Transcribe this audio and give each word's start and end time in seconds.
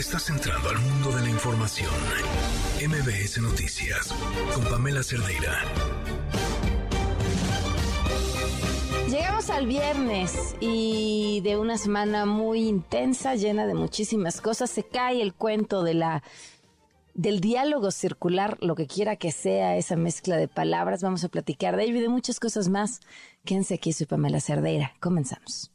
Estás 0.00 0.30
entrando 0.30 0.70
al 0.70 0.78
mundo 0.78 1.12
de 1.12 1.20
la 1.24 1.28
información. 1.28 1.92
MBS 2.80 3.38
Noticias 3.42 4.14
con 4.54 4.64
Pamela 4.64 5.02
Cerdeira. 5.02 5.62
Llegamos 9.10 9.50
al 9.50 9.66
viernes 9.66 10.56
y 10.58 11.42
de 11.44 11.58
una 11.58 11.76
semana 11.76 12.24
muy 12.24 12.66
intensa, 12.66 13.34
llena 13.34 13.66
de 13.66 13.74
muchísimas 13.74 14.40
cosas, 14.40 14.70
se 14.70 14.84
cae 14.84 15.20
el 15.20 15.34
cuento 15.34 15.82
de 15.82 15.92
la 15.92 16.22
del 17.12 17.42
diálogo 17.42 17.90
circular, 17.90 18.56
lo 18.62 18.76
que 18.76 18.86
quiera 18.86 19.16
que 19.16 19.32
sea 19.32 19.76
esa 19.76 19.96
mezcla 19.96 20.38
de 20.38 20.48
palabras. 20.48 21.02
Vamos 21.02 21.24
a 21.24 21.28
platicar 21.28 21.76
de 21.76 21.84
ello 21.84 21.96
y 21.96 22.00
de 22.00 22.08
muchas 22.08 22.40
cosas 22.40 22.70
más. 22.70 23.00
Quédense 23.44 23.74
aquí, 23.74 23.92
soy 23.92 24.06
Pamela 24.06 24.40
Cerdeira. 24.40 24.94
Comenzamos. 24.98 25.70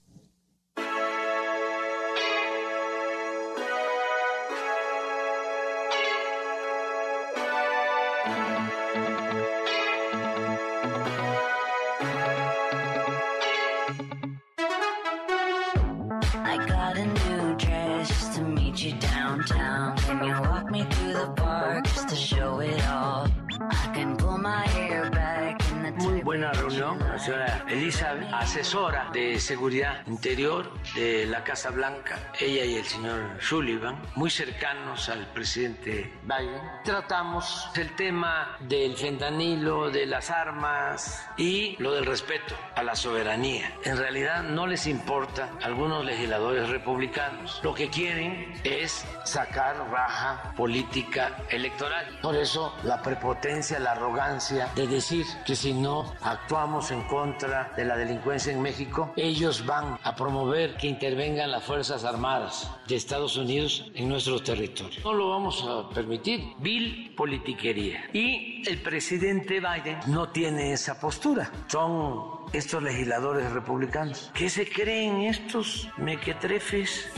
Elizabeth, 27.67 28.31
asesora 28.33 29.09
de 29.11 29.39
seguridad 29.39 30.05
interior 30.07 30.71
de 30.95 31.25
la 31.25 31.43
Casa 31.43 31.71
Blanca, 31.71 32.31
ella 32.39 32.65
y 32.65 32.75
el 32.75 32.85
señor 32.85 33.37
Sullivan, 33.39 34.01
muy 34.15 34.29
cercanos 34.29 35.09
al 35.09 35.25
presidente 35.27 36.13
Biden. 36.23 36.61
Tratamos 36.83 37.69
el 37.75 37.95
tema 37.95 38.57
del 38.59 38.95
fentanilo, 38.95 39.89
de 39.89 40.05
las 40.05 40.29
armas 40.29 41.27
y 41.37 41.75
lo 41.79 41.93
del 41.93 42.05
respeto 42.05 42.55
a 42.75 42.83
la 42.83 42.95
soberanía. 42.95 43.71
En 43.83 43.97
realidad 43.97 44.43
no 44.43 44.67
les 44.67 44.85
importa 44.87 45.49
a 45.61 45.65
algunos 45.65 46.05
legisladores 46.05 46.69
republicanos. 46.69 47.61
Lo 47.63 47.73
que 47.73 47.89
quieren 47.89 48.53
es 48.63 49.05
sacar 49.23 49.75
raja 49.89 50.53
política 50.55 51.35
electoral. 51.49 52.19
Por 52.21 52.35
eso 52.35 52.75
la 52.83 53.01
prepotencia, 53.01 53.79
la 53.79 53.93
arrogancia 53.93 54.69
de 54.75 54.87
decir 54.87 55.25
que 55.45 55.55
si 55.55 55.73
no 55.73 56.13
actuamos 56.21 56.91
en 56.91 57.01
contra 57.07 57.54
de 57.75 57.85
la 57.85 57.97
delincuencia 57.97 58.51
en 58.51 58.61
México, 58.61 59.13
ellos 59.15 59.65
van 59.65 59.97
a 60.03 60.15
promover 60.15 60.75
que 60.75 60.87
intervengan 60.87 61.51
las 61.51 61.63
Fuerzas 61.63 62.03
Armadas 62.03 62.69
de 62.87 62.95
Estados 62.95 63.37
Unidos 63.37 63.91
en 63.93 64.09
nuestro 64.09 64.41
territorio. 64.41 64.99
No 65.03 65.13
lo 65.13 65.29
vamos 65.29 65.65
a 65.67 65.89
permitir. 65.93 66.53
Vil 66.59 67.13
politiquería. 67.15 68.09
Y 68.13 68.67
el 68.67 68.81
presidente 68.81 69.59
Biden 69.59 69.99
no 70.07 70.29
tiene 70.29 70.73
esa 70.73 70.99
postura. 70.99 71.49
Son 71.67 72.34
estos 72.55 72.81
legisladores 72.81 73.51
republicanos. 73.51 74.31
¿Qué 74.33 74.49
se 74.49 74.67
creen 74.67 75.21
estos 75.21 75.89
mequetrefes? 75.97 77.09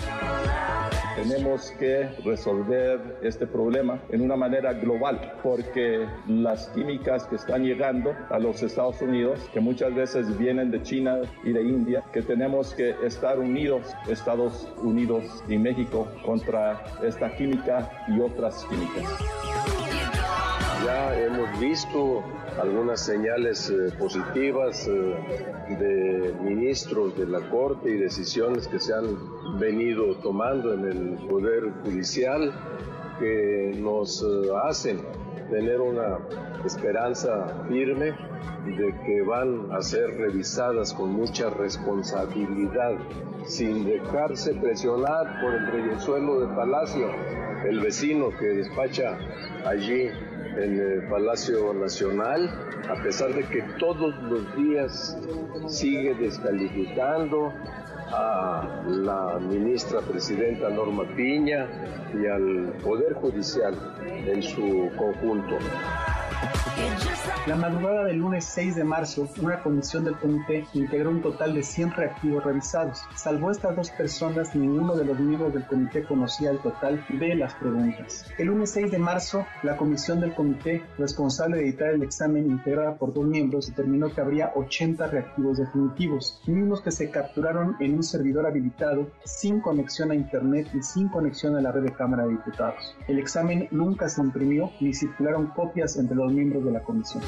Tenemos 1.16 1.72
que 1.80 2.10
resolver 2.24 3.20
este 3.22 3.46
problema 3.46 4.00
en 4.10 4.22
una 4.22 4.36
manera 4.36 4.74
global 4.74 5.34
porque 5.44 6.08
las 6.28 6.68
químicas 6.70 7.26
que 7.26 7.36
están 7.36 7.64
llegando 7.64 8.16
a 8.30 8.40
los 8.40 8.62
Estados 8.64 9.02
Unidos, 9.02 9.40
que 9.54 9.60
muchas 9.60 9.94
veces 9.94 10.38
vienen 10.38 10.72
de 10.72 10.82
China 10.82 11.22
y 11.44 11.54
de 11.54 11.62
India, 11.62 12.04
que 12.14 12.22
tenemos 12.22 12.74
que 12.74 12.96
estar 13.04 13.40
unidos, 13.40 13.96
Estados 14.08 14.68
Unidos 14.78 15.44
y 15.48 15.58
México, 15.58 16.08
contra 16.26 16.84
esta 17.04 17.36
química 17.36 18.06
y 18.08 18.20
otras 18.20 18.66
químicas. 18.66 19.87
Ya 20.88 21.20
hemos 21.20 21.60
visto 21.60 22.24
algunas 22.62 23.02
señales 23.02 23.70
eh, 23.70 23.92
positivas 24.00 24.88
eh, 24.88 25.76
de 25.78 26.34
ministros 26.42 27.14
de 27.18 27.28
la 27.28 27.42
Corte 27.50 27.90
y 27.90 27.98
decisiones 27.98 28.70
que 28.70 28.80
se 28.80 28.94
han 28.94 29.60
venido 29.60 30.16
tomando 30.24 30.74
en 30.74 30.86
el 30.86 31.28
Poder 31.28 31.74
Judicial 31.84 32.54
que 33.20 33.74
nos 33.76 34.24
eh, 34.24 34.50
hacen 34.64 35.02
tener 35.52 35.82
una 35.82 36.20
esperanza 36.66 37.66
firme 37.68 38.16
de 38.66 38.96
que 39.06 39.24
van 39.24 39.70
a 39.74 39.82
ser 39.82 40.12
revisadas 40.12 40.94
con 40.94 41.12
mucha 41.12 41.50
responsabilidad, 41.50 42.94
sin 43.46 43.84
dejarse 43.84 44.54
presionar 44.54 45.42
por 45.42 45.54
el 45.54 45.68
reyesuelo 45.68 46.40
de 46.40 46.56
Palacio, 46.56 47.10
el 47.66 47.82
vecino 47.82 48.30
que 48.40 48.46
despacha 48.46 49.18
allí 49.66 50.12
en 50.58 50.80
el 50.80 51.08
Palacio 51.08 51.74
Nacional, 51.74 52.50
a 52.90 53.02
pesar 53.04 53.34
de 53.34 53.44
que 53.44 53.62
todos 53.80 54.16
los 54.24 54.56
días 54.56 55.18
sigue 55.68 56.16
descalificando 56.16 57.54
a 58.12 58.84
la 58.88 59.40
ministra 59.40 60.02
presidenta 60.02 60.70
Norma 60.70 61.04
Piña 61.16 61.68
y 62.14 62.26
al 62.26 62.74
Poder 62.84 63.14
Judicial 63.14 63.76
en 64.26 64.42
su 64.42 64.90
conjunto. 64.98 65.58
La 67.48 67.56
madrugada 67.56 68.04
del 68.04 68.18
lunes 68.18 68.44
6 68.44 68.76
de 68.76 68.84
marzo, 68.84 69.26
una 69.42 69.64
comisión 69.64 70.04
del 70.04 70.18
comité 70.18 70.66
integró 70.74 71.12
un 71.12 71.22
total 71.22 71.54
de 71.54 71.64
100 71.64 71.92
reactivos 71.92 72.44
revisados. 72.44 73.04
Salvo 73.16 73.52
estas 73.52 73.74
dos 73.74 73.90
personas, 73.92 74.54
ninguno 74.54 74.98
de 74.98 75.06
los 75.06 75.18
miembros 75.18 75.54
del 75.54 75.66
comité 75.66 76.04
conocía 76.04 76.52
el 76.52 76.60
total 76.60 77.06
de 77.08 77.36
las 77.36 77.54
preguntas. 77.54 78.26
El 78.38 78.48
lunes 78.48 78.72
6 78.72 78.92
de 78.92 78.98
marzo, 78.98 79.46
la 79.64 79.78
comisión 79.78 80.20
del 80.20 80.36
comité, 80.36 80.84
responsable 80.98 81.56
de 81.56 81.64
editar 81.64 81.92
el 81.92 82.04
examen 82.04 82.48
integrada 82.48 82.98
por 82.98 83.14
dos 83.14 83.26
miembros, 83.26 83.68
determinó 83.68 84.14
que 84.14 84.20
habría 84.20 84.52
80 84.54 85.08
reactivos 85.08 85.58
definitivos, 85.58 86.42
mismos 86.48 86.82
que 86.82 86.92
se 86.92 87.10
capturaron 87.10 87.78
en 87.80 87.96
un 87.96 88.04
servidor 88.04 88.46
habilitado, 88.46 89.10
sin 89.24 89.62
conexión 89.62 90.12
a 90.12 90.16
Internet 90.16 90.68
y 90.74 90.84
sin 90.84 91.08
conexión 91.08 91.56
a 91.56 91.62
la 91.62 91.72
red 91.72 91.84
de 91.84 91.94
Cámara 91.94 92.26
de 92.26 92.32
Diputados. 92.32 92.94
El 93.08 93.20
examen 93.20 93.70
nunca 93.72 94.10
se 94.10 94.22
imprimió 94.22 94.70
ni 94.82 94.94
circularon 94.94 95.48
copias 95.48 95.96
entre 95.96 96.18
los 96.18 96.27
miembros 96.32 96.64
de 96.66 96.72
la 96.72 96.82
comisión. 96.82 97.24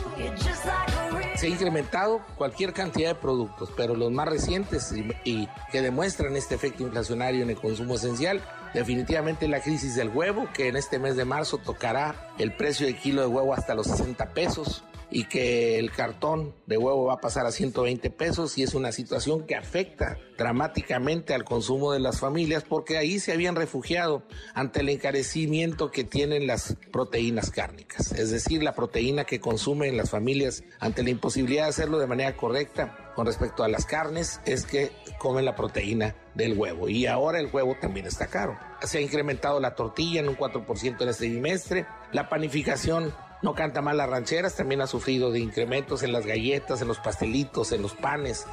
Se 1.35 1.47
ha 1.47 1.49
incrementado 1.49 2.21
cualquier 2.35 2.73
cantidad 2.73 3.09
de 3.09 3.15
productos, 3.15 3.71
pero 3.75 3.95
los 3.95 4.11
más 4.11 4.27
recientes 4.27 4.93
y, 5.23 5.47
que 5.71 5.81
demuestran 5.81 6.35
este 6.35 6.55
efecto 6.55 6.83
inflacionario 6.83 7.43
en 7.43 7.49
el 7.49 7.57
consumo 7.57 7.95
esencial, 7.95 8.41
definitivamente 8.73 9.47
la 9.47 9.61
crisis 9.61 9.95
del 9.95 10.09
huevo, 10.09 10.47
que 10.53 10.67
en 10.67 10.75
este 10.75 10.99
mes 10.99 11.15
de 11.15 11.25
marzo 11.25 11.57
tocará 11.57 12.15
el 12.37 12.53
precio 12.53 12.85
de 12.85 12.95
kilo 12.95 13.21
de 13.21 13.27
huevo 13.27 13.53
hasta 13.53 13.75
los 13.75 13.87
60 13.87 14.33
pesos 14.33 14.83
y 15.11 15.25
que 15.25 15.79
el 15.79 15.91
cartón 15.91 16.55
de 16.65 16.77
huevo 16.77 17.05
va 17.05 17.15
a 17.15 17.21
pasar 17.21 17.45
a 17.45 17.51
120 17.51 18.09
pesos 18.11 18.57
y 18.57 18.63
es 18.63 18.73
una 18.73 18.91
situación 18.91 19.45
que 19.45 19.55
afecta 19.55 20.17
dramáticamente 20.37 21.33
al 21.33 21.43
consumo 21.43 21.91
de 21.91 21.99
las 21.99 22.19
familias 22.19 22.63
porque 22.67 22.97
ahí 22.97 23.19
se 23.19 23.33
habían 23.33 23.55
refugiado 23.55 24.23
ante 24.53 24.81
el 24.81 24.89
encarecimiento 24.89 25.91
que 25.91 26.03
tienen 26.03 26.47
las 26.47 26.77
proteínas 26.91 27.51
cárnicas, 27.51 28.11
es 28.11 28.31
decir, 28.31 28.63
la 28.63 28.75
proteína 28.75 29.25
que 29.25 29.39
consumen 29.39 29.97
las 29.97 30.09
familias 30.09 30.63
ante 30.79 31.03
la 31.03 31.09
imposibilidad 31.09 31.63
de 31.63 31.69
hacerlo 31.69 31.99
de 31.99 32.07
manera 32.07 32.35
correcta 32.37 33.13
con 33.15 33.25
respecto 33.25 33.63
a 33.63 33.67
las 33.67 33.85
carnes 33.85 34.39
es 34.45 34.65
que 34.65 34.91
comen 35.17 35.43
la 35.45 35.55
proteína 35.55 36.15
del 36.35 36.57
huevo 36.57 36.87
y 36.87 37.05
ahora 37.05 37.39
el 37.39 37.49
huevo 37.51 37.75
también 37.79 38.05
está 38.05 38.27
caro. 38.27 38.57
Se 38.81 38.99
ha 38.99 39.01
incrementado 39.01 39.59
la 39.59 39.75
tortilla 39.75 40.21
en 40.21 40.29
un 40.29 40.37
4% 40.37 41.01
en 41.01 41.09
este 41.09 41.27
trimestre, 41.27 41.85
la 42.13 42.29
panificación 42.29 43.13
no 43.41 43.55
canta 43.55 43.81
mal 43.81 43.95
las 43.97 44.09
rancheras, 44.09 44.55
también 44.55 44.81
ha 44.81 44.87
sufrido 44.87 45.31
de 45.31 45.39
incrementos 45.39 46.03
en 46.03 46.11
las 46.11 46.25
galletas, 46.25 46.81
en 46.81 46.89
los 46.89 46.99
pastelitos, 46.99 47.71
en 47.71 47.81
los 47.81 47.93
panes. 47.93 48.45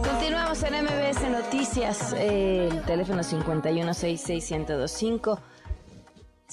Continuamos 0.04 0.64
en 0.64 0.86
MBS 0.86 1.30
Noticias, 1.30 2.14
eh, 2.14 2.70
el 2.72 2.82
teléfono 2.84 3.22
5166125. 3.22 5.40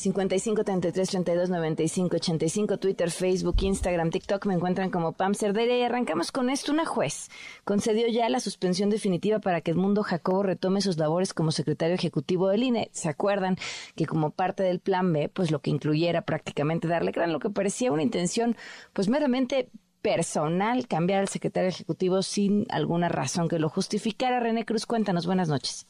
55 0.01 0.65
33 0.65 1.11
32 1.11 1.51
95 1.51 2.17
85, 2.17 2.79
Twitter, 2.79 3.11
Facebook, 3.11 3.57
Instagram, 3.61 4.09
TikTok 4.11 4.47
me 4.47 4.55
encuentran 4.55 4.89
como 4.89 5.13
Pam 5.13 5.35
Cerdeira 5.35 5.77
y 5.77 5.83
arrancamos 5.83 6.33
con 6.33 6.49
esto. 6.49 6.73
Una 6.73 6.87
juez 6.87 7.29
concedió 7.65 8.09
ya 8.09 8.27
la 8.31 8.41
suspensión 8.41 8.89
definitiva 8.89 9.41
para 9.41 9.61
que 9.61 9.73
Edmundo 9.73 10.03
Jacobo 10.03 10.43
retome 10.43 10.81
sus 10.81 10.97
labores 10.97 11.35
como 11.35 11.53
secretario 11.53 11.95
ejecutivo 11.95 12.49
del 12.49 12.63
INE. 12.63 12.89
¿Se 12.93 13.11
acuerdan 13.11 13.59
que 13.95 14.07
como 14.07 14.31
parte 14.31 14.63
del 14.63 14.81
plan 14.81 15.13
B, 15.13 15.29
pues 15.29 15.51
lo 15.51 15.61
que 15.61 15.69
incluyera 15.69 16.23
prácticamente 16.23 16.89
darle 16.89 17.13
gran 17.13 17.31
lo 17.31 17.39
que 17.39 17.51
parecía 17.51 17.93
una 17.93 18.03
intención 18.03 18.57
pues 18.95 19.11
meramente 19.11 19.69
personal 20.01 20.89
cambiar 20.89 21.21
al 21.21 21.29
secretario 21.29 21.69
ejecutivo 21.69 22.23
sin 22.23 22.67
alguna 22.71 23.11
razón 23.11 23.49
que 23.49 23.59
lo 23.59 23.69
justificara? 23.69 24.41
René 24.41 24.65
Cruz, 24.65 24.87
cuéntanos, 24.87 25.27
buenas 25.27 25.51
noches. 25.51 25.87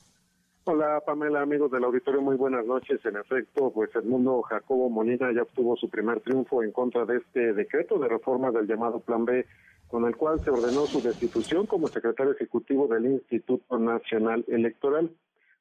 Hola 0.72 1.02
Pamela, 1.04 1.40
amigos 1.40 1.72
del 1.72 1.82
auditorio, 1.82 2.22
muy 2.22 2.36
buenas 2.36 2.64
noches. 2.64 3.04
En 3.04 3.16
efecto, 3.16 3.72
pues 3.72 3.92
Edmundo 3.92 4.40
Jacobo 4.42 4.88
Molina 4.88 5.32
ya 5.32 5.42
obtuvo 5.42 5.74
su 5.74 5.90
primer 5.90 6.20
triunfo 6.20 6.62
en 6.62 6.70
contra 6.70 7.04
de 7.04 7.16
este 7.16 7.54
decreto 7.54 7.98
de 7.98 8.06
reforma 8.06 8.52
del 8.52 8.68
llamado 8.68 9.00
Plan 9.00 9.24
B, 9.24 9.46
con 9.88 10.04
el 10.04 10.14
cual 10.14 10.38
se 10.44 10.50
ordenó 10.50 10.86
su 10.86 11.02
destitución 11.02 11.66
como 11.66 11.88
secretario 11.88 12.34
ejecutivo 12.34 12.86
del 12.86 13.06
Instituto 13.06 13.80
Nacional 13.80 14.44
Electoral. 14.46 15.10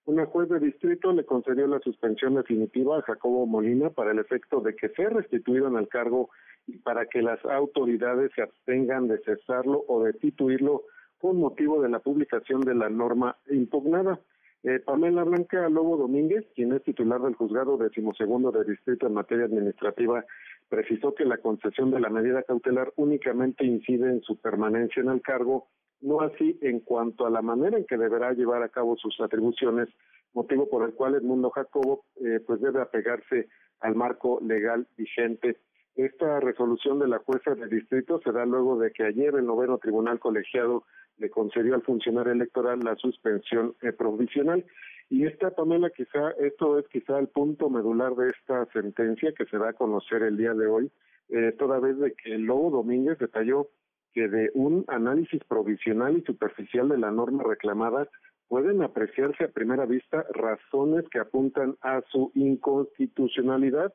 Una 0.05 0.27
juez 0.27 0.47
de 0.47 0.59
distrito 0.59 1.11
le 1.11 1.25
concedió 1.25 1.65
la 1.65 1.79
suspensión 1.79 2.35
definitiva 2.35 2.99
a 2.99 3.01
Jacobo 3.01 3.47
Molina 3.47 3.89
para 3.89 4.11
el 4.11 4.19
efecto 4.19 4.61
de 4.61 4.75
que 4.75 4.89
sea 4.89 5.09
restituido 5.09 5.69
en 5.69 5.77
el 5.77 5.87
cargo 5.87 6.29
y 6.67 6.77
para 6.77 7.07
que 7.07 7.23
las 7.23 7.43
autoridades 7.45 8.31
se 8.35 8.43
abstengan 8.43 9.07
de 9.07 9.17
cesarlo 9.23 9.83
o 9.87 10.03
destituirlo 10.03 10.83
con 11.17 11.39
motivo 11.39 11.81
de 11.81 11.89
la 11.89 11.97
publicación 11.97 12.61
de 12.61 12.75
la 12.75 12.89
norma 12.89 13.37
impugnada. 13.49 14.19
Eh, 14.63 14.79
Pamela 14.79 15.23
Blanca 15.23 15.69
Lobo 15.69 15.95
Domínguez, 15.95 16.45
quien 16.53 16.73
es 16.73 16.83
titular 16.83 17.21
del 17.21 17.35
juzgado 17.35 17.77
decimosegundo 17.77 18.51
de 18.51 18.65
distrito 18.65 19.07
en 19.07 19.13
materia 19.13 19.45
administrativa, 19.45 20.25
precisó 20.67 21.15
que 21.15 21.23
la 21.23 21.37
concesión 21.37 21.91
de 21.91 22.01
la 22.01 22.09
medida 22.09 22.43
cautelar 22.43 22.91
únicamente 22.97 23.65
incide 23.65 24.09
en 24.09 24.21
su 24.21 24.35
permanencia 24.37 25.01
en 25.01 25.09
el 25.09 25.21
cargo, 25.21 25.69
no 26.01 26.21
así 26.21 26.59
en 26.61 26.81
cuanto 26.81 27.25
a 27.25 27.29
la 27.29 27.41
manera 27.41 27.77
en 27.77 27.85
que 27.85 27.97
deberá 27.97 28.33
llevar 28.33 28.61
a 28.61 28.69
cabo 28.69 28.97
sus 28.97 29.19
atribuciones, 29.21 29.87
motivo 30.33 30.69
por 30.69 30.83
el 30.83 30.93
cual 30.93 31.15
Edmundo 31.15 31.49
Jacobo 31.51 32.03
eh, 32.17 32.41
pues 32.45 32.59
debe 32.59 32.81
apegarse 32.81 33.47
al 33.79 33.95
marco 33.95 34.39
legal 34.41 34.87
vigente. 34.97 35.57
Esta 35.95 36.39
resolución 36.41 36.99
de 36.99 37.07
la 37.07 37.19
jueza 37.19 37.55
de 37.55 37.67
distrito 37.67 38.19
se 38.23 38.31
da 38.33 38.45
luego 38.45 38.77
de 38.77 38.91
que 38.91 39.03
ayer 39.03 39.35
el 39.35 39.45
noveno 39.45 39.77
tribunal 39.77 40.19
colegiado 40.19 40.83
le 41.19 41.29
concedió 41.29 41.75
al 41.75 41.83
funcionario 41.83 42.31
electoral 42.31 42.79
la 42.79 42.95
suspensión 42.95 43.75
eh, 43.81 43.91
provisional. 43.91 44.65
Y 45.09 45.25
esta, 45.25 45.51
Pamela, 45.51 45.89
quizá, 45.89 46.31
esto 46.39 46.79
es 46.79 46.87
quizá 46.87 47.19
el 47.19 47.27
punto 47.27 47.69
medular 47.69 48.15
de 48.15 48.29
esta 48.29 48.65
sentencia 48.73 49.33
que 49.33 49.45
se 49.45 49.57
va 49.57 49.69
a 49.69 49.73
conocer 49.73 50.23
el 50.23 50.37
día 50.37 50.53
de 50.53 50.67
hoy, 50.67 50.91
eh, 51.29 51.53
toda 51.57 51.79
vez 51.79 51.97
de 51.99 52.13
que 52.13 52.37
Lobo 52.37 52.71
Domínguez 52.71 53.17
detalló 53.17 53.69
que 54.13 54.27
de 54.27 54.51
un 54.53 54.85
análisis 54.87 55.43
provisional 55.45 56.17
y 56.17 56.21
superficial 56.23 56.89
de 56.89 56.97
la 56.97 57.11
norma 57.11 57.43
reclamada 57.43 58.07
pueden 58.47 58.81
apreciarse 58.81 59.43
a 59.43 59.51
primera 59.51 59.85
vista 59.85 60.25
razones 60.33 61.05
que 61.09 61.19
apuntan 61.19 61.75
a 61.81 62.01
su 62.11 62.31
inconstitucionalidad, 62.33 63.93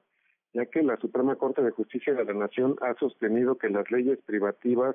ya 0.52 0.66
que 0.66 0.82
la 0.82 0.96
Suprema 0.98 1.34
Corte 1.34 1.62
de 1.62 1.72
Justicia 1.72 2.14
de 2.14 2.24
la 2.24 2.34
Nación 2.34 2.76
ha 2.80 2.94
sostenido 2.94 3.58
que 3.58 3.68
las 3.68 3.90
leyes 3.90 4.20
privativas 4.24 4.94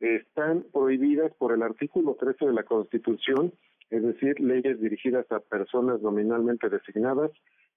están 0.00 0.64
prohibidas 0.72 1.32
por 1.34 1.52
el 1.52 1.62
artículo 1.62 2.16
13 2.18 2.46
de 2.46 2.52
la 2.52 2.64
Constitución, 2.64 3.52
es 3.90 4.02
decir, 4.02 4.40
leyes 4.40 4.80
dirigidas 4.80 5.30
a 5.30 5.40
personas 5.40 6.00
nominalmente 6.02 6.68
designadas 6.68 7.30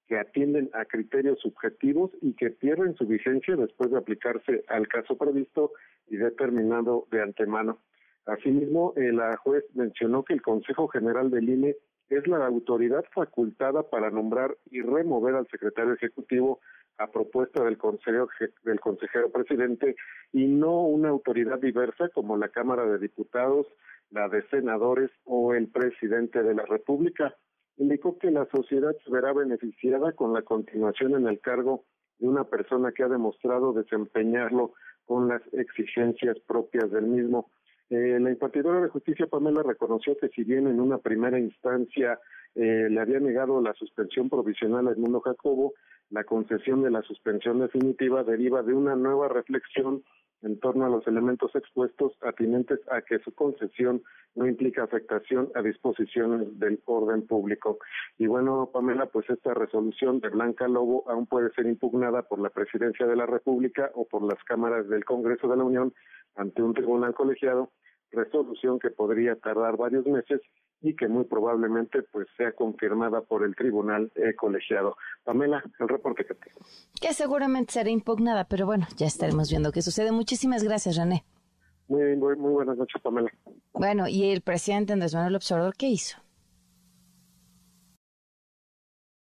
que 0.08 0.18
atienden 0.18 0.72
a 0.74 0.86
criterios 0.86 1.40
subjetivos 1.40 2.12
y 2.22 2.34
que 2.34 2.50
pierden 2.50 2.96
su 2.96 3.06
vigencia 3.06 3.56
después 3.56 3.92
de 3.92 3.98
aplicarse 3.98 4.64
al 4.68 4.88
caso 4.88 5.16
previsto 5.18 5.72
y 6.08 6.18
determinado 6.18 7.08
de 7.12 7.22
antemano. 7.22 7.78
Asimismo, 8.26 8.94
eh, 8.96 9.12
la 9.12 9.38
juez 9.38 9.64
mencionó 9.76 10.24
que 10.24 10.34
el 10.34 10.42
Consejo 10.42 10.88
General 10.88 11.30
del 11.30 11.50
INE 11.50 11.76
es 12.10 12.28
la 12.28 12.46
autoridad 12.46 13.06
facultada 13.14 13.84
para 13.84 14.10
nombrar 14.10 14.58
y 14.72 14.82
remover 14.82 15.36
al 15.36 15.48
secretario 15.48 15.94
ejecutivo 15.94 16.60
a 17.00 17.08
propuesta 17.08 17.64
del 17.64 17.78
consejero, 17.78 18.28
del 18.64 18.80
consejero 18.80 19.32
presidente 19.32 19.96
y 20.34 20.48
no 20.48 20.82
una 20.82 21.10
autoridad 21.10 21.60
diversa 21.60 22.10
como 22.10 22.38
la 22.38 22.50
Cámara 22.50 22.86
de 22.86 23.00
Diputados, 23.00 23.66
la 24.12 24.28
de 24.28 24.46
senadores 24.50 25.10
o 25.24 25.54
el 25.54 25.70
presidente 25.70 26.44
de 26.44 26.54
la 26.54 26.66
República. 26.66 27.36
Indicó 27.78 28.20
que 28.20 28.32
la 28.32 28.46
sociedad 28.48 28.96
se 29.04 29.12
verá 29.12 29.32
beneficiada 29.32 30.12
con 30.12 30.34
la 30.34 30.42
continuación 30.42 31.16
en 31.16 31.28
el 31.28 31.40
cargo 31.40 31.86
de 32.20 32.28
una 32.28 32.44
persona 32.44 32.92
que 32.92 33.04
ha 33.04 33.08
demostrado 33.08 33.72
desempeñarlo 33.72 34.74
con 35.06 35.30
las 35.30 35.42
exigencias 35.54 36.38
propias 36.46 36.92
del 36.92 37.08
mismo. 37.08 37.50
Eh, 37.90 38.20
la 38.20 38.30
impartidora 38.30 38.82
de 38.82 38.90
justicia, 38.90 39.26
Pamela, 39.26 39.64
reconoció 39.64 40.18
que 40.18 40.30
si 40.30 40.44
bien 40.44 40.68
en 40.68 40.80
una 40.82 40.98
primera 40.98 41.40
instancia 41.40 42.20
eh, 42.56 42.88
le 42.90 43.00
había 43.00 43.20
negado 43.20 43.62
la 43.62 43.74
suspensión 43.74 44.30
provisional 44.30 44.88
a 44.88 44.92
Edmundo 44.92 45.22
Jacobo, 45.22 45.74
la 46.10 46.24
concesión 46.24 46.82
de 46.82 46.92
la 46.92 47.02
suspensión 47.04 47.60
definitiva 47.60 48.24
deriva 48.24 48.64
de 48.64 48.74
una 48.74 48.96
nueva 48.96 49.28
reflexión 49.28 50.04
en 50.42 50.60
torno 50.60 50.86
a 50.86 50.90
los 50.90 51.06
elementos 51.06 51.54
expuestos 51.54 52.14
atinentes 52.22 52.80
a 52.90 53.02
que 53.02 53.20
su 53.20 53.34
concesión 53.34 54.02
no 54.36 54.48
implica 54.48 54.84
afectación 54.84 55.52
a 55.54 55.62
disposiciones 55.62 56.58
del 56.60 56.82
orden 56.86 57.28
público. 57.28 57.80
Y 58.18 58.28
bueno, 58.28 58.70
Pamela, 58.72 59.08
pues 59.08 59.30
esta 59.30 59.54
resolución 59.54 60.20
de 60.22 60.30
Blanca 60.30 60.68
Lobo 60.68 61.04
aún 61.10 61.28
puede 61.28 61.52
ser 61.52 61.66
impugnada 61.66 62.24
por 62.24 62.40
la 62.40 62.50
Presidencia 62.50 63.06
de 63.06 63.18
la 63.18 63.26
República 63.26 63.92
o 63.96 64.08
por 64.08 64.24
las 64.24 64.42
cámaras 64.46 64.88
del 64.88 65.04
Congreso 65.04 65.48
de 65.48 65.58
la 65.58 65.64
Unión 65.64 65.94
ante 66.36 66.64
un 66.64 66.74
tribunal 66.74 67.14
colegiado, 67.14 67.72
resolución 68.12 68.80
que 68.80 68.92
podría 68.92 69.36
tardar 69.36 69.76
varios 69.76 70.06
meses 70.06 70.42
y 70.82 70.96
que 70.96 71.08
muy 71.08 71.26
probablemente 71.26 72.04
pues 72.04 72.28
sea 72.38 72.54
confirmada 72.54 73.22
por 73.22 73.44
el 73.44 73.56
tribunal 73.56 74.12
eh, 74.16 74.36
colegiado. 74.36 74.96
Pamela, 75.24 75.64
el 75.80 75.88
reporte 75.88 76.26
que 76.26 76.36
tengo. 76.36 76.60
Que 77.02 77.14
seguramente 77.14 77.74
será 77.74 77.90
impugnada, 77.90 78.46
pero 78.46 78.66
bueno, 78.66 78.88
ya 78.96 79.08
estaremos 79.08 79.50
viendo 79.50 79.72
qué 79.72 79.82
sucede. 79.82 80.12
Muchísimas 80.12 80.64
gracias, 80.64 80.98
René. 80.98 81.26
Muy, 81.88 82.16
muy, 82.16 82.36
muy 82.36 82.54
buenas 82.54 82.78
noches, 82.78 83.02
Pamela. 83.02 83.32
Bueno, 83.74 84.08
¿y 84.08 84.32
el 84.32 84.42
presidente 84.42 84.94
Andrés 84.94 85.16
Manuel 85.16 85.36
Observador 85.36 85.74
qué 85.76 85.88
hizo? 85.88 86.18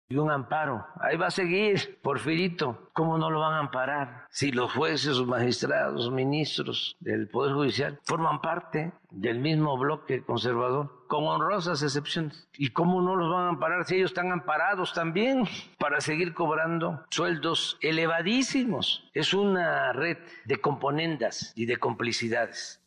Y 0.08 0.16
un 0.16 0.30
amparo. 0.30 0.86
Ahí 1.00 1.16
va 1.16 1.26
a 1.26 1.30
seguir, 1.30 1.98
Porfirito. 2.02 2.90
¿Cómo 2.92 3.18
no 3.18 3.30
lo 3.30 3.40
van 3.40 3.54
a 3.54 3.58
amparar? 3.58 4.26
Si 4.30 4.52
los 4.52 4.72
jueces, 4.72 5.16
los 5.16 5.26
magistrados, 5.26 6.10
ministros 6.10 6.96
del 7.00 7.28
Poder 7.28 7.54
Judicial 7.54 7.98
forman 8.04 8.40
parte 8.40 8.92
del 9.10 9.40
mismo 9.40 9.76
bloque 9.76 10.24
conservador, 10.24 11.06
con 11.08 11.24
honrosas 11.24 11.82
excepciones. 11.82 12.48
¿Y 12.56 12.70
cómo 12.70 13.02
no 13.02 13.16
los 13.16 13.30
van 13.30 13.46
a 13.46 13.48
amparar 13.48 13.84
si 13.84 13.96
ellos 13.96 14.10
están 14.10 14.30
amparados 14.30 14.92
también 14.92 15.44
para 15.78 16.00
seguir 16.00 16.34
cobrando 16.34 17.04
sueldos 17.10 17.78
elevadísimos? 17.80 19.10
Es 19.12 19.34
una 19.34 19.92
red 19.92 20.18
de 20.44 20.60
componendas 20.60 21.52
y 21.56 21.66
de 21.66 21.78
complicidades 21.78 22.80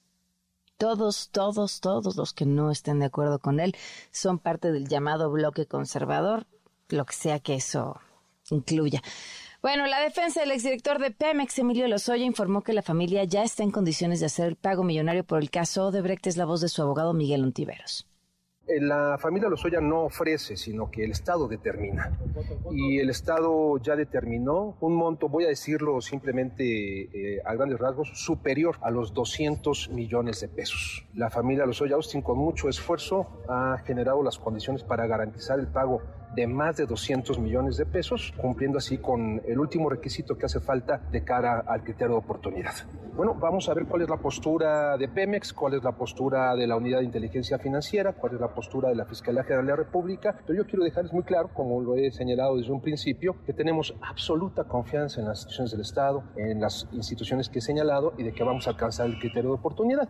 todos, 0.78 1.30
todos, 1.32 1.82
todos 1.82 2.16
los 2.16 2.34
que 2.34 2.46
no 2.46 2.72
estén 2.72 3.00
de 3.00 3.08
acuerdo 3.08 3.40
con 3.40 3.60
él 3.60 3.76
son 4.12 4.40
parte 4.40 4.72
del 4.72 4.88
llamado 4.88 5.30
bloque 5.30 5.66
conservador 5.66 6.48
lo 6.90 7.06
que 7.06 7.14
sea 7.14 7.40
que 7.40 7.56
eso 7.56 8.00
incluya. 8.52 9.02
Bueno, 9.62 9.88
la 9.88 10.00
defensa 10.00 10.40
del 10.40 10.52
exdirector 10.52 11.00
de 11.00 11.12
Pemex, 11.12 11.60
Emilio 11.60 11.88
Lozoya, 11.88 12.24
informó 12.24 12.62
que 12.62 12.72
la 12.72 12.82
familia 12.82 13.26
ya 13.26 13.44
está 13.44 13.64
en 13.64 13.72
condiciones 13.72 14.22
de 14.22 14.28
hacer 14.28 14.48
el 14.48 14.56
pago 14.56 14.84
millonario 14.84 15.26
por 15.26 15.42
el 15.42 15.50
caso 15.50 15.88
Odebrecht. 15.88 16.28
Es 16.28 16.38
la 16.38 16.46
voz 16.46 16.62
de 16.62 16.70
su 16.70 16.82
abogado 16.82 17.14
Miguel 17.14 17.44
Ontiveros. 17.44 18.10
Eh, 18.70 18.80
la 18.80 19.18
familia 19.18 19.50
Lozoya 19.50 19.82
no 19.82 20.04
ofrece, 20.04 20.56
sino 20.56 20.92
que 20.92 21.04
el 21.04 21.12
Estado 21.12 21.48
determina. 21.48 22.18
Y 22.72 23.00
el 23.00 23.10
Estado 23.10 23.78
ya 23.80 23.96
determinó 23.96 24.78
un 24.80 24.96
monto, 24.96 25.28
voy 25.28 25.46
a 25.46 25.48
decirlo 25.48 26.00
simplemente 26.02 27.36
eh, 27.36 27.42
a 27.44 27.56
grandes 27.56 27.80
rasgos, 27.80 28.12
superior 28.14 28.78
a 28.82 28.92
los 28.92 29.14
200 29.14 29.90
millones 29.90 30.40
de 30.42 30.50
pesos. 30.50 31.06
La 31.16 31.32
familia 31.32 31.66
Lozoya 31.66 31.96
Austin 31.96 32.22
con 32.22 32.38
mucho 32.38 32.70
esfuerzo 32.70 33.28
ha 33.50 33.80
generado 33.86 34.22
las 34.22 34.38
condiciones 34.38 34.84
para 34.84 35.08
garantizar 35.08 35.60
el 35.60 35.68
pago 35.68 36.02
de 36.36 36.48
más 36.48 36.78
de 36.78 36.86
200 36.86 37.40
millones 37.40 37.78
de 37.78 37.86
pesos, 37.86 38.34
cumpliendo 38.38 38.78
así 38.78 38.98
con 38.98 39.42
el 39.46 39.60
último 39.60 39.90
requisito 39.90 40.38
que 40.38 40.46
hace 40.46 40.60
falta 40.60 41.02
de 41.12 41.24
cara 41.24 41.64
al 41.66 41.84
criterio 41.84 42.14
de 42.14 42.20
oportunidad. 42.20 42.74
Bueno, 43.16 43.34
vamos 43.34 43.68
a 43.68 43.74
ver 43.74 43.86
cuál 43.86 44.04
es 44.04 44.10
la 44.10 44.18
postura 44.18 44.98
de 44.98 45.10
Pemex, 45.10 45.52
cuál 45.54 45.74
es 45.74 45.84
la 45.84 45.92
postura 45.92 46.56
de 46.56 46.68
la 46.68 46.78
Unidad 46.78 47.00
de 47.00 47.06
Inteligencia 47.06 47.60
Financiera, 47.60 48.14
cuál 48.14 48.36
es 48.36 48.40
la 48.40 48.54
postura 48.54 48.90
de 48.90 48.96
la 48.96 49.06
Fiscalía 49.06 49.44
General 49.44 49.66
de 49.66 49.72
la 49.72 49.76
República, 49.76 50.40
pero 50.46 50.58
yo 50.58 50.66
quiero 50.66 50.84
dejarles 50.84 51.12
muy 51.12 51.24
claro, 51.24 51.50
como 51.54 51.82
lo 51.82 51.96
he 51.96 52.12
señalado 52.12 52.58
desde 52.58 52.72
un 52.72 52.82
principio, 52.82 53.36
que 53.46 53.54
tenemos 53.54 53.94
absoluta 54.02 54.64
confianza 54.64 55.20
en 55.20 55.28
las 55.28 55.40
instituciones 55.40 55.72
del 55.72 55.82
Estado, 55.82 56.24
en 56.38 56.62
las 56.62 56.88
instituciones 56.94 57.50
que 57.50 57.60
he 57.60 57.62
señalado 57.62 58.14
y 58.18 58.24
de 58.24 58.32
que 58.32 58.44
vamos 58.44 58.68
a 58.68 58.72
alcanzar 58.72 59.08
el 59.08 59.20
criterio 59.20 59.50
de 59.50 59.56
oportunidad. 59.56 60.10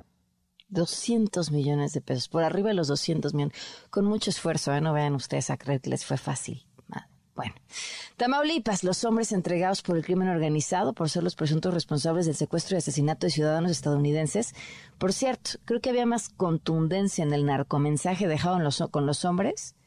200 0.69 1.51
millones 1.51 1.93
de 1.93 2.01
pesos, 2.01 2.27
por 2.27 2.43
arriba 2.43 2.69
de 2.69 2.75
los 2.75 2.88
200 2.88 3.33
millones, 3.33 3.57
con 3.89 4.05
mucho 4.05 4.29
esfuerzo, 4.29 4.73
¿eh? 4.73 4.81
no 4.81 4.93
vean 4.93 5.15
ustedes 5.15 5.49
a 5.49 5.57
creer 5.57 5.81
que 5.81 5.89
les 5.89 6.05
fue 6.05 6.17
fácil. 6.17 6.65
Bueno, 7.39 7.55
Tamaulipas, 8.17 8.83
los 8.83 9.05
hombres 9.05 9.31
entregados 9.31 9.81
por 9.81 9.95
el 9.95 10.03
crimen 10.03 10.27
organizado 10.27 10.91
por 10.91 11.09
ser 11.09 11.23
los 11.23 11.35
presuntos 11.35 11.73
responsables 11.73 12.25
del 12.25 12.35
secuestro 12.35 12.75
y 12.75 12.79
asesinato 12.79 13.27
de 13.27 13.31
ciudadanos 13.31 13.71
estadounidenses. 13.71 14.53
Por 14.97 15.13
cierto, 15.13 15.51
creo 15.63 15.79
que 15.79 15.89
había 15.89 16.05
más 16.05 16.27
contundencia 16.27 17.23
en 17.23 17.31
el 17.31 17.45
narcomensaje 17.45 18.27
dejado 18.27 18.59
con 18.91 19.05
los 19.05 19.23
hombres 19.23 19.77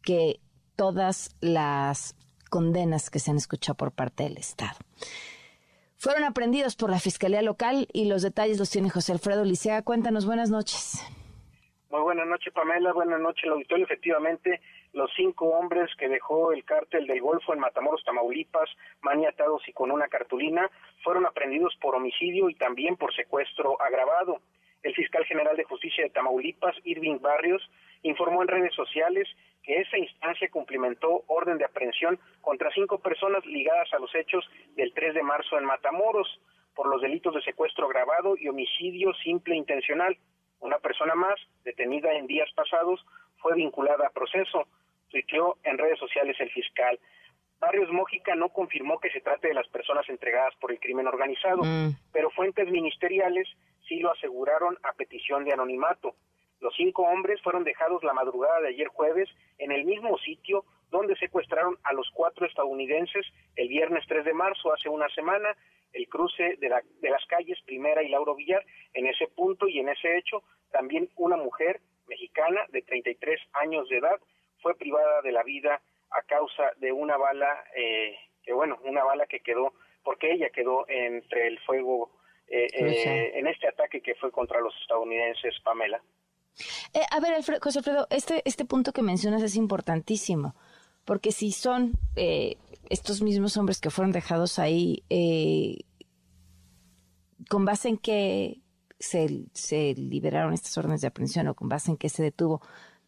que 0.00 0.38
todas 0.76 1.34
las 1.40 2.14
condenas 2.50 3.10
que 3.10 3.18
se 3.18 3.32
han 3.32 3.36
escuchado 3.36 3.76
por 3.76 3.90
parte 3.90 4.22
del 4.22 4.36
Estado. 4.36 4.76
Fueron 6.02 6.24
aprendidos 6.24 6.74
por 6.74 6.90
la 6.90 6.98
Fiscalía 6.98 7.42
Local 7.42 7.86
y 7.92 8.08
los 8.08 8.22
detalles 8.22 8.58
los 8.58 8.70
tiene 8.70 8.90
José 8.90 9.12
Alfredo 9.12 9.44
Licea. 9.44 9.82
Cuéntanos, 9.82 10.26
buenas 10.26 10.50
noches. 10.50 11.00
Muy 11.90 12.00
buenas 12.00 12.26
noches, 12.26 12.52
Pamela. 12.52 12.92
Buenas 12.92 13.20
noches, 13.20 13.44
el 13.44 13.50
auditorio. 13.50 13.84
Efectivamente, 13.84 14.60
los 14.94 15.08
cinco 15.14 15.50
hombres 15.50 15.94
que 15.96 16.08
dejó 16.08 16.50
el 16.50 16.64
cártel 16.64 17.06
del 17.06 17.20
Golfo 17.20 17.54
en 17.54 17.60
Matamoros, 17.60 18.02
Tamaulipas, 18.02 18.68
maniatados 19.00 19.62
y 19.68 19.72
con 19.72 19.92
una 19.92 20.08
cartulina, 20.08 20.68
fueron 21.04 21.24
aprendidos 21.24 21.72
por 21.80 21.94
homicidio 21.94 22.50
y 22.50 22.56
también 22.56 22.96
por 22.96 23.14
secuestro 23.14 23.80
agravado. 23.80 24.40
El 24.82 24.96
fiscal 24.96 25.24
general 25.24 25.56
de 25.56 25.62
justicia 25.62 26.02
de 26.02 26.10
Tamaulipas, 26.10 26.74
Irving 26.82 27.20
Barrios, 27.20 27.62
informó 28.02 28.42
en 28.42 28.48
redes 28.48 28.74
sociales 28.74 29.28
que 29.62 29.80
esa 29.80 29.96
instancia 29.98 30.50
cumplimentó 30.50 31.22
orden 31.26 31.58
de 31.58 31.64
aprehensión 31.64 32.18
contra 32.40 32.70
cinco 32.72 32.98
personas 32.98 33.44
ligadas 33.46 33.92
a 33.92 33.98
los 33.98 34.14
hechos 34.14 34.44
del 34.74 34.92
3 34.92 35.14
de 35.14 35.22
marzo 35.22 35.58
en 35.58 35.64
Matamoros 35.64 36.40
por 36.74 36.88
los 36.88 37.02
delitos 37.02 37.34
de 37.34 37.42
secuestro 37.42 37.86
agravado 37.86 38.36
y 38.36 38.48
homicidio 38.48 39.12
simple 39.22 39.54
intencional. 39.54 40.16
Una 40.60 40.78
persona 40.78 41.14
más, 41.14 41.38
detenida 41.64 42.12
en 42.14 42.26
días 42.26 42.50
pasados, 42.54 43.04
fue 43.38 43.54
vinculada 43.54 44.06
a 44.06 44.10
proceso 44.10 44.66
tuiteó 45.12 45.58
en 45.62 45.78
redes 45.78 45.98
sociales 45.98 46.36
el 46.40 46.50
fiscal. 46.50 46.98
Barrios 47.60 47.92
Mójica 47.92 48.34
no 48.34 48.48
confirmó 48.48 48.98
que 48.98 49.10
se 49.10 49.20
trate 49.20 49.48
de 49.48 49.54
las 49.54 49.68
personas 49.68 50.08
entregadas 50.08 50.54
por 50.56 50.72
el 50.72 50.80
crimen 50.80 51.06
organizado, 51.06 51.62
Mm. 51.62 51.90
pero 52.12 52.30
fuentes 52.30 52.68
ministeriales 52.68 53.46
sí 53.86 54.00
lo 54.00 54.10
aseguraron 54.10 54.76
a 54.82 54.92
petición 54.94 55.44
de 55.44 55.52
anonimato. 55.52 56.16
Los 56.62 56.74
cinco 56.76 57.02
hombres 57.02 57.42
fueron 57.42 57.64
dejados 57.64 58.02
la 58.04 58.14
madrugada 58.14 58.60
de 58.60 58.68
ayer 58.68 58.86
jueves 58.88 59.28
en 59.58 59.70
el 59.72 59.84
mismo 59.84 60.16
sitio 60.18 60.64
donde 60.90 61.16
secuestraron 61.16 61.76
a 61.84 61.92
los 61.92 62.08
cuatro 62.14 62.46
estadounidenses 62.46 63.26
el 63.56 63.68
viernes 63.68 64.04
3 64.08 64.24
de 64.24 64.32
marzo, 64.32 64.72
hace 64.72 64.88
una 64.88 65.08
semana, 65.10 65.54
el 65.92 66.08
cruce 66.08 66.56
de, 66.58 66.68
la- 66.68 66.82
de 67.00 67.10
las 67.10 67.24
calles 67.26 67.60
Primera 67.66 68.02
y 68.02 68.08
Lauro 68.08 68.34
Villar. 68.34 68.64
En 68.94 69.06
ese 69.06 69.26
punto 69.26 69.66
y 69.68 69.80
en 69.80 69.88
ese 69.88 70.16
hecho, 70.16 70.42
también 70.70 71.08
una 71.16 71.36
mujer 71.36 71.80
mexicana 72.06 72.64
de 72.70 72.82
33 72.82 73.40
años 73.54 73.88
de 73.88 73.98
edad 73.98 74.20
fue 74.60 74.74
privada 74.76 75.20
de 75.22 75.32
la 75.32 75.42
vida 75.42 75.80
a 76.10 76.22
causa 76.22 76.72
de 76.76 76.92
una 76.92 77.16
bala, 77.16 77.64
eh, 77.74 78.16
que 78.44 78.52
bueno, 78.52 78.78
una 78.84 79.02
bala 79.02 79.26
que 79.26 79.40
quedó, 79.40 79.72
porque 80.04 80.30
ella 80.32 80.50
quedó 80.50 80.84
entre 80.88 81.46
el 81.48 81.58
fuego 81.60 82.12
eh, 82.48 82.68
eh, 83.08 83.32
en 83.38 83.46
este 83.46 83.66
ataque 83.66 84.02
que 84.02 84.14
fue 84.16 84.30
contra 84.30 84.60
los 84.60 84.74
estadounidenses, 84.82 85.58
Pamela. 85.64 86.02
Eh, 86.94 87.00
a 87.10 87.20
ver, 87.20 87.34
Alfredo, 87.34 87.60
José 87.62 87.78
Alfredo, 87.78 88.06
este, 88.10 88.42
este 88.44 88.64
punto 88.64 88.92
que 88.92 89.02
mencionas 89.02 89.42
es 89.42 89.56
importantísimo, 89.56 90.54
porque 91.04 91.32
si 91.32 91.52
son 91.52 91.92
eh, 92.16 92.56
estos 92.90 93.22
mismos 93.22 93.56
hombres 93.56 93.80
que 93.80 93.90
fueron 93.90 94.12
dejados 94.12 94.58
ahí, 94.58 95.04
eh, 95.10 95.84
con 97.48 97.64
base 97.64 97.88
en 97.88 97.98
que 97.98 98.60
se, 98.98 99.46
se 99.52 99.94
liberaron 99.94 100.52
estas 100.52 100.76
órdenes 100.78 101.00
de 101.00 101.08
aprehensión 101.08 101.48
o 101.48 101.54
con 101.54 101.68
base 101.68 101.90
en 101.90 101.96
que 101.96 102.08
se 102.08 102.22
detuvo, 102.22 102.62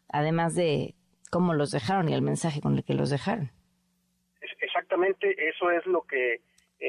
además 0.09 0.55
de 0.55 0.95
cómo 1.31 1.55
los 1.55 1.71
dejaron 1.71 2.09
y 2.09 2.15
el 2.15 2.23
mensaje 2.23 2.61
con 2.61 2.77
el 2.77 2.85
que 2.85 2.95
los 2.95 3.11
dejaron. 3.11 3.51
Exactamente, 4.61 5.49
eso 5.49 5.71
es 5.71 5.87
lo 5.87 6.03
que 6.03 6.41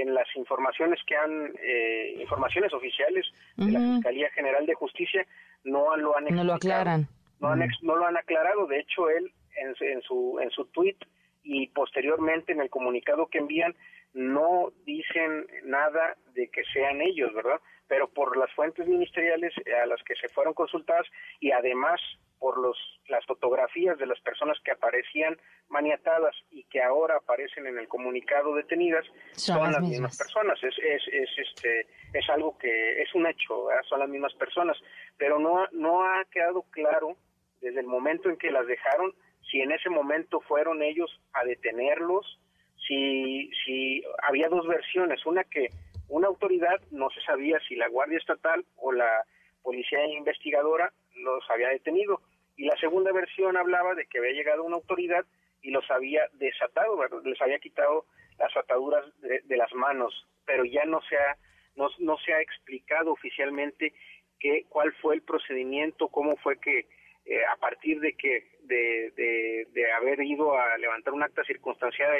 en 0.01 0.13
las 0.13 0.27
informaciones 0.35 0.99
que 1.05 1.15
han, 1.15 1.53
eh, 1.61 2.15
informaciones 2.19 2.73
oficiales 2.73 3.25
de 3.57 3.71
la. 3.71 3.79
Fiscalía 3.79 4.29
General 4.31 4.65
de 4.65 4.73
Justicia 4.73 5.25
no 5.63 5.95
lo 5.97 6.17
han 6.17 6.25
No 6.25 6.43
lo 6.43 6.53
explicado. 6.55 6.81
aclaran. 6.81 7.07
no, 7.39 7.47
han 7.49 7.67
no 7.81 7.95
lo 7.95 8.05
han 8.07 8.17
aclarado. 8.17 8.67
De 8.67 8.79
hecho, 8.79 9.09
él 9.09 9.31
en, 9.57 9.75
su- 9.75 9.83
en 9.85 10.01
su 10.01 10.39
en 10.41 10.49
su 10.51 10.65
tweet 10.65 10.97
y 11.43 11.67
posteriormente 11.67 12.51
en 12.51 12.61
el 12.61 12.69
comunicado 12.69 13.27
que 13.27 13.37
envían 13.39 13.75
no 14.13 14.71
dicen 14.85 15.45
nada 15.63 16.15
de 16.33 16.47
que 16.49 16.63
sean 16.73 17.01
ellos, 17.01 17.33
¿verdad? 17.33 17.59
Pero 17.87 18.07
por 18.09 18.37
las 18.37 18.51
fuentes 18.53 18.87
ministeriales 18.87 19.53
a 19.83 19.85
las 19.85 20.01
que 20.03 20.15
se 20.15 20.29
fueron 20.29 20.53
consultadas 20.53 21.05
y 21.39 21.51
además 21.51 21.99
por 22.39 22.57
los 22.59 22.77
las 23.07 23.25
fotografías 23.25 23.97
de 23.99 24.05
las 24.07 24.19
personas 24.21 24.57
que 24.63 24.71
aparecían 24.71 25.37
maniatadas 25.69 26.35
y 26.51 26.63
que 26.65 26.81
ahora 26.81 27.17
aparecen 27.17 27.67
en 27.67 27.77
el 27.77 27.87
comunicado 27.87 28.55
detenidas 28.55 29.05
Son 29.33 29.57
son, 29.57 29.71
las 29.71 29.81
mismas. 29.81 29.89
mismas 29.89 30.17
personas 30.17 30.63
es, 30.63 30.75
es, 30.79 31.01
es 31.11 31.29
este 31.37 31.87
es 32.13 32.29
algo 32.29 32.57
que 32.57 33.01
es 33.01 33.13
un 33.15 33.27
hecho 33.27 33.65
¿verdad? 33.65 33.83
son 33.89 33.99
las 33.99 34.09
mismas 34.09 34.33
personas 34.35 34.77
pero 35.17 35.39
no 35.39 35.59
ha- 35.59 35.69
no 35.71 36.03
ha 36.03 36.25
quedado 36.31 36.63
claro 36.71 37.15
desde 37.61 37.79
el 37.79 37.87
momento 37.87 38.29
en 38.29 38.37
que 38.37 38.51
las 38.51 38.65
dejaron 38.67 39.13
si 39.51 39.61
en 39.61 39.71
ese 39.71 39.89
momento 39.89 40.41
fueron 40.41 40.81
ellos 40.83 41.09
a 41.33 41.43
detenerlos 41.45 42.39
si 42.87 43.49
si 43.65 44.03
había 44.23 44.49
dos 44.49 44.67
versiones 44.67 45.25
una 45.25 45.43
que 45.43 45.69
una 46.07 46.27
autoridad 46.27 46.79
no 46.91 47.09
se 47.09 47.21
sabía 47.21 47.59
si 47.67 47.75
la 47.75 47.87
guardia 47.87 48.17
estatal 48.17 48.65
o 48.77 48.91
la 48.91 49.23
policía 49.63 50.05
investigadora 50.07 50.91
los 51.15 51.43
había 51.49 51.69
detenido. 51.69 52.21
Y 52.57 52.65
la 52.65 52.77
segunda 52.77 53.11
versión 53.11 53.57
hablaba 53.57 53.95
de 53.95 54.05
que 54.05 54.19
había 54.19 54.31
llegado 54.31 54.63
una 54.63 54.77
autoridad 54.77 55.25
y 55.61 55.71
los 55.71 55.89
había 55.91 56.21
desatado, 56.33 56.97
les 57.23 57.41
había 57.41 57.59
quitado 57.59 58.05
las 58.37 58.55
ataduras 58.55 59.03
de, 59.21 59.41
de 59.41 59.57
las 59.57 59.73
manos, 59.73 60.27
pero 60.45 60.63
ya 60.63 60.85
no 60.85 61.01
se 61.01 61.17
ha 61.17 61.37
no, 61.75 61.89
no 61.99 62.17
se 62.17 62.33
ha 62.33 62.41
explicado 62.41 63.11
oficialmente 63.11 63.93
qué 64.39 64.65
cuál 64.69 64.93
fue 65.01 65.15
el 65.15 65.21
procedimiento, 65.21 66.07
cómo 66.07 66.37
fue 66.37 66.59
que 66.59 66.87
eh, 67.25 67.45
a 67.51 67.57
partir 67.57 67.99
de 67.99 68.13
que 68.13 68.51
de, 68.61 69.11
de, 69.15 69.67
de 69.71 69.91
haber 69.91 70.21
ido 70.21 70.57
a 70.57 70.77
levantar 70.77 71.13
un 71.13 71.23
acta 71.23 71.43
circunstanciada 71.43 72.15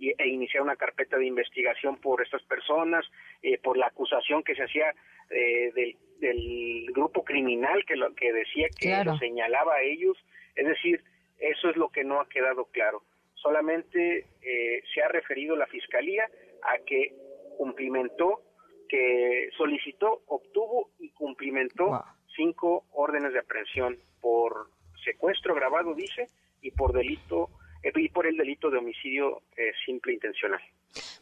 e, 0.00 0.14
y- 0.18 0.30
iniciar 0.30 0.62
una 0.62 0.76
carpeta 0.76 1.16
de 1.18 1.26
investigación 1.26 1.96
por 2.00 2.22
estas 2.22 2.42
personas, 2.44 3.04
eh, 3.42 3.58
por 3.58 3.76
la 3.76 3.86
acusación 3.86 4.42
que 4.42 4.54
se 4.54 4.62
hacía 4.64 4.94
eh, 5.30 5.70
del, 5.74 5.96
del 6.18 6.86
grupo 6.92 7.24
criminal 7.24 7.84
que 7.84 7.96
lo 7.96 8.14
que 8.14 8.32
decía 8.32 8.68
que 8.78 8.88
Claro. 8.88 9.12
lo 9.12 9.18
señalaba 9.18 9.74
a 9.76 9.82
ellos, 9.82 10.16
es 10.56 10.66
decir, 10.66 11.02
eso 11.38 11.70
es 11.70 11.76
lo 11.76 11.88
que 11.90 12.04
no 12.04 12.20
ha 12.20 12.28
quedado 12.28 12.64
claro. 12.66 13.02
Solamente 13.34 14.26
eh, 14.42 14.82
se 14.92 15.02
ha 15.02 15.08
referido 15.08 15.56
la 15.56 15.66
fiscalía 15.66 16.28
a 16.62 16.78
que 16.84 17.14
cumplimentó, 17.56 18.42
que 18.88 19.48
solicitó, 19.56 20.22
obtuvo 20.26 20.90
y 20.98 21.10
cumplimentó 21.10 21.86
Wow. 21.86 22.00
cinco 22.36 22.84
órdenes 22.92 23.32
de 23.32 23.38
aprehensión 23.38 23.98
por 24.20 24.68
secuestro 25.04 25.54
grabado, 25.54 25.94
dice, 25.94 26.26
y 26.60 26.70
por 26.72 26.92
delito 26.92 27.48
y 27.82 28.08
por 28.08 28.26
el 28.26 28.36
delito 28.36 28.70
de 28.70 28.78
homicidio 28.78 29.42
eh, 29.56 29.72
simple 29.84 30.12
intencional. 30.12 30.60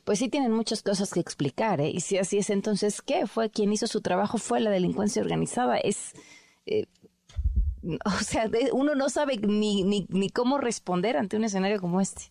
Pues 0.04 0.18
sí 0.18 0.28
tienen 0.28 0.52
muchas 0.52 0.82
cosas 0.82 1.12
que 1.12 1.20
explicar, 1.20 1.80
¿eh? 1.80 1.88
Y 1.88 2.00
si 2.00 2.18
así 2.18 2.38
es, 2.38 2.50
entonces, 2.50 3.02
¿qué? 3.02 3.26
Fue 3.26 3.50
quien 3.50 3.72
hizo 3.72 3.86
su 3.86 4.00
trabajo, 4.00 4.38
fue 4.38 4.60
la 4.60 4.70
delincuencia 4.70 5.22
organizada. 5.22 5.78
Es, 5.78 6.14
eh, 6.66 6.86
o 8.04 8.10
sea, 8.10 8.48
uno 8.72 8.94
no 8.94 9.08
sabe 9.08 9.36
ni, 9.36 9.82
ni, 9.84 10.06
ni 10.08 10.30
cómo 10.30 10.58
responder 10.58 11.16
ante 11.16 11.36
un 11.36 11.44
escenario 11.44 11.80
como 11.80 12.00
este. 12.00 12.24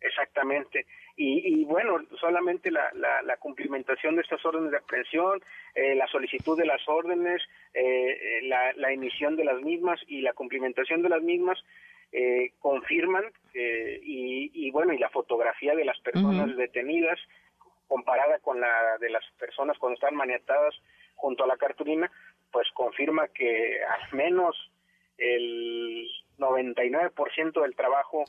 Exactamente. 0.00 0.86
Y, 1.16 1.60
y 1.60 1.64
bueno, 1.64 2.00
solamente 2.18 2.70
la, 2.72 2.90
la, 2.94 3.22
la 3.22 3.36
cumplimentación 3.36 4.16
de 4.16 4.22
estas 4.22 4.44
órdenes 4.44 4.72
de 4.72 4.78
aprehensión, 4.78 5.40
eh, 5.74 5.94
la 5.94 6.08
solicitud 6.08 6.58
de 6.58 6.66
las 6.66 6.88
órdenes, 6.88 7.40
eh, 7.72 8.40
la, 8.42 8.72
la 8.74 8.92
emisión 8.92 9.36
de 9.36 9.44
las 9.44 9.60
mismas 9.60 10.00
y 10.08 10.22
la 10.22 10.32
cumplimentación 10.32 11.02
de 11.02 11.08
las 11.08 11.22
mismas 11.22 11.58
eh, 12.10 12.52
confirman 12.60 13.24
eh, 13.54 14.00
y, 14.02 14.50
y 14.54 14.70
bueno, 14.70 14.92
y 14.92 14.98
la 14.98 15.08
fotografía 15.10 15.74
de 15.74 15.84
las 15.84 15.98
personas 16.00 16.56
detenidas 16.56 17.18
comparada 17.88 18.38
con 18.38 18.60
la 18.60 18.98
de 19.00 19.10
las 19.10 19.24
personas 19.38 19.78
cuando 19.78 19.94
están 19.94 20.14
maniatadas 20.14 20.74
junto 21.16 21.44
a 21.44 21.46
la 21.46 21.56
cartulina, 21.56 22.10
pues 22.50 22.68
confirma 22.72 23.28
que 23.28 23.80
al 23.82 24.16
menos 24.16 24.56
el 25.18 26.08
99% 26.38 27.62
del 27.62 27.74
trabajo 27.74 28.24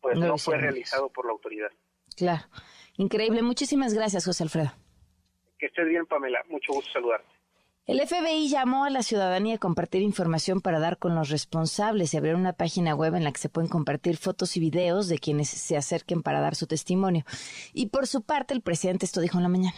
pues 0.00 0.18
No 0.18 0.38
fue 0.38 0.58
realizado 0.58 1.08
por 1.10 1.26
la 1.26 1.32
autoridad. 1.32 1.70
Claro. 2.16 2.44
Increíble. 2.96 3.42
Muchísimas 3.42 3.94
gracias, 3.94 4.24
José 4.24 4.42
Alfredo. 4.42 4.72
Que 5.58 5.66
estés 5.66 5.86
bien, 5.86 6.06
Pamela. 6.06 6.42
Mucho 6.48 6.72
gusto 6.72 6.90
saludarte. 6.92 7.36
El 7.86 8.00
FBI 8.04 8.48
llamó 8.48 8.84
a 8.84 8.90
la 8.90 9.04
ciudadanía 9.04 9.54
a 9.54 9.58
compartir 9.58 10.02
información 10.02 10.60
para 10.60 10.80
dar 10.80 10.98
con 10.98 11.14
los 11.14 11.28
responsables 11.28 12.12
y 12.12 12.16
abrir 12.16 12.34
una 12.34 12.52
página 12.52 12.96
web 12.96 13.14
en 13.14 13.22
la 13.22 13.30
que 13.30 13.38
se 13.38 13.48
pueden 13.48 13.70
compartir 13.70 14.16
fotos 14.16 14.56
y 14.56 14.60
videos 14.60 15.06
de 15.06 15.20
quienes 15.20 15.50
se 15.50 15.76
acerquen 15.76 16.22
para 16.22 16.40
dar 16.40 16.56
su 16.56 16.66
testimonio. 16.66 17.24
Y 17.72 17.86
por 17.86 18.08
su 18.08 18.22
parte, 18.22 18.54
el 18.54 18.60
presidente 18.60 19.06
esto 19.06 19.20
dijo 19.20 19.38
en 19.38 19.44
la 19.44 19.48
mañana. 19.48 19.76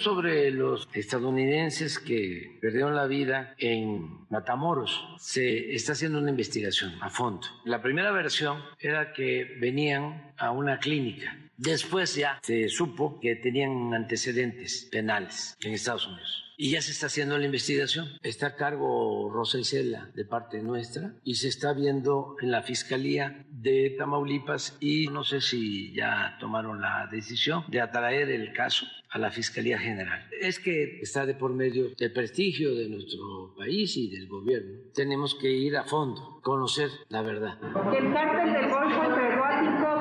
Sobre 0.00 0.50
los 0.50 0.88
estadounidenses 0.94 1.98
que 1.98 2.58
perdieron 2.58 2.96
la 2.96 3.06
vida 3.06 3.54
en 3.58 4.26
Matamoros, 4.30 4.98
se 5.18 5.74
está 5.74 5.92
haciendo 5.92 6.18
una 6.18 6.30
investigación 6.30 6.94
a 7.02 7.10
fondo. 7.10 7.46
La 7.66 7.82
primera 7.82 8.10
versión 8.10 8.62
era 8.78 9.12
que 9.12 9.58
venían 9.60 10.32
a 10.38 10.52
una 10.52 10.78
clínica. 10.78 11.36
Después 11.58 12.14
ya 12.14 12.38
se 12.40 12.70
supo 12.70 13.20
que 13.20 13.36
tenían 13.36 13.92
antecedentes 13.92 14.88
penales 14.90 15.58
en 15.60 15.74
Estados 15.74 16.06
Unidos. 16.06 16.49
Y 16.62 16.72
ya 16.72 16.82
se 16.82 16.92
está 16.92 17.06
haciendo 17.06 17.38
la 17.38 17.46
investigación. 17.46 18.06
Está 18.22 18.48
a 18.48 18.54
cargo 18.54 19.30
Rosa 19.32 19.58
Isela 19.58 20.10
de 20.14 20.26
parte 20.26 20.60
nuestra 20.60 21.14
y 21.24 21.36
se 21.36 21.48
está 21.48 21.72
viendo 21.72 22.36
en 22.42 22.50
la 22.50 22.60
Fiscalía 22.60 23.46
de 23.48 23.96
Tamaulipas 23.96 24.76
y 24.78 25.06
no 25.06 25.24
sé 25.24 25.40
si 25.40 25.94
ya 25.94 26.36
tomaron 26.38 26.82
la 26.82 27.08
decisión 27.10 27.64
de 27.68 27.80
atraer 27.80 28.28
el 28.28 28.52
caso 28.52 28.84
a 29.08 29.18
la 29.18 29.30
Fiscalía 29.30 29.78
General. 29.78 30.22
Es 30.38 30.58
que 30.58 31.00
está 31.00 31.24
de 31.24 31.32
por 31.32 31.54
medio 31.54 31.92
el 31.98 32.12
prestigio 32.12 32.74
de 32.74 32.90
nuestro 32.90 33.54
país 33.56 33.96
y 33.96 34.10
del 34.10 34.28
gobierno. 34.28 34.80
Tenemos 34.92 35.34
que 35.36 35.50
ir 35.50 35.78
a 35.78 35.84
fondo, 35.84 36.40
conocer 36.42 36.90
la 37.08 37.22
verdad. 37.22 37.58
El 37.96 38.12
cártel 38.12 38.52
del 38.52 38.68
Golfo 38.68 39.99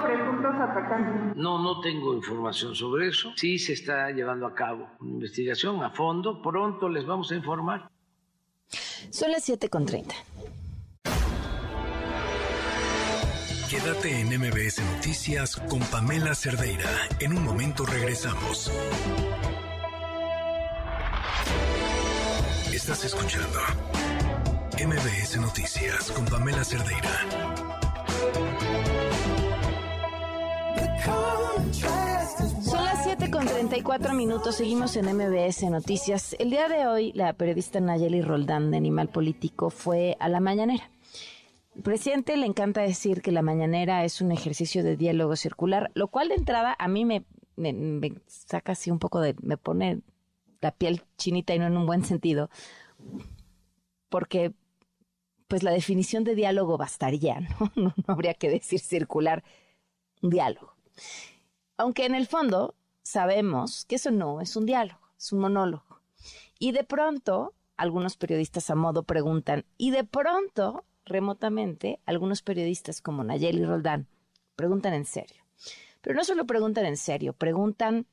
atacantes. 0.55 1.35
No, 1.35 1.61
no 1.61 1.81
tengo 1.81 2.13
información 2.13 2.75
sobre 2.75 3.07
eso. 3.07 3.31
Sí 3.35 3.59
se 3.59 3.73
está 3.73 4.09
llevando 4.11 4.47
a 4.47 4.53
cabo 4.53 4.89
una 4.99 5.11
investigación 5.11 5.83
a 5.83 5.91
fondo. 5.91 6.41
Pronto 6.41 6.89
les 6.89 7.05
vamos 7.05 7.31
a 7.31 7.35
informar. 7.35 7.89
Son 9.11 9.31
las 9.31 9.47
7.30. 9.49 10.13
Quédate 13.69 14.21
en 14.21 14.27
MBS 14.29 14.81
Noticias 14.95 15.55
con 15.69 15.79
Pamela 15.79 16.33
Cerdeira. 16.33 16.89
En 17.19 17.37
un 17.37 17.43
momento 17.43 17.85
regresamos. 17.85 18.71
Estás 22.73 23.05
escuchando 23.05 23.59
MBS 24.73 25.37
Noticias 25.39 26.11
con 26.11 26.25
Pamela 26.25 26.63
Cerdeira. 26.63 27.68
Son 31.03 32.83
las 32.83 33.03
7 33.03 33.31
con 33.31 33.45
34 33.45 34.13
minutos. 34.13 34.55
Seguimos 34.55 34.95
en 34.95 35.05
MBS 35.05 35.63
Noticias. 35.69 36.35
El 36.39 36.49
día 36.49 36.67
de 36.67 36.87
hoy, 36.87 37.11
la 37.13 37.33
periodista 37.33 37.79
Nayeli 37.79 38.21
Roldán 38.21 38.71
de 38.71 38.77
Animal 38.77 39.09
Político 39.09 39.69
fue 39.69 40.17
a 40.19 40.27
la 40.27 40.39
mañanera. 40.39 40.89
El 41.75 41.83
presidente 41.83 42.35
le 42.35 42.45
encanta 42.45 42.81
decir 42.81 43.21
que 43.21 43.31
la 43.31 43.41
mañanera 43.41 44.03
es 44.03 44.19
un 44.21 44.31
ejercicio 44.31 44.83
de 44.83 44.97
diálogo 44.97 45.35
circular, 45.35 45.91
lo 45.93 46.09
cual 46.09 46.29
de 46.29 46.35
entrada 46.35 46.75
a 46.77 46.87
mí 46.87 47.05
me, 47.05 47.23
saca 48.27 48.73
así 48.73 48.91
un 48.91 48.99
poco 48.99 49.21
de. 49.21 49.35
me 49.41 49.57
pone 49.57 50.01
la 50.59 50.71
piel 50.71 51.03
chinita 51.17 51.55
y 51.55 51.59
no 51.59 51.67
en 51.67 51.77
un 51.77 51.85
buen 51.85 52.03
sentido. 52.03 52.49
Porque, 54.09 54.53
pues 55.47 55.63
la 55.63 55.71
definición 55.71 56.23
de 56.25 56.35
diálogo 56.35 56.77
bastaría, 56.77 57.39
¿no? 57.39 57.71
No, 57.75 57.93
no 57.95 58.13
habría 58.13 58.33
que 58.33 58.49
decir 58.49 58.79
circular, 58.79 59.43
diálogo. 60.21 60.78
Aunque 61.77 62.05
en 62.05 62.15
el 62.15 62.27
fondo 62.27 62.75
sabemos 63.03 63.85
que 63.85 63.95
eso 63.95 64.11
no 64.11 64.41
es 64.41 64.55
un 64.55 64.65
diálogo, 64.65 64.99
es 65.17 65.31
un 65.31 65.39
monólogo. 65.39 66.01
Y 66.59 66.71
de 66.73 66.83
pronto, 66.83 67.53
algunos 67.77 68.17
periodistas 68.17 68.69
a 68.69 68.75
modo 68.75 69.03
preguntan, 69.03 69.65
y 69.77 69.91
de 69.91 70.03
pronto, 70.03 70.85
remotamente, 71.05 71.99
algunos 72.05 72.41
periodistas 72.41 73.01
como 73.01 73.23
Nayeli 73.23 73.65
Roldán 73.65 74.07
preguntan 74.55 74.93
en 74.93 75.05
serio. 75.05 75.43
Pero 76.01 76.15
no 76.15 76.23
solo 76.23 76.45
preguntan 76.45 76.85
en 76.85 76.97
serio, 76.97 77.33
preguntan 77.33 78.05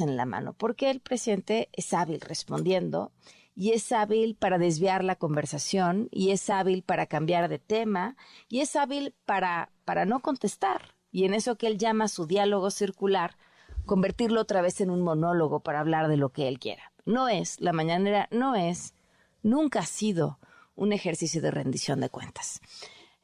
en 0.00 0.16
la 0.16 0.26
mano, 0.26 0.52
porque 0.52 0.90
el 0.90 1.00
presidente 1.00 1.68
es 1.72 1.92
hábil 1.92 2.20
respondiendo 2.20 3.12
y 3.58 3.72
es 3.72 3.90
hábil 3.90 4.36
para 4.36 4.56
desviar 4.56 5.02
la 5.02 5.16
conversación 5.16 6.08
y 6.12 6.30
es 6.30 6.48
hábil 6.48 6.84
para 6.84 7.06
cambiar 7.06 7.48
de 7.48 7.58
tema 7.58 8.16
y 8.48 8.60
es 8.60 8.76
hábil 8.76 9.16
para, 9.24 9.72
para 9.84 10.06
no 10.06 10.20
contestar. 10.20 10.94
Y 11.10 11.24
en 11.24 11.34
eso 11.34 11.58
que 11.58 11.66
él 11.66 11.76
llama 11.76 12.06
su 12.06 12.28
diálogo 12.28 12.70
circular, 12.70 13.36
convertirlo 13.84 14.42
otra 14.42 14.62
vez 14.62 14.80
en 14.80 14.90
un 14.90 15.02
monólogo 15.02 15.58
para 15.58 15.80
hablar 15.80 16.06
de 16.06 16.16
lo 16.16 16.28
que 16.28 16.46
él 16.46 16.60
quiera. 16.60 16.92
No 17.04 17.28
es, 17.28 17.60
la 17.60 17.72
mañanera 17.72 18.28
no 18.30 18.54
es, 18.54 18.94
nunca 19.42 19.80
ha 19.80 19.86
sido 19.86 20.38
un 20.76 20.92
ejercicio 20.92 21.42
de 21.42 21.50
rendición 21.50 21.98
de 21.98 22.10
cuentas. 22.10 22.60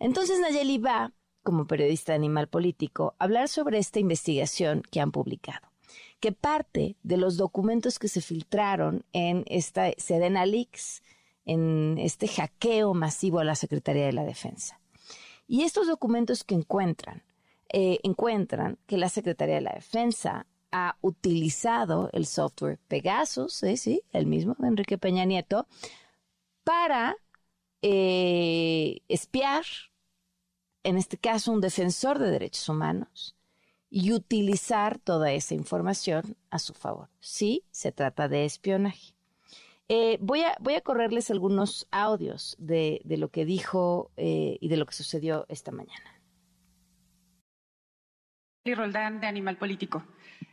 Entonces 0.01 0.41
Nayeli 0.41 0.79
va, 0.79 1.13
como 1.45 1.69
periodista 1.69 2.11
de 2.11 2.17
Animal 2.17 2.49
Político, 2.49 3.15
a 3.21 3.25
hablar 3.25 3.49
sobre 3.49 3.79
esta 3.79 4.01
investigación 4.01 4.83
que 4.91 5.01
han 5.01 5.13
publicado 5.13 5.74
que 6.21 6.33
parte 6.33 6.97
de 7.03 7.17
los 7.17 7.37
documentos 7.37 7.99
que 7.99 8.09
se 8.09 8.21
filtraron 8.21 9.05
en 9.13 9.45
esta 9.47 9.91
Sedena 9.99 10.47
Leaks, 10.47 11.03
en 11.45 11.97
este 11.99 12.29
hackeo 12.29 12.95
masivo 12.95 13.41
a 13.41 13.45
la 13.45 13.55
Secretaría 13.55 14.07
de 14.07 14.13
la 14.13 14.25
Defensa. 14.25 14.81
Y 15.47 15.63
estos 15.63 15.87
documentos 15.87 16.45
que 16.45 16.55
encuentran, 16.55 17.23
eh, 17.69 17.99
encuentran 18.03 18.79
que 18.87 18.97
la 18.97 19.09
Secretaría 19.09 19.57
de 19.57 19.61
la 19.61 19.75
Defensa 19.75 20.47
ha 20.73 20.97
utilizado 21.03 22.11
el 22.13 22.27
software 22.27 22.79
Pegasus, 22.89 23.63
¿eh? 23.63 23.77
sí, 23.77 24.03
el 24.13 24.27
mismo 24.27 24.57
de 24.59 24.69
Enrique 24.69 24.99
Peña 24.99 25.25
Nieto, 25.25 25.67
para 26.65 27.17
eh, 27.83 29.01
espiar, 29.09 29.65
en 30.83 30.97
este 30.97 31.19
caso, 31.19 31.53
un 31.53 31.61
defensor 31.61 32.19
de 32.19 32.31
derechos 32.31 32.69
humanos, 32.69 33.34
y 33.97 34.11
utilizar 34.13 34.99
toda 34.99 35.31
esa 35.31 35.55
información 35.55 36.37
a 36.51 36.59
su 36.59 36.75
favor. 36.75 37.11
Sí, 37.21 37.63
se 37.71 37.93
trata 37.93 38.27
de 38.27 38.45
espionaje. 38.45 39.15
Eh, 39.89 40.19
voy, 40.21 40.41
a, 40.41 40.57
voy 40.59 40.75
a 40.75 40.81
correrles 40.81 41.31
algunos 41.31 41.87
audios 41.93 42.57
de, 42.59 43.03
de 43.05 43.19
lo 43.19 43.29
que 43.29 43.45
dijo 43.45 44.11
eh, 44.17 44.59
y 44.61 44.67
de 44.67 44.79
lo 44.79 44.87
que 44.87 44.95
sucedió 44.95 45.47
esta 45.49 45.71
mañana. 45.71 46.21
Roldán 48.65 49.21
de 49.21 49.29
Animal 49.29 49.59
Político. 49.59 50.05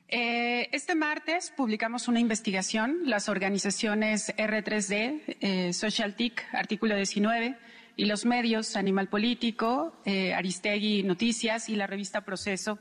Eh, 0.07 0.69
este 0.71 0.93
martes 0.93 1.51
publicamos 1.57 2.07
una 2.07 2.19
investigación, 2.19 2.99
las 3.05 3.27
organizaciones 3.27 4.35
R3D, 4.37 5.37
eh, 5.39 5.73
SocialTIC, 5.73 6.43
artículo 6.53 6.95
19, 6.95 7.57
y 7.95 8.05
los 8.05 8.23
medios 8.23 8.75
Animal 8.75 9.09
Político, 9.09 9.95
Aristegui 10.05 11.01
Noticias 11.01 11.69
y 11.69 11.75
la 11.75 11.87
revista 11.87 12.21
Proceso 12.21 12.77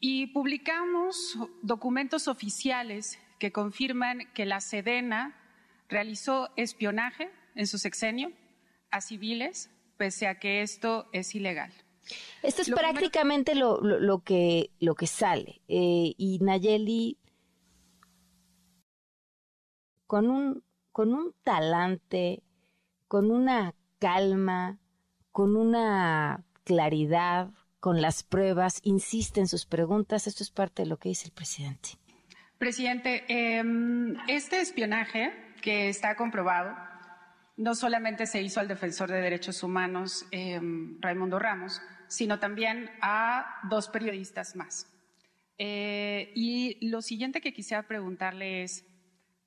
y 0.00 0.28
publicamos 0.28 1.38
documentos 1.62 2.28
oficiales 2.28 3.18
que 3.38 3.52
confirman 3.52 4.28
que 4.34 4.46
la 4.46 4.60
Sedena 4.60 5.36
realizó 5.88 6.50
espionaje 6.56 7.30
en 7.54 7.66
su 7.66 7.78
sexenio 7.78 8.32
a 8.90 9.00
civiles, 9.00 9.70
pese 9.96 10.26
a 10.26 10.38
que 10.38 10.62
esto 10.62 11.08
es 11.12 11.34
ilegal. 11.34 11.72
Esto 12.42 12.62
es 12.62 12.68
lo 12.68 12.76
prácticamente 12.76 13.54
lo, 13.54 13.80
lo, 13.80 14.00
lo, 14.00 14.20
que, 14.20 14.70
lo 14.80 14.94
que 14.94 15.06
sale. 15.06 15.60
Eh, 15.68 16.14
y 16.16 16.38
Nayeli, 16.40 17.18
con 20.06 20.30
un, 20.30 20.62
con 20.92 21.12
un 21.12 21.34
talante, 21.42 22.42
con 23.08 23.30
una 23.30 23.74
calma, 23.98 24.78
con 25.32 25.56
una 25.56 26.44
claridad, 26.64 27.50
con 27.80 28.02
las 28.02 28.22
pruebas, 28.22 28.80
insiste 28.82 29.40
en 29.40 29.48
sus 29.48 29.66
preguntas. 29.66 30.26
Esto 30.26 30.42
es 30.42 30.50
parte 30.50 30.82
de 30.82 30.88
lo 30.88 30.96
que 30.98 31.10
dice 31.10 31.26
el 31.26 31.32
presidente. 31.32 31.90
Presidente, 32.58 33.24
eh, 33.28 33.62
este 34.26 34.60
espionaje 34.60 35.32
que 35.62 35.88
está 35.88 36.16
comprobado 36.16 36.74
no 37.56 37.74
solamente 37.74 38.26
se 38.26 38.40
hizo 38.40 38.60
al 38.60 38.68
defensor 38.68 39.10
de 39.10 39.20
derechos 39.20 39.62
humanos, 39.62 40.26
eh, 40.30 40.60
Raimundo 41.00 41.38
Ramos, 41.38 41.82
sino 42.06 42.38
también 42.38 42.90
a 43.02 43.60
dos 43.68 43.88
periodistas 43.88 44.54
más. 44.56 44.86
Eh, 45.58 46.32
y 46.36 46.88
lo 46.88 47.02
siguiente 47.02 47.40
que 47.40 47.52
quisiera 47.52 47.82
preguntarle 47.88 48.62
es, 48.62 48.86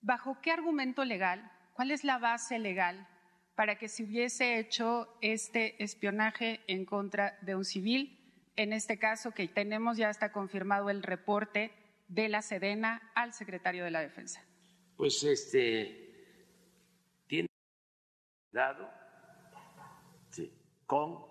¿bajo 0.01 0.39
qué 0.41 0.51
argumento 0.51 1.05
legal, 1.05 1.49
cuál 1.73 1.91
es 1.91 2.03
la 2.03 2.17
base 2.17 2.59
legal 2.59 3.07
para 3.55 3.77
que 3.77 3.87
se 3.87 4.03
hubiese 4.03 4.59
hecho 4.59 5.07
este 5.21 5.81
espionaje 5.81 6.59
en 6.67 6.85
contra 6.85 7.37
de 7.41 7.55
un 7.55 7.63
civil? 7.63 8.20
En 8.55 8.73
este 8.73 8.99
caso, 8.99 9.31
que 9.31 9.47
tenemos 9.47 9.97
ya 9.97 10.09
está 10.09 10.31
confirmado 10.31 10.89
el 10.89 11.03
reporte 11.03 11.71
de 12.07 12.29
la 12.29 12.41
Sedena 12.41 13.11
al 13.15 13.33
secretario 13.33 13.83
de 13.83 13.91
la 13.91 14.01
Defensa. 14.01 14.43
Pues 14.97 15.23
este 15.23 17.25
tiene 17.27 17.47
dado 18.51 18.89
con 20.85 21.25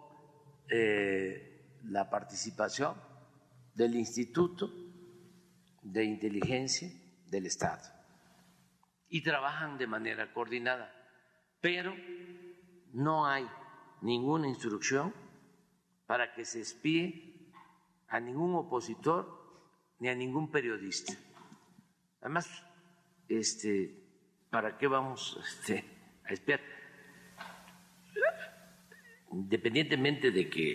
eh, 0.70 1.78
la 1.84 2.08
participación 2.08 2.94
del 3.74 3.94
Instituto 3.94 4.70
de 5.82 6.04
Inteligencia 6.04 6.88
del 7.26 7.46
Estado 7.46 7.82
y 9.10 9.22
trabajan 9.22 9.76
de 9.76 9.86
manera 9.86 10.32
coordinada, 10.32 10.90
pero 11.60 11.94
no 12.92 13.26
hay 13.26 13.46
ninguna 14.00 14.48
instrucción 14.48 15.12
para 16.10 16.34
que 16.34 16.44
se 16.44 16.60
espíe 16.60 17.36
a 18.08 18.18
ningún 18.18 18.56
opositor 18.56 19.30
ni 20.00 20.08
a 20.08 20.14
ningún 20.16 20.50
periodista. 20.50 21.12
Además, 22.20 22.50
este, 23.28 23.94
¿para 24.50 24.76
qué 24.76 24.88
vamos 24.88 25.38
este, 25.40 25.84
a 26.24 26.32
espiar? 26.32 26.60
Independientemente 29.30 30.32
de 30.32 30.50
que 30.50 30.66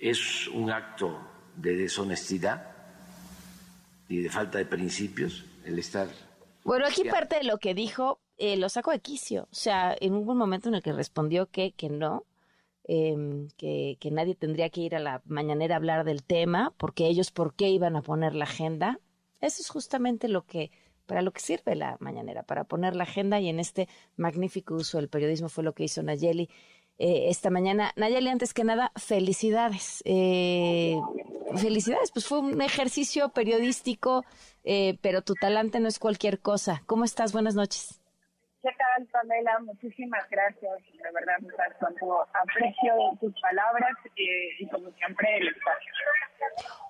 es 0.00 0.48
un 0.48 0.72
acto 0.72 1.16
de 1.54 1.76
deshonestidad 1.76 2.74
y 4.08 4.18
de 4.18 4.30
falta 4.30 4.58
de 4.58 4.66
principios, 4.66 5.46
el 5.64 5.78
estar... 5.78 6.08
Bueno, 6.64 6.86
aquí 6.86 7.04
parte 7.04 7.36
de 7.36 7.44
lo 7.44 7.58
que 7.58 7.72
dijo 7.72 8.18
eh, 8.36 8.56
lo 8.56 8.68
saco 8.68 8.90
de 8.90 8.98
quicio. 8.98 9.44
O 9.44 9.54
sea, 9.54 9.94
en 10.00 10.14
un 10.14 10.36
momento 10.36 10.70
en 10.70 10.74
el 10.74 10.82
que 10.82 10.92
respondió 10.92 11.46
que, 11.46 11.70
que 11.70 11.88
no, 11.88 12.24
em, 12.88 13.48
que, 13.56 13.98
nadie 14.10 14.34
tendría 14.34 14.70
que 14.70 14.80
ir 14.80 14.94
a 14.94 15.00
la 15.00 15.22
mañanera 15.26 15.74
a 15.74 15.78
hablar 15.78 16.04
del 16.04 16.22
tema, 16.22 16.72
porque 16.76 17.06
ellos, 17.06 17.30
¿por 17.30 17.54
qué 17.54 17.68
iban 17.68 17.96
a 17.96 18.02
poner 18.02 18.34
la 18.34 18.44
agenda? 18.44 19.00
Eso 19.40 19.62
es 19.62 19.68
justamente 19.68 20.28
lo 20.28 20.46
que 20.46 20.70
para 21.06 21.22
lo 21.22 21.32
que 21.32 21.40
sirve 21.40 21.76
la 21.76 21.96
mañanera, 22.00 22.42
para 22.42 22.64
poner 22.64 22.96
la 22.96 23.04
agenda 23.04 23.38
y 23.40 23.48
en 23.48 23.60
este 23.60 23.88
magnífico 24.16 24.74
uso 24.74 24.98
del 24.98 25.08
periodismo 25.08 25.48
fue 25.48 25.62
lo 25.62 25.72
que 25.72 25.84
hizo 25.84 26.02
Nayeli 26.02 26.48
eh, 26.98 27.28
esta 27.28 27.50
mañana. 27.50 27.92
Nayeli, 27.96 28.28
antes 28.28 28.54
que 28.54 28.64
nada, 28.64 28.92
felicidades. 28.96 30.02
Eh, 30.04 30.98
felicidades, 31.56 32.10
pues 32.10 32.26
fue 32.26 32.40
un 32.40 32.60
ejercicio 32.62 33.28
periodístico, 33.30 34.24
eh, 34.64 34.98
pero 35.02 35.22
tu 35.22 35.34
talante 35.34 35.78
no 35.80 35.88
es 35.88 35.98
cualquier 35.98 36.40
cosa. 36.40 36.82
¿Cómo 36.86 37.04
estás? 37.04 37.32
Buenas 37.32 37.54
noches. 37.54 38.00
¿Qué 38.66 38.72
tal, 38.78 39.06
Pamela? 39.12 39.60
Muchísimas 39.60 40.28
gracias. 40.28 40.72
De 40.92 41.12
verdad, 41.14 41.38
me 41.40 41.52
aprecio 41.52 42.94
tus 43.20 43.40
palabras 43.40 43.92
y 44.16 44.66
como 44.66 44.90
siempre 44.90 45.36
el 45.36 45.48
espacio. 45.48 45.92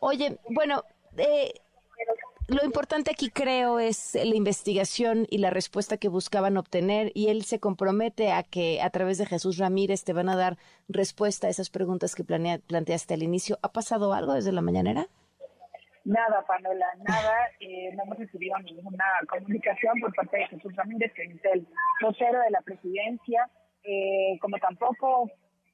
Oye, 0.00 0.38
bueno, 0.48 0.84
eh, 1.18 1.52
lo 2.48 2.64
importante 2.64 3.10
aquí 3.10 3.28
creo 3.28 3.78
es 3.78 4.14
la 4.14 4.34
investigación 4.34 5.26
y 5.28 5.36
la 5.36 5.50
respuesta 5.50 5.98
que 5.98 6.08
buscaban 6.08 6.56
obtener 6.56 7.12
y 7.12 7.28
él 7.28 7.44
se 7.44 7.60
compromete 7.60 8.32
a 8.32 8.42
que 8.42 8.80
a 8.80 8.88
través 8.88 9.18
de 9.18 9.26
Jesús 9.26 9.58
Ramírez 9.58 10.02
te 10.02 10.14
van 10.14 10.30
a 10.30 10.36
dar 10.36 10.56
respuesta 10.88 11.46
a 11.46 11.50
esas 11.50 11.68
preguntas 11.68 12.14
que 12.14 12.24
planea, 12.24 12.58
planteaste 12.58 13.12
al 13.12 13.22
inicio. 13.22 13.58
¿Ha 13.60 13.72
pasado 13.72 14.14
algo 14.14 14.32
desde 14.32 14.52
la 14.52 14.62
mañanera? 14.62 15.08
Nada, 16.06 16.40
Pamela, 16.46 16.86
nada. 17.02 17.50
Eh, 17.58 17.90
no 17.96 18.04
hemos 18.04 18.18
recibido 18.18 18.56
ninguna 18.60 19.04
comunicación 19.28 19.98
por 20.00 20.14
parte 20.14 20.36
de 20.36 20.46
Jesús 20.46 20.72
Ramírez, 20.76 21.12
que 21.14 21.24
es 21.24 21.44
el 21.52 21.66
vocero 22.00 22.38
de 22.42 22.50
la 22.50 22.60
presidencia, 22.60 23.50
eh, 23.82 24.38
como 24.40 24.56
tampoco 24.58 25.28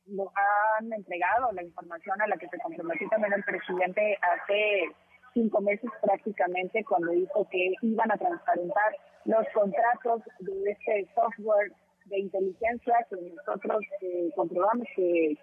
nos 0.06 0.28
han 0.34 0.90
entregado 0.90 1.52
la 1.52 1.62
información 1.62 2.20
a 2.22 2.26
la 2.28 2.38
que 2.38 2.48
se 2.48 2.58
comprometió 2.60 3.08
también 3.10 3.34
el 3.34 3.44
presidente 3.44 4.16
hace 4.22 4.88
cinco 5.34 5.60
meses 5.60 5.90
prácticamente 6.00 6.82
cuando 6.84 7.12
dijo 7.12 7.46
que 7.50 7.74
iban 7.82 8.10
a 8.10 8.16
transparentar 8.16 8.96
los 9.26 9.46
contratos 9.52 10.22
de 10.40 10.70
este 10.70 11.08
software 11.14 11.72
de 12.06 12.18
inteligencia 12.18 13.06
que 13.10 13.16
nosotros 13.16 13.84
eh, 14.00 14.30
comprobamos 14.34 14.86
que, 14.96 15.36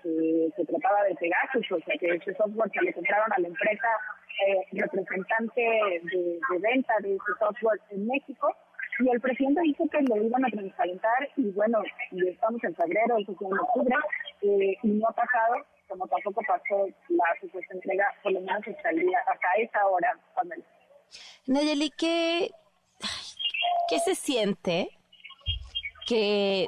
se 0.56 0.66
trataba 0.66 1.04
de 1.04 1.16
Pegasus, 1.16 1.72
o 1.72 1.80
sea 1.86 1.96
que 2.00 2.08
ese 2.08 2.34
software 2.34 2.72
que 2.72 2.82
le 2.82 2.94
compraron 2.94 3.32
a 3.32 3.40
la 3.40 3.48
empresa 3.48 3.88
eh, 4.48 4.66
representante 4.72 5.62
de, 5.62 6.40
venta 6.60 6.94
de 7.02 7.16
ese 7.16 7.32
software 7.40 7.80
en 7.92 8.08
México, 8.08 8.56
y 9.00 9.10
el 9.10 9.22
presidente 9.22 9.62
dijo 9.62 9.88
que 9.90 10.02
lo 10.02 10.18
iban 10.18 10.46
a 10.46 10.50
transparentar 10.50 11.30
y 11.38 11.52
bueno, 11.52 11.82
estamos 12.12 12.64
en 12.64 12.76
febrero, 12.76 13.18
eso 13.18 13.34
fue 13.36 13.48
en 13.48 13.60
octubre, 13.60 13.96
eh, 14.42 14.76
y 14.84 14.88
no 14.88 15.08
ha 15.08 15.14
pasado, 15.14 15.56
como 15.88 16.08
tampoco 16.08 16.42
pasó 16.48 16.88
la 17.10 17.26
supuesta 17.40 17.74
entrega, 17.74 18.06
por 18.22 18.34
lo 18.34 18.42
menos 18.42 18.62
hasta 18.68 18.90
el 18.90 19.00
día, 19.00 19.20
hasta 19.28 19.48
esa 19.58 19.88
hora, 19.88 20.18
Pamela. 20.36 20.64
Nayeli, 21.48 21.90
¿qué, 21.92 22.50
¿qué 23.90 24.00
se 24.00 24.16
siente 24.16 24.90
que 26.08 26.68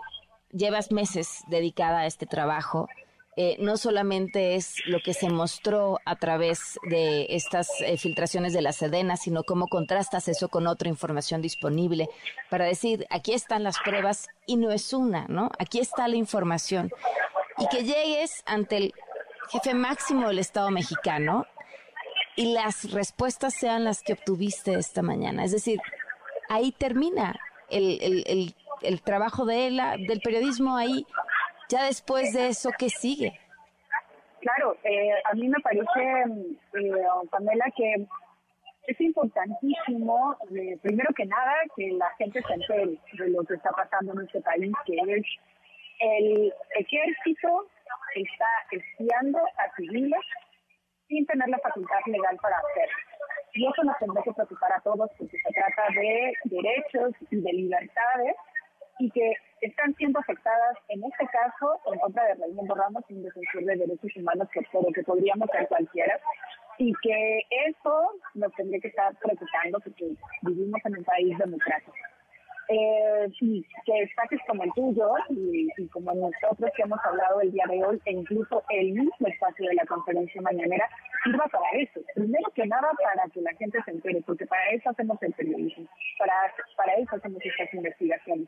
llevas 0.52 0.92
meses 0.92 1.44
dedicada 1.48 2.00
a 2.00 2.06
este 2.06 2.26
trabajo? 2.26 2.88
Eh, 3.38 3.56
no 3.60 3.78
solamente 3.78 4.56
es 4.56 4.76
lo 4.86 5.00
que 5.00 5.14
se 5.14 5.30
mostró 5.30 6.00
a 6.04 6.18
través 6.18 6.78
de 6.90 7.28
estas 7.30 7.70
eh, 7.80 7.98
filtraciones 7.98 8.52
de 8.52 8.62
la 8.62 8.74
Sedena, 8.74 9.16
sino 9.16 9.44
cómo 9.44 9.68
contrastas 9.68 10.28
eso 10.28 10.50
con 10.50 10.68
otra 10.68 10.90
información 10.90 11.42
disponible 11.42 12.10
para 12.50 12.66
decir, 12.66 13.08
aquí 13.10 13.32
están 13.32 13.64
las 13.64 13.80
pruebas 13.80 14.28
y 14.48 14.58
no 14.58 14.72
es 14.72 14.92
una, 14.92 15.28
¿no? 15.30 15.50
Aquí 15.60 15.80
está 15.80 16.10
la 16.10 16.18
información. 16.18 16.92
Y 17.58 17.68
que 17.70 17.86
llegues 17.86 18.44
ante 18.46 18.78
el 18.78 18.94
jefe 19.50 19.74
máximo 19.76 20.28
del 20.28 20.40
Estado 20.40 20.70
mexicano 20.70 21.46
y 22.36 22.54
las 22.54 22.92
respuestas 22.92 23.54
sean 23.54 23.86
las 23.86 24.02
que 24.02 24.14
obtuviste 24.14 24.74
esta 24.74 25.02
mañana. 25.02 25.46
Es 25.46 25.52
decir, 25.52 25.80
ahí 26.50 26.74
termina 26.74 27.40
el, 27.70 28.26
el, 28.28 28.56
el, 28.82 29.02
trabajo 29.02 29.46
de 29.46 29.72
la, 29.72 29.96
del 29.96 30.20
periodismo, 30.22 30.76
ahí 30.76 31.06
ya 31.72 31.86
después 31.86 32.34
de 32.34 32.48
eso, 32.50 32.70
¿qué 32.78 32.90
sigue? 32.90 33.40
Claro, 34.42 34.76
eh, 34.84 35.14
a 35.24 35.34
mí 35.36 35.48
me 35.48 35.60
parece, 35.60 36.24
eh, 36.74 37.06
Pamela, 37.30 37.66
que 37.76 38.08
es 38.88 39.02
importantísimo, 39.02 40.36
eh, 40.56 40.78
primero 40.82 41.14
que 41.16 41.26
nada, 41.26 41.54
que 41.76 41.92
la 41.92 42.10
gente 42.18 42.42
se 42.42 42.54
entere 42.54 42.98
de 43.14 43.30
lo 43.30 43.44
que 43.44 43.54
está 43.54 43.70
pasando 43.72 44.14
en 44.14 44.26
este 44.26 44.42
país, 44.42 44.72
que 44.86 44.96
es 44.96 45.26
el 46.00 46.54
ejército 46.80 47.68
está 48.16 48.48
espiando 48.72 49.40
a 49.40 49.76
civiles 49.76 50.20
sin 51.08 51.26
tener 51.26 51.48
la 51.50 51.60
facultad 51.60 52.00
legal 52.08 52.38
para 52.42 52.58
hacerlo. 52.58 52.98
Y 53.54 53.68
eso 53.68 53.84
nos 53.84 53.98
tendrá 54.00 54.24
que 54.24 54.34
preocupar 54.34 54.74
a 54.74 54.82
todos 54.82 55.10
porque 55.18 55.38
se 55.38 55.54
trata 55.54 55.94
de 55.94 56.34
derechos 56.46 57.14
y 57.30 57.36
de 57.42 57.54
libertades 57.54 58.36
y 59.00 59.12
que 59.12 59.34
están 59.62 59.94
siendo 59.96 60.20
afectadas 60.20 60.78
en 60.90 61.04
este 61.04 61.28
caso 61.42 61.80
en 61.92 62.00
contra 62.00 62.24
de 62.26 62.36
Raimundo 62.36 62.76
Ramos 62.76 63.04
sin 63.08 63.24
defensor 63.24 63.66
de 63.66 63.76
derechos 63.76 64.16
humanos 64.16 64.48
que, 64.54 64.62
que 64.62 65.04
podríamos 65.04 65.50
ser 65.50 65.68
cualquiera 65.68 66.20
y 66.78 66.94
que 67.02 67.40
eso 67.68 68.12
nos 68.36 68.54
tendría 68.54 68.80
que 68.80 68.88
estar 68.90 69.14
preocupando 69.16 69.80
porque 69.80 70.16
vivimos 70.44 70.80
en 70.86 70.98
un 70.98 71.04
país 71.04 71.38
democrático 71.38 71.94
eh, 72.72 73.28
que 73.86 74.02
espacios 74.04 74.42
como 74.48 74.64
el 74.64 74.72
tuyo 74.74 75.14
y, 75.30 75.88
como 75.90 76.14
nosotros 76.14 76.72
que 76.76 76.84
hemos 76.84 77.00
hablado 77.04 77.42
el 77.42 77.52
día 77.52 77.66
de 77.70 77.84
hoy, 77.84 78.02
e 78.06 78.12
incluso 78.14 78.64
el 78.70 78.94
mismo 78.94 79.28
espacio 79.28 79.68
de 79.68 79.76
la 79.76 79.86
conferencia 79.86 80.42
mañanera, 80.42 80.88
sirva 81.24 81.46
para 81.48 81.70
eso. 81.72 82.00
Primero 82.16 82.50
que 82.56 82.66
nada, 82.66 82.90
para 83.04 83.28
que 83.30 83.42
la 83.42 83.54
gente 83.56 83.80
se 83.84 83.92
entere, 83.92 84.22
porque 84.26 84.46
para 84.46 84.70
eso 84.70 84.90
hacemos 84.90 85.22
el 85.22 85.34
periodismo, 85.34 85.86
para, 86.18 86.34
para 86.78 86.94
eso 86.94 87.16
hacemos 87.16 87.42
estas 87.44 87.74
investigaciones. 87.74 88.48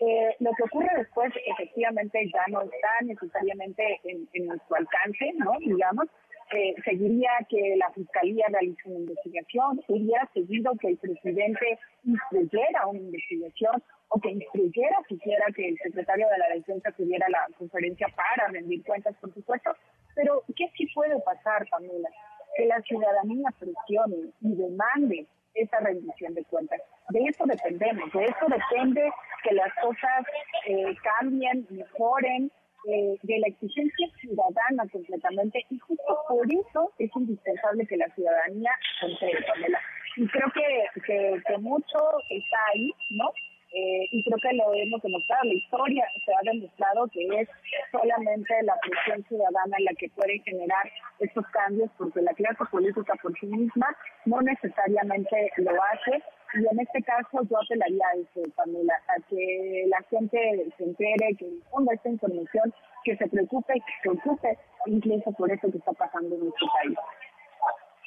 Eh, 0.00 0.34
lo 0.40 0.50
que 0.52 0.62
ocurre 0.62 0.88
después, 0.96 1.30
efectivamente, 1.44 2.18
ya 2.32 2.44
no 2.48 2.62
está 2.62 2.88
necesariamente 3.02 4.00
en, 4.04 4.26
en 4.32 4.46
nuestro 4.46 4.76
alcance, 4.76 5.32
¿no? 5.34 5.52
Digamos, 5.58 6.06
eh, 6.52 6.74
seguiría 6.84 7.30
que 7.48 7.76
la 7.76 7.90
Fiscalía 7.90 8.46
realice 8.48 8.82
una 8.86 9.00
investigación, 9.00 9.80
hubiera 9.88 10.26
seguido 10.32 10.72
que 10.80 10.88
el 10.88 10.96
presidente 10.96 11.78
instruyera 12.04 12.86
una 12.86 12.98
investigación 12.98 13.82
o 14.08 14.20
que 14.20 14.30
instruyera 14.30 14.96
siquiera 15.08 15.44
que 15.54 15.68
el 15.68 15.78
secretario 15.78 16.26
de 16.28 16.38
la 16.38 16.48
Defensa 16.54 16.90
tuviera 16.92 17.28
la 17.28 17.46
conferencia 17.56 18.08
para 18.16 18.48
rendir 18.48 18.82
cuentas, 18.84 19.14
por 19.20 19.32
supuesto. 19.32 19.70
Pero, 20.16 20.42
¿qué 20.56 20.68
sí 20.76 20.86
puede 20.94 21.20
pasar, 21.20 21.68
Pamela? 21.70 22.08
Que 22.56 22.66
la 22.66 22.80
ciudadanía 22.82 23.50
presione 23.58 24.32
y 24.40 24.56
demande 24.56 25.26
esa 25.54 25.78
rendición 25.78 26.34
de 26.34 26.44
cuentas. 26.44 26.80
De 27.10 27.20
eso 27.20 27.44
dependemos, 27.46 28.12
de 28.12 28.24
eso 28.24 28.46
depende 28.48 29.12
que 29.42 29.54
las 29.54 29.72
cosas 29.82 30.26
eh, 30.66 30.94
cambien, 31.02 31.66
mejoren, 31.70 32.50
eh, 32.88 33.18
de 33.22 33.38
la 33.40 33.48
exigencia 33.48 34.08
ciudadana 34.22 34.88
completamente 34.90 35.66
y 35.68 35.78
justo 35.80 36.18
por 36.26 36.46
eso 36.46 36.90
es 36.98 37.10
indispensable 37.14 37.86
que 37.86 37.98
la 37.98 38.08
ciudadanía 38.14 38.70
se 39.00 39.46
Pamela. 39.46 39.78
Y 40.16 40.26
creo 40.26 40.50
que, 40.54 41.42
que, 41.46 41.58
mucho 41.58 41.98
está 42.30 42.56
ahí, 42.72 42.90
¿no? 43.10 43.28
Eh, 43.72 44.08
y 44.10 44.24
creo 44.24 44.38
que 44.42 44.56
lo 44.56 44.72
hemos 44.72 45.02
demostrado, 45.02 45.44
la 45.44 45.52
historia 45.52 46.04
se 46.24 46.32
ha 46.32 46.52
demostrado 46.52 47.06
que 47.12 47.20
es 47.40 47.48
solamente 47.92 48.62
la 48.62 48.74
presión 48.80 49.22
ciudadana 49.28 49.76
la 49.80 49.92
que 49.98 50.08
puede 50.16 50.40
generar 50.40 50.90
estos 51.18 51.46
cambios, 51.48 51.90
porque 51.98 52.22
la 52.22 52.32
clase 52.32 52.64
política 52.70 53.12
por 53.22 53.38
sí 53.38 53.46
misma 53.46 53.94
no 54.24 54.40
necesariamente 54.40 55.52
lo 55.58 55.70
hace, 55.82 56.22
y 56.54 56.58
en 56.58 56.80
este 56.80 57.02
caso 57.02 57.42
yo 57.48 57.56
apelaría 57.58 58.04
a 58.06 58.16
eso, 58.18 58.50
Pamela, 58.56 58.94
a 59.08 59.20
que 59.28 59.84
la 59.88 60.02
gente 60.10 60.72
se 60.76 60.84
entere, 60.84 61.36
que 61.38 61.46
difunda 61.46 61.94
esta 61.94 62.08
información, 62.08 62.74
que 63.04 63.16
se 63.16 63.28
preocupe, 63.28 63.74
que 63.74 63.92
se 64.02 64.08
ocupe 64.08 64.58
incluso 64.86 65.30
por 65.32 65.50
eso 65.50 65.70
que 65.70 65.78
está 65.78 65.92
pasando 65.92 66.34
en 66.34 66.44
nuestro 66.44 66.66
país. 66.72 66.98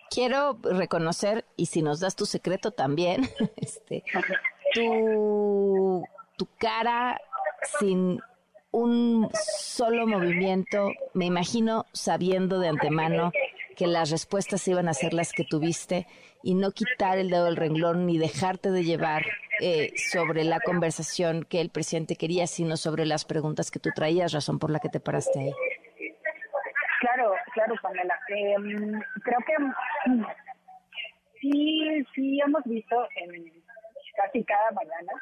Quiero 0.10 0.58
reconocer, 0.62 1.46
y 1.56 1.68
si 1.68 1.82
nos 1.82 2.00
das 2.00 2.16
tu 2.16 2.26
secreto 2.26 2.72
también, 2.72 3.22
este, 3.56 4.04
tu, 4.74 6.04
tu 6.38 6.48
cara 6.60 7.20
sin 7.80 8.20
un 8.72 9.30
solo 9.34 10.06
movimiento, 10.06 10.92
me 11.14 11.26
imagino 11.26 11.86
sabiendo 11.94 12.60
de 12.60 12.70
antemano 12.70 13.32
que 13.76 13.88
las 13.88 14.10
respuestas 14.10 14.68
iban 14.68 14.88
a 14.88 14.94
ser 14.94 15.14
las 15.14 15.32
que 15.32 15.44
tuviste 15.44 16.08
y 16.44 16.56
no 16.56 16.72
quitar 16.72 17.18
el 17.18 17.30
dedo 17.30 17.46
del 17.46 17.56
renglón 17.56 18.06
ni 18.06 18.18
dejarte 18.18 18.70
de 18.70 18.84
llevar 18.84 19.24
eh, 19.62 19.94
sobre 19.96 20.44
la 20.44 20.60
conversación 20.60 21.46
que 21.46 21.62
el 21.62 21.70
presidente 21.70 22.18
quería, 22.18 22.48
sino 22.48 22.76
sobre 22.76 23.06
las 23.06 23.24
preguntas 23.24 23.72
que 23.72 23.80
tú 23.80 23.90
traías, 23.96 24.34
razón 24.34 24.60
por 24.60 24.70
la 24.70 24.80
que 24.80 24.90
te 24.90 25.00
paraste 25.00 25.40
ahí. 25.40 25.52
Claro, 27.00 27.34
claro, 27.54 27.76
Pamela. 27.82 28.20
Em, 28.28 29.02
creo 29.24 29.40
que 29.48 30.10
mm, 30.10 30.26
sí, 31.40 32.06
sí 32.14 32.40
hemos 32.46 32.64
visto 32.66 33.08
en 33.16 33.52
casi 34.16 34.44
cada 34.44 34.72
mañana 34.72 35.14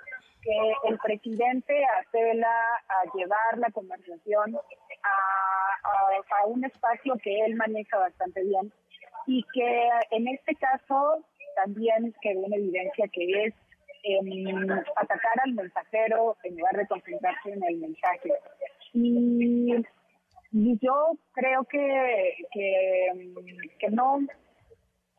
que 0.41 0.89
el 0.89 0.97
presidente 0.97 1.84
apela 1.99 2.49
a 2.88 3.15
llevar 3.15 3.57
la 3.57 3.69
conversación 3.71 4.55
a, 4.55 6.39
a, 6.41 6.45
un 6.47 6.65
espacio 6.65 7.15
que 7.23 7.45
él 7.45 7.55
maneja 7.55 7.97
bastante 7.97 8.43
bien 8.43 8.71
y 9.27 9.43
que 9.53 9.89
en 10.12 10.27
este 10.27 10.55
caso 10.55 11.23
también 11.55 12.13
quedó 12.21 12.45
en 12.45 12.53
evidencia 12.53 13.07
que 13.12 13.45
es 13.45 13.53
em, 14.03 14.69
atacar 14.95 15.39
al 15.43 15.53
mensajero 15.53 16.38
en 16.43 16.57
lugar 16.57 16.75
de 16.77 16.88
concentrarse 16.88 17.51
en 17.51 17.63
el 17.63 17.77
mensaje. 17.77 18.31
Y, 18.93 19.75
y 20.51 20.77
yo 20.81 21.17
creo 21.34 21.63
que, 21.65 22.36
que, 22.51 23.34
que 23.79 23.89
no 23.89 24.19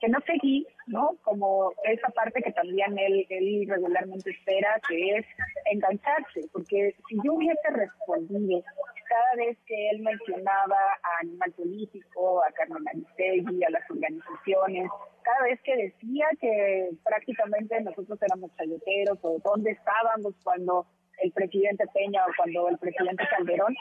que 0.02 0.08
no 0.08 0.18
seguí, 0.26 0.66
¿no? 0.88 1.16
Como 1.22 1.72
esa 1.84 2.08
parte 2.08 2.42
que 2.42 2.50
también 2.50 2.98
él, 2.98 3.24
él 3.28 3.64
regularmente 3.68 4.30
espera, 4.30 4.80
que 4.88 5.18
es 5.18 5.26
engancharse, 5.70 6.40
porque 6.52 6.92
si 7.08 7.16
yo 7.22 7.34
hubiese 7.34 7.70
respondido 7.70 8.64
cada 9.12 9.44
vez 9.44 9.58
que 9.66 9.90
él 9.90 10.00
mencionaba 10.00 10.78
a 11.02 11.20
Animal 11.20 11.52
Político, 11.52 12.42
a 12.42 12.50
Carmen 12.52 12.88
Aristegui, 12.88 13.62
a 13.62 13.70
las 13.70 13.90
organizaciones, 13.90 14.88
cada 15.22 15.42
vez 15.42 15.60
que 15.62 15.76
decía 15.76 16.26
que 16.40 16.88
prácticamente 17.04 17.78
nosotros 17.82 18.18
éramos 18.22 18.50
chayoteros 18.56 19.18
o 19.20 19.38
dónde 19.44 19.72
estábamos 19.72 20.34
cuando 20.42 20.86
el 21.22 21.30
presidente 21.32 21.84
Peña 21.92 22.24
o 22.24 22.30
cuando 22.38 22.70
el 22.70 22.78
presidente 22.78 23.24
Calderón, 23.30 23.74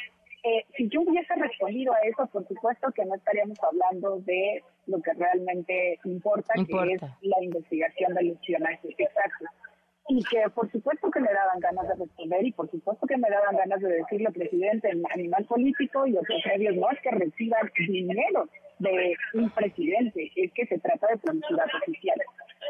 eh, 0.44 0.66
si 0.76 0.90
yo 0.90 1.00
hubiese 1.02 1.34
respondido 1.36 1.94
a 1.94 2.02
eso, 2.02 2.28
por 2.28 2.46
supuesto 2.46 2.92
que 2.92 3.06
no 3.06 3.16
estaríamos 3.16 3.58
hablando 3.64 4.20
de 4.26 4.62
lo 4.88 5.02
que 5.02 5.14
realmente 5.14 5.98
importa, 6.04 6.54
que 6.56 6.94
es 6.94 7.02
la 7.22 7.42
investigación 7.42 8.14
del 8.16 8.32
espionaje. 8.32 8.90
Exacto. 8.98 9.46
Y 10.08 10.24
que 10.24 10.50
por 10.50 10.70
supuesto 10.72 11.10
que 11.12 11.20
me 11.20 11.32
daban 11.32 11.60
ganas 11.60 11.88
de 11.88 12.06
responder 12.06 12.46
y 12.46 12.52
por 12.52 12.70
supuesto 12.70 13.08
que 13.08 13.18
me 13.18 13.30
daban 13.30 13.56
ganas 13.56 13.80
de 13.80 13.94
decirle, 13.94 14.32
presidente, 14.32 14.90
en 14.90 15.04
animal 15.14 15.46
político 15.46 16.06
y 16.06 16.18
otros 16.18 16.42
medios 16.46 16.76
no 16.76 16.90
es 16.92 17.00
que 17.02 17.12
reciban 17.12 17.72
dinero 17.88 18.50
de 18.80 19.16
un 19.36 19.50
presidente, 19.52 20.32
es 20.36 20.52
que 20.54 20.66
se 20.66 20.80
trata 20.80 21.08
de 21.08 21.18
publicidad 21.18 21.68
oficial. 21.82 22.18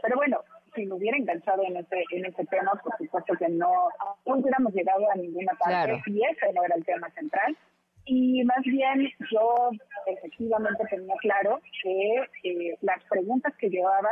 Pero 0.03 0.15
bueno, 0.17 0.39
si 0.75 0.85
me 0.85 0.93
hubiera 0.95 1.17
enganchado 1.17 1.63
en 1.63 1.77
este, 1.77 2.03
en 2.11 2.25
este 2.25 2.45
tema, 2.45 2.73
por 2.83 2.95
supuesto 2.97 3.33
que 3.37 3.49
no, 3.49 3.89
no 4.25 4.35
hubiéramos 4.35 4.73
llegado 4.73 5.09
a 5.11 5.15
ninguna 5.15 5.53
parte 5.53 6.01
y 6.05 6.21
ese 6.23 6.53
no 6.53 6.63
era 6.63 6.75
el 6.75 6.85
tema 6.85 7.09
central. 7.11 7.57
Y 8.05 8.43
más 8.45 8.61
bien 8.63 9.09
yo 9.31 9.69
efectivamente 10.07 10.83
tenía 10.89 11.15
claro 11.21 11.61
que 11.83 12.15
eh, 12.43 12.77
las 12.81 13.03
preguntas 13.05 13.53
que 13.57 13.69
llevaba 13.69 14.09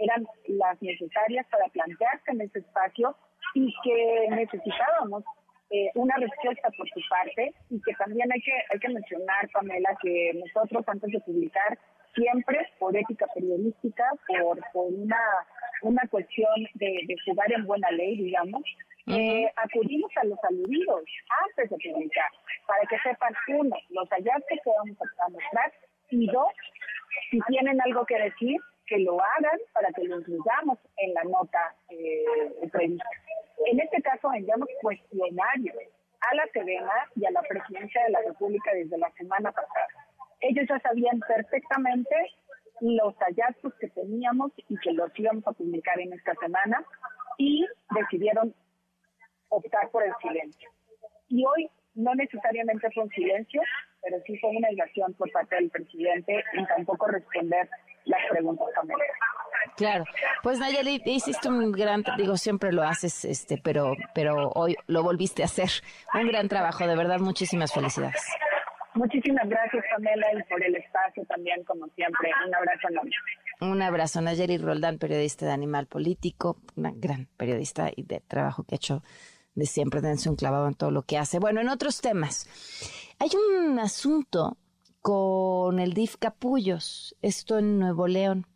eran 0.00 0.26
las 0.48 0.80
necesarias 0.82 1.46
para 1.50 1.66
plantearse 1.68 2.30
en 2.32 2.40
ese 2.40 2.60
espacio 2.60 3.14
y 3.54 3.72
que 3.84 4.26
necesitábamos 4.30 5.24
eh, 5.70 5.90
una 5.94 6.16
respuesta 6.16 6.68
por 6.76 6.88
su 6.88 7.00
parte 7.08 7.54
y 7.70 7.80
que 7.82 7.94
también 7.94 8.30
hay 8.32 8.40
que 8.40 8.52
hay 8.72 8.78
que 8.80 8.88
mencionar 8.88 9.48
Pamela 9.52 9.96
que 10.02 10.32
nosotros 10.34 10.82
antes 10.88 11.12
de 11.12 11.20
publicar 11.20 11.78
siempre 12.14 12.58
por 12.78 12.96
ética 12.96 13.26
periodística 13.34 14.04
por, 14.26 14.58
por 14.72 14.86
una 14.86 15.20
una 15.82 16.02
cuestión 16.08 16.54
de, 16.74 17.00
de 17.06 17.16
jugar 17.24 17.52
en 17.52 17.66
buena 17.66 17.90
ley 17.92 18.16
digamos 18.16 18.62
eh, 19.06 19.46
acudimos 19.56 20.10
a 20.16 20.24
los 20.24 20.38
aludidos 20.42 21.04
antes 21.46 21.70
de 21.70 21.92
publicar 21.92 22.30
para 22.66 22.84
que 22.86 22.98
sepan 23.08 23.32
uno 23.48 23.76
los 23.90 24.08
hallazgos 24.08 24.60
que 24.64 24.70
vamos 24.76 24.98
a 25.24 25.28
mostrar 25.28 25.72
y 26.10 26.26
dos 26.26 26.52
si 27.30 27.38
tienen 27.48 27.80
algo 27.80 28.04
que 28.06 28.18
decir 28.18 28.60
que 28.90 28.98
lo 28.98 29.22
hagan 29.22 29.58
para 29.72 29.88
que 29.92 30.02
lo 30.02 30.18
incluyamos 30.18 30.76
en 30.96 31.14
la 31.14 31.22
nota 31.22 31.74
eh, 31.90 32.24
prevista. 32.72 33.08
En 33.66 33.78
este 33.78 34.02
caso 34.02 34.32
enviamos 34.34 34.68
cuestionarios 34.82 35.76
a 36.20 36.34
la 36.34 36.46
Sedena 36.48 36.92
y 37.14 37.24
a 37.24 37.30
la 37.30 37.40
Presidencia 37.42 38.02
de 38.02 38.10
la 38.10 38.20
República 38.26 38.72
desde 38.74 38.98
la 38.98 39.10
semana 39.12 39.52
pasada. 39.52 39.86
Ellos 40.40 40.66
ya 40.68 40.80
sabían 40.80 41.20
perfectamente 41.20 42.16
los 42.80 43.14
hallazgos 43.18 43.74
que 43.74 43.88
teníamos 43.90 44.50
y 44.68 44.76
que 44.78 44.92
los 44.92 45.16
íbamos 45.16 45.46
a 45.46 45.52
publicar 45.52 46.00
en 46.00 46.12
esta 46.12 46.34
semana 46.34 46.84
y 47.38 47.64
decidieron 47.94 48.52
optar 49.50 49.88
por 49.90 50.02
el 50.02 50.12
silencio. 50.20 50.68
Y 51.28 51.44
hoy 51.46 51.70
no 51.94 52.14
necesariamente 52.14 52.88
fue 52.92 53.04
un 53.04 53.10
silencio, 53.10 53.62
pero 54.02 54.16
sí 54.26 54.38
fue 54.38 54.50
una 54.50 54.68
negación 54.68 55.12
por 55.14 55.30
parte 55.32 55.56
del 55.56 55.70
presidente 55.70 56.44
en 56.54 56.66
tampoco 56.66 57.06
responder 57.08 57.68
las 58.04 58.20
preguntas 58.30 58.66
también. 58.74 58.98
Claro, 59.76 60.04
pues 60.42 60.58
Nayeli, 60.58 61.02
hiciste 61.04 61.48
un 61.48 61.72
gran, 61.72 62.04
digo, 62.16 62.36
siempre 62.36 62.72
lo 62.72 62.82
haces, 62.82 63.24
este, 63.24 63.58
pero, 63.62 63.94
pero 64.14 64.50
hoy 64.54 64.76
lo 64.86 65.02
volviste 65.02 65.42
a 65.42 65.46
hacer. 65.46 65.68
Un 66.14 66.28
gran 66.28 66.48
trabajo, 66.48 66.86
de 66.86 66.96
verdad, 66.96 67.18
muchísimas 67.18 67.72
felicidades. 67.72 68.22
Muchísimas 68.94 69.48
gracias, 69.48 69.84
Pamela, 69.90 70.26
y 70.32 70.42
por 70.44 70.62
el 70.62 70.74
espacio 70.74 71.24
también, 71.26 71.62
como 71.64 71.86
siempre. 71.88 72.30
Un 72.46 72.54
abrazo 72.54 72.88
enorme. 72.88 73.10
Un 73.60 73.82
abrazo, 73.82 74.20
Nayeli 74.20 74.58
Roldán, 74.58 74.98
periodista 74.98 75.46
de 75.46 75.52
Animal 75.52 75.86
Político, 75.86 76.56
una 76.76 76.90
gran 76.94 77.26
periodista 77.36 77.90
y 77.94 78.02
de 78.02 78.20
trabajo 78.20 78.64
que 78.64 78.74
ha 78.74 78.76
hecho 78.76 79.02
de 79.54 79.66
siempre, 79.66 80.00
dense 80.00 80.28
un 80.28 80.36
clavado 80.36 80.68
en 80.68 80.74
todo 80.74 80.90
lo 80.90 81.02
que 81.02 81.18
hace. 81.18 81.38
Bueno, 81.38 81.60
en 81.60 81.68
otros 81.68 82.00
temas, 82.00 82.48
hay 83.18 83.30
un 83.34 83.78
asunto 83.78 84.56
con 85.00 85.78
el 85.78 85.94
DIF 85.94 86.16
Capullos, 86.16 87.16
esto 87.22 87.58
en 87.58 87.78
Nuevo 87.78 88.06
León. 88.06 88.46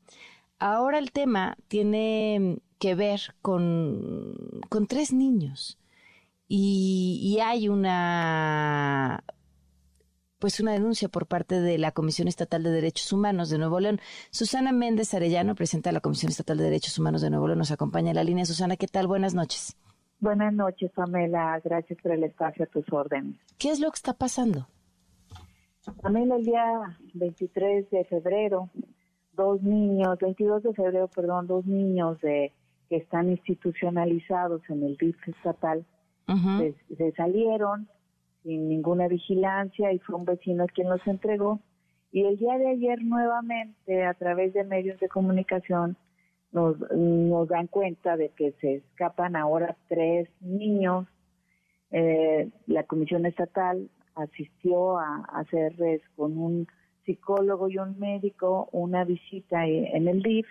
Ahora 0.58 0.98
el 0.98 1.12
tema 1.12 1.56
tiene 1.68 2.58
que 2.78 2.94
ver 2.94 3.34
con, 3.42 4.34
con 4.68 4.86
tres 4.86 5.12
niños 5.12 5.78
y, 6.48 7.20
y 7.22 7.40
hay 7.40 7.68
una 7.68 9.24
pues 10.38 10.60
una 10.60 10.72
denuncia 10.72 11.08
por 11.08 11.26
parte 11.26 11.62
de 11.62 11.78
la 11.78 11.92
Comisión 11.92 12.28
Estatal 12.28 12.62
de 12.62 12.70
Derechos 12.70 13.10
Humanos 13.14 13.48
de 13.48 13.56
Nuevo 13.56 13.80
León. 13.80 13.98
Susana 14.30 14.72
Méndez 14.72 15.14
Arellano, 15.14 15.54
presidenta 15.54 15.88
de 15.88 15.94
la 15.94 16.00
Comisión 16.00 16.30
Estatal 16.30 16.58
de 16.58 16.64
Derechos 16.64 16.98
Humanos 16.98 17.22
de 17.22 17.30
Nuevo 17.30 17.46
León, 17.46 17.60
nos 17.60 17.70
acompaña 17.70 18.10
en 18.10 18.16
la 18.16 18.24
línea. 18.24 18.44
Susana, 18.44 18.76
¿qué 18.76 18.86
tal? 18.86 19.06
Buenas 19.06 19.32
noches. 19.32 19.74
Buenas 20.20 20.54
noches, 20.54 20.90
Pamela. 20.92 21.60
Gracias 21.62 21.98
por 22.02 22.12
el 22.12 22.24
espacio 22.24 22.64
a 22.64 22.68
tus 22.68 22.90
órdenes. 22.92 23.36
¿Qué 23.58 23.70
es 23.70 23.80
lo 23.80 23.90
que 23.90 23.96
está 23.96 24.14
pasando? 24.14 24.66
Pamela, 26.02 26.36
el 26.36 26.44
día 26.44 26.98
23 27.14 27.90
de 27.90 28.04
febrero, 28.04 28.70
dos 29.32 29.62
niños, 29.62 30.18
22 30.18 30.62
de 30.62 30.74
febrero, 30.74 31.08
perdón, 31.08 31.46
dos 31.46 31.66
niños 31.66 32.20
de, 32.20 32.52
que 32.88 32.96
están 32.96 33.30
institucionalizados 33.30 34.62
en 34.68 34.82
el 34.82 34.96
DIF 34.96 35.16
estatal, 35.28 35.84
se, 36.96 37.12
salieron 37.12 37.88
sin 38.42 38.68
ninguna 38.68 39.08
vigilancia 39.08 39.92
y 39.92 39.98
fue 39.98 40.16
un 40.16 40.24
vecino 40.24 40.66
quien 40.66 40.88
los 40.88 41.06
entregó. 41.06 41.60
Y 42.12 42.24
el 42.24 42.38
día 42.38 42.56
de 42.58 42.68
ayer 42.68 43.02
nuevamente, 43.02 44.04
a 44.04 44.14
través 44.14 44.54
de 44.54 44.64
medios 44.64 45.00
de 45.00 45.08
comunicación, 45.08 45.96
nos, 46.54 46.76
nos 46.92 47.48
dan 47.48 47.66
cuenta 47.66 48.16
de 48.16 48.30
que 48.30 48.52
se 48.60 48.76
escapan 48.76 49.36
ahora 49.36 49.76
tres 49.88 50.28
niños. 50.40 51.06
Eh, 51.90 52.48
la 52.66 52.84
Comisión 52.84 53.26
Estatal 53.26 53.90
asistió 54.14 54.98
a, 54.98 55.24
hacerles 55.32 56.00
con 56.16 56.38
un 56.38 56.68
psicólogo 57.04 57.68
y 57.68 57.78
un 57.78 57.98
médico 57.98 58.68
una 58.72 59.04
visita 59.04 59.66
en 59.66 60.08
el 60.08 60.22
DIF 60.22 60.46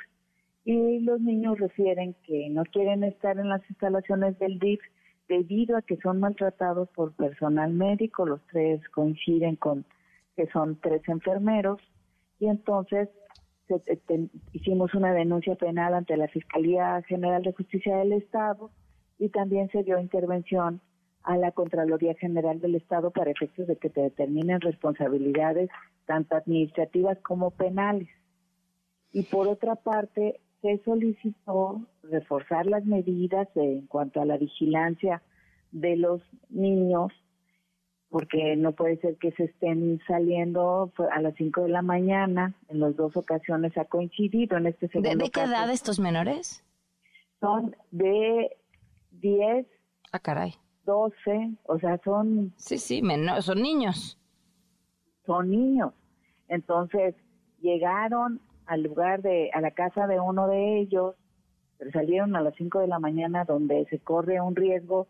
y 0.66 1.00
los 1.00 1.20
niños 1.20 1.58
refieren 1.58 2.16
que 2.26 2.50
no 2.50 2.64
quieren 2.66 3.04
estar 3.04 3.40
en 3.40 3.50
las 3.50 3.68
instalaciones 3.70 4.38
del 4.40 4.60
DIF 4.60 4.82
debido 5.28 5.78
a 5.78 5.82
que 5.82 5.98
son 5.98 6.20
maltratados 6.20 6.90
por 6.90 7.14
personal 7.14 7.74
médico, 7.74 8.26
los 8.26 8.42
tres 8.52 8.88
coinciden 8.90 9.56
con 9.56 9.86
que 10.36 10.48
son 10.48 10.78
tres 10.82 11.02
enfermeros 11.08 11.80
y 12.40 12.48
entonces 12.48 13.10
hicimos 14.52 14.94
una 14.94 15.14
denuncia 15.14 15.56
penal 15.56 15.94
ante 15.94 16.18
la 16.18 16.28
Fiscalía 16.28 17.02
General 17.08 17.42
de 17.44 17.54
Justicia 17.54 17.98
del 17.98 18.14
Estado 18.14 18.72
y 19.20 19.30
también 19.30 19.70
se 19.70 19.84
dio 19.84 20.00
intervención 20.00 20.82
a 21.24 21.38
la 21.38 21.52
Contraloría 21.52 22.14
General 22.16 22.60
del 22.60 22.76
Estado 22.76 23.12
para 23.12 23.32
efectos 23.32 23.68
de 23.68 23.78
que 23.78 23.90
te 23.90 24.02
determinen 24.02 24.60
responsabilidades 24.60 25.70
tanto 26.06 26.36
administrativas 26.36 27.18
como 27.20 27.52
penales. 27.52 28.10
Y 29.14 29.24
por 29.24 29.48
otra 29.48 29.76
parte, 29.76 30.42
se 30.62 30.80
solicitó 30.84 31.86
reforzar 32.04 32.66
las 32.66 32.86
medidas 32.86 33.48
de- 33.54 33.80
en 33.80 33.88
cuanto 33.88 34.22
a 34.22 34.26
la 34.26 34.38
vigilancia 34.38 35.22
de 35.72 35.96
los 35.96 36.22
niños, 36.50 37.12
porque 38.14 38.56
no 38.56 38.74
puede 38.74 38.98
ser 38.98 39.18
que 39.18 39.32
se 39.32 39.46
estén 39.46 40.00
saliendo 40.06 40.92
fue 40.96 41.08
a 41.12 41.20
las 41.20 41.34
5 41.34 41.64
de 41.64 41.70
la 41.70 41.82
mañana, 41.82 42.54
en 42.68 42.80
las 42.80 42.96
dos 42.96 43.18
ocasiones 43.18 43.76
ha 43.76 43.86
coincidido, 43.86 44.56
en 44.56 44.68
este 44.68 44.86
¿De, 44.86 44.92
segundo 44.92 45.10
de 45.10 45.32
qué 45.32 45.32
caso 45.32 45.52
edad 45.52 45.72
estos 45.72 46.00
menores? 46.00 46.64
son 47.40 47.76
de 47.90 48.56
10, 49.14 49.66
Ah, 50.12 50.20
caray. 50.20 50.54
12, 50.86 51.56
o 51.64 51.80
sea, 51.80 52.00
son... 52.06 52.54
Sí, 52.56 52.78
sí, 52.78 53.02
menor, 53.02 53.42
son 53.42 53.64
niños. 53.64 54.20
Son 55.26 55.50
niños. 55.50 55.92
Entonces, 56.50 57.16
llegaron 57.62 58.42
al 58.68 58.84
lugar 58.84 59.24
de, 59.24 59.50
a 59.56 59.60
la 59.60 59.72
casa 59.72 60.06
de 60.06 60.20
uno 60.20 60.48
de 60.48 60.82
ellos, 60.82 61.16
pero 61.80 61.90
salieron 61.90 62.36
a 62.36 62.42
las 62.42 62.54
5 62.58 62.78
de 62.78 62.88
la 62.88 63.00
mañana 63.00 63.44
donde 63.44 63.88
se 63.90 63.98
corre 63.98 64.40
un 64.40 64.56
riesgo 64.56 65.08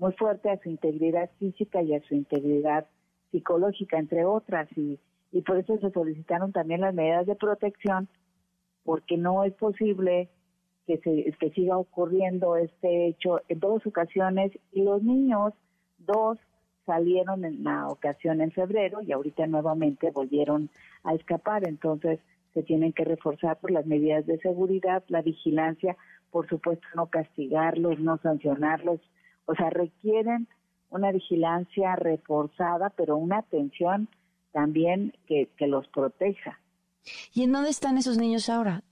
muy 0.00 0.12
fuerte 0.14 0.50
a 0.50 0.58
su 0.60 0.70
integridad 0.70 1.30
física 1.38 1.82
y 1.82 1.94
a 1.94 2.00
su 2.00 2.14
integridad 2.14 2.86
psicológica, 3.30 3.98
entre 3.98 4.24
otras, 4.24 4.66
y, 4.76 4.98
y 5.30 5.42
por 5.42 5.58
eso 5.58 5.78
se 5.78 5.90
solicitaron 5.90 6.52
también 6.52 6.80
las 6.80 6.94
medidas 6.94 7.26
de 7.26 7.36
protección, 7.36 8.08
porque 8.82 9.18
no 9.18 9.44
es 9.44 9.52
posible 9.52 10.30
que, 10.86 10.96
se, 10.98 11.30
que 11.38 11.50
siga 11.50 11.76
ocurriendo 11.76 12.56
este 12.56 13.08
hecho. 13.08 13.42
En 13.48 13.60
dos 13.60 13.86
ocasiones 13.86 14.52
y 14.72 14.82
los 14.82 15.02
niños, 15.02 15.52
dos 15.98 16.38
salieron 16.86 17.44
en 17.44 17.62
la 17.62 17.86
ocasión 17.88 18.40
en 18.40 18.52
febrero 18.52 19.02
y 19.02 19.12
ahorita 19.12 19.46
nuevamente 19.46 20.10
volvieron 20.10 20.70
a 21.04 21.14
escapar, 21.14 21.68
entonces 21.68 22.20
se 22.54 22.62
tienen 22.62 22.94
que 22.94 23.04
reforzar 23.04 23.58
por 23.60 23.70
las 23.70 23.84
medidas 23.84 24.24
de 24.26 24.38
seguridad, 24.38 25.04
la 25.08 25.20
vigilancia, 25.20 25.96
por 26.30 26.48
supuesto 26.48 26.86
no 26.96 27.06
castigarlos, 27.06 28.00
no 28.00 28.16
sancionarlos, 28.16 28.98
o 29.50 29.54
sea, 29.56 29.70
requieren 29.70 30.48
una 30.90 31.12
vigilancia 31.12 31.96
reforzada, 31.96 32.90
pero 32.90 33.16
una 33.16 33.38
atención 33.38 34.08
también 34.52 35.12
que, 35.26 35.48
que 35.56 35.66
los 35.66 35.86
proteja. 35.88 36.58
¿Y 37.32 37.42
en 37.44 37.52
dónde 37.52 37.70
están 37.70 37.96
esos 37.98 38.18
niños 38.18 38.48
ahora? 38.48 38.82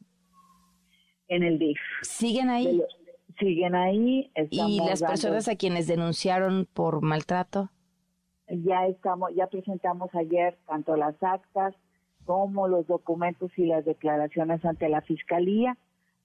En 1.28 1.42
el 1.42 1.58
DIF. 1.58 1.78
¿Siguen 2.02 2.48
ahí? 2.48 2.82
Siguen 3.38 3.74
ahí. 3.74 4.30
¿Y 4.50 4.78
las 4.78 5.00
dando- 5.00 5.12
personas 5.12 5.48
a 5.48 5.56
quienes 5.56 5.86
denunciaron 5.86 6.66
por 6.72 7.02
maltrato? 7.02 7.70
ya 8.50 8.86
estamos, 8.86 9.30
ya 9.36 9.46
presentamos 9.46 10.08
ayer 10.14 10.56
tanto 10.66 10.96
las 10.96 11.14
actas 11.22 11.74
como 12.24 12.66
los 12.66 12.86
documentos 12.86 13.50
y 13.58 13.66
las 13.66 13.84
declaraciones 13.84 14.64
ante 14.64 14.88
la 14.88 15.02
fiscalía. 15.02 15.76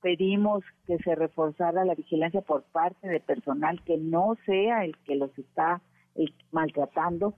Pedimos 0.03 0.65
que 0.85 0.97
se 0.97 1.15
reforzara 1.15 1.85
la 1.85 1.95
vigilancia 1.95 2.41
por 2.41 2.63
parte 2.63 3.07
de 3.07 3.21
personal 3.21 3.81
que 3.85 3.97
no 3.97 4.35
sea 4.45 4.83
el 4.83 4.97
que 5.05 5.15
los 5.15 5.31
está 5.39 5.81
maltratando. 6.51 7.35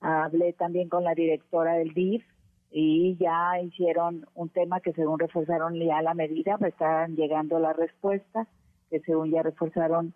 Hablé 0.00 0.52
también 0.52 0.88
con 0.88 1.02
la 1.02 1.16
directora 1.16 1.72
del 1.72 1.92
DIF 1.94 2.24
y 2.70 3.16
ya 3.16 3.60
hicieron 3.60 4.26
un 4.36 4.48
tema 4.48 4.78
que 4.78 4.92
según 4.92 5.18
reforzaron 5.18 5.74
ya 5.74 6.00
la 6.00 6.14
medida, 6.14 6.56
me 6.58 6.68
están 6.68 7.16
llegando 7.16 7.58
la 7.58 7.72
respuesta, 7.72 8.46
que 8.90 9.00
según 9.00 9.32
ya 9.32 9.42
reforzaron, 9.42 10.14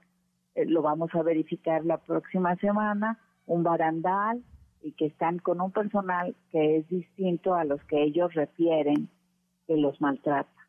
eh, 0.54 0.64
lo 0.66 0.82
vamos 0.82 1.12
a 1.16 1.22
verificar 1.22 1.84
la 1.84 1.96
próxima 1.96 2.54
semana, 2.56 3.18
un 3.46 3.64
barandal 3.64 4.40
y 4.82 4.92
que 4.92 5.06
están 5.06 5.40
con 5.40 5.60
un 5.60 5.72
personal 5.72 6.36
que 6.52 6.76
es 6.76 6.88
distinto 6.88 7.56
a 7.56 7.64
los 7.64 7.82
que 7.86 8.04
ellos 8.04 8.32
refieren 8.34 9.08
que 9.66 9.76
los 9.76 10.00
maltrata. 10.00 10.61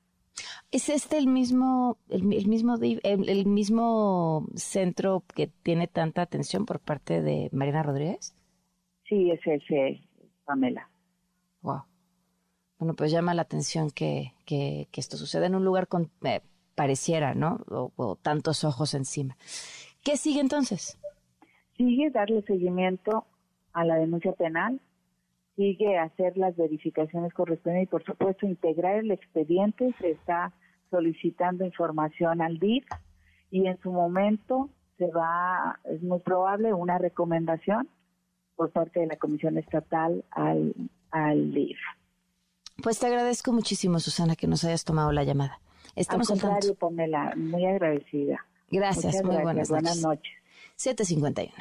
¿Es 0.74 0.90
este 0.90 1.20
el 1.20 1.28
mismo, 1.28 1.98
el, 2.10 2.24
mi- 2.24 2.36
el 2.36 2.48
mismo, 2.48 2.76
el, 2.82 3.00
el 3.30 3.46
mismo 3.46 4.48
centro 4.56 5.24
que 5.36 5.46
tiene 5.48 5.88
tanta 5.88 6.24
atención 6.24 6.66
por 6.66 6.80
parte 6.80 7.22
de 7.22 7.48
Mariana 7.52 7.84
Rodríguez? 7.84 8.36
Sí, 9.08 9.30
es 9.30 9.40
ese, 9.46 10.02
Pamela. 10.46 10.90
Wow. 11.62 11.84
Bueno, 12.80 12.96
pues 12.96 13.12
llama 13.12 13.36
la 13.36 13.44
atención 13.44 13.92
que, 13.92 14.34
que, 14.46 14.88
que 14.92 15.00
esto 15.00 15.16
suceda 15.16 15.46
en 15.46 15.54
un 15.54 15.64
lugar 15.64 15.88
con, 15.88 16.10
eh, 16.24 16.42
pareciera, 16.74 17.36
¿no? 17.36 17.60
O, 17.70 17.92
o 17.96 18.16
tantos 18.16 18.64
ojos 18.64 18.96
encima. 18.96 19.38
¿Qué 20.04 20.18
sigue 20.18 20.40
entonces? 20.42 21.00
Sigue 21.78 22.10
darle 22.10 22.42
seguimiento 22.44 23.26
a 23.74 23.86
la 23.86 23.96
denuncia 23.98 24.34
penal, 24.34 24.82
sigue 25.56 26.00
hacer 26.00 26.36
las 26.36 26.56
verificaciones 26.58 27.32
correspondientes 27.34 27.90
y 27.90 27.92
por 27.92 28.04
supuesto 28.04 28.48
integrar 28.48 28.96
el 28.96 29.12
expediente, 29.12 29.94
se 30.02 30.12
está 30.12 30.52
solicitando 30.94 31.66
información 31.66 32.40
al 32.42 32.60
DIF 32.60 32.86
y 33.50 33.66
en 33.66 33.80
su 33.82 33.92
momento 33.92 34.70
se 35.00 35.08
va, 35.08 35.80
es 35.86 36.04
muy 36.04 36.20
probable, 36.20 36.72
una 36.72 37.00
recomendación 37.00 37.90
por 38.56 38.70
parte 38.72 39.00
de 39.00 39.08
la 39.08 39.16
Comisión 39.18 39.58
Estatal 39.58 40.24
al, 40.30 40.76
al 41.10 41.52
DIF. 41.52 41.80
Pues 42.84 43.00
te 43.00 43.08
agradezco 43.08 43.52
muchísimo, 43.52 44.00
Susana, 44.00 44.36
que 44.36 44.46
nos 44.48 44.64
hayas 44.64 44.84
tomado 44.84 45.12
la 45.12 45.24
llamada. 45.24 45.60
Estamos 45.96 46.30
al 46.30 46.36
al 46.36 46.42
tanto. 46.42 46.54
contrario, 46.54 46.76
Pamela, 46.80 47.34
muy 47.36 47.66
agradecida. 47.66 48.46
Gracias, 48.70 49.16
Muchas 49.16 49.24
muy 49.24 49.36
gracias. 49.36 49.70
buenas 49.70 49.98
noches. 49.98 50.04
noches. 50.04 50.34
751. 50.76 51.54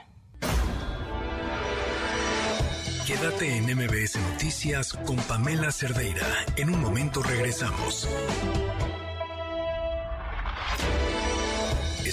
Quédate 3.07 3.57
en 3.57 3.65
MBS 3.65 4.17
Noticias 4.33 4.93
con 5.07 5.17
Pamela 5.17 5.71
Cerdeira. 5.73 6.27
En 6.57 6.71
un 6.71 6.81
momento 6.81 7.23
regresamos. 7.23 8.09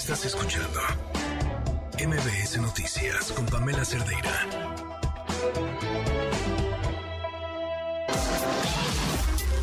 Estás 0.00 0.24
escuchando 0.24 0.80
MBS 1.98 2.58
Noticias 2.58 3.32
con 3.32 3.44
Pamela 3.44 3.84
Cerdeira. 3.84 4.46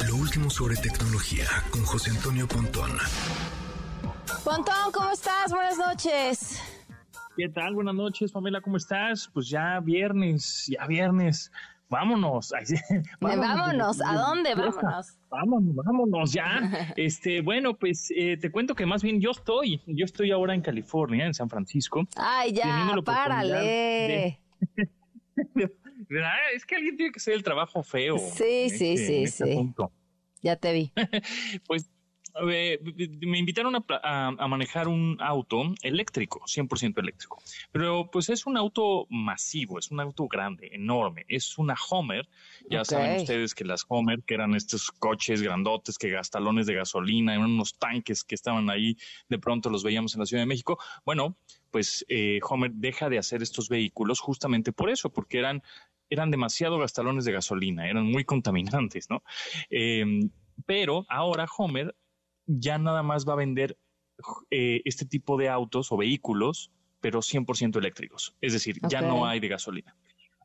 Lo 0.08 0.16
último 0.16 0.52
sobre 0.52 0.76
tecnología 0.76 1.48
con 1.72 1.84
José 1.84 2.12
Antonio 2.12 2.48
Pontón. 2.48 2.92
Pontón, 4.44 4.92
¿cómo 4.94 5.10
estás? 5.10 5.50
Buenas 5.52 5.78
noches. 5.80 6.62
¿Qué 7.36 7.50
tal? 7.50 7.74
Buenas 7.74 7.96
noches, 7.96 8.32
Pamela, 8.32 8.62
¿cómo 8.62 8.78
estás? 8.78 9.28
Pues 9.34 9.50
ya 9.50 9.80
viernes, 9.80 10.68
ya 10.68 10.86
viernes. 10.86 11.52
Vámonos. 11.90 12.52
Sí. 12.66 12.76
Vámonos, 13.22 14.02
¿a 14.02 14.14
dónde? 14.14 14.56
Vámonos. 14.56 15.18
Vámonos, 15.30 15.76
vámonos 15.76 16.34
ya. 16.34 16.94
Este, 16.98 17.42
bueno, 17.42 17.76
pues 17.76 18.12
eh, 18.16 18.38
te 18.38 18.52
cuento 18.52 18.76
que 18.76 18.86
más 18.86 19.04
bien 19.04 19.22
yo 19.22 19.32
estoy, 19.32 19.82
yo 19.86 20.06
estoy 20.06 20.32
ahora 20.32 20.54
en 20.54 20.62
California, 20.62 21.26
en 21.26 21.34
San 21.34 21.50
Francisco. 21.50 22.06
Ay, 22.16 22.54
ya, 22.54 22.94
párale. 23.04 24.40
¿Verdad? 26.10 26.32
Es 26.56 26.66
que 26.66 26.76
alguien 26.76 26.96
tiene 26.96 27.12
que 27.12 27.18
hacer 27.18 27.34
el 27.34 27.44
trabajo 27.44 27.84
feo. 27.84 28.18
Sí, 28.18 28.70
sí, 28.70 28.94
este- 28.94 28.98
sí, 28.98 29.24
este 29.24 29.46
sí. 29.46 29.56
punto. 29.56 29.92
Ya 30.42 30.56
te 30.56 30.72
vi. 30.72 30.94
Pues 31.68 31.90
eh, 32.50 32.80
me 33.22 33.38
invitaron 33.40 33.76
a, 33.76 33.82
pla- 33.82 34.02
a- 34.04 34.28
a 34.38 34.48
manejar 34.48 34.88
un 34.88 35.18
auto 35.20 35.74
eléctrico, 35.82 36.42
100% 36.46 37.00
eléctrico. 37.00 37.42
Pero 37.72 38.10
pues 38.12 38.30
es 38.30 38.46
un 38.46 38.58
auto 38.58 39.08
masivo, 39.10 39.80
es 39.80 39.92
un 39.92 40.00
auto 40.00 40.28
grande, 40.28 40.70
enorme. 40.74 41.26
Es 41.28 41.58
una 41.58 41.76
Homer. 41.90 42.28
Ya 42.70 42.84
saben 42.86 43.12
ustedes 43.18 43.56
que 43.56 43.66
las 43.66 43.86
Homer, 43.88 44.24
que 44.24 44.34
eran 44.34 44.56
estos 44.56 44.92
coches 44.92 45.42
grandotes 45.42 45.98
que 45.98 46.10
gastalones 46.10 46.66
de 46.68 46.76
gasolina, 46.76 47.34
eran 47.34 47.46
unos 47.52 47.78
tanques 47.78 48.24
que 48.24 48.36
estaban 48.36 48.70
ahí, 48.70 48.98
de 49.30 49.40
pronto 49.40 49.70
los 49.70 49.84
veíamos 49.84 50.14
en 50.16 50.20
la 50.20 50.26
Ciudad 50.26 50.44
de 50.44 50.48
México. 50.48 50.78
Bueno, 51.06 51.38
pues 51.72 52.06
eh, 52.08 52.40
Homer 52.50 52.72
deja 52.74 53.10
de 53.10 53.18
hacer 53.18 53.42
estos 53.42 53.70
vehículos 53.70 54.20
justamente 54.20 54.72
por 54.72 54.90
eso, 54.90 55.10
porque 55.12 55.40
eran 55.40 55.62
eran 56.10 56.32
demasiado 56.32 56.78
gastalones 56.80 57.26
de 57.26 57.34
gasolina, 57.34 57.90
eran 57.90 58.06
muy 58.06 58.24
contaminantes, 58.24 59.10
¿no? 59.10 59.24
Eh, 59.70 60.06
pero 60.66 61.06
ahora 61.10 61.46
Homer 61.58 61.94
ya 62.48 62.78
nada 62.78 63.04
más 63.04 63.28
va 63.28 63.34
a 63.34 63.38
vender 63.38 63.78
eh, 64.50 64.82
este 64.86 65.06
tipo 65.06 65.38
de 65.38 65.50
autos 65.50 65.92
o 65.92 65.98
vehículos, 65.98 66.72
pero 67.02 67.20
100% 67.20 67.78
eléctricos. 67.78 68.36
Es 68.42 68.54
decir, 68.54 68.80
ya 68.90 69.02
no 69.02 69.28
hay 69.28 69.40
de 69.40 69.50
gasolina. 69.50 69.96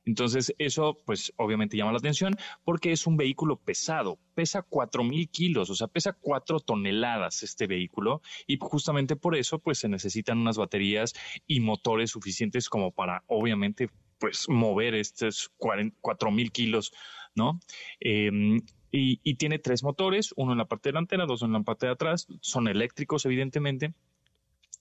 Entonces, 0.04 0.52
eso, 0.58 0.98
pues, 1.06 1.32
obviamente 1.36 1.76
llama 1.76 1.92
la 1.92 1.98
atención 1.98 2.36
porque 2.64 2.90
es 2.90 3.06
un 3.06 3.16
vehículo 3.16 3.56
pesado. 3.56 4.18
Pesa 4.34 4.62
cuatro 4.62 5.04
mil 5.04 5.28
kilos, 5.30 5.70
o 5.70 5.76
sea, 5.76 5.86
pesa 5.86 6.12
cuatro 6.12 6.58
toneladas 6.58 7.44
este 7.44 7.68
vehículo. 7.68 8.20
Y 8.46 8.58
justamente 8.60 9.14
por 9.14 9.36
eso, 9.36 9.60
pues, 9.60 9.78
se 9.78 9.88
necesitan 9.88 10.38
unas 10.38 10.58
baterías 10.58 11.14
y 11.46 11.60
motores 11.60 12.10
suficientes 12.10 12.68
como 12.68 12.90
para, 12.90 13.22
obviamente, 13.28 13.90
pues, 14.18 14.48
mover 14.48 14.94
estos 14.96 15.52
cuatro 15.56 16.30
mil 16.32 16.50
kilos 16.50 16.92
¿no? 17.34 17.60
Em, 18.00 18.60
y, 18.92 19.20
y 19.24 19.34
tiene 19.34 19.58
tres 19.58 19.82
motores, 19.82 20.32
uno 20.36 20.52
en 20.52 20.58
la 20.58 20.66
parte 20.66 20.90
delantera, 20.90 21.26
dos 21.26 21.42
en 21.42 21.52
la 21.52 21.62
parte 21.62 21.86
de 21.86 21.92
atrás, 21.92 22.28
son 22.40 22.68
eléctricos 22.68 23.24
evidentemente, 23.26 23.94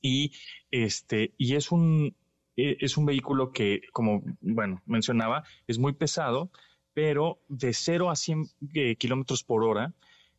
y 0.01 0.31
este, 0.71 1.33
y 1.37 1.55
es 1.55 1.71
un, 1.71 2.15
e- 2.57 2.77
es 2.79 2.97
un 2.97 3.05
vehículo 3.05 3.51
que, 3.51 3.81
como, 3.93 4.21
bueno, 4.41 4.81
mencionaba, 4.85 5.43
es 5.67 5.79
muy 5.79 5.93
pesado, 5.93 6.51
pero 6.93 7.39
de 7.47 7.73
0 7.73 8.09
a 8.09 8.15
100 8.15 8.47
eh, 8.73 8.95
kilómetros 8.97 9.43
por 9.43 9.63
hora, 9.63 9.93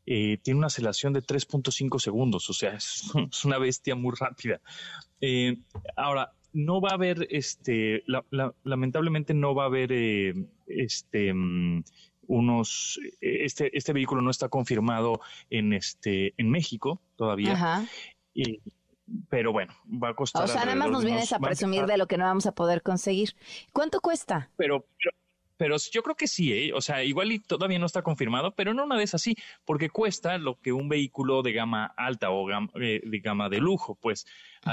eh, 0.04 0.38
tiene 0.42 0.58
una 0.58 0.66
aceleración 0.66 1.12
de 1.12 1.22
3.5 1.22 1.98
segundos, 2.00 2.50
o 2.50 2.52
sea, 2.52 2.74
es, 2.74 3.10
una 3.44 3.58
bestia 3.58 3.94
muy 3.94 4.12
rápida. 4.18 4.60
Eh, 5.20 5.56
ahora, 5.96 6.32
no 6.52 6.82
va 6.82 6.90
a 6.90 6.94
haber, 6.94 7.26
este, 7.30 8.02
la- 8.06 8.26
la- 8.30 8.54
lamentablemente 8.64 9.32
no 9.32 9.54
va 9.54 9.62
a 9.62 9.66
haber, 9.66 9.90
este, 10.66 11.32
mm, 11.32 11.84
unos, 12.32 12.98
eh, 13.20 13.44
este, 13.44 13.76
este 13.76 13.92
vehículo 13.92 14.22
no 14.22 14.30
está 14.30 14.48
confirmado 14.48 15.20
en, 15.50 15.74
este, 15.74 16.32
en 16.38 16.50
México 16.50 17.00
todavía. 17.16 17.52
Ajá. 17.52 17.84
Y- 18.34 18.60
pero 19.28 19.52
bueno, 19.52 19.74
va 19.86 20.10
a 20.10 20.14
costar. 20.14 20.44
O 20.44 20.46
sea, 20.46 20.64
nada 20.64 20.76
más 20.76 20.90
nos 20.90 21.04
vienes 21.04 21.32
a 21.34 21.38
presumir 21.38 21.84
de 21.84 21.98
lo 21.98 22.06
que 22.06 22.16
no 22.16 22.24
vamos 22.24 22.46
a 22.46 22.52
poder 22.52 22.80
conseguir. 22.82 23.34
¿Cuánto 23.72 24.00
cuesta? 24.00 24.48
pero, 24.56 24.86
pero, 24.96 25.16
pero 25.58 25.76
yo 25.92 26.02
creo 26.02 26.16
que 26.16 26.26
sí, 26.26 26.52
¿eh? 26.52 26.72
o 26.72 26.80
sea, 26.80 27.04
igual 27.04 27.30
y 27.32 27.38
todavía 27.38 27.78
no 27.78 27.84
está 27.84 28.00
confirmado, 28.02 28.54
pero 28.54 28.72
no 28.72 28.84
una 28.84 28.96
vez 28.96 29.12
así, 29.14 29.36
porque 29.66 29.90
cuesta 29.90 30.38
lo 30.38 30.58
que 30.58 30.72
un 30.72 30.88
vehículo 30.88 31.42
de 31.42 31.52
gama 31.52 31.92
alta 31.96 32.30
o 32.30 32.46
gama, 32.46 32.68
eh, 32.80 33.02
de 33.04 33.18
gama 33.18 33.50
de 33.50 33.58
lujo, 33.58 33.98
pues 34.00 34.26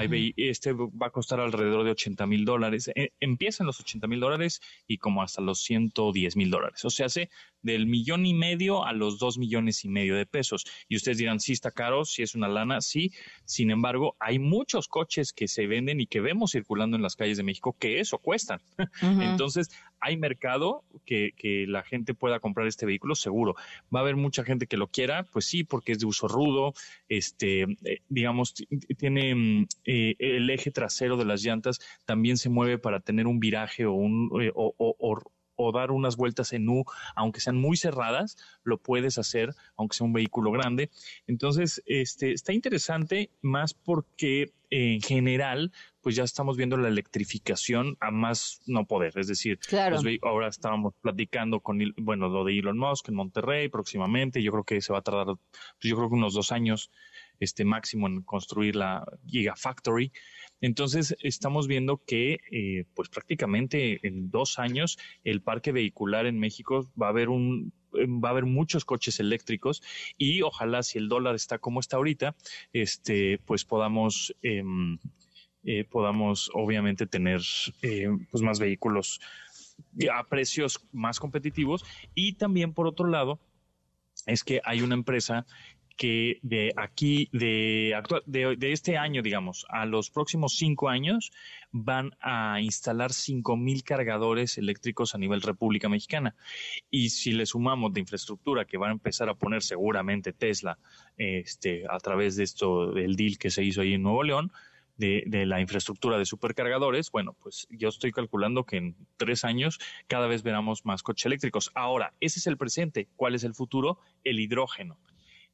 vehi- 0.08 0.34
este 0.38 0.74
va 0.74 1.08
a 1.08 1.10
costar 1.10 1.40
alrededor 1.40 1.84
de 1.84 1.92
80 1.92 2.26
mil 2.28 2.46
dólares. 2.46 2.92
Eh, 2.96 3.12
empieza 3.20 3.64
en 3.64 3.68
los 3.68 3.80
80 3.80 4.08
mil 4.08 4.20
dólares 4.20 4.62
y 4.88 4.98
como 4.98 5.22
hasta 5.24 5.42
los 5.42 5.62
110 5.62 6.36
mil 6.36 6.50
dólares. 6.52 6.86
O 6.86 6.90
sea, 6.90 7.08
hace 7.08 7.30
del 7.62 7.88
millón 7.88 8.26
y 8.26 8.34
medio 8.34 8.86
a 8.86 8.94
los 8.94 9.20
dos 9.20 9.38
millones 9.38 9.84
y 9.84 9.90
medio 9.90 10.16
de 10.16 10.26
pesos. 10.26 10.66
Y 10.88 10.96
ustedes 10.96 11.18
dirán, 11.18 11.40
sí 11.42 11.52
está 11.54 11.72
caro, 11.72 12.06
sí 12.06 12.22
es 12.24 12.36
una 12.36 12.48
lana, 12.48 12.80
sí. 12.82 13.12
Sin 13.46 13.70
embargo, 13.72 14.16
hay 14.20 14.40
muchos 14.40 14.88
coches 14.88 15.34
que 15.34 15.48
se 15.48 15.68
venden 15.68 16.00
y 16.00 16.08
que 16.08 16.22
vemos 16.22 16.52
circulando 16.52 16.96
en 16.96 17.02
las 17.04 17.16
calles 17.16 17.38
de 17.38 17.44
México 17.44 17.76
que 17.78 18.00
eso 18.00 18.18
cuestan. 18.20 18.62
Entonces, 19.02 19.70
hay 20.00 20.16
mercado 20.16 20.86
que, 21.06 21.32
que 21.36 21.66
la 21.68 21.84
gente 21.84 22.14
pueda 22.14 22.40
comprar 22.40 22.68
este 22.68 22.86
vehículo, 22.86 23.16
seguro. 23.16 23.56
Va 23.94 24.00
a 24.00 24.04
haber 24.04 24.16
mucha 24.16 24.46
gente 24.46 24.66
que 24.68 24.78
lo 24.78 24.88
quiera, 24.88 25.24
pues 25.24 25.44
sí, 25.46 25.66
porque 25.66 25.92
es 25.92 26.00
de 26.00 26.06
uso 26.06 26.28
rudo, 26.30 26.74
este, 27.10 27.64
eh, 27.64 28.00
digamos, 28.08 28.54
tiene 28.98 29.36
mm, 29.36 29.68
eh, 29.86 30.16
el 30.20 30.50
eje 30.50 30.72
trasero 30.72 31.18
de 31.18 31.26
las 31.26 31.44
llantas, 31.44 31.80
también 32.06 32.38
se 32.38 32.50
mueve 32.50 32.78
para 32.78 33.00
tener 33.00 33.28
un 33.28 33.40
viraje 33.40 33.86
o 33.86 33.94
un 33.94 34.30
eh, 34.42 34.52
o, 34.56 34.74
o- 34.78 34.96
o- 35.00 35.22
o 35.62 35.74
dar 35.74 35.92
unas 35.92 36.16
vueltas 36.16 36.54
en 36.54 36.70
U, 36.70 36.86
aunque 37.18 37.42
sean 37.42 37.58
muy 37.58 37.76
cerradas, 37.76 38.38
lo 38.64 38.78
puedes 38.78 39.18
hacer, 39.18 39.50
aunque 39.76 39.98
sea 39.98 40.06
un 40.08 40.14
vehículo 40.14 40.52
grande. 40.52 40.90
Entonces, 41.28 41.84
este, 41.86 42.32
está 42.32 42.54
interesante 42.54 43.30
más 43.42 43.74
porque 43.74 44.54
en 44.70 45.02
general, 45.02 45.74
pues 46.00 46.16
ya 46.16 46.24
estamos 46.24 46.56
viendo 46.56 46.78
la 46.78 46.88
electrificación 46.88 47.98
a 48.00 48.10
más 48.10 48.62
no 48.68 48.86
poder. 48.86 49.18
Es 49.18 49.28
decir, 49.28 49.60
Claro. 49.68 50.00
ahora 50.22 50.48
estábamos 50.48 50.94
platicando 51.02 51.60
con, 51.60 51.80
bueno, 51.98 52.30
lo 52.30 52.46
de 52.46 52.58
Elon 52.58 52.78
Musk 52.78 53.10
en 53.10 53.16
Monterrey 53.16 53.68
próximamente. 53.68 54.42
Yo 54.42 54.52
creo 54.52 54.64
que 54.64 54.80
se 54.80 54.94
va 54.94 55.00
a 55.00 55.02
tardar, 55.02 55.26
pues 55.26 55.82
yo 55.82 55.98
creo 55.98 56.08
que 56.08 56.16
unos 56.16 56.34
dos 56.36 56.54
años 56.54 56.90
este 57.40 57.66
máximo 57.66 58.08
en 58.08 58.22
construir 58.22 58.76
la 58.76 59.06
Gigafactory. 59.28 60.12
Entonces, 60.62 61.16
estamos 61.22 61.68
viendo 61.68 62.04
que, 62.06 62.40
eh, 62.52 62.86
pues 62.94 63.10
prácticamente 63.10 64.06
en 64.08 64.30
dos 64.30 64.60
años, 64.60 64.98
el 65.24 65.42
parque 65.42 65.72
vehicular 65.72 66.26
en 66.26 66.40
México 66.40 66.92
va 67.02 67.08
a 67.08 67.10
haber 67.10 67.30
un 67.30 67.74
va 67.92 68.30
a 68.30 68.32
haber 68.34 68.46
muchos 68.46 68.86
coches 68.86 69.20
eléctricos 69.20 69.82
y 70.16 70.44
ojalá 70.44 70.84
si 70.84 71.00
el 71.00 71.10
dólar 71.10 71.34
está 71.34 71.58
como 71.58 71.80
está 71.80 71.98
ahorita, 71.98 72.36
este, 72.72 73.40
pues 73.46 73.66
podamos 73.66 74.36
em, 74.44 75.00
eh, 75.64 75.84
podamos 75.84 76.50
obviamente 76.54 77.06
tener 77.06 77.42
eh, 77.82 78.08
pues 78.32 78.44
más 78.44 78.60
vehículos 78.60 79.20
a 80.14 80.24
precios 80.28 80.86
más 80.92 81.20
competitivos 81.20 81.84
y 82.14 82.34
también 82.34 82.74
por 82.74 82.88
otro 82.88 83.08
lado 83.08 83.40
es 84.26 84.44
que 84.44 84.62
hay 84.64 84.82
una 84.82 84.96
empresa 84.96 85.46
que 86.00 86.39
de 86.43 86.72
aquí, 86.78 87.28
de, 87.34 87.93
de, 88.26 88.72
este 88.72 88.97
año, 88.97 89.22
digamos, 89.22 89.66
a 89.68 89.86
los 89.86 90.10
próximos 90.10 90.56
cinco 90.56 90.88
años, 90.88 91.34
van 91.74 92.12
a 92.22 92.62
instalar 92.62 93.12
cinco 93.12 93.58
mil 93.58 93.84
cargadores 93.84 94.58
eléctricos 94.58 95.14
a 95.14 95.18
nivel 95.18 95.41
República 95.41 95.89
Mexicana. 95.89 96.38
Y 96.89 97.10
si 97.10 97.34
le 97.34 97.45
sumamos 97.45 97.91
de 97.91 98.00
infraestructura 98.00 98.64
que 98.64 98.78
va 98.78 98.88
a 98.88 98.93
empezar 98.93 99.28
a 99.28 99.34
poner 99.34 99.62
seguramente 99.62 100.32
Tesla 100.32 100.80
este, 101.18 101.84
a 101.89 101.97
través 101.97 102.38
de 102.38 102.45
esto, 102.45 102.93
del 102.93 103.18
deal 103.18 103.38
que 103.38 103.50
se 103.50 103.66
hizo 103.66 103.82
ahí 103.82 103.95
en 103.95 104.04
Nuevo 104.04 104.24
León, 104.24 104.54
de, 104.95 105.24
de, 105.28 105.45
la 105.45 105.60
infraestructura 105.60 106.18
de 106.18 106.26
supercargadores, 106.26 107.12
bueno, 107.12 107.36
pues 107.41 107.68
yo 107.72 107.89
estoy 107.89 108.14
calculando 108.14 108.64
que 108.64 108.78
en 108.78 108.95
tres 109.18 109.43
años 109.43 109.80
cada 110.08 110.28
vez 110.28 110.43
veremos 110.43 110.86
más 110.86 111.04
coches 111.04 111.26
eléctricos. 111.26 111.72
Ahora, 111.76 112.14
ese 112.22 112.39
es 112.39 112.47
el 112.47 112.56
presente. 112.56 113.10
¿Cuál 113.18 113.36
es 113.36 113.43
el 113.43 113.54
futuro? 113.54 114.00
El 114.24 114.39
hidrógeno 114.39 114.97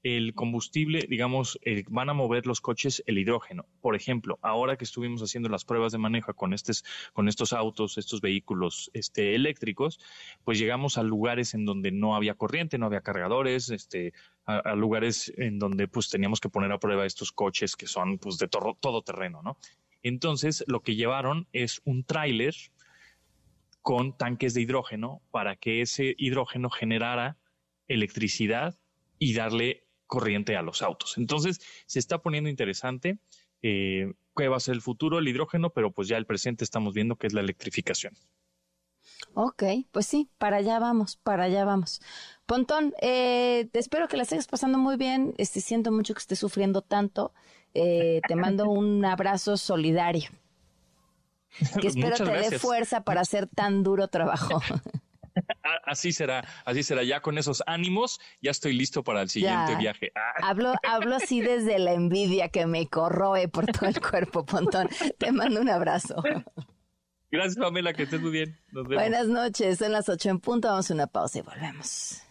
el 0.06 0.36
combustible, 0.36 1.08
digamos, 1.10 1.60
van 1.90 2.12
a 2.12 2.14
mover 2.14 2.46
los 2.46 2.62
coches 2.62 3.02
el 3.08 3.18
hidrógeno. 3.18 3.66
Por 3.82 3.96
ejemplo, 3.96 4.38
ahora 4.44 4.78
que 4.78 4.84
estuvimos 4.84 5.24
haciendo 5.24 5.50
las 5.50 5.66
pruebas 5.66 5.94
de 5.94 5.98
manejo 5.98 6.32
con 6.36 6.54
estos, 6.54 6.86
con 7.14 7.28
estos 7.28 7.54
autos, 7.54 7.98
estos 7.98 8.22
vehículos 8.22 8.92
este, 8.94 9.34
eléctricos, 9.34 10.00
pues 10.44 10.60
llegamos 10.60 11.00
a 11.00 11.04
lugares 11.04 11.56
en 11.56 11.66
donde 11.66 11.92
no 11.92 12.16
había 12.16 12.36
corriente, 12.36 12.78
no 12.78 12.86
había 12.86 13.02
cargadores, 13.02 13.72
este, 13.72 14.14
a, 14.46 14.76
lugares 14.76 15.34
en 15.38 15.58
donde 15.58 15.88
pues 15.88 16.12
teníamos 16.12 16.40
que 16.40 16.50
poner 16.50 16.72
a 16.72 16.78
prueba 16.78 17.08
estos 17.08 17.32
coches 17.32 17.76
que 17.76 17.88
son 17.88 18.20
pues 18.20 18.38
de 18.38 18.48
todo, 18.48 18.78
todo 18.80 19.02
terreno, 19.02 19.42
¿no? 19.42 19.58
Entonces, 20.04 20.64
lo 20.68 20.82
que 20.82 20.96
llevaron 20.96 21.48
es 21.52 21.82
un 21.84 22.04
tráiler 22.04 22.54
con 23.82 24.16
tanques 24.16 24.54
de 24.54 24.62
hidrógeno 24.62 25.24
para 25.32 25.56
que 25.56 25.82
ese 25.82 26.14
hidrógeno 26.20 26.70
generara 26.70 27.38
electricidad 27.88 28.78
y 29.18 29.34
darle 29.34 29.85
corriente 30.16 30.56
a 30.56 30.62
los 30.62 30.82
autos. 30.82 31.18
Entonces, 31.18 31.60
se 31.86 32.00
está 32.00 32.20
poniendo 32.20 32.50
interesante. 32.50 33.20
Eh, 33.62 34.14
¿Qué 34.36 34.48
va 34.48 34.56
a 34.56 34.62
ser 34.62 34.76
el 34.76 34.82
futuro? 34.82 35.20
El 35.20 35.28
hidrógeno, 35.28 35.72
pero 35.72 35.92
pues 35.92 36.08
ya 36.08 36.16
el 36.16 36.26
presente 36.26 36.64
estamos 36.64 36.94
viendo 36.94 37.18
que 37.18 37.28
es 37.28 37.34
la 37.34 37.42
electrificación. 37.42 38.14
Ok, 39.34 39.64
pues 39.92 40.06
sí, 40.06 40.30
para 40.38 40.58
allá 40.58 40.80
vamos, 40.80 41.18
para 41.18 41.44
allá 41.44 41.66
vamos. 41.66 42.02
Pontón, 42.46 42.94
eh, 43.02 43.68
te 43.74 43.80
espero 43.80 44.08
que 44.08 44.16
la 44.16 44.24
estés 44.24 44.48
pasando 44.48 44.78
muy 44.78 44.96
bien. 44.96 45.34
Este, 45.38 45.60
siento 45.60 45.92
mucho 45.92 46.14
que 46.14 46.20
estés 46.20 46.40
sufriendo 46.40 46.82
tanto. 46.82 47.34
Eh, 47.74 48.22
te 48.28 48.36
mando 48.36 48.66
un 48.70 49.04
abrazo 49.04 49.58
solidario. 49.58 50.30
Que 51.82 51.88
espero 51.88 52.12
Muchas 52.18 52.30
te 52.30 52.50
dé 52.50 52.60
fuerza 52.60 53.04
para 53.04 53.22
hacer 53.22 53.48
tan 53.48 53.84
duro 53.84 54.08
trabajo. 54.08 54.62
Así 55.86 56.12
será, 56.12 56.44
así 56.66 56.84
será. 56.84 57.04
Ya 57.04 57.22
con 57.22 57.38
esos 57.38 57.62
ánimos, 57.68 58.20
ya 58.42 58.52
estoy 58.52 58.74
listo 58.74 59.04
para 59.04 59.22
el 59.22 59.30
siguiente 59.30 59.74
Ya. 59.74 59.78
viaje. 59.78 60.12
Ah, 60.16 60.50
Hablo, 60.50 60.74
hablo 60.88 61.16
así 61.16 61.42
desde 61.42 61.78
la 61.80 61.94
envidia 61.94 62.50
que 62.50 62.66
me 62.66 62.88
corroe 62.88 63.48
por 63.48 63.66
todo 63.68 63.88
el 63.90 64.00
cuerpo, 64.02 64.46
Pontón. 64.46 64.90
Te 65.18 65.32
mando 65.32 65.62
un 65.62 65.70
abrazo. 65.70 66.24
gracias, 67.32 67.58
Pamela, 67.58 67.94
que 67.94 68.04
estés 68.04 68.22
muy 68.22 68.32
bien. 68.32 68.58
Nos 68.72 68.88
vemos. 68.88 69.04
Buenas 69.04 69.28
noches, 69.28 69.78
son 69.80 69.92
las 69.92 70.08
ocho 70.10 70.30
en 70.30 70.40
punto. 70.40 70.68
Vamos 70.70 70.90
a 70.90 70.94
una 70.94 71.08
pausa 71.08 71.40
y 71.40 71.42
volvemos. 71.42 72.22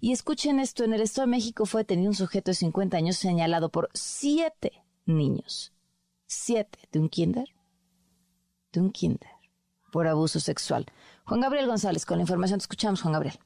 Y 0.00 0.10
escuchen 0.10 0.58
esto, 0.58 0.82
en 0.82 0.92
el 0.92 1.02
Estado 1.02 1.26
de 1.26 1.36
México 1.36 1.66
fue 1.66 1.82
detenido 1.82 2.08
un 2.08 2.16
sujeto 2.16 2.50
de 2.50 2.56
50 2.56 2.96
años 2.96 3.16
señalado 3.16 3.68
por 3.68 3.90
siete 3.94 4.72
niños. 5.06 5.72
Siete 6.26 6.80
de 6.90 6.98
un 6.98 7.08
kinder. 7.08 7.48
De 8.72 8.80
un 8.80 8.90
kinder. 8.90 9.30
Por 9.92 10.08
abuso 10.08 10.40
sexual. 10.40 10.86
Juan 11.24 11.40
Gabriel 11.40 11.68
González, 11.68 12.04
con 12.04 12.18
la 12.18 12.22
información 12.22 12.58
te 12.58 12.64
escuchamos, 12.64 13.00
Juan 13.02 13.12
Gabriel. 13.12 13.38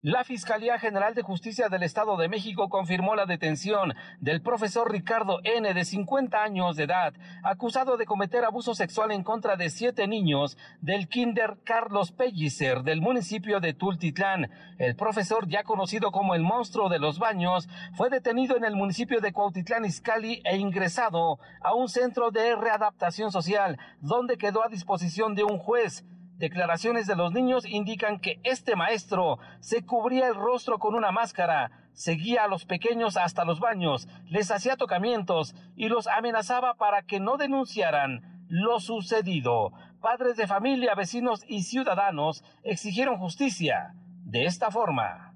La 0.00 0.24
Fiscalía 0.24 0.80
General 0.80 1.14
de 1.14 1.22
Justicia 1.22 1.68
del 1.68 1.84
Estado 1.84 2.16
de 2.16 2.28
México 2.28 2.68
confirmó 2.68 3.14
la 3.14 3.26
detención 3.26 3.92
del 4.18 4.42
profesor 4.42 4.90
Ricardo 4.90 5.38
N., 5.44 5.74
de 5.74 5.84
50 5.84 6.42
años 6.42 6.74
de 6.74 6.84
edad, 6.84 7.12
acusado 7.44 7.96
de 7.96 8.06
cometer 8.06 8.44
abuso 8.44 8.74
sexual 8.74 9.12
en 9.12 9.22
contra 9.22 9.56
de 9.56 9.70
siete 9.70 10.08
niños 10.08 10.56
del 10.80 11.06
Kinder 11.06 11.58
Carlos 11.64 12.10
Pellicer 12.10 12.82
del 12.82 13.00
municipio 13.00 13.60
de 13.60 13.74
Tultitlán. 13.74 14.50
El 14.78 14.96
profesor, 14.96 15.46
ya 15.46 15.62
conocido 15.62 16.10
como 16.10 16.34
el 16.34 16.42
monstruo 16.42 16.88
de 16.88 16.98
los 16.98 17.20
baños, 17.20 17.68
fue 17.94 18.10
detenido 18.10 18.56
en 18.56 18.64
el 18.64 18.74
municipio 18.74 19.20
de 19.20 19.32
Cuautitlán 19.32 19.84
Izcalli 19.84 20.42
e 20.44 20.56
ingresado 20.56 21.38
a 21.60 21.74
un 21.74 21.88
centro 21.88 22.32
de 22.32 22.56
readaptación 22.56 23.30
social, 23.30 23.78
donde 24.00 24.38
quedó 24.38 24.64
a 24.64 24.68
disposición 24.68 25.36
de 25.36 25.44
un 25.44 25.58
juez. 25.58 26.04
Declaraciones 26.36 27.06
de 27.06 27.16
los 27.16 27.32
niños 27.32 27.64
indican 27.66 28.18
que 28.18 28.40
este 28.42 28.74
maestro 28.74 29.38
se 29.60 29.84
cubría 29.84 30.26
el 30.28 30.34
rostro 30.34 30.78
con 30.78 30.94
una 30.94 31.12
máscara, 31.12 31.70
seguía 31.92 32.44
a 32.44 32.48
los 32.48 32.64
pequeños 32.64 33.16
hasta 33.16 33.44
los 33.44 33.60
baños, 33.60 34.08
les 34.26 34.50
hacía 34.50 34.76
tocamientos 34.76 35.54
y 35.76 35.88
los 35.88 36.06
amenazaba 36.08 36.74
para 36.74 37.02
que 37.02 37.20
no 37.20 37.36
denunciaran 37.36 38.44
lo 38.48 38.80
sucedido. 38.80 39.72
Padres 40.00 40.36
de 40.36 40.46
familia, 40.46 40.94
vecinos 40.94 41.44
y 41.46 41.62
ciudadanos 41.62 42.42
exigieron 42.64 43.18
justicia 43.18 43.94
de 44.24 44.44
esta 44.44 44.70
forma. 44.70 45.34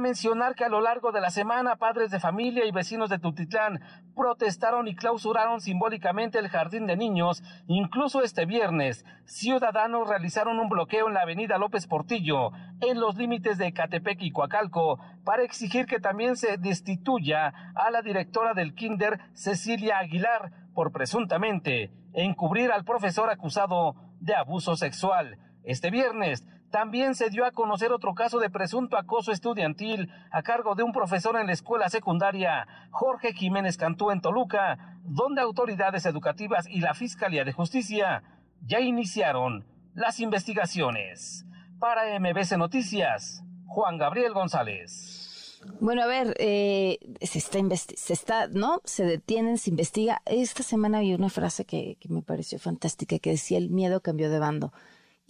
Mencionar 0.00 0.54
que 0.54 0.64
a 0.64 0.68
lo 0.68 0.80
largo 0.80 1.10
de 1.10 1.20
la 1.20 1.30
semana, 1.30 1.76
padres 1.76 2.10
de 2.10 2.20
familia 2.20 2.64
y 2.64 2.70
vecinos 2.70 3.10
de 3.10 3.18
Tutitlán 3.18 3.80
protestaron 4.14 4.86
y 4.86 4.94
clausuraron 4.94 5.60
simbólicamente 5.60 6.38
el 6.38 6.48
jardín 6.48 6.86
de 6.86 6.96
niños. 6.96 7.42
Incluso 7.66 8.22
este 8.22 8.46
viernes, 8.46 9.04
ciudadanos 9.24 10.08
realizaron 10.08 10.60
un 10.60 10.68
bloqueo 10.68 11.08
en 11.08 11.14
la 11.14 11.22
avenida 11.22 11.58
López 11.58 11.86
Portillo, 11.86 12.52
en 12.80 13.00
los 13.00 13.16
límites 13.16 13.58
de 13.58 13.72
Catepec 13.72 14.22
y 14.22 14.30
Coacalco, 14.30 15.00
para 15.24 15.42
exigir 15.42 15.86
que 15.86 15.98
también 15.98 16.36
se 16.36 16.58
destituya 16.58 17.52
a 17.74 17.90
la 17.90 18.00
directora 18.00 18.54
del 18.54 18.74
Kinder, 18.74 19.18
Cecilia 19.34 19.98
Aguilar, 19.98 20.52
por 20.74 20.92
presuntamente 20.92 21.90
encubrir 22.12 22.70
al 22.70 22.84
profesor 22.84 23.30
acusado 23.30 23.96
de 24.20 24.36
abuso 24.36 24.76
sexual. 24.76 25.38
Este 25.64 25.90
viernes, 25.90 26.46
también 26.70 27.14
se 27.14 27.30
dio 27.30 27.44
a 27.44 27.50
conocer 27.50 27.92
otro 27.92 28.14
caso 28.14 28.38
de 28.38 28.50
presunto 28.50 28.96
acoso 28.96 29.32
estudiantil 29.32 30.12
a 30.30 30.42
cargo 30.42 30.74
de 30.74 30.82
un 30.82 30.92
profesor 30.92 31.36
en 31.36 31.46
la 31.46 31.52
escuela 31.52 31.88
secundaria 31.88 32.66
Jorge 32.90 33.32
Jiménez 33.32 33.76
Cantú 33.76 34.10
en 34.10 34.20
Toluca, 34.20 34.98
donde 35.04 35.40
autoridades 35.40 36.04
educativas 36.06 36.66
y 36.68 36.80
la 36.80 36.94
Fiscalía 36.94 37.44
de 37.44 37.52
Justicia 37.52 38.22
ya 38.62 38.80
iniciaron 38.80 39.66
las 39.94 40.20
investigaciones. 40.20 41.44
Para 41.78 42.18
MBC 42.18 42.58
Noticias, 42.58 43.44
Juan 43.66 43.98
Gabriel 43.98 44.32
González. 44.32 45.60
Bueno, 45.80 46.02
a 46.02 46.06
ver, 46.06 46.34
eh, 46.38 46.98
se 47.20 47.38
está, 47.38 47.58
se 47.76 48.12
está, 48.12 48.48
¿no? 48.48 48.80
Se 48.84 49.04
detienen, 49.04 49.58
se 49.58 49.70
investiga. 49.70 50.22
Esta 50.26 50.62
semana 50.62 51.00
vi 51.00 51.14
una 51.14 51.30
frase 51.30 51.64
que, 51.64 51.96
que 52.00 52.08
me 52.08 52.22
pareció 52.22 52.58
fantástica, 52.58 53.18
que 53.18 53.30
decía, 53.30 53.58
el 53.58 53.70
miedo 53.70 54.00
cambió 54.00 54.30
de 54.30 54.38
bando. 54.38 54.72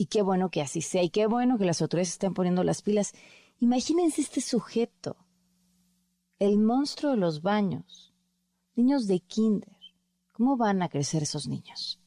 Y 0.00 0.06
qué 0.06 0.22
bueno 0.22 0.50
que 0.50 0.62
así 0.62 0.80
sea, 0.80 1.02
y 1.02 1.10
qué 1.10 1.26
bueno 1.26 1.58
que 1.58 1.64
las 1.64 1.82
autoridades 1.82 2.12
estén 2.12 2.32
poniendo 2.32 2.62
las 2.62 2.82
pilas. 2.82 3.12
Imagínense 3.58 4.20
este 4.20 4.40
sujeto, 4.40 5.16
el 6.38 6.56
monstruo 6.58 7.10
de 7.10 7.18
los 7.18 7.42
baños, 7.42 8.14
niños 8.76 9.08
de 9.08 9.18
kinder. 9.18 9.76
¿Cómo 10.32 10.56
van 10.56 10.82
a 10.82 10.88
crecer 10.88 11.24
esos 11.24 11.48
niños? 11.48 11.98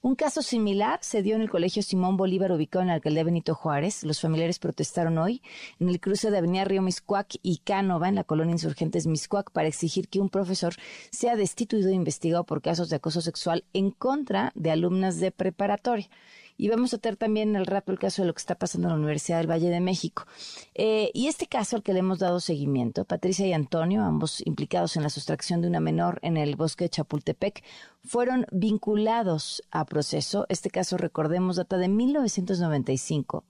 Un 0.00 0.14
caso 0.14 0.40
similar 0.40 1.00
se 1.02 1.20
dio 1.20 1.36
en 1.36 1.42
el 1.42 1.50
Colegio 1.50 1.82
Simón 1.82 2.16
Bolívar, 2.16 2.52
ubicado 2.52 2.80
en 2.82 2.88
la 2.88 2.94
alcaldía 2.94 3.24
Benito 3.24 3.54
Juárez. 3.54 4.02
Los 4.02 4.20
familiares 4.20 4.58
protestaron 4.58 5.18
hoy 5.18 5.42
en 5.78 5.90
el 5.90 6.00
cruce 6.00 6.30
de 6.30 6.38
Avenida 6.38 6.64
Río 6.64 6.80
Miscuac 6.80 7.36
y 7.42 7.58
Cánova, 7.58 8.08
en 8.08 8.14
la 8.14 8.24
colonia 8.24 8.52
Insurgentes 8.52 9.06
Miscuac, 9.06 9.50
para 9.50 9.68
exigir 9.68 10.08
que 10.08 10.20
un 10.20 10.30
profesor 10.30 10.74
sea 11.10 11.36
destituido 11.36 11.90
e 11.90 11.94
investigado 11.94 12.44
por 12.44 12.62
casos 12.62 12.88
de 12.88 12.96
acoso 12.96 13.20
sexual 13.20 13.64
en 13.74 13.90
contra 13.90 14.52
de 14.54 14.70
alumnas 14.70 15.18
de 15.18 15.32
preparatoria. 15.32 16.08
Y 16.56 16.68
vamos 16.68 16.94
a 16.94 16.98
tener 16.98 17.16
también 17.16 17.56
el 17.56 17.66
rato 17.66 17.92
el 17.92 17.98
caso 17.98 18.22
de 18.22 18.28
lo 18.28 18.34
que 18.34 18.40
está 18.40 18.54
pasando 18.54 18.88
en 18.88 18.94
la 18.94 18.98
Universidad 18.98 19.38
del 19.38 19.50
Valle 19.50 19.68
de 19.68 19.80
México. 19.80 20.26
Eh, 20.74 21.10
y 21.14 21.26
este 21.26 21.46
caso 21.46 21.76
al 21.76 21.82
que 21.82 21.92
le 21.92 22.00
hemos 22.00 22.18
dado 22.18 22.40
seguimiento, 22.40 23.04
Patricia 23.04 23.46
y 23.46 23.52
Antonio, 23.52 24.02
ambos 24.02 24.42
implicados 24.46 24.96
en 24.96 25.02
la 25.02 25.10
sustracción 25.10 25.60
de 25.60 25.68
una 25.68 25.80
menor 25.80 26.18
en 26.22 26.36
el 26.36 26.56
bosque 26.56 26.84
de 26.84 26.90
Chapultepec, 26.90 27.62
fueron 28.04 28.46
vinculados 28.52 29.62
a 29.70 29.84
proceso. 29.84 30.46
Este 30.48 30.70
caso, 30.70 30.96
recordemos, 30.96 31.56
data 31.56 31.76
de 31.76 31.88
1995 31.88 33.44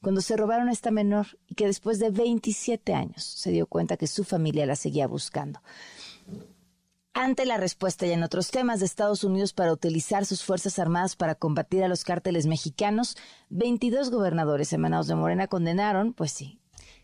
cuando 0.00 0.20
se 0.20 0.36
robaron 0.36 0.68
a 0.68 0.72
esta 0.72 0.90
menor 0.90 1.26
y 1.48 1.54
que 1.56 1.66
después 1.66 1.98
de 1.98 2.10
27 2.10 2.94
años 2.94 3.24
se 3.24 3.50
dio 3.50 3.66
cuenta 3.66 3.96
que 3.96 4.06
su 4.06 4.22
familia 4.22 4.64
la 4.64 4.76
seguía 4.76 5.08
buscando 5.08 5.60
ante 7.18 7.46
la 7.46 7.56
respuesta 7.56 8.06
y 8.06 8.12
en 8.12 8.22
otros 8.22 8.52
temas 8.52 8.78
de 8.78 8.86
Estados 8.86 9.24
Unidos 9.24 9.52
para 9.52 9.72
utilizar 9.72 10.24
sus 10.24 10.44
Fuerzas 10.44 10.78
Armadas 10.78 11.16
para 11.16 11.34
combatir 11.34 11.82
a 11.82 11.88
los 11.88 12.04
cárteles 12.04 12.46
mexicanos, 12.46 13.16
22 13.50 14.12
gobernadores 14.12 14.72
emanados 14.72 15.08
de 15.08 15.16
Morena 15.16 15.48
condenaron, 15.48 16.12
pues 16.12 16.30
sí, 16.30 16.60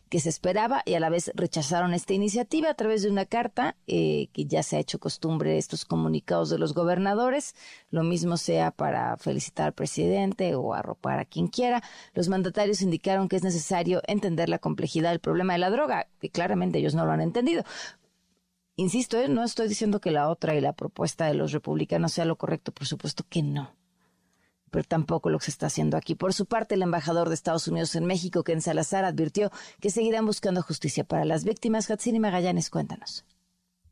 que 0.08 0.20
se 0.20 0.28
esperaba 0.28 0.82
y 0.84 0.94
a 0.94 1.00
la 1.00 1.10
vez 1.10 1.32
rechazaron 1.34 1.94
esta 1.94 2.14
iniciativa 2.14 2.70
a 2.70 2.74
través 2.74 3.02
de 3.02 3.10
una 3.10 3.26
carta 3.26 3.74
eh, 3.88 4.28
que 4.32 4.44
ya 4.46 4.62
se 4.62 4.76
ha 4.76 4.78
hecho 4.78 5.00
costumbre 5.00 5.58
estos 5.58 5.84
comunicados 5.84 6.48
de 6.48 6.58
los 6.58 6.74
gobernadores, 6.74 7.56
lo 7.90 8.04
mismo 8.04 8.36
sea 8.36 8.70
para 8.70 9.16
felicitar 9.16 9.66
al 9.66 9.72
presidente 9.72 10.54
o 10.54 10.74
arropar 10.74 11.18
a 11.18 11.24
quien 11.24 11.48
quiera. 11.48 11.82
Los 12.12 12.28
mandatarios 12.28 12.82
indicaron 12.82 13.28
que 13.28 13.34
es 13.34 13.42
necesario 13.42 14.00
entender 14.06 14.48
la 14.48 14.60
complejidad 14.60 15.10
del 15.10 15.18
problema 15.18 15.54
de 15.54 15.58
la 15.58 15.70
droga, 15.70 16.06
que 16.20 16.30
claramente 16.30 16.78
ellos 16.78 16.94
no 16.94 17.04
lo 17.04 17.10
han 17.10 17.20
entendido. 17.20 17.64
Insisto, 18.76 19.18
¿eh? 19.18 19.28
no 19.28 19.44
estoy 19.44 19.68
diciendo 19.68 20.00
que 20.00 20.10
la 20.10 20.28
otra 20.28 20.54
y 20.56 20.60
la 20.60 20.72
propuesta 20.72 21.26
de 21.26 21.34
los 21.34 21.52
republicanos 21.52 22.12
sea 22.12 22.24
lo 22.24 22.36
correcto, 22.36 22.72
por 22.72 22.86
supuesto 22.86 23.24
que 23.28 23.42
no. 23.42 23.76
Pero 24.70 24.84
tampoco 24.84 25.30
lo 25.30 25.38
que 25.38 25.44
se 25.44 25.52
está 25.52 25.66
haciendo 25.66 25.96
aquí. 25.96 26.16
Por 26.16 26.34
su 26.34 26.46
parte, 26.46 26.74
el 26.74 26.82
embajador 26.82 27.28
de 27.28 27.36
Estados 27.36 27.68
Unidos 27.68 27.94
en 27.94 28.04
México, 28.04 28.42
Ken 28.42 28.60
Salazar, 28.60 29.04
advirtió 29.04 29.52
que 29.80 29.90
seguirán 29.90 30.26
buscando 30.26 30.62
justicia 30.62 31.04
para 31.04 31.24
las 31.24 31.44
víctimas. 31.44 31.88
Hatsini 31.88 32.18
Magallanes, 32.18 32.70
cuéntanos. 32.70 33.24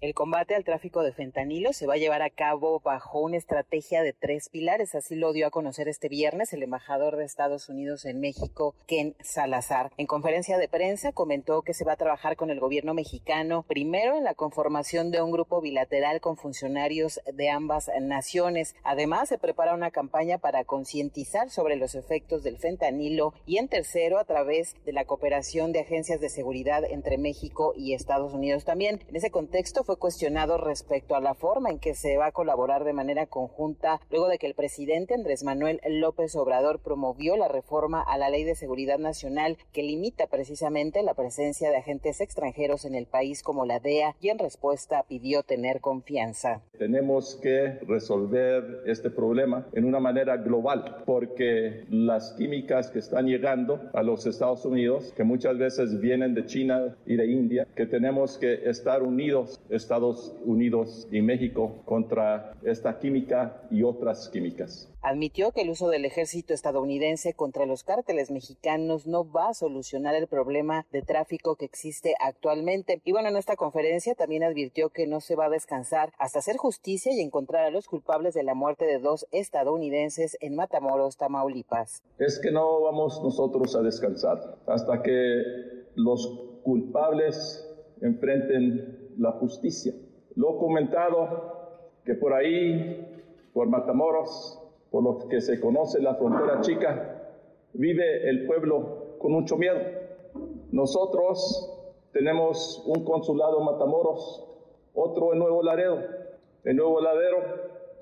El 0.02 0.14
combate 0.14 0.56
al 0.56 0.64
tráfico 0.64 1.04
de 1.04 1.12
fentanilo 1.12 1.72
se 1.72 1.86
va 1.86 1.94
a 1.94 1.96
llevar 1.96 2.22
a 2.22 2.30
cabo 2.30 2.80
bajo 2.80 3.20
una 3.20 3.36
estrategia 3.36 4.02
de 4.02 4.12
tres 4.12 4.48
pilares, 4.48 4.96
así 4.96 5.14
lo 5.14 5.32
dio 5.32 5.46
a 5.46 5.52
conocer 5.52 5.86
este 5.86 6.08
viernes 6.08 6.52
el 6.52 6.64
embajador 6.64 7.16
de 7.16 7.24
Estados 7.24 7.68
Unidos 7.68 8.04
en 8.04 8.18
México, 8.18 8.74
Ken 8.88 9.14
Salazar. 9.20 9.92
En 9.98 10.08
conferencia 10.08 10.58
de 10.58 10.66
prensa 10.66 11.12
comentó 11.12 11.62
que 11.62 11.72
se 11.72 11.84
va 11.84 11.92
a 11.92 11.96
trabajar 11.96 12.34
con 12.34 12.50
el 12.50 12.58
gobierno 12.58 12.94
mexicano, 12.94 13.62
primero 13.62 14.16
en 14.16 14.24
la 14.24 14.34
conformación 14.34 15.12
de 15.12 15.22
un 15.22 15.30
grupo 15.30 15.60
bilateral 15.60 16.20
con 16.20 16.36
funcionarios 16.36 17.20
de 17.32 17.50
ambas 17.50 17.88
naciones. 18.00 18.74
Además, 18.82 19.28
se 19.28 19.38
prepara 19.38 19.72
una 19.72 19.92
campaña 19.92 20.38
para 20.38 20.64
concientizar 20.64 21.48
sobre 21.48 21.76
los 21.76 21.94
efectos 21.94 22.42
del 22.42 22.58
fentanilo 22.58 23.34
y 23.46 23.58
en 23.58 23.68
tercero, 23.68 24.18
a 24.18 24.24
través 24.24 24.74
de 24.84 24.94
la 24.94 25.04
cooperación 25.04 25.70
de 25.70 25.78
agencias 25.78 26.20
de 26.20 26.28
seguridad 26.28 26.82
entre 26.90 27.18
México 27.18 27.72
y 27.76 27.94
Estados 27.94 28.32
Unidos 28.32 28.64
también. 28.64 29.00
En 29.08 29.14
ese 29.14 29.30
contexto 29.30 29.84
fue 29.84 29.91
cuestionado 29.96 30.58
respecto 30.58 31.14
a 31.14 31.20
la 31.20 31.34
forma 31.34 31.70
en 31.70 31.78
que 31.78 31.94
se 31.94 32.16
va 32.16 32.26
a 32.26 32.32
colaborar 32.32 32.84
de 32.84 32.92
manera 32.92 33.26
conjunta 33.26 34.00
luego 34.10 34.28
de 34.28 34.38
que 34.38 34.46
el 34.46 34.54
presidente 34.54 35.14
Andrés 35.14 35.44
Manuel 35.44 35.80
López 35.88 36.34
Obrador 36.36 36.80
promovió 36.80 37.36
la 37.36 37.48
reforma 37.48 38.02
a 38.02 38.18
la 38.18 38.30
Ley 38.30 38.44
de 38.44 38.54
Seguridad 38.54 38.98
Nacional 38.98 39.56
que 39.72 39.82
limita 39.82 40.26
precisamente 40.26 41.02
la 41.02 41.14
presencia 41.14 41.70
de 41.70 41.76
agentes 41.76 42.20
extranjeros 42.20 42.84
en 42.84 42.94
el 42.94 43.06
país 43.06 43.42
como 43.42 43.66
la 43.66 43.80
DEA 43.80 44.16
y 44.20 44.28
en 44.28 44.38
respuesta 44.38 45.04
pidió 45.08 45.42
tener 45.42 45.80
confianza. 45.80 46.62
Tenemos 46.78 47.36
que 47.36 47.78
resolver 47.86 48.82
este 48.86 49.10
problema 49.10 49.66
en 49.72 49.84
una 49.84 50.00
manera 50.00 50.36
global 50.36 51.02
porque 51.06 51.84
las 51.90 52.32
químicas 52.32 52.90
que 52.90 52.98
están 52.98 53.26
llegando 53.26 53.80
a 53.92 54.02
los 54.02 54.26
Estados 54.26 54.64
Unidos, 54.64 55.12
que 55.16 55.24
muchas 55.24 55.58
veces 55.58 56.00
vienen 56.00 56.34
de 56.34 56.46
China 56.46 56.96
y 57.06 57.16
de 57.16 57.26
India, 57.26 57.66
que 57.74 57.86
tenemos 57.86 58.38
que 58.38 58.68
estar 58.68 59.02
unidos, 59.02 59.60
Estados 59.82 60.34
Unidos 60.44 61.08
y 61.10 61.20
México, 61.20 61.82
contra 61.84 62.54
esta 62.62 62.98
química 62.98 63.62
y 63.70 63.82
otras 63.82 64.28
químicas 64.28 64.92
admitió 65.02 65.50
que 65.50 65.62
el 65.62 65.70
uso 65.70 65.88
del 65.88 66.04
ejército 66.04 66.54
estadounidense 66.54 67.34
contra 67.34 67.66
los 67.66 67.82
cárteles 67.82 68.30
mexicanos 68.30 69.06
no 69.06 69.30
va 69.30 69.48
a 69.48 69.54
solucionar 69.54 70.14
el 70.14 70.28
problema 70.28 70.86
de 70.92 71.02
tráfico 71.02 71.56
que 71.56 71.64
existe 71.64 72.14
actualmente. 72.20 73.00
Y 73.04 73.12
bueno, 73.12 73.28
en 73.28 73.36
esta 73.36 73.56
conferencia 73.56 74.14
también 74.14 74.44
advirtió 74.44 74.90
que 74.90 75.06
no 75.06 75.20
se 75.20 75.34
va 75.34 75.46
a 75.46 75.50
descansar 75.50 76.12
hasta 76.18 76.38
hacer 76.38 76.56
justicia 76.56 77.12
y 77.12 77.20
encontrar 77.20 77.64
a 77.64 77.70
los 77.70 77.88
culpables 77.88 78.34
de 78.34 78.44
la 78.44 78.54
muerte 78.54 78.86
de 78.86 79.00
dos 79.00 79.26
estadounidenses 79.32 80.38
en 80.40 80.54
Matamoros, 80.54 81.16
Tamaulipas. 81.16 82.02
Es 82.18 82.38
que 82.38 82.52
no 82.52 82.82
vamos 82.82 83.20
nosotros 83.22 83.74
a 83.74 83.82
descansar 83.82 84.58
hasta 84.66 85.02
que 85.02 85.42
los 85.96 86.60
culpables 86.62 87.68
enfrenten 88.00 89.01
la 89.18 89.32
justicia. 89.32 89.94
Lo 90.36 90.58
comentado 90.58 91.62
que 92.04 92.14
por 92.14 92.32
ahí, 92.32 93.24
por 93.52 93.68
Matamoros, 93.68 94.58
por 94.90 95.02
lo 95.02 95.28
que 95.28 95.40
se 95.40 95.60
conoce 95.60 96.00
la 96.00 96.14
frontera 96.14 96.60
chica, 96.60 97.22
vive 97.74 98.28
el 98.28 98.46
pueblo 98.46 99.16
con 99.18 99.32
mucho 99.32 99.56
miedo. 99.56 99.78
Nosotros 100.70 101.70
tenemos 102.12 102.82
un 102.86 103.04
consulado 103.04 103.58
en 103.58 103.64
Matamoros, 103.64 104.46
otro 104.94 105.32
en 105.32 105.38
Nuevo 105.38 105.62
Laredo. 105.62 105.98
En 106.64 106.76
Nuevo 106.76 107.00
Laredo, 107.00 107.36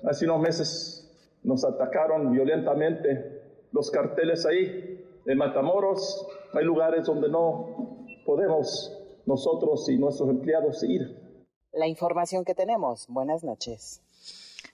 hace 0.03 0.25
unos 0.25 0.41
meses, 0.41 1.37
nos 1.43 1.63
atacaron 1.65 2.31
violentamente 2.31 3.41
los 3.71 3.89
carteles 3.89 4.45
ahí. 4.45 5.03
En 5.25 5.37
Matamoros 5.37 6.27
hay 6.53 6.65
lugares 6.65 7.05
donde 7.05 7.29
no 7.29 7.97
podemos 8.25 9.00
nosotros 9.31 9.87
y 9.89 9.97
nuestros 9.97 10.29
empleados 10.29 10.83
ir. 10.83 11.17
La 11.71 11.87
información 11.87 12.43
que 12.43 12.53
tenemos. 12.53 13.07
Buenas 13.07 13.43
noches. 13.43 14.01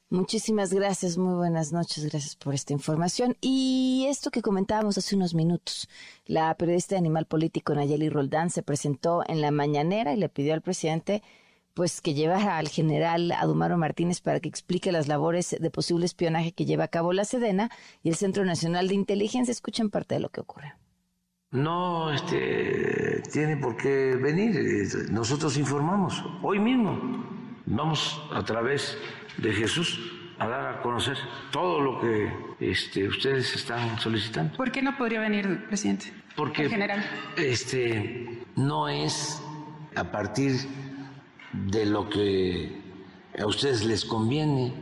Muchísimas 0.09 0.73
gracias, 0.73 1.17
muy 1.17 1.35
buenas 1.35 1.73
noches, 1.73 2.05
gracias 2.09 2.35
por 2.37 2.53
esta 2.53 2.71
información. 2.73 3.35
Y 3.41 4.05
esto 4.07 4.31
que 4.31 4.41
comentábamos 4.41 4.97
hace 4.97 5.15
unos 5.15 5.33
minutos, 5.33 5.89
la 6.25 6.55
periodista 6.55 6.95
de 6.95 6.99
Animal 6.99 7.25
Político 7.25 7.75
Nayeli 7.75 8.09
Roldán 8.09 8.49
se 8.49 8.63
presentó 8.63 9.23
en 9.27 9.41
la 9.41 9.51
mañanera 9.51 10.13
y 10.13 10.17
le 10.17 10.29
pidió 10.29 10.53
al 10.53 10.61
presidente 10.61 11.21
pues 11.73 12.01
que 12.01 12.15
llevara 12.15 12.57
al 12.57 12.69
general 12.69 13.31
Adumaro 13.33 13.77
Martínez 13.77 14.21
para 14.21 14.39
que 14.39 14.49
explique 14.49 14.91
las 14.91 15.07
labores 15.07 15.55
de 15.59 15.69
posible 15.69 16.05
espionaje 16.05 16.53
que 16.53 16.65
lleva 16.65 16.85
a 16.85 16.87
cabo 16.87 17.13
la 17.13 17.25
Sedena 17.25 17.69
y 18.01 18.09
el 18.09 18.15
Centro 18.15 18.45
Nacional 18.45 18.87
de 18.87 18.95
Inteligencia. 18.95 19.51
Escuchen 19.51 19.91
parte 19.91 20.15
de 20.15 20.21
lo 20.21 20.29
que 20.29 20.41
ocurre. 20.41 20.73
No 21.51 22.11
este, 22.11 23.23
tiene 23.31 23.55
por 23.55 23.77
qué 23.77 24.17
venir. 24.21 24.85
Nosotros 25.11 25.55
informamos 25.57 26.21
hoy 26.41 26.59
mismo. 26.59 26.99
Vamos 27.65 28.21
a 28.33 28.43
través 28.43 28.97
de 29.37 29.53
Jesús 29.53 30.11
a 30.39 30.47
dar 30.47 30.75
a 30.75 30.81
conocer 30.81 31.17
todo 31.51 31.79
lo 31.79 32.01
que 32.01 32.33
este, 32.59 33.07
ustedes 33.07 33.55
están 33.55 33.97
solicitando. 33.97 34.57
¿Por 34.57 34.73
qué 34.73 34.81
no 34.81 34.97
podría 34.97 35.21
venir, 35.21 35.67
presidente? 35.67 36.11
Porque 36.35 36.63
en 36.63 36.69
general. 36.69 37.05
Este, 37.37 38.43
no 38.57 38.89
es 38.89 39.41
a 39.95 40.03
partir 40.11 40.53
de 41.53 41.85
lo 41.85 42.09
que 42.09 42.81
a 43.39 43.45
ustedes 43.45 43.85
les 43.85 44.03
conviene, 44.03 44.73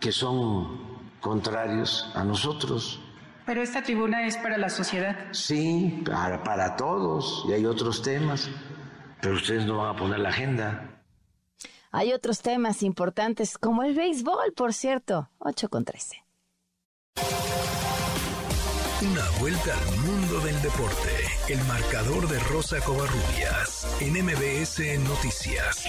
que 0.00 0.12
son 0.12 0.80
contrarios 1.20 2.10
a 2.14 2.24
nosotros. 2.24 3.02
Pero 3.46 3.62
esta 3.62 3.82
tribuna 3.82 4.26
es 4.26 4.36
para 4.36 4.58
la 4.58 4.68
sociedad. 4.68 5.16
Sí, 5.32 6.02
para, 6.04 6.42
para 6.42 6.76
todos, 6.76 7.44
y 7.48 7.52
hay 7.52 7.66
otros 7.66 8.02
temas, 8.02 8.48
pero 9.20 9.34
ustedes 9.34 9.66
no 9.66 9.78
van 9.78 9.96
a 9.96 9.98
poner 9.98 10.20
la 10.20 10.28
agenda. 10.28 11.02
Hay 11.92 12.12
otros 12.12 12.40
temas 12.40 12.82
importantes 12.82 13.58
como 13.58 13.82
el 13.82 13.94
béisbol, 13.94 14.52
por 14.54 14.72
cierto. 14.72 15.28
8 15.38 15.68
con 15.68 15.84
13. 15.84 16.24
Una 19.02 19.24
vuelta 19.40 19.72
al 19.72 19.98
mundo 19.98 20.40
del 20.40 20.60
deporte. 20.62 21.10
El 21.48 21.58
marcador 21.64 22.28
de 22.28 22.38
Rosa 22.40 22.78
Covarrubias 22.80 23.96
en 24.00 24.12
MBS 24.24 25.00
Noticias. 25.08 25.86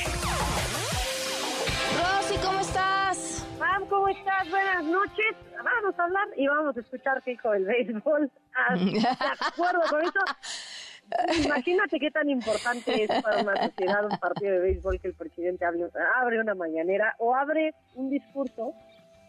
Rosy, 1.99 2.35
¿cómo 2.41 2.59
estás? 2.59 3.40
Pam, 3.61 3.85
¿cómo 3.89 4.07
estás? 4.07 4.49
Buenas 4.49 4.83
noches. 4.85 5.35
Vamos 5.55 5.99
a 5.99 6.03
hablar 6.03 6.27
y 6.35 6.47
vamos 6.47 6.75
a 6.75 6.79
escuchar 6.79 7.21
qué 7.21 7.33
hijo 7.33 7.51
del 7.51 7.65
béisbol. 7.65 8.31
Ah, 8.55 8.75
¿De 8.75 9.07
acuerdo 9.39 9.81
con 9.87 10.01
eso? 10.01 11.45
Imagínate 11.45 11.99
qué 11.99 12.09
tan 12.09 12.27
importante 12.27 13.03
es 13.03 13.21
para 13.21 13.43
una 13.43 13.67
sociedad 13.67 14.03
un 14.03 14.17
partido 14.17 14.53
de 14.53 14.59
béisbol 14.61 14.99
que 14.99 15.09
el 15.09 15.13
presidente 15.13 15.63
abre 15.63 16.39
una 16.39 16.55
mañanera 16.55 17.15
o 17.19 17.35
abre 17.35 17.75
un 17.93 18.09
discurso 18.09 18.73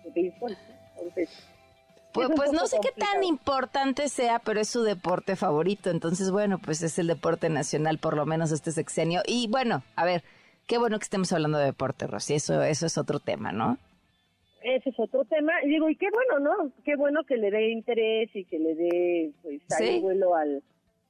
de 0.03 0.11
béisbol. 0.13 0.57
Entonces, 0.97 1.47
pues, 2.15 2.31
pues 2.35 2.53
no 2.53 2.67
sé 2.67 2.79
qué 2.81 2.93
tan 2.99 3.23
importante 3.25 4.09
sea, 4.09 4.39
pero 4.39 4.61
es 4.61 4.69
su 4.69 4.83
deporte 4.83 5.37
favorito. 5.37 5.91
Entonces, 5.91 6.31
bueno, 6.31 6.59
pues 6.59 6.83
es 6.83 6.99
el 6.99 7.07
deporte 7.07 7.51
nacional, 7.51 7.99
por 7.99 8.17
lo 8.17 8.25
menos 8.25 8.51
este 8.51 8.73
sexenio. 8.73 9.21
Y 9.27 9.49
bueno, 9.49 9.83
a 9.95 10.07
ver, 10.07 10.25
qué 10.67 10.79
bueno 10.79 10.99
que 10.99 11.05
estemos 11.05 11.31
hablando 11.35 11.59
de 11.59 11.67
deporte, 11.67 12.07
Rosy. 12.07 12.33
Eso, 12.33 12.63
eso 12.63 12.87
es 12.87 12.97
otro 12.97 13.21
tema, 13.21 13.53
¿no? 13.53 13.77
Ese 14.65 14.91
es 14.91 14.99
otro 14.99 15.25
tema. 15.25 15.53
Y 15.65 15.69
digo, 15.69 15.89
y 15.89 15.97
qué 15.97 16.09
bueno, 16.13 16.39
¿no? 16.41 16.73
Qué 16.85 16.97
bueno 16.97 17.25
que 17.25 17.37
le 17.37 17.51
dé 17.51 17.71
interés 17.71 18.31
y 18.35 18.45
que 18.45 18.59
le 18.59 18.75
dé, 18.75 19.33
pues, 19.43 19.61
ahí 19.79 20.01
vuelo 20.01 20.35
al, 20.35 20.63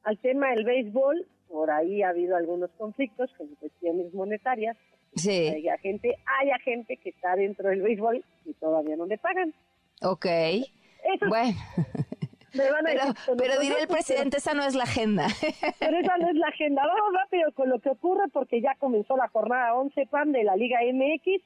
al 0.05 0.19
tema 0.19 0.51
del 0.51 0.65
béisbol, 0.65 1.27
por 1.49 1.71
ahí 1.71 2.03
ha 2.03 2.11
habido 2.11 2.37
algunos 2.37 2.71
conflictos 2.79 3.31
con 3.37 3.49
cuestiones 3.57 4.13
monetarias. 4.15 4.77
Sí. 5.15 5.49
Hay 5.49 5.67
gente, 5.81 6.17
hay 6.41 6.49
gente 6.65 6.97
que 6.97 7.11
está 7.11 7.37
dentro 7.37 7.69
del 7.69 7.83
béisbol 7.83 8.25
y 8.47 8.55
todavía 8.55 8.97
no 8.97 9.07
le 9.07 9.19
pagan. 9.19 9.53
Ok. 10.03 10.27
bueno. 11.29 11.59
pero, 12.53 13.15
pero 13.37 13.61
diré 13.61 13.81
el 13.81 13.89
presidente, 13.89 14.39
esa 14.39 14.55
no 14.55 14.65
es 14.65 14.75
la 14.75 14.85
agenda. 14.85 15.27
Pero 15.79 15.99
esa 15.99 16.17
no 16.19 16.29
es 16.29 16.37
la 16.37 16.49
agenda. 16.49 16.83
Vamos 16.87 17.15
rápido 17.15 17.53
con 17.53 17.69
lo 17.69 17.79
que 17.81 17.91
ocurre 17.91 18.29
porque 18.33 18.61
ya 18.61 18.75
comenzó 18.79 19.17
la 19.17 19.29
jornada 19.29 19.75
11 19.75 20.07
PAN 20.07 20.33
de 20.33 20.45
la 20.45 20.57
Liga 20.57 20.81
MX. 20.93 21.43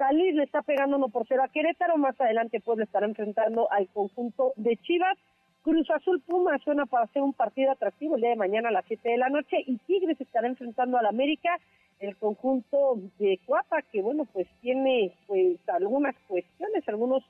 Salir 0.00 0.34
le 0.34 0.44
está 0.44 0.62
pegando 0.62 0.96
uno 0.96 1.10
por 1.10 1.26
cero 1.28 1.42
a 1.44 1.48
Querétaro. 1.48 1.98
Más 1.98 2.18
adelante 2.18 2.58
Puebla 2.58 2.84
estará 2.84 3.04
enfrentando 3.04 3.70
al 3.70 3.86
conjunto 3.88 4.54
de 4.56 4.78
Chivas. 4.78 5.18
Cruz 5.60 5.90
Azul 5.90 6.22
Puma 6.22 6.56
suena 6.64 6.86
para 6.86 7.04
hacer 7.04 7.20
un 7.20 7.34
partido 7.34 7.70
atractivo 7.70 8.14
el 8.14 8.22
día 8.22 8.30
de 8.30 8.36
mañana 8.36 8.70
a 8.70 8.72
las 8.72 8.86
7 8.86 9.06
de 9.06 9.18
la 9.18 9.28
noche 9.28 9.58
y 9.66 9.76
Tigres 9.76 10.18
estará 10.18 10.48
enfrentando 10.48 10.96
al 10.96 11.04
América, 11.04 11.50
el 11.98 12.16
conjunto 12.16 12.98
de 13.18 13.38
Cuapa, 13.44 13.82
que 13.92 14.00
bueno, 14.00 14.24
pues 14.32 14.48
tiene 14.62 15.12
pues 15.26 15.58
algunas 15.68 16.16
cuestiones, 16.26 16.88
algunos 16.88 17.22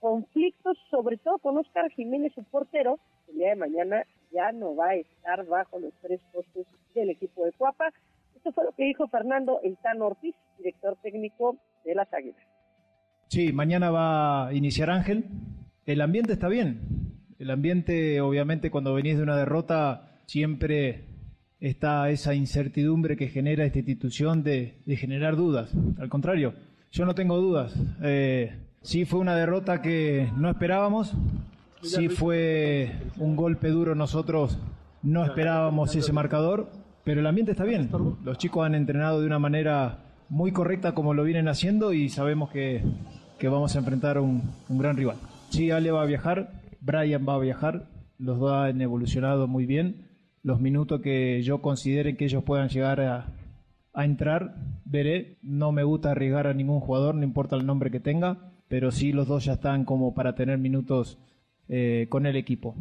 conflictos, 0.00 0.78
sobre 0.90 1.18
todo 1.18 1.36
con 1.36 1.58
Oscar 1.58 1.90
Jiménez, 1.90 2.32
su 2.32 2.42
portero, 2.44 2.98
el 3.28 3.34
día 3.34 3.50
de 3.50 3.56
mañana 3.56 4.02
ya 4.32 4.50
no 4.50 4.74
va 4.74 4.88
a 4.88 4.94
estar 4.94 5.44
bajo 5.44 5.78
los 5.78 5.92
tres 6.00 6.22
postes 6.32 6.66
del 6.94 7.10
equipo 7.10 7.44
de 7.44 7.52
Cuapa. 7.52 7.92
Esto 8.34 8.50
fue 8.52 8.64
lo 8.64 8.72
que 8.72 8.84
dijo 8.84 9.08
Fernando 9.08 9.60
Eltán 9.62 10.00
Ortiz, 10.00 10.34
director 10.56 10.96
técnico 11.02 11.58
de 11.84 11.94
las 11.94 12.12
Águilas. 12.12 12.42
Sí, 13.28 13.52
mañana 13.52 13.90
va 13.90 14.48
a 14.48 14.54
iniciar 14.54 14.90
Ángel. 14.90 15.24
El 15.86 16.00
ambiente 16.00 16.32
está 16.32 16.48
bien, 16.48 17.14
el 17.38 17.50
ambiente, 17.50 18.20
obviamente, 18.20 18.70
cuando 18.70 18.94
venís 18.94 19.16
de 19.16 19.22
una 19.22 19.36
derrota, 19.36 20.20
siempre 20.26 21.04
está 21.60 22.08
esa 22.10 22.34
incertidumbre 22.34 23.16
que 23.16 23.28
genera 23.28 23.64
esta 23.64 23.78
institución 23.78 24.42
de, 24.42 24.76
generar 24.86 25.36
dudas. 25.36 25.72
Al 25.98 26.08
contrario, 26.08 26.54
yo 26.92 27.04
no 27.04 27.14
tengo 27.14 27.38
dudas. 27.38 27.74
Eh, 28.02 28.56
sí 28.82 29.04
fue 29.04 29.20
una 29.20 29.34
derrota 29.34 29.82
que 29.82 30.30
no 30.36 30.48
esperábamos, 30.48 31.14
sí 31.82 32.08
fue 32.08 32.92
un 33.18 33.36
golpe 33.36 33.68
duro 33.68 33.94
nosotros 33.94 34.58
no 35.02 35.24
esperábamos 35.24 35.94
ese 35.94 36.12
marcador, 36.12 36.70
pero 37.04 37.20
el 37.20 37.26
ambiente 37.26 37.52
está 37.52 37.64
bien. 37.64 37.90
Los 38.24 38.38
chicos 38.38 38.64
han 38.64 38.74
entrenado 38.74 39.20
de 39.20 39.26
una 39.26 39.38
manera 39.38 40.03
muy 40.28 40.52
correcta 40.52 40.94
como 40.94 41.14
lo 41.14 41.24
vienen 41.24 41.48
haciendo 41.48 41.92
y 41.92 42.08
sabemos 42.08 42.50
que, 42.50 42.82
que 43.38 43.48
vamos 43.48 43.74
a 43.74 43.78
enfrentar 43.78 44.18
un, 44.18 44.42
un 44.68 44.78
gran 44.78 44.96
rival. 44.96 45.16
Sí, 45.50 45.70
Ale 45.70 45.90
va 45.90 46.02
a 46.02 46.06
viajar, 46.06 46.60
Brian 46.80 47.26
va 47.28 47.34
a 47.34 47.38
viajar, 47.38 47.88
los 48.18 48.38
dos 48.38 48.52
han 48.52 48.80
evolucionado 48.80 49.46
muy 49.46 49.66
bien. 49.66 50.08
Los 50.42 50.60
minutos 50.60 51.00
que 51.00 51.42
yo 51.42 51.62
considere 51.62 52.16
que 52.16 52.26
ellos 52.26 52.44
puedan 52.44 52.68
llegar 52.68 53.00
a, 53.00 53.32
a 53.94 54.04
entrar, 54.04 54.56
veré. 54.84 55.38
No 55.42 55.72
me 55.72 55.84
gusta 55.84 56.10
arriesgar 56.10 56.46
a 56.46 56.54
ningún 56.54 56.80
jugador, 56.80 57.14
no 57.14 57.24
importa 57.24 57.56
el 57.56 57.64
nombre 57.64 57.90
que 57.90 58.00
tenga, 58.00 58.52
pero 58.68 58.90
sí 58.90 59.12
los 59.12 59.26
dos 59.26 59.44
ya 59.44 59.54
están 59.54 59.84
como 59.84 60.14
para 60.14 60.34
tener 60.34 60.58
minutos 60.58 61.18
eh, 61.68 62.08
con 62.10 62.26
el 62.26 62.36
equipo. 62.36 62.76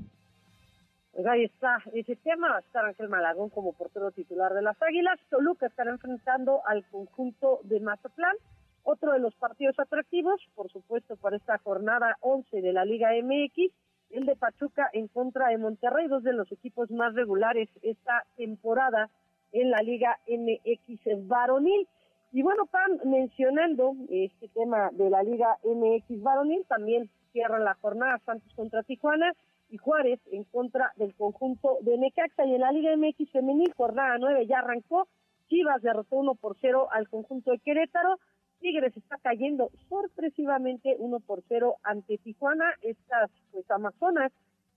Pues 1.13 1.27
ahí 1.27 1.43
está 1.43 1.77
ese 1.93 2.15
tema, 2.15 2.57
estar 2.57 2.85
Ángel 2.85 3.07
Malagón 3.07 3.51
como 3.51 3.73
portero 3.73 4.09
titular 4.11 4.51
de 4.51 4.63
las 4.63 4.81
Águilas. 4.81 5.19
Toluca 5.29 5.67
estará 5.67 5.91
enfrentando 5.91 6.61
al 6.65 6.83
conjunto 6.85 7.59
de 7.65 7.79
Mazatlán. 7.79 8.35
Otro 8.81 9.11
de 9.11 9.19
los 9.19 9.35
partidos 9.35 9.79
atractivos, 9.79 10.41
por 10.55 10.71
supuesto, 10.71 11.15
para 11.17 11.37
esta 11.37 11.59
jornada 11.59 12.17
11 12.21 12.61
de 12.61 12.73
la 12.73 12.83
Liga 12.83 13.11
MX, 13.11 13.71
el 14.09 14.25
de 14.25 14.35
Pachuca 14.35 14.89
en 14.91 15.07
contra 15.07 15.49
de 15.49 15.59
Monterrey, 15.59 16.07
dos 16.07 16.23
de 16.23 16.33
los 16.33 16.51
equipos 16.51 16.89
más 16.89 17.13
regulares 17.13 17.69
esta 17.83 18.25
temporada 18.35 19.11
en 19.51 19.69
la 19.69 19.83
Liga 19.83 20.17
MX 20.27 21.27
varonil. 21.27 21.87
Y 22.31 22.41
bueno, 22.41 22.65
Pam, 22.65 22.97
mencionando 23.05 23.93
este 24.09 24.47
tema 24.47 24.89
de 24.91 25.11
la 25.11 25.21
Liga 25.21 25.59
MX 25.63 26.23
varonil, 26.23 26.65
también 26.67 27.07
cierran 27.31 27.63
la 27.63 27.75
jornada 27.75 28.19
Santos 28.25 28.51
contra 28.55 28.81
Tijuana 28.81 29.31
y 29.73 29.77
Juárez 29.77 30.19
en 30.31 30.43
contra 30.43 30.93
del 30.97 31.15
conjunto 31.15 31.79
de 31.81 31.97
Necaxa. 31.97 32.45
Y 32.45 32.53
en 32.53 32.61
la 32.61 32.71
Liga 32.71 32.95
MX 32.95 33.31
femenil, 33.31 33.73
jornada 33.75 34.17
9 34.19 34.45
ya 34.45 34.59
arrancó. 34.59 35.07
Chivas 35.49 35.81
derrotó 35.81 36.17
1 36.17 36.35
por 36.35 36.55
0 36.61 36.89
al 36.91 37.09
conjunto 37.09 37.49
de 37.49 37.57
Querétaro. 37.57 38.19
Tigres 38.59 38.95
está 38.95 39.17
cayendo 39.17 39.71
sorpresivamente 39.89 40.95
1 40.99 41.19
por 41.21 41.41
0 41.47 41.77
ante 41.81 42.19
Tijuana. 42.19 42.65
Estas 42.83 43.31
pues 43.51 43.69
Amazonas 43.71 44.31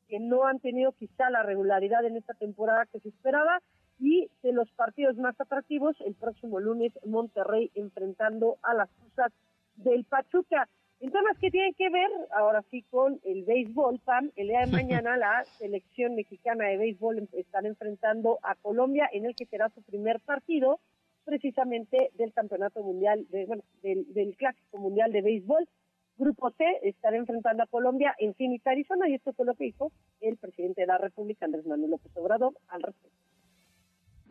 que 0.09 0.19
no 0.19 0.47
han 0.47 0.61
tenido 0.61 0.93
quizá 0.93 1.29
la 1.29 1.43
regularidad 1.43 2.03
en 2.07 2.17
esta 2.17 2.33
temporada 2.33 2.87
que 2.87 3.01
se 3.01 3.11
esperaba. 3.11 3.61
Y 3.99 4.31
de 4.43 4.53
los 4.53 4.71
partidos 4.73 5.19
más 5.19 5.39
atractivos, 5.39 5.95
el 6.07 6.15
próximo 6.15 6.59
lunes 6.59 6.93
Monterrey 7.05 7.71
enfrentando 7.75 8.57
a 8.63 8.73
las 8.73 8.89
cosas 8.93 9.31
del 9.77 10.05
Pachuca. 10.05 10.71
En 10.99 11.11
temas 11.11 11.37
que 11.39 11.51
tienen 11.51 11.75
que 11.75 11.91
ver, 11.91 12.11
ahora 12.35 12.63
sí, 12.71 12.83
con 12.91 13.21
el 13.25 13.45
béisbol, 13.45 14.01
Pam, 14.01 14.31
el 14.37 14.49
día 14.49 14.61
de 14.61 14.67
mañana 15.03 15.17
la 15.17 15.45
selección 15.59 16.15
mexicana 16.15 16.67
de 16.67 16.79
béisbol 16.79 17.29
están 17.33 17.67
enfrentando 17.67 18.39
a 18.43 18.55
Colombia 18.55 19.09
en 19.13 19.27
el 19.27 19.37
que 19.37 19.47
será 19.47 19.69
su 19.71 19.83
primer 19.83 20.21
partido 20.21 20.81
precisamente 21.25 22.11
del 22.15 22.33
campeonato 22.33 22.83
mundial, 22.83 23.27
de, 23.31 23.47
bueno, 23.47 23.63
del, 23.83 24.13
del 24.15 24.37
clásico 24.37 24.79
mundial 24.79 25.13
de 25.13 25.23
béisbol. 25.23 25.69
Grupo 26.17 26.51
C 26.53 26.65
estará 26.83 27.17
enfrentando 27.17 27.65
a 27.65 27.67
Colombia 27.67 28.15
en 28.19 28.33
Phoenix, 28.35 28.67
Arizona, 28.67 29.07
y 29.09 29.15
esto 29.15 29.35
fue 29.35 29.45
lo 29.45 29.55
que 29.55 29.65
dijo 29.65 29.93
el 30.21 30.39
presidente 30.39 30.83
de 30.83 30.87
la 30.87 30.97
República, 30.97 31.45
Andrés 31.45 31.67
Manuel 31.67 31.91
López 31.91 32.17
Obrador, 32.17 32.55
al 32.69 32.81
respecto. 32.81 33.19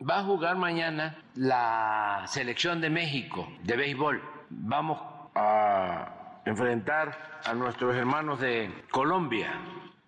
Va 0.08 0.18
a 0.18 0.24
jugar 0.24 0.56
mañana 0.56 1.22
la 1.36 2.24
selección 2.26 2.80
de 2.80 2.90
México 2.90 3.46
de 3.62 3.76
béisbol. 3.76 4.20
Vamos 4.50 4.98
a 5.34 6.25
enfrentar 6.46 7.40
a 7.44 7.52
nuestros 7.54 7.94
hermanos 7.94 8.40
de 8.40 8.84
Colombia, 8.90 9.60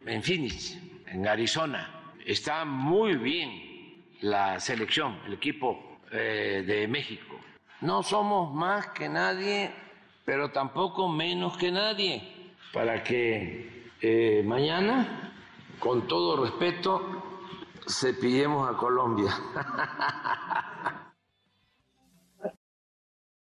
en 0.07 0.23
Phoenix, 0.23 0.79
en 1.07 1.27
Arizona. 1.27 2.15
Está 2.25 2.65
muy 2.65 3.17
bien 3.17 4.07
la 4.21 4.59
selección, 4.61 5.19
el 5.27 5.35
equipo 5.35 5.99
eh, 6.13 6.65
de 6.67 6.87
México. 6.87 7.37
No 7.81 8.03
somos 8.03 8.55
más 8.55 8.87
que 8.89 9.09
nadie, 9.09 9.73
pero 10.25 10.51
tampoco 10.51 11.09
menos 11.09 11.57
que 11.57 11.73
nadie, 11.73 12.53
para 12.73 13.03
que 13.03 13.91
eh, 14.01 14.43
mañana, 14.47 15.33
con 15.81 16.07
todo 16.07 16.45
respeto, 16.45 17.43
cepillemos 17.89 18.73
a 18.73 18.77
Colombia. 18.77 19.33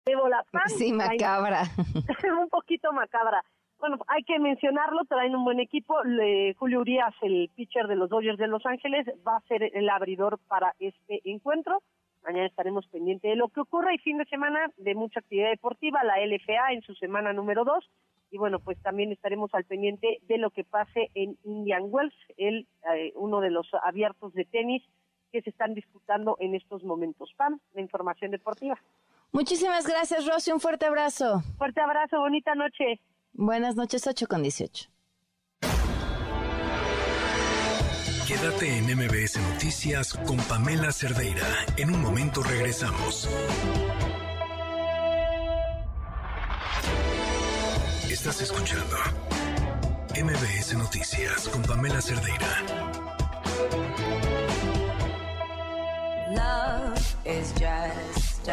la 0.06 0.44
Pam, 0.52 0.62
Sí, 0.78 0.94
macabra. 0.94 1.64
un 2.42 2.50
poquito 2.50 2.92
macabra. 2.94 3.44
Bueno, 3.80 3.98
hay 4.08 4.24
que 4.24 4.40
mencionarlo, 4.40 5.04
traen 5.06 5.36
un 5.36 5.44
buen 5.44 5.60
equipo. 5.60 6.02
Le- 6.04 6.54
Julio 6.56 6.82
Urias, 6.82 7.14
el 7.22 7.50
pitcher 7.56 7.88
de 7.88 7.96
los 7.96 8.10
Dodgers 8.10 8.38
de 8.38 8.48
Los 8.48 8.66
Ángeles, 8.66 9.06
va 9.28 9.38
a 9.38 9.42
ser 9.42 9.64
el 9.76 9.90
abridor 9.90 10.40
para 10.48 10.74
este 10.80 11.22
encuentro. 11.26 11.82
Mañana 12.24 12.48
estaremos 12.48 12.88
pendientes 12.88 13.30
de 13.30 13.36
lo 13.36 13.50
que 13.50 13.60
ocurra 13.62 13.94
y 13.94 13.98
fin 14.00 14.18
de 14.18 14.26
semana 14.26 14.72
de 14.78 14.96
mucha 14.96 15.20
actividad 15.20 15.50
deportiva, 15.50 16.04
la 16.04 16.18
LFA 16.26 16.72
en 16.74 16.82
su 16.82 16.96
semana 16.96 17.34
número 17.34 17.64
2. 17.66 17.90
Y 18.32 18.38
bueno, 18.38 18.60
pues 18.60 18.82
también 18.82 19.12
estaremos 19.12 19.54
al 19.54 19.66
pendiente 19.66 20.20
de 20.24 20.38
lo 20.40 20.50
que 20.50 20.64
pase 20.64 21.10
en 21.14 21.38
Indian 21.44 21.84
Wells, 21.86 22.16
el, 22.38 22.68
eh, 22.96 23.12
uno 23.16 23.42
de 23.42 23.52
los 23.52 23.70
abiertos 23.84 24.34
de 24.34 24.46
tenis 24.46 24.84
que 25.32 25.42
se 25.42 25.50
están 25.52 25.74
disputando 25.76 26.36
en 26.40 26.56
estos 26.56 26.84
momentos. 26.84 27.32
Pam, 27.38 27.60
la 27.74 27.82
información 27.82 28.32
deportiva. 28.32 28.80
Muchísimas 29.32 29.86
gracias, 29.86 30.26
Rosy. 30.26 30.52
Un 30.52 30.60
fuerte 30.60 30.86
abrazo. 30.86 31.44
Fuerte 31.58 31.82
abrazo, 31.82 32.20
bonita 32.20 32.56
noche. 32.56 33.02
Buenas 33.34 33.76
noches, 33.76 34.08
8 34.08 34.28
con 34.28 34.42
18. 34.44 34.90
Quédate 38.28 38.78
en 38.78 38.86
MBS 38.98 39.38
Noticias 39.54 40.14
con 40.26 40.38
Pamela 40.38 40.92
Cerdeira. 40.92 41.46
En 41.78 41.94
un 41.94 42.02
momento 42.02 42.42
regresamos. 42.42 43.30
Estás 48.10 48.42
escuchando 48.42 48.98
MBS 50.16 50.74
Noticias 50.76 51.48
con 51.50 51.62
Pamela 51.64 52.02
Cerdeira. 52.02 52.64
Love 56.32 57.16
is 57.26 57.54
just 57.60 58.25
Se 58.46 58.52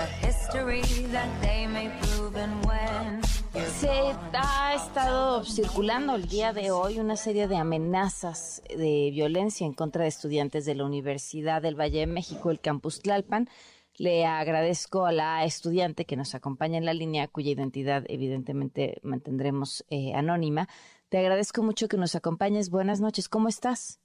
ha 4.33 4.75
estado 4.75 5.45
circulando 5.45 6.15
el 6.15 6.29
día 6.29 6.55
de 6.55 6.71
hoy 6.71 6.99
una 6.99 7.17
serie 7.17 7.47
de 7.47 7.57
amenazas 7.57 8.63
de 8.71 9.11
violencia 9.13 9.67
en 9.67 9.75
contra 9.75 10.05
de 10.05 10.09
estudiantes 10.09 10.65
de 10.65 10.77
la 10.77 10.87
Universidad 10.87 11.61
del 11.61 11.79
Valle 11.79 12.01
de 12.01 12.07
México, 12.07 12.51
el 12.51 12.61
Campus 12.61 13.03
Tlalpan. 13.03 13.51
Le 13.99 14.25
agradezco 14.25 15.05
a 15.05 15.13
la 15.13 15.45
estudiante 15.45 16.07
que 16.07 16.17
nos 16.17 16.35
acompaña 16.35 16.79
en 16.79 16.87
la 16.87 16.95
línea, 16.95 17.29
cuya 17.29 17.51
identidad 17.51 18.05
evidentemente 18.09 18.99
mantendremos 19.03 19.85
eh, 19.91 20.15
anónima. 20.15 20.69
Te 21.11 21.19
agradezco 21.19 21.63
mucho 21.63 21.89
que 21.89 21.99
nos 21.99 22.15
acompañes. 22.15 22.71
Buenas 22.71 23.03
noches, 23.03 23.29
¿cómo 23.29 23.49
estás? 23.49 24.01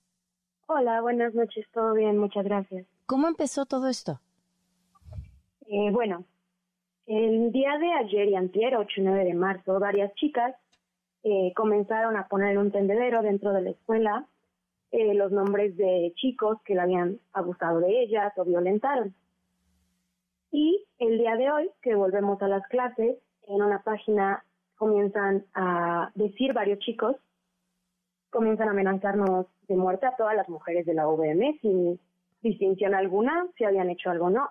Hola, 0.65 0.99
buenas 0.99 1.33
noches, 1.33 1.65
todo 1.73 1.93
bien, 1.93 2.17
muchas 2.17 2.43
gracias. 2.43 2.85
¿Cómo 3.05 3.29
empezó 3.29 3.65
todo 3.65 3.87
esto? 3.87 4.19
Eh, 5.69 5.91
bueno, 5.91 6.23
el 7.07 7.51
día 7.51 7.77
de 7.77 7.91
ayer 7.93 8.29
y 8.29 8.35
antier, 8.35 8.77
8 8.77 9.01
y 9.01 9.03
9 9.03 9.25
de 9.25 9.33
marzo, 9.33 9.79
varias 9.79 10.13
chicas 10.15 10.55
eh, 11.23 11.51
comenzaron 11.55 12.15
a 12.15 12.27
poner 12.27 12.57
un 12.57 12.71
tendedero 12.71 13.21
dentro 13.21 13.51
de 13.51 13.61
la 13.61 13.69
escuela 13.71 14.25
eh, 14.91 15.13
los 15.13 15.33
nombres 15.33 15.75
de 15.75 16.13
chicos 16.15 16.61
que 16.63 16.73
le 16.73 16.81
habían 16.81 17.19
abusado 17.33 17.81
de 17.81 18.01
ellas 18.01 18.31
o 18.37 18.45
violentaron. 18.45 19.13
Y 20.51 20.85
el 20.99 21.17
día 21.17 21.35
de 21.35 21.51
hoy, 21.51 21.69
que 21.81 21.95
volvemos 21.95 22.41
a 22.41 22.47
las 22.47 22.65
clases, 22.67 23.17
en 23.47 23.61
una 23.61 23.83
página 23.83 24.45
comienzan 24.77 25.45
a 25.53 26.11
decir 26.15 26.53
varios 26.53 26.79
chicos, 26.79 27.17
comienzan 28.29 28.69
a 28.69 28.71
amenazarnos 28.71 29.47
de 29.67 29.75
muerte 29.75 30.05
a 30.05 30.15
todas 30.15 30.35
las 30.35 30.47
mujeres 30.47 30.85
de 30.85 30.93
la 30.93 31.09
UVM 31.09 31.59
sin 31.59 31.99
distinción 32.41 32.95
alguna, 32.95 33.47
si 33.57 33.65
habían 33.65 33.89
hecho 33.89 34.09
algo 34.09 34.27
o 34.27 34.29
no. 34.29 34.49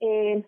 Eh, 0.00 0.44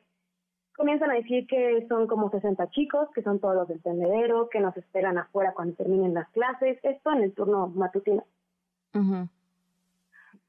comienzan 0.76 1.10
a 1.10 1.14
decir 1.14 1.46
que 1.46 1.86
son 1.88 2.06
como 2.06 2.30
60 2.30 2.70
chicos, 2.70 3.08
que 3.14 3.22
son 3.22 3.38
todos 3.38 3.54
los 3.54 3.68
del 3.68 3.82
tendedero, 3.82 4.48
que 4.48 4.60
nos 4.60 4.76
esperan 4.76 5.18
afuera 5.18 5.52
cuando 5.54 5.76
terminen 5.76 6.14
las 6.14 6.28
clases, 6.30 6.78
esto 6.82 7.12
en 7.12 7.22
el 7.22 7.34
turno 7.34 7.68
matutino. 7.68 8.24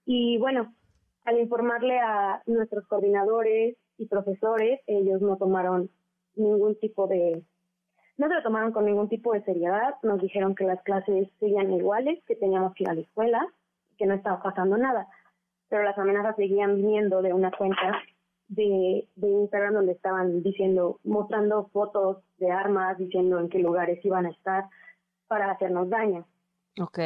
Y 0.05 0.37
bueno, 0.37 0.73
al 1.25 1.39
informarle 1.39 1.99
a 1.99 2.41
nuestros 2.45 2.85
coordinadores 2.87 3.77
y 3.97 4.07
profesores, 4.07 4.81
ellos 4.87 5.21
no 5.21 5.37
tomaron 5.37 5.89
ningún 6.35 6.77
tipo 6.79 7.07
de, 7.07 7.43
no 8.17 8.27
se 8.27 8.33
lo 8.33 8.43
tomaron 8.43 8.71
con 8.71 8.85
ningún 8.85 9.07
tipo 9.07 9.33
de 9.33 9.43
seriedad, 9.43 9.95
nos 10.03 10.21
dijeron 10.21 10.55
que 10.55 10.65
las 10.65 10.81
clases 10.83 11.29
seguían 11.39 11.71
iguales, 11.71 12.23
que 12.25 12.35
teníamos 12.35 12.73
que 12.73 12.83
ir 12.83 12.89
a 12.89 12.95
la 12.95 13.01
escuela, 13.01 13.47
que 13.97 14.05
no 14.05 14.13
estaba 14.13 14.41
pasando 14.41 14.77
nada. 14.77 15.07
pero 15.69 15.83
las 15.83 15.97
amenazas 15.97 16.35
seguían 16.35 16.75
viniendo 16.75 17.21
de 17.21 17.33
una 17.33 17.49
cuenta 17.51 18.01
de, 18.47 19.07
de 19.15 19.29
Instagram 19.29 19.73
donde 19.73 19.93
estaban 19.93 20.43
diciendo, 20.43 20.99
mostrando 21.03 21.69
fotos 21.73 22.17
de 22.37 22.51
armas, 22.51 22.97
diciendo 22.97 23.39
en 23.39 23.49
qué 23.49 23.59
lugares 23.59 24.03
iban 24.05 24.25
a 24.25 24.31
estar 24.31 24.65
para 25.27 25.51
hacernos 25.51 25.89
daño. 25.89 26.25
Ok. 26.79 26.99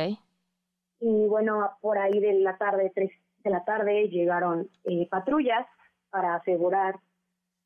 Y 1.00 1.28
bueno, 1.28 1.72
por 1.82 1.98
ahí 1.98 2.20
de 2.20 2.40
la 2.40 2.58
tarde, 2.58 2.92
tres 2.94 3.12
de 3.44 3.50
la 3.50 3.64
tarde, 3.64 4.10
llegaron 4.10 4.70
eh, 4.84 5.08
patrullas 5.10 5.66
para 6.10 6.36
asegurar 6.36 7.00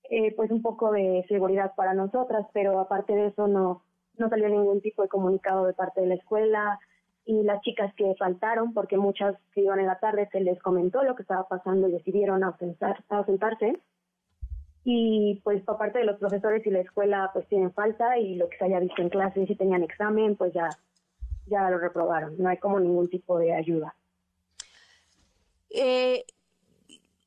eh, 0.10 0.34
pues 0.36 0.52
un 0.52 0.62
poco 0.62 0.92
de 0.92 1.26
seguridad 1.30 1.74
para 1.76 1.94
nosotras, 1.94 2.46
pero 2.54 2.80
aparte 2.80 3.14
de 3.14 3.28
eso 3.28 3.48
no, 3.48 3.84
no 4.18 4.30
salió 4.30 4.50
ningún 4.50 4.82
tipo 4.82 5.02
de 5.02 5.08
comunicado 5.08 5.66
de 5.66 5.74
parte 5.74 6.02
de 6.02 6.08
la 6.08 6.16
escuela 6.16 6.80
y 7.26 7.44
las 7.44 7.62
chicas 7.62 7.94
que 7.96 8.16
faltaron, 8.18 8.74
porque 8.74 8.98
muchas 8.98 9.36
que 9.54 9.62
iban 9.62 9.80
en 9.80 9.88
la 9.88 10.00
tarde 10.00 10.28
se 10.32 10.42
les 10.42 10.60
comentó 10.62 11.04
lo 11.04 11.16
que 11.16 11.22
estaba 11.22 11.48
pasando 11.48 11.88
y 11.88 11.92
decidieron 11.92 12.44
ausentar, 12.44 13.04
ausentarse. 13.10 13.80
Y 14.84 15.40
pues 15.44 15.64
por 15.64 15.78
parte 15.78 16.00
de 16.00 16.06
los 16.06 16.18
profesores 16.18 16.66
y 16.66 16.72
la 16.72 16.80
escuela 16.80 17.30
pues 17.34 17.48
tienen 17.48 17.72
falta 17.72 18.18
y 18.18 18.36
lo 18.36 18.50
que 18.50 18.58
se 18.58 18.66
haya 18.66 18.80
visto 18.80 19.02
en 19.02 19.10
clase, 19.10 19.46
si 19.46 19.56
tenían 19.56 19.84
examen, 19.84 20.36
pues 20.36 20.54
ya, 20.54 20.70
ya 21.46 21.70
lo 21.70 21.78
reprobaron. 21.78 22.36
No 22.40 22.50
hay 22.50 22.58
como 22.58 22.80
ningún 22.80 23.08
tipo 23.08 23.38
de 23.38 23.54
ayuda. 23.54 23.96
Eh, 25.70 26.26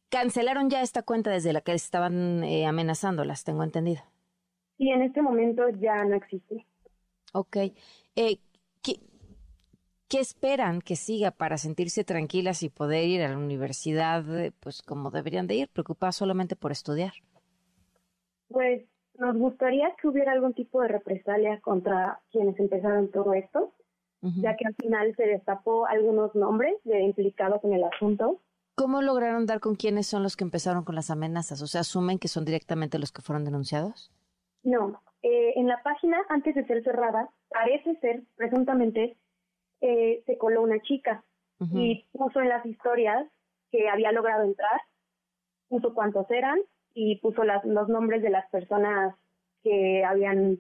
cancelaron 0.09 0.69
ya 0.69 0.83
esta 0.83 1.03
cuenta 1.03 1.31
desde 1.31 1.53
la 1.53 1.61
que 1.61 1.73
estaban 1.73 2.43
eh, 2.43 2.67
amenazándolas, 2.67 3.45
tengo 3.45 3.63
entendido. 3.63 4.03
Y 4.77 4.91
en 4.91 5.03
este 5.03 5.23
momento 5.23 5.69
ya 5.81 6.05
no 6.05 6.17
existe. 6.17 6.67
Ok. 7.33 7.57
Eh, 8.17 8.39
¿qué, 8.83 8.99
¿Qué 10.09 10.21
esperan 10.21 10.81
que 10.81 10.97
siga 10.97 11.31
para 11.31 11.57
sentirse 11.57 12.05
tranquilas 12.05 12.63
y 12.63 12.69
poder 12.69 13.05
ir 13.05 13.23
a 13.23 13.29
la 13.29 13.39
universidad, 13.39 14.23
eh, 14.39 14.53
pues 14.61 14.83
como 14.83 15.11
deberían 15.11 15.47
de 15.47 15.55
ir, 15.55 15.69
preocupadas 15.69 16.17
solamente 16.17 16.57
por 16.57 16.73
estudiar? 16.73 17.13
Pues 18.49 18.83
nos 19.19 19.37
gustaría 19.37 19.95
que 20.01 20.09
hubiera 20.09 20.33
algún 20.33 20.55
tipo 20.55 20.83
de 20.83 20.89
represalia 20.89 21.61
contra 21.61 22.21
quienes 22.31 22.59
empezaron 22.59 23.11
todo 23.11 23.33
esto, 23.35 23.73
ya 24.41 24.57
que 24.57 24.67
al 24.67 24.75
final 24.77 25.15
se 25.17 25.27
destapó 25.27 25.87
algunos 25.87 26.35
nombres 26.35 26.75
de 26.85 27.03
implicados 27.03 27.63
en 27.63 27.75
el 27.75 27.85
asunto. 27.85 28.41
¿Cómo 28.75 29.03
lograron 29.03 29.45
dar 29.45 29.61
con 29.61 29.75
quiénes 29.75 30.07
son 30.07 30.23
los 30.23 30.35
que 30.35 30.45
empezaron 30.45 30.83
con 30.83 30.95
las 30.95 31.11
amenazas? 31.11 31.61
O 31.61 31.67
sea, 31.67 31.83
¿asumen 31.83 32.19
que 32.19 32.29
son 32.29 32.47
directamente 32.47 32.99
los 32.99 33.13
que 33.13 33.21
fueron 33.21 33.45
denunciados? 33.45 34.11
No, 34.63 35.01
eh, 35.23 35.53
en 35.57 35.69
la 35.69 35.83
página, 35.83 36.19
antes 36.31 36.55
de 36.55 36.67
ser 36.67 36.83
cerrada, 36.83 37.29
parece 37.51 37.97
ser, 38.01 38.23
presuntamente, 38.37 39.17
eh, 39.87 40.23
se 40.25 40.39
coló 40.39 40.63
una 40.63 40.81
chica 40.81 41.23
y 41.75 42.07
puso 42.13 42.41
en 42.41 42.49
las 42.49 42.65
historias 42.65 43.27
que 43.71 43.89
había 43.89 44.13
logrado 44.13 44.45
entrar, 44.45 44.81
puso 45.69 45.93
cuántos 45.93 46.31
eran 46.31 46.59
y 46.95 47.17
puso 47.21 47.45
las, 47.45 47.63
los 47.67 47.89
nombres 47.89 48.23
de 48.23 48.31
las 48.31 48.49
personas 48.51 49.15
que 49.63 50.03
habían 50.03 50.59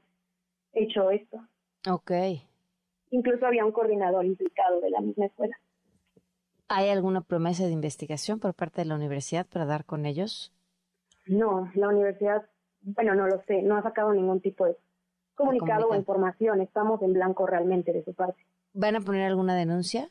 hecho 0.75 1.11
esto. 1.11 1.41
Ok. 1.91 2.11
Incluso 3.11 3.47
había 3.47 3.65
un 3.65 3.73
coordinador 3.73 4.27
implicado 4.27 4.81
de 4.83 4.91
la 4.91 5.01
misma 5.01 5.27
escuela. 5.27 5.57
¿Hay 6.69 6.91
alguna 6.91 7.23
promesa 7.23 7.65
de 7.65 7.73
investigación 7.73 8.41
por 8.41 8.53
parte 8.53 8.83
de 8.83 8.89
la 8.89 8.95
universidad 8.95 9.47
para 9.47 9.65
dar 9.65 9.87
con 9.87 10.05
ellos? 10.05 10.53
No, 11.27 11.71
la 11.75 11.89
universidad, 11.89 12.45
bueno, 12.83 13.15
no 13.15 13.27
lo 13.27 13.43
sé, 13.45 13.63
no 13.63 13.77
ha 13.77 13.83
sacado 13.83 14.13
ningún 14.13 14.43
tipo 14.43 14.67
de 14.67 14.77
comunicado 15.35 15.89
o 15.89 15.95
información. 15.95 16.61
Estamos 16.61 17.01
en 17.01 17.15
blanco 17.15 17.47
realmente 17.47 17.91
de 17.91 18.05
su 18.05 18.13
parte. 18.13 18.45
¿Van 18.75 18.97
a 18.97 19.01
poner 19.01 19.23
alguna 19.23 19.55
denuncia? 19.55 20.11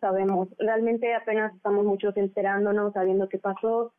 Sabemos, 0.00 0.48
realmente 0.58 1.14
apenas 1.14 1.54
estamos 1.54 1.84
muchos 1.84 2.16
enterándonos, 2.16 2.92
sabiendo 2.92 3.28
qué 3.28 3.38
pasó. 3.38 3.94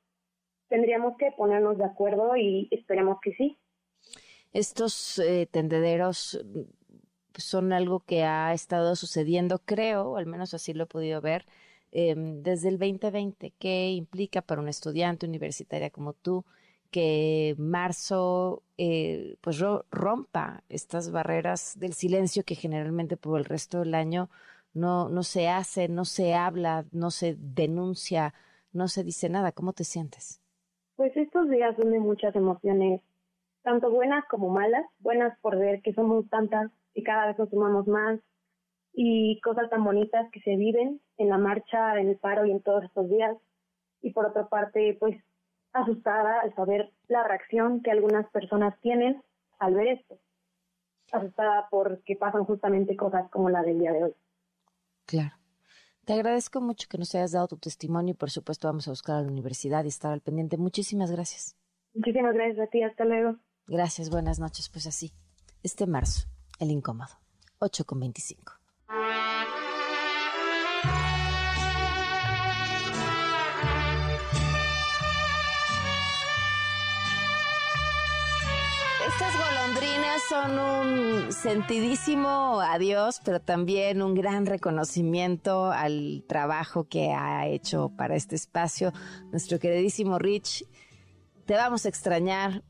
Tendríamos 0.67 1.15
que 1.17 1.31
ponernos 1.31 1.77
de 1.77 1.85
acuerdo 1.85 2.35
y 2.35 2.67
esperemos 2.71 3.19
que 3.21 3.33
sí. 3.35 3.57
Estos 4.51 5.17
eh, 5.19 5.47
tendederos 5.49 6.43
mm, 6.43 6.61
son 7.37 7.71
algo 7.71 8.01
que 8.01 8.23
ha 8.23 8.53
estado 8.53 8.97
sucediendo, 8.97 9.59
creo, 9.59 10.17
al 10.17 10.25
menos 10.25 10.53
así 10.53 10.73
lo 10.73 10.83
he 10.83 10.87
podido 10.87 11.21
ver, 11.21 11.45
eh, 11.93 12.15
desde 12.17 12.67
el 12.67 12.77
2020. 12.77 13.53
¿Qué 13.57 13.91
implica 13.91 14.41
para 14.41 14.61
un 14.61 14.67
estudiante 14.67 15.25
universitaria 15.25 15.89
como 15.89 16.11
tú 16.11 16.43
que 16.91 17.55
marzo 17.57 18.63
eh, 18.77 19.35
pues 19.41 19.59
ro 19.59 19.85
rompa 19.91 20.63
estas 20.69 21.11
barreras 21.11 21.79
del 21.79 21.93
silencio 21.93 22.43
que 22.43 22.55
generalmente 22.55 23.17
por 23.17 23.39
el 23.39 23.45
resto 23.45 23.79
del 23.79 23.95
año 23.95 24.29
no, 24.73 25.09
no 25.09 25.23
se 25.23 25.47
hace, 25.47 25.87
no 25.87 26.05
se 26.05 26.33
habla, 26.33 26.85
no 26.91 27.09
se 27.11 27.35
denuncia, 27.39 28.33
no 28.73 28.87
se 28.87 29.03
dice 29.03 29.29
nada. 29.29 29.51
¿Cómo 29.51 29.73
te 29.73 29.83
sientes? 29.85 30.41
Pues 30.95 31.15
estos 31.15 31.49
días 31.49 31.75
son 31.77 31.91
de 31.91 31.99
muchas 31.99 32.35
emociones, 32.35 33.01
tanto 33.63 33.89
buenas 33.89 34.25
como 34.29 34.49
malas. 34.49 34.85
Buenas 34.99 35.37
por 35.39 35.57
ver 35.57 35.81
que 35.81 35.93
somos 35.93 36.29
tantas 36.29 36.71
y 36.93 37.03
cada 37.03 37.27
vez 37.27 37.39
nos 37.39 37.49
sumamos 37.49 37.87
más 37.87 38.19
y 38.93 39.39
cosas 39.41 39.69
tan 39.69 39.83
bonitas 39.83 40.29
que 40.31 40.39
se 40.41 40.55
viven 40.55 41.01
en 41.17 41.29
la 41.29 41.37
marcha, 41.37 41.99
en 41.99 42.09
el 42.09 42.17
paro 42.17 42.45
y 42.45 42.51
en 42.51 42.61
todos 42.61 42.83
estos 42.83 43.09
días. 43.09 43.35
Y 44.01 44.11
por 44.11 44.25
otra 44.25 44.47
parte, 44.47 44.95
pues 44.99 45.17
asustada 45.75 46.41
al 46.41 46.55
saber 46.55 46.91
la 47.07 47.23
reacción 47.27 47.81
que 47.81 47.91
algunas 47.91 48.27
personas 48.31 48.79
tienen 48.81 49.21
al 49.59 49.75
ver 49.75 49.87
esto. 49.87 50.17
Asustada 51.11 51.67
porque 51.69 52.15
pasan 52.15 52.45
justamente 52.45 52.95
cosas 52.95 53.29
como 53.29 53.49
la 53.49 53.61
del 53.61 53.79
día 53.79 53.91
de 53.91 54.03
hoy. 54.05 54.15
Claro. 55.05 55.35
Te 56.05 56.13
agradezco 56.13 56.61
mucho 56.61 56.87
que 56.89 56.97
nos 56.97 57.13
hayas 57.15 57.31
dado 57.31 57.47
tu 57.47 57.57
testimonio 57.57 58.13
y 58.13 58.17
por 58.17 58.29
supuesto 58.29 58.67
vamos 58.67 58.87
a 58.87 58.91
buscar 58.91 59.17
a 59.17 59.21
la 59.21 59.27
universidad 59.27 59.83
y 59.83 59.89
estar 59.89 60.11
al 60.13 60.21
pendiente. 60.21 60.57
Muchísimas 60.57 61.11
gracias. 61.11 61.55
Muchísimas 61.93 62.33
gracias 62.33 62.59
a 62.59 62.69
ti. 62.69 62.83
Hasta 62.83 63.05
luego. 63.05 63.37
Gracias. 63.67 64.09
Buenas 64.09 64.39
noches. 64.39 64.69
Pues 64.69 64.87
así, 64.87 65.11
este 65.63 65.87
marzo, 65.87 66.27
el 66.59 66.71
incómodo. 66.71 67.15
8 67.59 67.85
con 67.85 67.99
25. 67.99 68.53
Son 80.29 80.57
un 80.57 81.31
sentidísimo 81.31 82.59
adiós, 82.61 83.21
pero 83.23 83.39
también 83.39 84.01
un 84.01 84.15
gran 84.15 84.45
reconocimiento 84.45 85.71
al 85.71 86.23
trabajo 86.27 86.87
que 86.87 87.11
ha 87.11 87.47
hecho 87.47 87.91
para 87.95 88.15
este 88.15 88.35
espacio 88.35 88.91
nuestro 89.31 89.59
queridísimo 89.59 90.17
Rich. 90.17 90.65
Te 91.45 91.55
vamos 91.55 91.85
a 91.85 91.89
extrañar. 91.89 92.63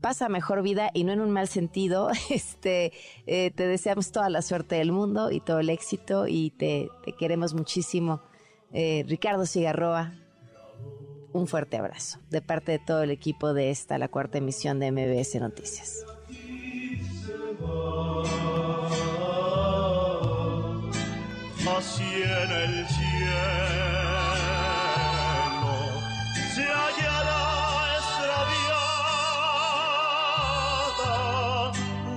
Pasa 0.00 0.28
mejor 0.28 0.62
vida 0.62 0.90
y 0.94 1.04
no 1.04 1.12
en 1.12 1.20
un 1.20 1.30
mal 1.30 1.48
sentido. 1.48 2.10
Este, 2.30 2.92
eh, 3.26 3.50
te 3.50 3.66
deseamos 3.66 4.10
toda 4.10 4.28
la 4.28 4.42
suerte 4.42 4.76
del 4.76 4.90
mundo 4.90 5.30
y 5.30 5.40
todo 5.40 5.60
el 5.60 5.70
éxito 5.70 6.26
y 6.26 6.50
te, 6.50 6.88
queremos 7.18 7.54
muchísimo. 7.54 8.22
Eh, 8.72 9.04
Ricardo 9.06 9.46
Cigarroa, 9.46 10.12
un 11.32 11.46
fuerte 11.46 11.76
abrazo 11.76 12.18
de 12.30 12.42
parte 12.42 12.72
de 12.72 12.78
todo 12.78 13.02
el 13.02 13.10
equipo 13.10 13.54
de 13.54 13.70
esta, 13.70 13.98
la 13.98 14.08
cuarta 14.08 14.38
emisión 14.38 14.80
de 14.80 14.90
MBS 14.90 15.36
Noticias. 15.36 16.04
Así 21.76 22.02
en 22.04 22.50
el 22.50 22.86
cielo 22.88 23.26
se 26.54 26.62
hallará 26.62 27.42
extraviada 27.98 28.96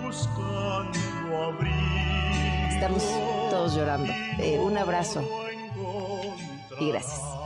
buscando 0.01 1.43
abrigo. 1.43 2.69
Estamos 2.69 3.03
todos 3.49 3.75
llorando. 3.75 4.13
Eh, 4.37 4.57
un 4.59 4.77
abrazo 4.77 5.21
y 6.79 6.89
gracias. 6.89 7.38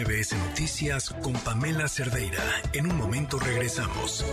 MBS 0.00 0.32
Noticias 0.32 1.10
con 1.22 1.34
Pamela 1.34 1.86
Cerdeira. 1.86 2.42
En 2.72 2.90
un 2.90 2.96
momento 2.96 3.38
regresamos. 3.38 4.24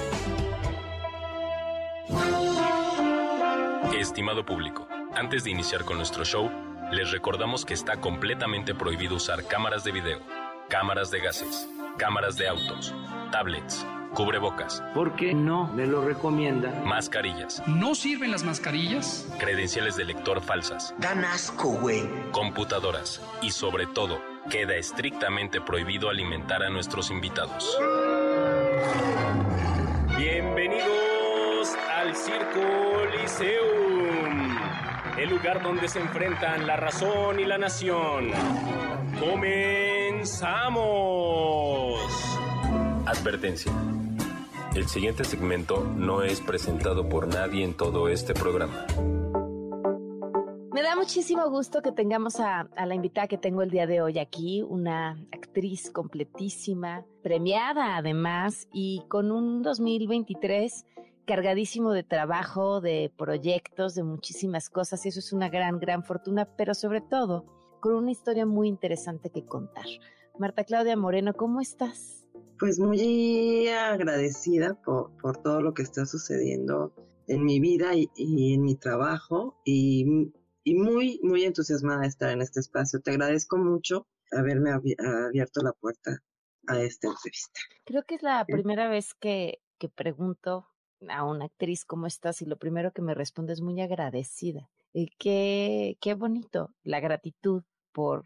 Estimado 4.00 4.46
público, 4.46 4.88
antes 5.14 5.44
de 5.44 5.52
iniciar 5.52 5.84
con 5.84 5.98
nuestro 5.98 6.24
show, 6.24 6.50
les 6.92 7.12
recordamos 7.12 7.66
que 7.66 7.74
está 7.74 8.00
completamente 8.00 8.76
prohibido 8.76 9.16
usar 9.16 9.46
cámaras 9.46 9.84
de 9.84 9.92
video, 9.92 10.20
cámaras 10.70 11.12
de 11.12 11.20
gases, 11.20 11.68
cámaras 11.98 12.38
de 12.38 12.48
autos, 12.48 12.96
tablets, 13.32 13.86
Cubrebocas. 14.14 14.82
Porque 14.94 15.34
no 15.34 15.68
me 15.74 15.86
lo 15.86 16.02
recomienda. 16.02 16.72
Mascarillas. 16.86 17.62
¿No 17.68 17.94
sirven 17.94 18.32
las 18.32 18.44
mascarillas? 18.44 19.28
Credenciales 19.38 19.96
de 19.98 20.06
lector 20.06 20.42
falsas. 20.42 20.96
Dan 20.98 21.26
asco, 21.26 21.70
güey. 21.74 22.10
Computadoras. 22.32 23.22
Y 23.42 23.52
sobre 23.52 23.86
todo, 23.86 24.20
queda 24.50 24.76
estrictamente 24.76 25.62
prohibido 25.62 26.10
alimentar 26.10 26.64
a 26.64 26.70
nuestros 26.70 27.12
invitados. 27.12 27.78
Bienvenidos 30.18 31.76
al 31.94 32.16
Circo 32.16 33.06
Liceum, 33.20 34.58
el 35.18 35.30
lugar 35.30 35.62
donde 35.62 35.88
se 35.88 36.00
enfrentan 36.00 36.66
la 36.66 36.78
razón 36.78 37.40
y 37.40 37.46
la 37.46 37.58
nación. 37.58 38.32
¡Comenzamos! 39.20 40.40
Advertencia. 43.06 43.72
El 44.76 44.88
siguiente 44.88 45.24
segmento 45.24 45.84
no 45.98 46.22
es 46.22 46.40
presentado 46.40 47.10
por 47.10 47.28
nadie 47.28 47.64
en 47.64 47.74
todo 47.74 48.10
este 48.10 48.34
programa. 48.34 48.86
Me 50.78 50.84
da 50.84 50.96
muchísimo 50.96 51.50
gusto 51.50 51.82
que 51.82 51.92
tengamos 51.92 52.40
a, 52.40 52.70
la 52.86 52.94
invitada 52.94 53.28
que 53.28 53.40
tengo 53.40 53.64
el 53.64 53.72
día 53.72 53.88
de 53.88 54.00
hoy 54.00 54.20
aquí, 54.20 54.62
una 54.62 55.14
actriz 55.32 55.90
completísima, 55.90 57.04
premiada 57.24 57.98
además 57.98 58.68
y 58.72 59.02
con 59.08 59.32
un 59.32 59.64
2023 59.64 60.86
cargadísimo 61.26 61.94
de 61.94 62.04
trabajo, 62.04 62.80
de 62.80 63.12
proyectos, 63.18 63.96
de 63.96 64.04
muchísimas 64.04 64.70
cosas 64.70 65.04
y 65.04 65.10
eso 65.10 65.18
es 65.18 65.34
una 65.34 65.50
gran, 65.50 65.80
gran 65.80 66.04
fortuna, 66.04 66.48
pero 66.56 66.76
sobre 66.76 67.02
todo 67.02 67.48
con 67.80 67.96
una 67.96 68.12
historia 68.12 68.46
muy 68.46 68.68
interesante 68.68 69.32
que 69.32 69.48
contar. 69.48 69.88
Marta 70.38 70.64
Claudia 70.64 70.96
Moreno, 70.96 71.34
¿cómo 71.34 71.60
estás? 71.60 72.28
Pues 72.60 72.80
muy 72.80 73.68
agradecida 73.70 74.80
por, 74.86 75.10
por 75.18 75.38
todo 75.38 75.60
lo 75.60 75.74
que 75.74 75.82
está 75.82 76.06
sucediendo 76.06 76.94
en 77.26 77.44
mi 77.44 77.60
vida 77.60 77.96
y, 77.96 78.12
y 78.16 78.54
en 78.54 78.62
mi 78.62 78.76
trabajo 78.76 79.60
y 79.66 80.32
y 80.68 80.76
muy, 80.76 81.18
muy 81.24 81.46
entusiasmada 81.46 82.02
de 82.02 82.08
estar 82.08 82.30
en 82.30 82.42
este 82.42 82.60
espacio. 82.60 83.00
Te 83.00 83.12
agradezco 83.12 83.56
mucho 83.56 84.06
haberme 84.34 84.72
abierto 84.72 85.62
la 85.62 85.72
puerta 85.72 86.22
a 86.68 86.82
esta 86.82 87.08
entrevista. 87.08 87.62
Creo 87.86 88.04
que 88.04 88.16
es 88.16 88.22
la 88.22 88.44
primera 88.46 88.90
vez 88.90 89.14
que, 89.14 89.62
que 89.78 89.88
pregunto 89.88 90.68
a 91.08 91.24
una 91.24 91.46
actriz 91.46 91.86
cómo 91.86 92.06
estás 92.06 92.42
y 92.42 92.46
lo 92.46 92.58
primero 92.58 92.92
que 92.92 93.02
me 93.02 93.14
responde 93.14 93.54
es 93.54 93.62
muy 93.62 93.80
agradecida. 93.80 94.70
Y 94.92 95.08
qué, 95.18 95.98
qué 96.02 96.16
bonito 96.16 96.76
la 96.84 97.00
gratitud 97.00 97.64
por, 97.94 98.26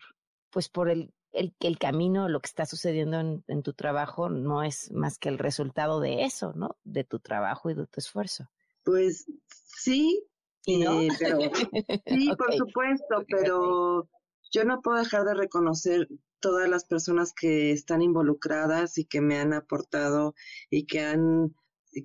pues 0.50 0.68
por 0.68 0.90
el, 0.90 1.14
el, 1.34 1.54
el 1.60 1.78
camino, 1.78 2.28
lo 2.28 2.40
que 2.40 2.48
está 2.48 2.66
sucediendo 2.66 3.20
en, 3.20 3.44
en 3.50 3.62
tu 3.62 3.74
trabajo 3.74 4.30
no 4.30 4.64
es 4.64 4.92
más 4.92 5.20
que 5.20 5.30
el 5.30 5.38
resultado 5.38 6.00
de 6.00 6.24
eso, 6.24 6.54
¿no? 6.56 6.76
De 6.84 7.04
tu 7.04 7.20
trabajo 7.20 7.70
y 7.70 7.76
de 7.76 7.86
tu 7.86 8.00
esfuerzo. 8.00 8.50
Pues 8.84 9.28
sí, 9.46 10.26
¿No? 10.68 11.02
Eh, 11.02 11.08
pero, 11.20 11.40
sí, 12.08 12.30
por 12.38 12.54
supuesto, 12.54 13.26
pero 13.28 14.10
yo 14.52 14.64
no 14.66 14.82
puedo 14.82 14.98
dejar 14.98 15.26
de 15.26 15.34
reconocer 15.34 16.08
todas 16.40 16.70
las 16.70 16.86
personas 16.86 17.34
que 17.34 17.72
están 17.72 18.02
involucradas 18.02 18.98
y 18.98 19.06
que 19.06 19.22
me 19.22 19.40
han 19.40 19.54
aportado 19.54 20.34
y 20.70 20.86
que 20.86 21.02
han 21.02 21.56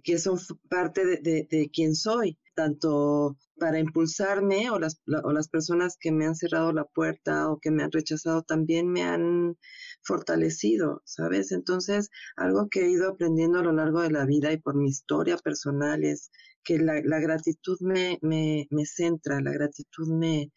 que 0.02 0.18
son 0.18 0.38
parte 0.68 1.04
de, 1.06 1.16
de, 1.18 1.46
de 1.48 1.70
quien 1.70 1.94
soy, 1.94 2.38
tanto 2.54 3.36
para 3.58 3.78
impulsarme 3.78 4.70
o 4.70 4.78
las, 4.78 5.00
la- 5.06 5.20
o 5.24 5.32
las 5.32 5.48
personas 5.48 5.96
que 5.98 6.12
me 6.12 6.26
han 6.26 6.34
cerrado 6.36 6.72
la 6.72 6.84
puerta 6.84 7.50
o 7.50 7.58
que 7.58 7.70
me 7.70 7.82
han 7.82 7.92
rechazado 7.92 8.42
también 8.42 8.88
me 8.90 9.02
han 9.02 9.56
fortalecido, 10.02 11.02
¿sabes? 11.04 11.52
Entonces, 11.52 12.10
algo 12.36 12.68
que 12.70 12.82
he 12.86 12.90
ido 12.90 13.08
aprendiendo 13.10 13.58
a 13.58 13.62
lo 13.62 13.72
largo 13.72 14.02
de 14.02 14.10
la 14.10 14.24
vida 14.26 14.52
y 14.52 14.58
por 14.58 14.76
mi 14.76 14.88
historia 14.88 15.36
personal 15.38 16.04
es 16.04 16.30
que 16.64 16.78
la, 16.78 17.00
la 17.04 17.20
gratitud 17.20 17.78
me, 17.80 18.18
me, 18.22 18.66
me 18.70 18.84
centra, 18.86 19.40
la 19.40 19.52
gratitud 19.52 20.08
me, 20.08 20.52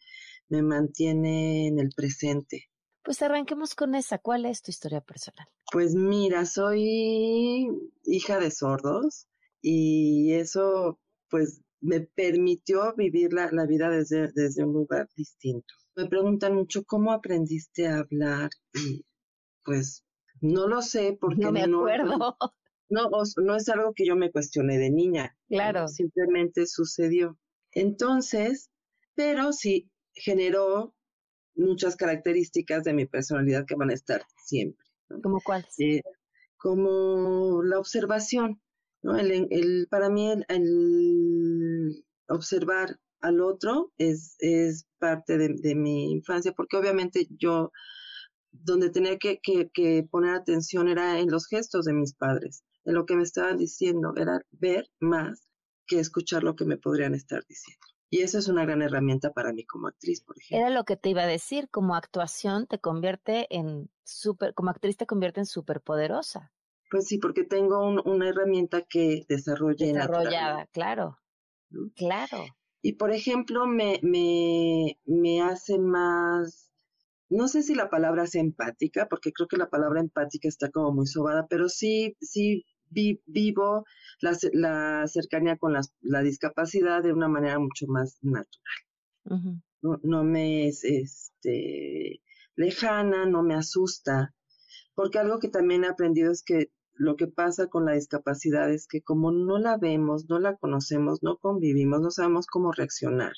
me 0.48 0.62
mantiene 0.62 1.68
en 1.68 1.78
el 1.78 1.90
presente. 1.96 2.64
Pues 3.02 3.22
arranquemos 3.22 3.74
con 3.74 3.94
esa. 3.94 4.18
¿Cuál 4.18 4.44
es 4.46 4.62
tu 4.62 4.70
historia 4.70 5.00
personal? 5.00 5.46
Pues 5.72 5.94
mira, 5.94 6.44
soy 6.46 7.68
hija 8.04 8.38
de 8.38 8.50
sordos 8.50 9.26
y 9.62 10.32
eso 10.34 10.98
pues 11.30 11.62
me 11.80 12.00
permitió 12.00 12.94
vivir 12.96 13.32
la, 13.32 13.50
la 13.52 13.66
vida 13.66 13.88
desde, 13.90 14.30
desde 14.32 14.64
un 14.64 14.72
lugar 14.72 15.08
distinto. 15.16 15.74
Me 15.96 16.06
preguntan 16.06 16.54
mucho 16.54 16.84
cómo 16.84 17.12
aprendiste 17.12 17.86
a 17.86 17.98
hablar 17.98 18.50
y 18.74 19.04
pues 19.64 20.04
no 20.40 20.68
lo 20.68 20.82
sé 20.82 21.16
porque 21.20 21.42
No 21.42 21.52
me 21.52 21.62
acuerdo. 21.62 22.36
No, 22.92 23.08
no 23.36 23.54
es 23.54 23.68
algo 23.68 23.92
que 23.94 24.04
yo 24.04 24.16
me 24.16 24.32
cuestioné 24.32 24.76
de 24.76 24.90
niña. 24.90 25.38
Claro. 25.48 25.86
Simplemente 25.86 26.66
sucedió. 26.66 27.38
Entonces, 27.70 28.68
pero 29.14 29.52
sí 29.52 29.88
generó 30.12 30.92
muchas 31.54 31.94
características 31.94 32.82
de 32.82 32.92
mi 32.92 33.06
personalidad 33.06 33.64
que 33.64 33.76
van 33.76 33.90
a 33.90 33.94
estar 33.94 34.24
siempre. 34.44 34.84
¿no? 35.08 35.20
¿Cómo 35.22 35.40
cuáles? 35.40 35.78
Eh, 35.78 36.02
como 36.56 37.62
la 37.62 37.78
observación, 37.78 38.60
¿no? 39.02 39.16
El, 39.16 39.48
el- 39.50 39.86
para 39.90 40.10
mí 40.10 40.30
el, 40.30 40.44
el 40.48 42.04
observar 42.28 42.98
al 43.20 43.40
otro 43.40 43.92
es, 43.98 44.36
es 44.38 44.86
parte 44.98 45.36
de, 45.38 45.74
mi 45.74 46.10
infancia, 46.12 46.52
porque 46.52 46.76
obviamente 46.76 47.26
yo 47.30 47.70
donde 48.52 48.90
tenía 48.90 49.18
que, 49.18 49.38
que, 49.42 49.70
que 49.72 50.06
poner 50.10 50.34
atención 50.34 50.88
era 50.88 51.18
en 51.18 51.30
los 51.30 51.46
gestos 51.46 51.84
de 51.84 51.92
mis 51.92 52.14
padres, 52.14 52.64
en 52.84 52.94
lo 52.94 53.06
que 53.06 53.16
me 53.16 53.22
estaban 53.22 53.58
diciendo, 53.58 54.14
era 54.16 54.40
ver 54.50 54.86
más 55.00 55.46
que 55.86 56.00
escuchar 56.00 56.42
lo 56.42 56.56
que 56.56 56.64
me 56.64 56.76
podrían 56.78 57.14
estar 57.14 57.44
diciendo. 57.48 57.80
Y 58.12 58.22
eso 58.22 58.38
es 58.38 58.48
una 58.48 58.64
gran 58.64 58.82
herramienta 58.82 59.32
para 59.32 59.52
mí 59.52 59.64
como 59.64 59.86
actriz, 59.86 60.20
por 60.22 60.36
ejemplo. 60.36 60.66
Era 60.66 60.74
lo 60.74 60.84
que 60.84 60.96
te 60.96 61.10
iba 61.10 61.22
a 61.22 61.26
decir, 61.26 61.68
como 61.70 61.94
actuación 61.94 62.66
te 62.66 62.80
convierte 62.80 63.46
en 63.56 63.88
súper, 64.04 64.52
como 64.54 64.70
actriz 64.70 64.96
te 64.96 65.06
convierte 65.06 65.40
en 65.40 65.46
superpoderosa, 65.46 66.52
Pues 66.90 67.06
sí, 67.06 67.18
porque 67.18 67.44
tengo 67.44 67.86
un- 67.86 68.02
una 68.04 68.28
herramienta 68.28 68.82
que 68.82 69.24
desarrollé 69.28 69.92
desarrollada, 69.92 70.66
claro, 70.72 71.18
claro. 71.94 72.44
Y 72.82 72.94
por 72.94 73.12
ejemplo, 73.12 73.66
me, 73.66 74.00
me, 74.02 74.98
me 75.04 75.42
hace 75.42 75.78
más, 75.78 76.72
no 77.28 77.46
sé 77.46 77.62
si 77.62 77.74
la 77.74 77.90
palabra 77.90 78.24
es 78.24 78.34
empática, 78.34 79.06
porque 79.08 79.32
creo 79.32 79.46
que 79.48 79.56
la 79.58 79.68
palabra 79.70 80.00
empática 80.00 80.48
está 80.48 80.70
como 80.70 80.92
muy 80.92 81.06
sobada, 81.06 81.46
pero 81.48 81.68
sí, 81.68 82.16
sí 82.20 82.64
vi- 82.88 83.22
vivo 83.26 83.84
la, 84.20 84.36
la 84.52 85.06
cercanía 85.06 85.56
con 85.58 85.72
las- 85.74 85.92
la 86.00 86.22
discapacidad 86.22 87.02
de 87.02 87.12
una 87.12 87.28
manera 87.28 87.58
mucho 87.58 87.86
más 87.86 88.18
natural. 88.22 88.76
No, 89.82 90.00
no 90.02 90.24
me 90.24 90.66
es 90.68 90.84
este, 90.84 92.20
lejana, 92.56 93.26
no 93.26 93.42
me 93.42 93.54
asusta, 93.54 94.34
porque 94.94 95.18
algo 95.18 95.38
que 95.38 95.48
también 95.48 95.84
he 95.84 95.88
aprendido 95.88 96.32
es 96.32 96.42
que 96.42 96.70
lo 97.00 97.16
que 97.16 97.28
pasa 97.28 97.68
con 97.68 97.86
la 97.86 97.92
discapacidad 97.92 98.70
es 98.70 98.86
que 98.86 99.00
como 99.00 99.32
no 99.32 99.58
la 99.58 99.78
vemos, 99.78 100.28
no 100.28 100.38
la 100.38 100.56
conocemos, 100.56 101.22
no 101.22 101.38
convivimos, 101.38 102.02
no 102.02 102.10
sabemos 102.10 102.46
cómo 102.46 102.72
reaccionar, 102.72 103.32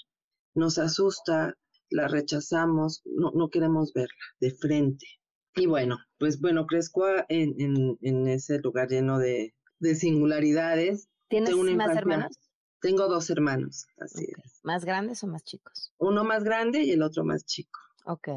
nos 0.52 0.78
asusta, 0.78 1.56
la 1.88 2.08
rechazamos, 2.08 3.02
no, 3.04 3.30
no 3.30 3.50
queremos 3.50 3.92
verla 3.92 4.24
de 4.40 4.50
frente. 4.50 5.06
Y 5.54 5.66
bueno, 5.66 5.98
pues 6.18 6.40
bueno, 6.40 6.66
crezco 6.66 7.06
en, 7.28 7.54
en, 7.60 7.98
en 8.00 8.26
ese 8.26 8.58
lugar 8.58 8.88
lleno 8.88 9.20
de, 9.20 9.54
de 9.78 9.94
singularidades. 9.94 11.08
¿Tienes 11.28 11.50
Tengo 11.50 11.62
una 11.62 11.76
más 11.76 11.96
hermanos? 11.96 12.36
Tengo 12.80 13.06
dos 13.06 13.30
hermanos, 13.30 13.86
así 13.98 14.24
es. 14.44 14.58
¿Más 14.64 14.84
grandes 14.84 15.22
o 15.22 15.28
más 15.28 15.44
chicos? 15.44 15.94
Uno 15.98 16.24
más 16.24 16.42
grande 16.42 16.82
y 16.82 16.90
el 16.90 17.02
otro 17.02 17.24
más 17.24 17.44
chico. 17.44 17.78
Ok. 18.06 18.28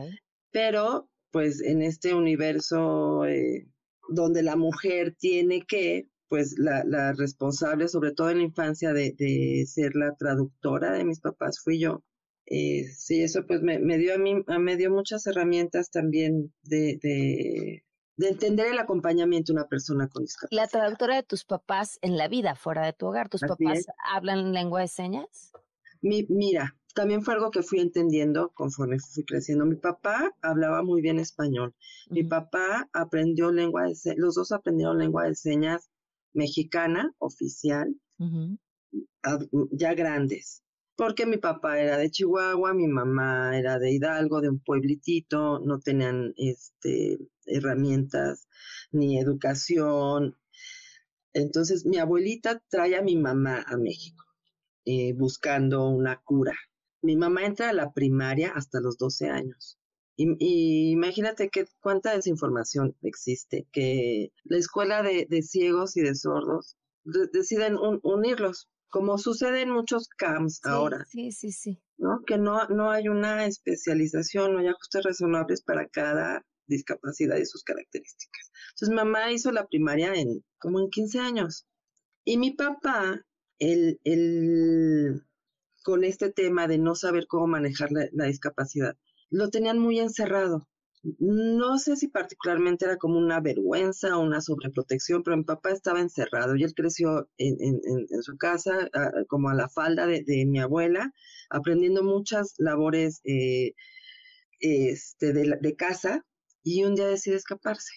pero 0.52 1.10
pues 1.32 1.62
en 1.62 1.82
este 1.82 2.14
universo 2.14 3.26
eh, 3.26 3.68
donde 4.10 4.43
la 4.43 4.56
mujer 4.56 5.16
tiene 5.18 5.62
que, 5.68 6.08
pues 6.28 6.56
la, 6.58 6.84
la 6.86 7.14
responsable, 7.14 7.88
sobre 7.88 8.12
todo 8.14 8.30
en 8.30 8.38
la 8.39 8.43
infancia, 8.45 8.93
de, 8.93 9.14
de 9.18 9.66
ser 9.68 9.95
la 9.95 10.16
traductora 10.16 10.91
de 10.93 11.06
mis 11.06 11.20
papás 11.20 11.60
fui 11.64 11.80
yo. 11.80 12.03
Eh, 12.47 12.84
sí, 12.95 13.24
eso 13.24 13.45
pues 13.47 13.62
me, 13.62 13.80
me 13.80 13.97
dio 13.97 14.14
a 14.14 14.18
mí, 14.18 14.36
me 14.60 14.78
dio 14.78 14.91
muchas 14.91 15.26
herramientas 15.26 15.89
también 15.89 16.53
de, 16.62 16.99
de, 17.01 17.84
de 18.18 18.28
entender 18.28 18.68
el 18.68 18.78
acompañamiento 18.78 19.51
de 19.51 19.60
una 19.60 19.68
persona 19.68 20.08
con 20.08 20.24
discapacidad. 20.24 20.62
La 20.62 20.68
traductora 20.68 21.16
de 21.16 21.24
tus 21.24 21.43
papás 21.43 21.97
en 22.01 22.18
la 22.18 22.28
vida, 22.28 22.56
fuera 22.56 22.86
de 22.86 22.93
tu 22.93 23.08
hogar, 23.08 23.30
¿tus 23.30 23.41
Así 23.43 23.64
papás 23.64 23.80
es. 23.80 23.88
hablan 24.14 24.53
lengua 24.53 24.82
de 24.82 24.88
señas? 24.88 25.51
Mi, 26.01 26.26
mira, 26.30 26.76
también 26.96 27.22
fue 27.24 27.34
algo 27.34 27.52
que 27.52 27.62
fui 27.62 27.80
entendiendo 27.80 28.52
conforme 28.56 28.98
fui 29.00 29.26
creciendo. 29.26 29.66
Mi 29.66 29.76
papá 29.76 30.32
hablaba 30.41 30.82
muy 30.82 31.02
bien 31.02 31.20
español. 31.20 31.76
Mi 32.10 32.24
papá 32.24 32.89
aprendió 32.93 33.52
lengua 33.52 33.84
de 33.84 33.96
señas, 33.96 34.18
los 34.18 34.36
dos 34.36 34.52
aprendieron 34.54 34.98
lengua 34.98 35.26
de 35.26 35.36
señas 35.36 35.89
mexicana, 36.34 37.14
oficial, 37.20 37.93
ya 39.72 39.93
grandes. 39.93 40.64
Porque 40.96 41.26
mi 41.26 41.38
papá 41.38 41.80
era 41.80 41.98
de 41.98 42.10
Chihuahua, 42.10 42.74
mi 42.74 42.88
mamá 42.88 43.58
era 43.58 43.78
de 43.78 43.91
Hidalgo, 43.91 44.39
de 44.39 44.50
un 44.50 44.60
pueblitito, 44.60 45.60
no 45.60 45.80
tenían 45.80 46.34
este, 46.38 47.20
herramientas 47.46 48.48
ni 48.91 49.20
educación. 49.20 50.38
Entonces 51.34 51.86
mi 51.86 51.98
abuelita 51.98 52.64
trae 52.70 52.96
a 52.96 53.02
mi 53.02 53.18
mamá 53.18 53.66
a 53.68 53.76
México 53.76 54.24
eh, 54.86 55.14
buscando 55.14 55.89
una 55.89 56.22
cura. 56.24 56.56
Mi 57.06 57.16
mamá 57.16 57.45
entra 57.45 57.70
a 57.70 57.74
la 57.74 57.91
primaria 57.93 58.51
hasta 58.56 58.82
los 58.82 58.97
12 58.97 59.30
años. 59.30 59.78
Y, 60.18 60.36
y 60.39 60.91
imagínate 60.91 61.49
que 61.49 61.66
cuánta 61.82 62.14
desinformación 62.16 62.95
existe, 63.01 63.68
que 63.72 64.32
la 64.43 64.58
escuela 64.58 65.03
de, 65.03 65.28
de 65.30 65.41
ciegos 65.41 65.97
y 65.97 66.01
de 66.01 66.16
sordos 66.16 66.78
de- 67.03 67.28
deciden 67.34 67.78
un- 67.78 67.99
unirlos, 68.03 68.70
como 68.89 69.18
sucede 69.18 69.62
en 69.62 69.72
muchos 69.72 70.08
camps 70.08 70.62
ahora. 70.66 71.06
Sí, 71.10 71.32
sí, 71.32 71.51
sí. 71.51 71.82
¿no? 71.97 72.22
Que 72.26 72.38
no, 72.38 72.68
no 72.70 72.91
hay 72.91 73.08
una 73.10 73.45
especialización, 73.45 74.53
no 74.53 74.60
hay 74.60 74.68
ajustes 74.68 75.03
razonables 75.03 75.62
para 75.62 75.88
cada 75.88 76.45
discapacidad 76.68 77.38
y 77.38 77.45
sus 77.45 77.64
características. 77.64 78.51
Entonces, 78.72 78.95
mamá 78.95 79.32
hizo 79.32 79.51
la 79.51 79.68
primaria 79.68 80.14
en 80.16 80.43
como 80.60 80.80
en 80.80 80.89
15 80.89 81.20
años. 81.20 81.66
Y 82.26 82.38
mi 82.38 82.51
papá, 82.51 83.22
él, 83.60 83.99
él, 84.03 85.25
con 85.86 86.04
este 86.04 86.32
tema 86.32 86.68
de 86.68 86.80
no 86.80 86.96
saber 86.96 87.28
cómo 87.28 87.46
manejar 87.46 87.90
la, 87.92 88.26
discapacidad, 88.26 88.98
lo 89.30 89.52
tenían 89.52 89.78
muy 89.78 90.00
encerrado. 90.00 90.68
No 91.20 91.78
sé 91.78 91.96
si 91.96 92.08
particularmente 92.08 92.86
era 92.86 92.98
como 92.98 93.20
una 93.20 93.40
vergüenza 93.40 94.18
o 94.18 94.24
una 94.24 94.42
sobreprotección, 94.42 95.22
pero 95.22 95.38
mi 95.38 95.44
papá 95.44 95.70
estaba 95.70 96.02
encerrado 96.02 96.56
y 96.56 96.64
él 96.64 96.74
creció 96.74 97.30
en, 97.38 97.78
su 98.24 98.36
casa, 98.38 98.90
ah, 98.96 99.12
como 99.28 99.50
a 99.50 99.54
la 99.54 99.70
falda 99.70 100.08
de, 100.08 100.46
mi 100.48 100.60
abuela, 100.60 101.14
aprendiendo 101.52 102.02
muchas 102.02 102.56
labores 102.58 103.22
eh, 103.24 103.76
este, 104.60 105.34
de, 105.34 105.76
casa 105.76 106.26
y 106.64 106.84
un 106.84 106.96
día 106.96 107.08
decide 107.08 107.36
escaparse. 107.36 107.94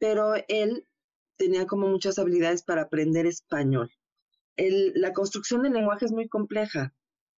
Pero 0.00 0.34
él 0.48 0.84
tenía 1.36 1.66
como 1.66 1.86
muchas 1.86 2.18
habilidades 2.18 2.64
para 2.64 2.82
aprender 2.82 3.26
español. 3.26 3.92
La 4.56 5.12
construcción 5.12 5.62
del 5.62 5.74
lenguaje 5.74 6.06
es 6.06 6.12
muy 6.12 6.28
compleja 6.28 6.92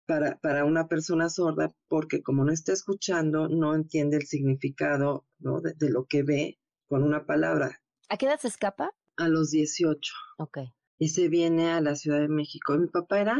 para, 0.05 0.37
para 0.39 0.65
una 0.65 0.87
persona 0.87 1.29
sorda 1.29 1.73
porque 1.87 2.21
como 2.21 2.43
no 2.45 2.51
está 2.51 2.73
escuchando, 2.73 3.47
no 3.47 3.75
entiende 3.75 4.17
el 4.17 4.23
significado 4.23 5.25
¿no? 5.39 5.61
de, 5.61 5.73
de 5.73 5.89
lo 5.89 6.05
que 6.05 6.23
ve 6.23 6.59
con 6.87 7.03
una 7.03 7.25
palabra. 7.25 7.81
¿A 8.09 8.17
qué 8.17 8.25
edad 8.25 8.39
se 8.39 8.47
escapa? 8.47 8.91
A 9.17 9.27
los 9.27 9.51
18. 9.51 10.13
Ok. 10.37 10.59
Y 10.99 11.09
se 11.09 11.27
viene 11.29 11.71
a 11.71 11.81
la 11.81 11.95
Ciudad 11.95 12.19
de 12.19 12.27
México. 12.27 12.77
Mi 12.77 12.87
papá 12.87 13.19
era 13.19 13.37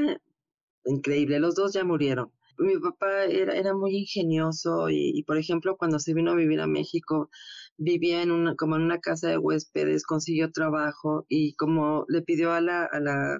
increíble, 0.86 1.39
los 1.39 1.55
dos 1.55 1.74
ya 1.74 1.84
murieron. 1.84 2.32
Mi 2.57 2.78
papá 2.78 3.26
era, 3.26 3.55
era 3.55 3.74
muy 3.74 3.97
ingenioso 3.97 4.89
y, 4.89 5.11
y, 5.16 5.24
por 5.24 5.38
ejemplo, 5.38 5.76
cuando 5.76 5.99
se 5.99 6.14
vino 6.14 6.32
a 6.32 6.36
vivir 6.36 6.61
a 6.61 6.68
México, 6.68 7.30
vivía 7.78 8.22
en 8.22 8.32
una, 8.32 8.55
como 8.55 8.76
en 8.76 8.84
una 8.84 8.99
casa 8.99 9.30
de 9.30 9.38
huéspedes, 9.38 10.05
consiguió 10.05 10.51
trabajo 10.51 11.26
y 11.28 11.55
como 11.55 12.05
le 12.09 12.22
pidió 12.22 12.51
a 12.51 12.61
la, 12.61 12.86
a 12.86 12.99
la, 12.99 13.39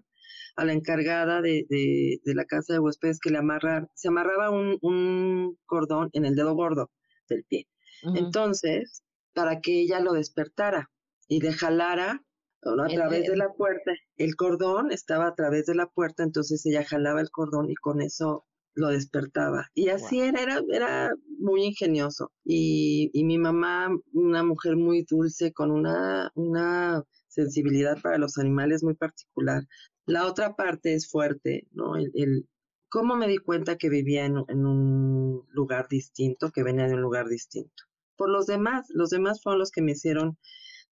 a 0.56 0.66
la 0.66 0.74
encargada 0.74 1.42
de, 1.42 1.66
de, 1.70 2.20
de 2.24 2.36
la 2.36 2.46
casa 2.46 2.74
de 2.74 2.80
huéspedes 2.80 3.20
que 3.20 3.32
le 3.32 3.40
amarrar, 3.40 3.90
se 3.96 4.10
amarraba 4.10 4.50
un, 4.50 4.78
un 4.82 5.58
cordón 5.66 6.10
en 6.14 6.26
el 6.26 6.36
dedo 6.36 6.54
gordo 6.56 6.92
del 7.28 7.44
pie. 7.46 7.68
Entonces, 8.16 9.04
para 9.34 9.62
que 9.62 9.80
ella 9.82 10.00
lo 10.00 10.14
despertara 10.14 10.92
y 11.28 11.40
le 11.40 11.54
jalara 11.54 12.24
a 12.66 12.88
El 12.88 12.96
través 12.96 13.28
de 13.28 13.38
la 13.38 13.52
puerta. 13.54 13.92
El 14.18 14.36
cordón 14.36 14.92
estaba 14.92 15.28
a 15.28 15.36
través 15.36 15.66
de 15.66 15.76
la 15.76 15.88
puerta, 15.88 16.24
entonces 16.24 16.66
ella 16.66 16.84
jalaba 16.84 17.22
el 17.22 17.30
cordón 17.30 17.70
y 17.70 17.76
con 17.76 18.02
eso 18.02 18.46
lo 18.76 18.88
despertaba. 18.88 19.70
Y 19.74 19.90
así 19.90 20.20
era, 20.20 20.42
era, 20.42 20.62
era 20.72 21.14
muy 21.40 21.64
ingenioso. 21.64 22.32
Y, 22.44 23.10
y 23.14 23.24
mi 23.24 23.38
mamá, 23.38 23.90
una 24.14 24.44
mujer 24.44 24.76
muy 24.78 25.06
dulce, 25.10 25.54
con 25.54 25.72
una, 25.72 26.32
una 26.36 27.04
sensibilidad 27.34 28.02
para 28.02 28.18
los 28.18 28.38
animales 28.38 28.84
muy 28.84 28.94
particular. 28.96 29.64
La 30.06 30.26
otra 30.28 30.56
parte 30.56 30.94
es 30.94 31.10
fuerte, 31.10 31.68
¿no? 31.72 31.96
El, 31.98 32.48
cómo 32.90 33.16
me 33.16 33.28
di 33.28 33.38
cuenta 33.38 33.78
que 33.78 33.90
vivía 33.90 34.26
en, 34.26 34.38
un 34.66 35.46
lugar 35.50 35.88
distinto, 35.90 36.52
que 36.52 36.64
venía 36.64 36.88
de 36.88 36.94
un 36.94 37.02
lugar 37.02 37.28
distinto. 37.28 37.84
Por 38.16 38.30
los 38.30 38.46
demás, 38.46 38.86
los 38.90 39.10
demás 39.10 39.42
fueron 39.42 39.60
los 39.60 39.72
que 39.72 39.82
me 39.82 39.94
hicieron 39.94 40.38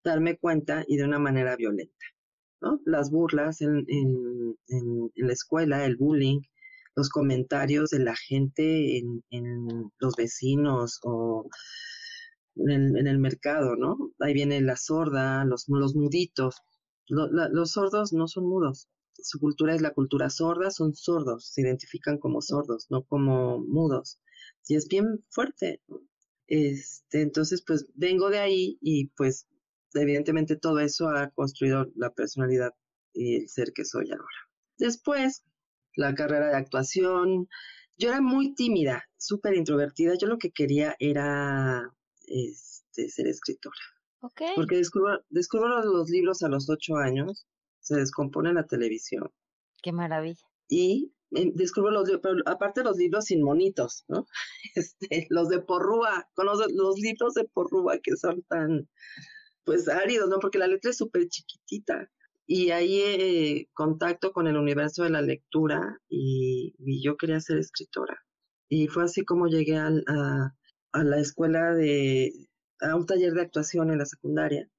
darme 0.03 0.37
cuenta 0.37 0.83
y 0.87 0.97
de 0.97 1.03
una 1.05 1.19
manera 1.19 1.55
violenta, 1.55 2.05
¿no? 2.61 2.79
Las 2.85 3.11
burlas 3.11 3.61
en, 3.61 3.85
en, 3.87 4.57
en- 4.67 5.11
en 5.15 5.27
la 5.27 5.33
escuela, 5.33 5.85
el 5.85 5.95
bullying, 5.97 6.41
los 6.95 7.09
comentarios 7.09 7.89
de 7.91 7.99
la 7.99 8.15
gente 8.15 8.97
en, 8.97 9.23
en 9.29 9.91
los 9.99 10.15
vecinos 10.15 10.99
o 11.03 11.47
en 12.55 12.69
el, 12.69 12.97
en 12.97 13.07
el 13.07 13.19
mercado, 13.19 13.75
¿no? 13.75 13.97
Ahí 14.19 14.33
viene 14.33 14.61
la 14.61 14.75
sorda, 14.75 15.45
los, 15.45 15.65
los 15.67 15.95
muditos. 15.95 16.61
Los 17.07 17.71
sordos 17.71 18.13
no 18.13 18.27
son 18.27 18.47
mudos. 18.47 18.87
Su 19.13 19.39
cultura 19.39 19.75
es 19.75 19.81
la 19.81 19.93
cultura 19.93 20.29
sorda, 20.29 20.71
son 20.71 20.93
sordos, 20.93 21.51
se 21.51 21.61
identifican 21.61 22.17
como 22.17 22.41
sordos, 22.41 22.87
no 22.89 23.03
como 23.03 23.59
mudos. 23.59 24.19
Y 24.67 24.75
es 24.75 24.87
bien 24.87 25.23
fuerte. 25.29 25.81
Este, 26.47 27.21
entonces, 27.21 27.63
pues 27.65 27.87
vengo 27.95 28.29
de 28.29 28.39
ahí 28.39 28.77
y 28.81 29.07
pues 29.09 29.47
evidentemente 29.93 30.55
todo 30.55 30.79
eso 30.79 31.09
ha 31.09 31.29
construido 31.31 31.91
la 31.95 32.11
personalidad 32.11 32.71
y 33.13 33.35
el 33.41 33.49
ser 33.49 33.73
que 33.73 33.85
soy 33.85 34.09
ahora. 34.11 34.49
Después, 34.77 35.43
la 35.95 36.15
carrera 36.15 36.47
de 36.47 36.57
actuación. 36.57 37.47
Yo 37.97 38.09
era 38.09 38.21
muy 38.21 38.55
tímida, 38.55 39.03
súper 39.17 39.55
introvertida. 39.55 40.15
Yo 40.19 40.27
lo 40.27 40.37
que 40.37 40.51
quería 40.51 40.95
era 40.99 41.93
este, 42.31 43.09
ser 43.09 43.27
escritora. 43.27 43.75
Ok. 44.21 44.41
Porque 44.55 44.77
descubro, 44.77 45.19
descubro 45.29 45.67
los, 45.69 45.85
los 45.85 46.09
libros 46.09 46.41
a 46.43 46.49
los 46.49 46.69
ocho 46.69 46.95
años, 46.97 47.47
se 47.79 47.95
descompone 47.95 48.53
la 48.53 48.67
televisión 48.67 49.29
Qué 49.81 49.91
maravilla. 49.91 50.45
y 50.69 51.13
eh, 51.31 51.51
descubro 51.55 51.89
los 51.91 52.05
libros, 52.07 52.21
pero 52.21 52.35
aparte 52.45 52.83
los 52.83 52.97
libros 52.97 53.25
sin 53.25 53.41
monitos, 53.43 54.03
¿no? 54.07 54.25
Este, 54.75 55.27
los 55.29 55.49
de 55.49 55.59
Porrúa, 55.61 56.29
conoces 56.35 56.67
los 56.73 56.97
libros 56.99 57.33
de 57.33 57.45
Porrúa 57.45 57.97
que 58.03 58.15
son 58.17 58.43
tan, 58.43 58.87
pues 59.63 59.87
áridos, 59.89 60.29
¿no? 60.29 60.39
Porque 60.39 60.59
la 60.59 60.67
letra 60.67 60.91
es 60.91 60.97
súper 60.97 61.27
chiquitita. 61.27 62.09
Y 62.47 62.71
ahí 62.71 62.99
eh, 63.01 63.69
contacto 63.73 64.33
con 64.33 64.45
el 64.47 64.57
universo 64.57 65.03
de 65.03 65.09
la 65.09 65.21
lectura 65.21 65.99
y, 66.09 66.75
y 66.79 67.01
yo 67.03 67.15
quería 67.15 67.39
ser 67.39 67.57
escritora. 67.59 68.19
Y 68.69 68.87
fue 68.87 69.03
así 69.05 69.23
como 69.23 69.47
llegué 69.47 69.77
al- 69.77 70.03
a, 70.07 70.53
a 70.91 71.03
la 71.03 71.19
escuela 71.19 71.73
de, 71.73 72.33
a 72.79 72.95
un 72.95 73.05
taller 73.05 73.33
de 73.33 73.41
actuación 73.41 73.91
en 73.91 73.99
la 73.99 74.05
secundaria, 74.05 74.69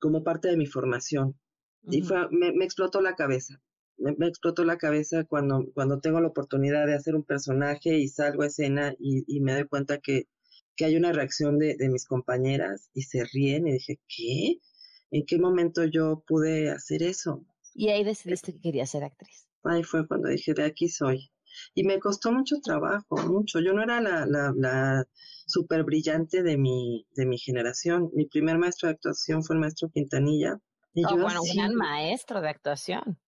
como 0.00 0.24
parte 0.24 0.48
de 0.48 0.56
mi 0.56 0.66
formación. 0.66 1.38
Y 1.84 2.02
fue, 2.02 2.28
me, 2.30 2.52
me 2.52 2.64
explotó 2.64 3.00
la 3.00 3.14
cabeza. 3.16 3.60
Me, 3.96 4.14
me 4.16 4.26
explotó 4.26 4.64
la 4.64 4.78
cabeza 4.78 5.24
cuando, 5.24 5.66
cuando 5.74 6.00
tengo 6.00 6.20
la 6.20 6.28
oportunidad 6.28 6.86
de 6.86 6.94
hacer 6.94 7.14
un 7.14 7.24
personaje 7.24 7.98
y 7.98 8.08
salgo 8.08 8.42
a 8.42 8.46
escena 8.46 8.94
y, 8.98 9.24
y 9.26 9.40
me 9.40 9.52
doy 9.54 9.66
cuenta 9.66 9.98
que, 9.98 10.28
que 10.76 10.84
hay 10.84 10.96
una 10.96 11.12
reacción 11.12 11.58
de, 11.58 11.76
de 11.76 11.88
mis 11.88 12.06
compañeras 12.06 12.88
y 12.94 13.02
se 13.02 13.24
ríen 13.24 13.66
y 13.66 13.72
dije, 13.72 14.00
¿qué? 14.08 14.60
¿En 15.10 15.26
qué 15.26 15.38
momento 15.38 15.84
yo 15.84 16.22
pude 16.26 16.70
hacer 16.70 17.02
eso? 17.02 17.44
Y 17.74 17.88
ahí 17.88 18.04
decidiste 18.04 18.52
que 18.52 18.60
querías 18.60 18.90
ser 18.90 19.04
actriz. 19.04 19.48
Ahí 19.64 19.82
fue 19.82 20.06
cuando 20.06 20.28
dije, 20.28 20.54
de 20.54 20.64
aquí 20.64 20.88
soy. 20.88 21.31
Y 21.74 21.84
me 21.84 21.98
costó 21.98 22.32
mucho 22.32 22.56
trabajo, 22.62 23.16
mucho. 23.28 23.60
Yo 23.60 23.72
no 23.72 23.82
era 23.82 24.00
la, 24.00 24.26
la, 24.26 24.52
la 24.56 25.04
súper 25.46 25.84
brillante 25.84 26.42
de 26.42 26.56
mi, 26.58 27.06
de 27.14 27.26
mi 27.26 27.38
generación. 27.38 28.10
Mi 28.14 28.26
primer 28.26 28.58
maestro 28.58 28.88
de 28.88 28.94
actuación 28.94 29.42
fue 29.42 29.56
el 29.56 29.60
maestro 29.60 29.88
Quintanilla. 29.90 30.58
Y 30.94 31.04
Oh, 31.04 31.10
yo 31.10 31.22
bueno, 31.22 31.40
así- 31.40 31.56
gran 31.56 31.74
maestro 31.74 32.40
de 32.40 32.48
actuación. 32.50 33.18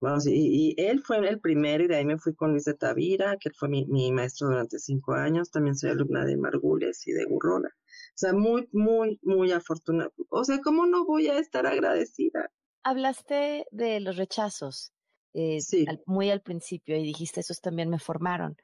Bueno, 0.00 0.20
sí, 0.20 0.30
y, 0.34 0.74
y 0.78 0.86
él 0.86 1.00
fue 1.02 1.18
el 1.28 1.40
primero 1.40 1.84
y 1.84 1.86
de 1.86 1.96
ahí 1.96 2.04
me 2.04 2.18
fui 2.18 2.34
con 2.34 2.52
Luis 2.52 2.64
de 2.64 2.74
Tavira, 2.74 3.36
que 3.38 3.48
él 3.50 3.54
fue 3.58 3.68
mi, 3.68 3.86
mi 3.86 4.12
maestro 4.12 4.48
durante 4.48 4.78
cinco 4.78 5.12
años. 5.14 5.50
También 5.50 5.76
soy 5.76 5.90
alumna 5.90 6.24
de 6.24 6.36
Margules 6.36 7.06
y 7.06 7.12
de 7.12 7.24
Gurrola. 7.24 7.68
O 7.68 8.12
sea, 8.18 8.32
muy, 8.32 8.68
muy, 8.72 9.18
muy 9.22 9.52
afortunada. 9.52 10.10
O 10.30 10.44
sea, 10.44 10.60
¿cómo 10.60 10.86
no 10.86 11.04
voy 11.06 11.28
a 11.28 11.38
estar 11.38 11.66
agradecida? 11.66 12.50
Hablaste 12.84 13.66
de 13.70 14.00
los 14.00 14.16
rechazos 14.16 14.94
eh, 15.36 15.58
al- 15.86 16.02
muy 16.06 16.30
al 16.30 16.40
principio 16.42 16.96
y 16.96 17.02
dijiste, 17.02 17.40
esos 17.40 17.60
también 17.60 17.90
me 17.90 17.98
formaron. 17.98 18.56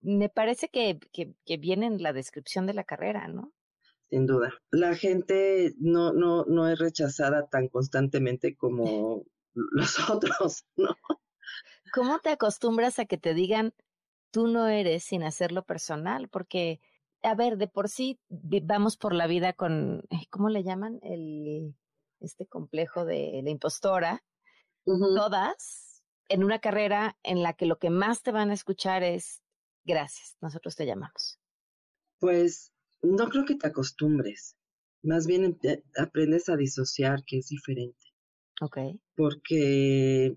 Me 0.00 0.28
parece 0.28 0.68
que, 0.68 0.98
que, 1.12 1.34
que 1.44 1.56
viene 1.56 1.86
en 1.86 2.02
la 2.02 2.12
descripción 2.12 2.66
de 2.66 2.74
la 2.74 2.84
carrera, 2.84 3.26
¿no? 3.28 3.52
Sin 4.10 4.26
duda. 4.26 4.52
La 4.70 4.94
gente 4.94 5.72
no, 5.78 6.12
no, 6.12 6.44
no 6.44 6.68
es 6.68 6.78
rechazada 6.78 7.46
tan 7.48 7.68
constantemente 7.68 8.54
como 8.54 9.24
los 9.54 10.10
otros, 10.10 10.64
¿no? 10.76 10.96
¿Cómo 11.92 12.18
te 12.20 12.30
acostumbras 12.30 12.98
a 12.98 13.04
que 13.06 13.18
te 13.18 13.34
digan 13.34 13.72
tú 14.30 14.46
no 14.48 14.68
eres 14.68 15.04
sin 15.04 15.22
hacerlo 15.22 15.64
personal? 15.64 16.28
Porque, 16.28 16.80
a 17.22 17.34
ver, 17.34 17.56
de 17.56 17.68
por 17.68 17.88
sí 17.88 18.18
vamos 18.28 18.96
por 18.96 19.14
la 19.14 19.26
vida 19.26 19.52
con, 19.52 20.02
¿cómo 20.30 20.48
le 20.48 20.62
llaman? 20.64 20.98
El, 21.02 21.74
este 22.20 22.46
complejo 22.46 23.04
de 23.04 23.40
la 23.44 23.50
impostora. 23.50 24.24
Todas 24.84 25.83
en 26.28 26.44
una 26.44 26.58
carrera 26.58 27.18
en 27.22 27.42
la 27.42 27.54
que 27.54 27.66
lo 27.66 27.78
que 27.78 27.90
más 27.90 28.22
te 28.22 28.32
van 28.32 28.50
a 28.50 28.54
escuchar 28.54 29.02
es 29.02 29.42
gracias, 29.84 30.36
nosotros 30.40 30.76
te 30.76 30.86
llamamos. 30.86 31.38
Pues 32.18 32.72
no 33.02 33.28
creo 33.28 33.44
que 33.44 33.56
te 33.56 33.66
acostumbres. 33.66 34.56
Más 35.02 35.26
bien 35.26 35.58
aprendes 35.98 36.48
a 36.48 36.56
disociar, 36.56 37.22
que 37.26 37.38
es 37.38 37.48
diferente. 37.48 38.04
Ok. 38.60 38.78
porque 39.16 40.36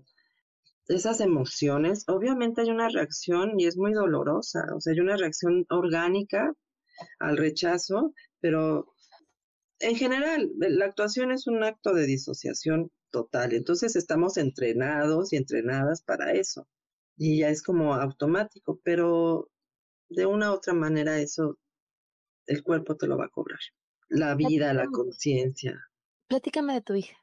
esas 0.88 1.20
emociones, 1.20 2.04
obviamente 2.08 2.62
hay 2.62 2.70
una 2.70 2.88
reacción 2.88 3.60
y 3.60 3.66
es 3.66 3.76
muy 3.76 3.92
dolorosa, 3.92 4.64
o 4.74 4.80
sea, 4.80 4.92
hay 4.92 5.00
una 5.00 5.16
reacción 5.16 5.66
orgánica 5.68 6.52
al 7.20 7.36
rechazo, 7.36 8.14
pero 8.40 8.92
en 9.80 9.96
general 9.96 10.50
la 10.58 10.86
actuación 10.86 11.30
es 11.30 11.46
un 11.46 11.62
acto 11.62 11.92
de 11.94 12.06
disociación 12.06 12.90
total, 13.10 13.52
entonces 13.54 13.96
estamos 13.96 14.36
entrenados 14.36 15.32
y 15.32 15.36
entrenadas 15.36 16.02
para 16.02 16.32
eso 16.32 16.66
y 17.16 17.40
ya 17.40 17.48
es 17.48 17.62
como 17.62 17.94
automático, 17.94 18.80
pero 18.82 19.50
de 20.08 20.26
una 20.26 20.50
u 20.50 20.54
otra 20.54 20.72
manera 20.72 21.18
eso 21.18 21.58
el 22.46 22.62
cuerpo 22.62 22.96
te 22.96 23.06
lo 23.06 23.18
va 23.18 23.26
a 23.26 23.30
cobrar, 23.30 23.58
la 24.08 24.34
vida, 24.34 24.72
la 24.72 24.86
conciencia. 24.86 25.78
Platícame 26.28 26.74
de 26.74 26.80
tu 26.80 26.94
hija. 26.94 27.16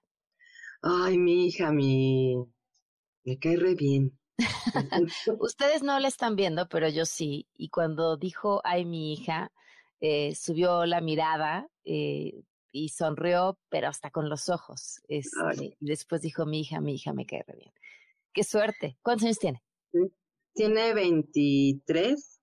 Ay, 0.82 1.18
mi 1.18 1.48
hija, 1.48 1.72
mi 1.72 2.36
me 3.24 3.40
cae 3.40 3.56
re 3.58 3.74
bien. 3.74 4.18
Ustedes 5.40 5.82
no 5.82 6.00
la 6.00 6.08
están 6.08 6.36
viendo, 6.36 6.68
pero 6.70 6.90
yo 6.90 7.06
sí. 7.06 7.48
Y 7.56 7.70
cuando 7.70 8.18
dijo, 8.18 8.62
ay, 8.64 8.86
mi 8.86 9.14
hija, 9.14 9.52
eh, 10.00 10.36
subió 10.36 10.86
la 10.86 11.02
mirada 11.02 11.68
eh, 11.86 12.44
y 12.76 12.90
sonrió, 12.90 13.58
pero 13.70 13.88
hasta 13.88 14.12
con 14.12 14.28
los 14.28 14.50
ojos. 14.50 15.00
Este, 15.08 15.78
y 15.80 15.86
después 15.86 16.22
dijo, 16.22 16.46
mi 16.46 16.60
hija, 16.60 16.82
mi 16.82 16.96
hija, 16.96 17.14
me 17.14 17.26
cae 17.26 17.42
re 17.48 17.56
bien. 17.56 17.72
Qué 18.34 18.44
suerte. 18.44 18.98
¿Cuántos 19.02 19.24
años 19.24 19.40
tiene? 19.40 19.64
Tiene 20.54 20.94
23. 20.94 22.42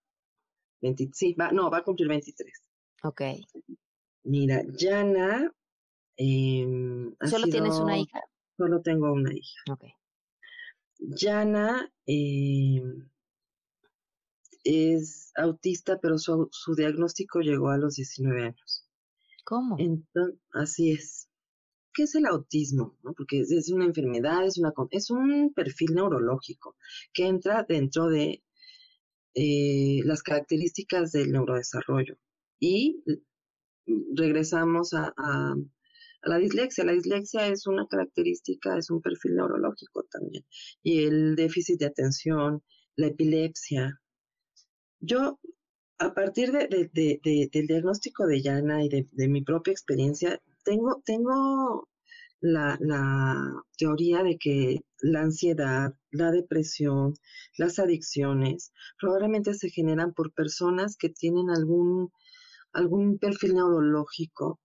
20, 0.80 1.10
sí, 1.12 1.34
va, 1.34 1.52
no, 1.52 1.70
va 1.70 1.78
a 1.78 1.84
cumplir 1.84 2.09
23. 2.09 2.50
Ok. 3.02 3.22
Mira, 4.24 4.62
Yana. 4.74 5.52
em, 6.16 7.14
¿Solo 7.28 7.46
tienes 7.48 7.74
una 7.74 7.98
hija? 7.98 8.20
Solo 8.56 8.80
tengo 8.80 9.12
una 9.12 9.34
hija. 9.34 9.60
Ok. 9.70 9.84
Yana 10.98 11.92
eh, 12.06 12.82
es 14.64 15.30
autista, 15.36 15.98
pero 16.00 16.16
su, 16.16 16.48
su 16.52 16.74
diagnóstico 16.74 17.40
llegó 17.40 17.68
a 17.68 17.76
los 17.76 17.96
19 17.96 18.44
años. 18.44 18.88
¿Cómo? 19.44 19.77
Así 20.52 20.93
es. 20.93 21.28
¿Qué 21.94 22.05
es 22.05 22.14
el 22.14 22.27
autismo? 22.27 22.97
Porque 23.16 23.40
es, 23.40 23.70
una 23.70 23.85
enfermedad, 23.85 24.47
es, 24.47 24.59
una, 24.59 24.73
es 24.90 25.10
un 25.10 25.52
perfil 25.52 25.94
neurológico 25.94 26.77
que 27.12 27.27
entra 27.27 27.64
dentro 27.69 28.09
de 28.09 28.43
eh, 29.35 30.01
las 30.05 30.23
características 30.23 31.12
del 31.12 31.32
neurodesarrollo. 31.32 32.16
Y 32.59 33.02
regresamos 34.14 34.94
a- 34.94 35.12
a 35.16 35.55
la 36.23 36.36
dislexia. 36.39 36.85
La 36.85 36.93
dislexia 36.93 37.48
es 37.48 37.66
una 37.66 37.86
característica, 37.89 38.78
es 38.78 38.90
un 38.90 39.02
perfil 39.02 39.35
neurológico 39.36 40.05
también. 40.10 40.44
Y 40.82 41.05
el 41.05 41.35
déficit 41.36 41.81
de 41.81 41.86
atención, 41.86 42.62
la 42.97 43.09
epilepsia. 43.09 44.01
Yo, 45.01 45.40
a 46.06 46.14
partir 46.14 46.52
de, 46.52 46.66
de- 46.68 46.90
de- 46.92 47.20
de- 47.22 47.48
del 47.52 47.66
diagnóstico 47.66 48.26
de 48.26 48.42
Yana 48.42 48.84
y 48.84 48.88
de, 48.88 49.06
mi 49.28 49.42
propia 49.42 49.72
experiencia, 49.72 50.40
tengo, 50.64 51.02
tengo 51.04 51.88
la, 52.40 52.76
la 52.80 53.62
teoría 53.78 54.22
de 54.22 54.36
que 54.38 54.80
la 55.00 55.20
ansiedad, 55.22 55.94
la 56.10 56.30
depresión, 56.32 57.14
las 57.56 57.78
adicciones, 57.78 58.72
probablemente 59.00 59.54
se 59.54 59.70
generan 59.70 60.12
por 60.12 60.32
personas 60.32 60.96
que 60.96 61.08
tienen 61.08 61.50
algún, 61.50 62.10
algún 62.72 63.18
perfil 63.18 63.54
neurológico 63.54 64.60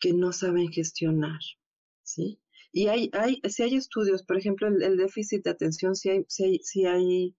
que 0.00 0.12
no 0.12 0.32
saben 0.32 0.68
gestionar, 0.72 1.40
¿sí? 2.02 2.40
Y 2.72 2.88
hay, 2.88 3.10
hay, 3.12 3.40
si 3.48 3.62
hay 3.62 3.76
estudios, 3.76 4.24
por 4.24 4.36
ejemplo, 4.38 4.68
el, 4.68 4.96
déficit 4.96 5.44
de 5.44 5.50
atención, 5.50 5.94
si 5.94 6.10
hay, 6.10 6.24
si 6.28 6.86
hay 6.86 7.36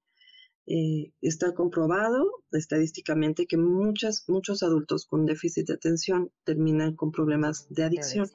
eh, 0.68 1.12
está 1.22 1.54
comprobado 1.54 2.44
estadísticamente 2.52 3.46
que 3.46 3.58
muchas, 3.58 4.26
muchos 4.28 4.64
adultos 4.64 5.06
con 5.06 5.26
déficit 5.26 5.68
de 5.68 5.74
atención 5.74 6.32
terminan 6.44 6.96
con 6.96 7.12
problemas 7.12 7.68
de 7.70 7.84
adicción, 7.84 8.28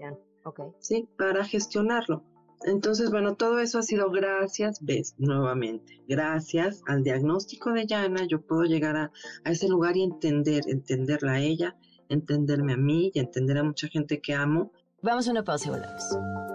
Ok. 0.45 0.61
¿sí? 0.79 1.09
Para 1.19 1.45
gestionarlo. 1.45 2.25
Entonces, 2.65 3.11
bueno, 3.11 3.37
todo 3.37 3.59
eso 3.59 3.79
ha 3.79 3.83
sido 3.83 4.11
gracias, 4.11 4.79
ves, 4.83 5.15
nuevamente, 5.17 6.03
gracias 6.07 6.83
al 6.87 7.03
diagnóstico 7.03 7.73
de 7.73 7.87
Yana, 7.87 8.27
yo 8.27 8.43
puedo 8.43 8.65
llegar 8.65 8.97
a, 8.97 9.13
a 9.45 9.51
ese 9.51 9.67
lugar 9.67 9.97
y 9.97 10.03
entender, 10.03 10.65
entenderla 10.67 11.33
a 11.33 11.41
ella, 11.41 11.77
entenderme 12.11 12.75
a 12.75 12.77
mí 12.77 13.11
y 13.15 13.19
entender 13.19 13.57
a 13.59 13.65
mucha 13.65 13.89
gente 13.89 14.21
que 14.21 14.35
amo. 14.35 14.73
Vamos 15.03 15.27
a 15.29 15.31
una 15.31 15.43
pausa 15.43 15.69
y 15.69 15.71
volvemos. 15.71 16.50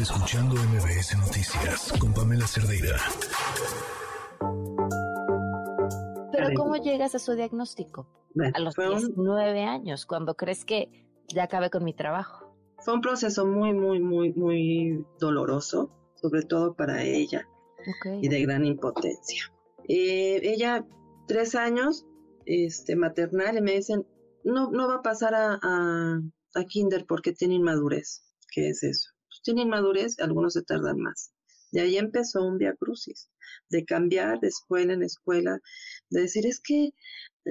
Estás 0.00 0.16
escuchando 0.16 0.54
MBS 0.56 1.14
Noticias 1.18 1.92
con 2.00 2.14
Pamela 2.14 2.46
Cerdeira. 2.46 2.96
Pero 6.32 6.48
¿cómo 6.56 6.76
llegas 6.76 7.14
a 7.14 7.18
su 7.18 7.34
diagnóstico? 7.34 8.08
Bueno, 8.34 8.52
a 8.56 8.60
los 8.60 8.74
fue 8.76 8.88
un- 8.88 8.98
19 9.00 9.62
años, 9.64 10.06
cuando 10.06 10.36
crees 10.36 10.64
que 10.64 11.06
ya 11.28 11.42
acabé 11.44 11.68
con 11.68 11.84
mi 11.84 11.92
trabajo. 11.92 12.56
Fue 12.78 12.94
un 12.94 13.02
proceso 13.02 13.44
muy, 13.44 13.74
muy, 13.74 14.00
muy, 14.00 14.32
muy 14.32 15.04
doloroso, 15.18 15.90
sobre 16.14 16.42
todo 16.44 16.74
para 16.74 17.02
ella. 17.02 17.46
y 18.22 18.28
de 18.28 18.40
gran 18.42 18.64
impotencia. 18.64 19.52
Eh, 19.88 20.40
ella, 20.44 20.86
tres 21.26 21.54
años, 21.54 22.06
este, 22.46 22.96
maternal, 22.96 23.58
y 23.58 23.60
me 23.60 23.72
dicen, 23.72 24.06
no, 24.44 24.70
no 24.70 24.88
va 24.88 24.96
a 24.96 25.02
pasar 25.02 25.34
a, 25.34 25.58
a, 25.62 26.20
a 26.54 26.64
kinder 26.64 27.04
porque 27.06 27.32
tiene 27.32 27.54
inmadurez. 27.56 28.22
¿Qué 28.50 28.70
es 28.70 28.82
eso? 28.82 29.10
Pues 29.40 29.56
tiene 29.56 29.62
inmadurez, 29.62 30.18
algunos 30.20 30.52
se 30.52 30.62
tardan 30.62 30.98
más. 30.98 31.32
De 31.72 31.80
ahí 31.80 31.96
empezó 31.96 32.44
un 32.44 32.58
via 32.58 32.74
crucis, 32.74 33.30
de 33.70 33.84
cambiar 33.86 34.40
de 34.40 34.48
escuela 34.48 34.92
en 34.92 35.02
escuela, 35.02 35.60
de 36.10 36.22
decir, 36.22 36.46
es 36.46 36.60
que 36.60 36.90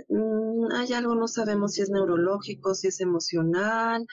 mm, 0.10 0.72
hay 0.74 0.94
algo, 0.94 1.16
no 1.16 1.28
sabemos 1.28 1.74
si 1.74 1.82
es 1.82 1.90
neurológico, 1.90 2.76
si 2.76 2.90
es 2.90 3.00
emocional, 3.02 4.06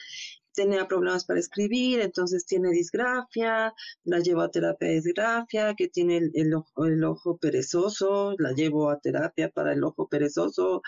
tenía 0.53 0.87
problemas 0.87 1.25
para 1.25 1.39
escribir, 1.39 1.99
entonces 1.99 2.45
tiene 2.47 2.71
disgrafia, 2.71 3.73
la 4.05 4.19
llevo 4.19 4.41
a 4.41 4.49
terapia 4.49 4.87
de 4.87 4.95
disgrafia, 4.95 5.75
que 5.75 5.87
tiene 5.87 6.17
el, 6.17 6.31
el 6.33 6.53
ojo, 6.55 6.85
el 6.85 7.03
ojo 7.03 7.37
perezoso, 7.37 8.33
la 8.39 8.53
llevo 8.53 8.89
a 8.89 8.99
terapia 8.99 9.49
para 9.49 9.73
el 9.73 9.83
ojo 9.83 10.07
perezoso, 10.07 10.81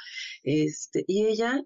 este, 0.44 1.03
y 1.07 1.28
ella, 1.28 1.61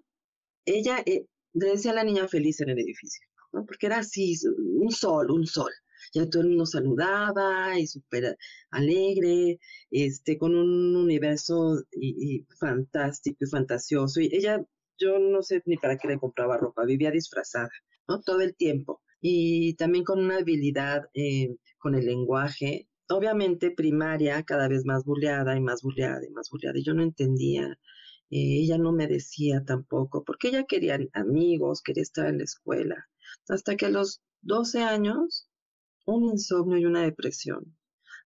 ella 0.66 1.02
eh, 1.06 1.26
le 1.54 1.66
decía 1.68 1.92
a 1.92 1.94
la 1.94 2.04
niña 2.04 2.28
feliz 2.28 2.60
en 2.60 2.70
el 2.70 2.78
edificio, 2.80 3.26
¿no? 3.54 3.64
porque 3.66 3.86
era 3.86 3.98
así, 3.98 4.36
un 4.56 4.90
sol, 4.90 5.30
un 5.30 5.46
sol. 5.46 5.70
Ya 6.12 6.28
todo 6.28 6.42
el 6.42 6.48
mundo 6.50 6.66
saludaba 6.66 7.78
y 7.78 7.86
súper 7.86 8.36
alegre, 8.70 9.58
este, 9.90 10.38
con 10.38 10.54
un 10.54 10.96
universo 10.96 11.82
y, 11.92 12.44
fantástico 12.60 13.38
y 13.40 13.48
fantasioso. 13.48 14.20
Y 14.20 14.28
ella, 14.32 14.64
yo 14.98 15.18
no 15.18 15.42
sé 15.42 15.62
ni 15.66 15.76
para 15.76 15.96
qué 15.96 16.08
le 16.08 16.18
compraba 16.18 16.58
ropa, 16.58 16.84
vivía 16.84 17.10
disfrazada, 17.10 17.70
¿no? 18.08 18.20
Todo 18.20 18.40
el 18.42 18.54
tiempo. 18.56 19.02
Y 19.20 19.74
también 19.74 20.04
con 20.04 20.20
una 20.20 20.38
habilidad 20.38 21.08
eh, 21.14 21.56
con 21.78 21.94
el 21.94 22.06
lenguaje, 22.06 22.88
obviamente 23.08 23.70
primaria, 23.70 24.42
cada 24.44 24.68
vez 24.68 24.84
más 24.84 25.04
buleada 25.04 25.56
y 25.56 25.60
más 25.60 25.82
buleada 25.82 26.24
y 26.26 26.30
más 26.30 26.50
buleada. 26.50 26.78
Yo 26.82 26.94
no 26.94 27.02
entendía, 27.02 27.78
eh, 28.30 28.60
ella 28.62 28.78
no 28.78 28.92
me 28.92 29.06
decía 29.08 29.64
tampoco, 29.64 30.24
porque 30.24 30.48
ella 30.48 30.64
quería 30.64 30.98
amigos, 31.12 31.82
quería 31.82 32.02
estar 32.02 32.26
en 32.28 32.38
la 32.38 32.44
escuela. 32.44 33.08
Hasta 33.48 33.76
que 33.76 33.86
a 33.86 33.90
los 33.90 34.20
12 34.42 34.82
años, 34.82 35.48
un 36.06 36.24
insomnio 36.24 36.78
y 36.78 36.84
una 36.84 37.02
depresión. 37.02 37.76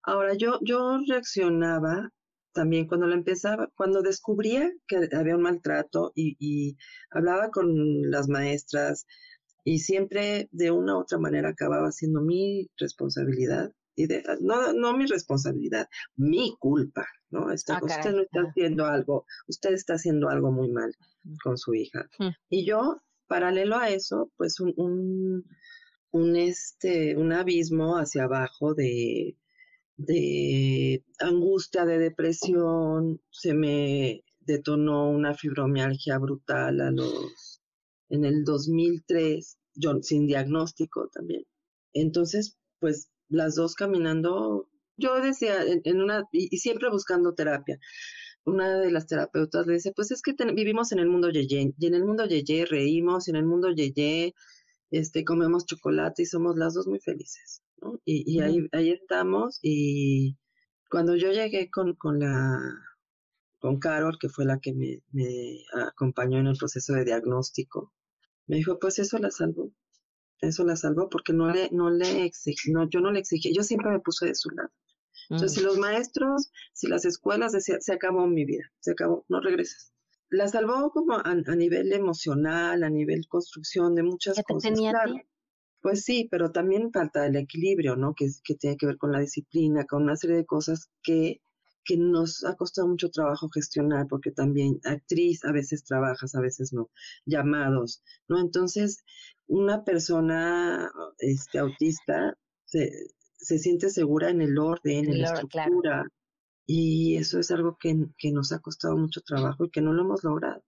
Ahora, 0.03 0.35
yo, 0.35 0.59
yo 0.63 0.99
reaccionaba 1.07 2.11
también 2.53 2.87
cuando 2.87 3.07
la 3.07 3.15
empezaba, 3.15 3.69
cuando 3.77 4.03
descubría 4.03 4.71
que 4.87 5.09
había 5.13 5.37
un 5.37 5.43
maltrato 5.43 6.13
y, 6.15 6.37
y 6.41 6.77
hablaba 7.11 7.51
con 7.51 8.11
las 8.11 8.29
maestras 8.29 9.07
y 9.65 9.81
siempre 9.81 10.49
de 10.51 10.71
una 10.71 10.97
u 10.97 11.01
otra 11.01 11.19
manera 11.19 11.51
acababa 11.51 11.93
siendo 11.93 12.21
mi 12.21 12.69
responsabilidad 12.79 13.71
y 13.95 14.07
de, 14.07 14.23
no, 14.41 14.73
no 14.73 14.97
mi 14.97 15.07
responsabilidad, 15.07 15.89
mi 16.17 16.55
culpa, 16.59 17.05
¿no? 17.31 17.51
Está, 17.51 17.79
Ah, 17.79 17.81
usted 17.83 18.13
no 18.13 18.23
está 18.23 18.43
haciendo 18.43 18.87
algo, 18.87 19.27
usted 19.49 19.73
está 19.73 19.95
haciendo 19.95 20.29
algo 20.29 20.53
muy 20.53 20.71
mal 20.71 20.95
con 21.43 21.59
su 21.59 21.75
hija. 21.75 22.09
Hmm. 22.19 22.31
Y 22.49 22.65
yo, 22.65 22.97
paralelo 23.29 23.77
a 23.77 23.91
eso, 23.91 24.33
pues 24.37 24.59
un, 24.61 25.45
un, 26.11 26.37
este, 26.37 27.17
un 27.17 27.33
abismo 27.33 27.97
hacia 27.97 28.25
abajo 28.25 28.75
de, 28.75 29.37
de 29.97 31.05
angustia, 31.21 31.85
de 31.85 31.99
depresión, 31.99 33.21
se 33.31 33.55
me 33.55 34.25
detonó 34.41 35.11
una 35.11 35.35
fibromialgia 35.35 36.19
brutal 36.19 36.81
a 36.81 36.91
los, 36.91 37.61
en 38.09 38.25
el 38.25 38.45
2003, 38.45 39.59
yo 39.75 40.03
sin 40.03 40.27
diagnóstico 40.27 41.09
también. 41.13 41.45
Entonces, 41.93 42.59
pues 42.81 43.11
las 43.29 43.55
dos 43.55 43.75
caminando, 43.75 44.69
yo 44.97 45.21
decía, 45.21 45.63
en, 45.63 46.01
una, 46.01 46.25
y 46.33 46.57
siempre 46.59 46.91
buscando 46.91 47.35
terapia, 47.35 47.79
una 48.49 48.79
de 48.81 48.91
las 48.91 49.07
terapeutas 49.07 49.67
le 49.67 49.75
dice, 49.75 49.93
pues 49.95 50.11
es 50.13 50.23
que 50.23 50.35
ten- 50.35 50.55
vivimos 50.55 50.93
en 50.93 50.99
el 51.01 51.09
mundo 51.09 51.31
yeye, 51.31 51.75
y 51.79 51.87
en 51.87 51.95
el 51.95 52.05
mundo 52.05 52.27
yeye 52.27 52.67
reímos, 52.67 53.29
y 53.29 53.31
en 53.33 53.37
el 53.37 53.47
mundo 53.47 53.71
yeye 53.73 54.35
este, 54.91 55.25
comemos 55.25 55.67
chocolate 55.67 56.23
y 56.23 56.27
somos 56.27 56.57
las 56.57 56.75
dos 56.75 56.87
muy 56.89 57.01
felices, 57.01 57.63
¿no? 57.83 58.01
Y, 58.05 58.25
y 58.33 58.41
ahí, 58.43 58.69
ahí 58.73 58.91
estamos, 58.93 59.59
y 59.63 60.37
cuando 60.91 61.17
yo 61.17 61.33
llegué 61.33 61.71
con, 61.71 61.95
con 61.97 62.21
la, 62.21 62.61
con 63.61 63.79
Carol, 63.79 64.19
que 64.19 64.29
fue 64.29 64.45
la 64.45 64.59
que 64.59 64.75
me, 64.75 65.03
me 65.13 65.59
acompañó 65.87 66.39
en 66.41 66.49
el 66.49 66.57
proceso 66.57 66.93
de 66.95 67.05
diagnóstico, 67.05 67.93
me 68.49 68.57
dijo, 68.59 68.79
pues 68.79 68.99
eso 69.01 69.19
la 69.19 69.31
salvó, 69.31 69.73
eso 70.41 70.65
la 70.65 70.77
salvó 70.77 71.09
porque 71.11 71.33
no 71.35 71.51
le, 71.51 71.71
no 71.73 71.91
le 71.91 72.25
exigí, 72.27 72.73
no, 72.73 72.89
yo 72.91 73.01
no 73.01 73.13
le 73.13 73.21
exigí, 73.21 73.55
yo 73.55 73.63
siempre 73.65 73.91
me 73.91 74.01
puse 74.01 74.27
de 74.27 74.35
su 74.37 74.51
lado. 74.51 74.71
Entonces, 75.31 75.59
si 75.59 75.61
los 75.63 75.79
maestros, 75.79 76.51
si 76.73 76.87
las 76.89 77.05
escuelas, 77.05 77.53
decía, 77.53 77.77
se 77.81 77.93
acabó 77.93 78.27
mi 78.27 78.45
vida, 78.45 78.65
se 78.81 78.93
acabó, 78.93 79.25
no 79.29 79.41
regresas. 79.41 79.93
La 80.31 80.49
salvó 80.49 80.91
como 80.91 81.15
a, 81.15 81.23
a 81.25 81.57
nivel 81.57 81.93
emocional, 81.93 82.83
a 82.83 82.91
nivel 82.91 83.27
construcción 83.29 83.95
de 83.95 84.03
muchas 84.03 84.37
¿Qué 84.37 84.43
te 84.43 84.55
cosas. 84.55 84.73
tenía 84.73 84.91
a 84.91 84.93
claro. 84.93 85.15
ti? 85.15 85.21
Pues 85.81 86.05
sí, 86.05 86.29
pero 86.31 86.51
también 86.51 86.91
falta 86.93 87.27
el 87.27 87.37
equilibrio, 87.37 87.95
¿no? 87.97 88.15
Que, 88.15 88.29
que 88.43 88.55
tiene 88.55 88.77
que 88.77 88.87
ver 88.87 88.97
con 88.99 89.13
la 89.13 89.21
disciplina, 89.21 89.85
con 89.85 90.03
una 90.03 90.17
serie 90.17 90.37
de 90.37 90.47
cosas 90.47 90.91
que, 91.03 91.41
que 91.85 91.97
nos 91.97 92.45
ha 92.45 92.57
costado 92.57 92.89
mucho 92.89 93.11
trabajo 93.11 93.49
gestionar, 93.49 94.07
porque 94.09 94.31
también 94.31 94.81
actriz 94.85 95.45
a 95.45 95.53
veces 95.53 95.85
trabajas, 95.85 96.35
a 96.35 96.41
veces 96.41 96.73
no, 96.73 96.91
llamados, 97.25 98.03
¿no? 98.29 98.41
Entonces, 98.41 99.05
una 99.47 99.85
persona 99.85 100.91
este, 101.19 101.59
autista 101.59 102.37
se, 102.65 102.91
se 103.39 103.59
siente 103.59 103.91
segura 103.91 104.31
en 104.31 104.43
el 104.43 104.59
orden, 104.59 105.07
en 105.07 105.13
El 105.13 105.23
la 105.23 105.29
claro. 105.33 105.47
estructura, 105.47 106.09
y 106.67 107.17
eso 107.17 107.39
es 107.39 107.51
algo 107.51 107.77
que, 107.81 107.97
que 108.19 108.31
nos 108.31 108.53
ha 108.53 108.59
costado 108.59 108.97
mucho 108.97 109.23
trabajo 109.23 109.65
y 109.65 109.71
que 109.71 109.81
no 109.81 109.93
lo 109.93 110.03
hemos 110.03 110.23
logrado. 110.25 110.63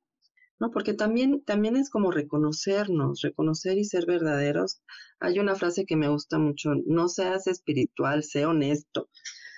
¿no? 0.60 0.70
Porque 0.70 0.92
también, 0.92 1.42
también 1.42 1.76
es 1.76 1.90
como 1.90 2.10
reconocernos, 2.10 3.22
reconocer 3.22 3.78
y 3.78 3.84
ser 3.84 4.06
verdaderos. 4.06 4.82
Hay 5.18 5.38
una 5.38 5.56
frase 5.56 5.86
que 5.86 5.97
me 5.97 6.09
gusta 6.09 6.38
mucho, 6.38 6.70
no 6.86 7.09
seas 7.09 7.47
espiritual, 7.47 8.22
sé 8.22 8.44
honesto. 8.44 9.09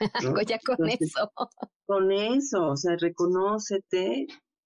¿no? 0.35 0.41
ya 0.43 0.59
con 0.65 0.77
Entonces, 0.79 1.11
eso. 1.11 1.33
Con 1.87 2.13
eso, 2.13 2.69
o 2.69 2.77
sea, 2.77 2.97
reconócete 2.97 4.27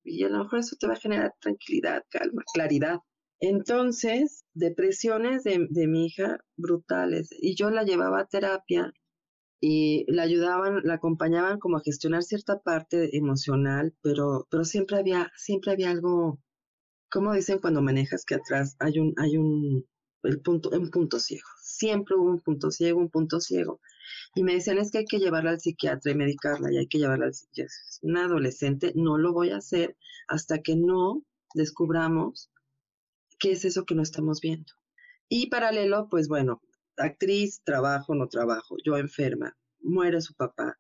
y 0.05 0.25
a 0.25 0.29
lo 0.29 0.45
mejor 0.45 0.61
eso 0.61 0.77
te 0.79 0.87
va 0.87 0.95
a 0.95 1.01
generar 1.01 1.35
tranquilidad, 1.41 2.05
calma, 2.09 2.43
claridad. 2.55 2.99
Entonces, 3.41 4.45
depresiones 4.55 5.45
de, 5.45 5.67
de 5.71 5.87
mi 5.87 6.07
hija 6.07 6.45
brutales 6.57 7.31
y 7.33 7.55
yo 7.57 7.71
la 7.71 7.85
llevaba 7.85 8.21
a 8.21 8.27
terapia 8.27 8.93
y 9.61 10.05
la 10.13 10.23
ayudaban, 10.23 10.81
la 10.85 10.95
acompañaban 10.95 11.59
como 11.59 11.77
a 11.77 11.83
gestionar 11.83 12.23
cierta 12.23 12.61
parte 12.61 13.17
emocional, 13.17 13.95
pero, 14.03 14.47
pero 14.51 14.65
siempre 14.65 14.99
había, 14.99 15.31
siempre 15.37 15.73
había 15.73 15.91
algo, 15.91 16.39
como 17.11 17.35
dicen 17.35 17.59
cuando 17.61 17.83
manejas 17.83 18.25
que 18.25 18.37
atrás 18.37 18.77
hay 18.79 18.99
un, 18.99 19.15
hay 19.19 19.37
un, 19.37 19.87
el 20.23 20.41
punto, 20.41 20.71
un 20.71 20.91
punto 20.91 21.19
ciego. 21.19 21.49
Siempre 21.63 22.17
hubo 22.17 22.31
un 22.31 22.41
punto 22.41 22.71
ciego, 22.71 23.01
un 23.01 23.11
punto 23.11 23.41
ciego. 23.41 23.81
Y 24.35 24.43
me 24.43 24.55
decían, 24.55 24.79
es 24.79 24.91
que 24.91 24.99
hay 24.99 25.05
que 25.05 25.19
llevarla 25.19 25.51
al 25.51 25.61
psiquiatra 25.61 26.13
y 26.13 26.15
medicarla, 26.15 26.73
y 26.73 26.79
hay 26.79 26.89
que 26.89 26.99
llevarla 26.99 27.27
al 27.27 27.35
psiquiatra. 27.35 27.75
Es 27.89 27.99
una 28.03 28.25
adolescente, 28.25 28.93
no 28.97 29.19
lo 29.19 29.33
voy 29.33 29.51
a 29.51 29.59
hacer 29.59 29.97
hasta 30.29 30.61
que 30.63 30.77
no 30.77 31.23
descubramos 31.55 32.51
qué 33.41 33.53
es 33.53 33.65
eso 33.65 33.85
que 33.85 33.95
no 33.95 34.03
estamos 34.03 34.41
viendo. 34.41 34.73
Y 35.29 35.49
paralelo, 35.49 36.09
pues 36.09 36.29
bueno, 36.29 36.63
actriz, 36.97 37.63
trabajo, 37.65 38.15
no 38.15 38.29
trabajo, 38.29 38.77
yo 38.85 38.97
enferma, 38.97 39.57
muere 39.81 40.21
su 40.21 40.35
papá, 40.35 40.79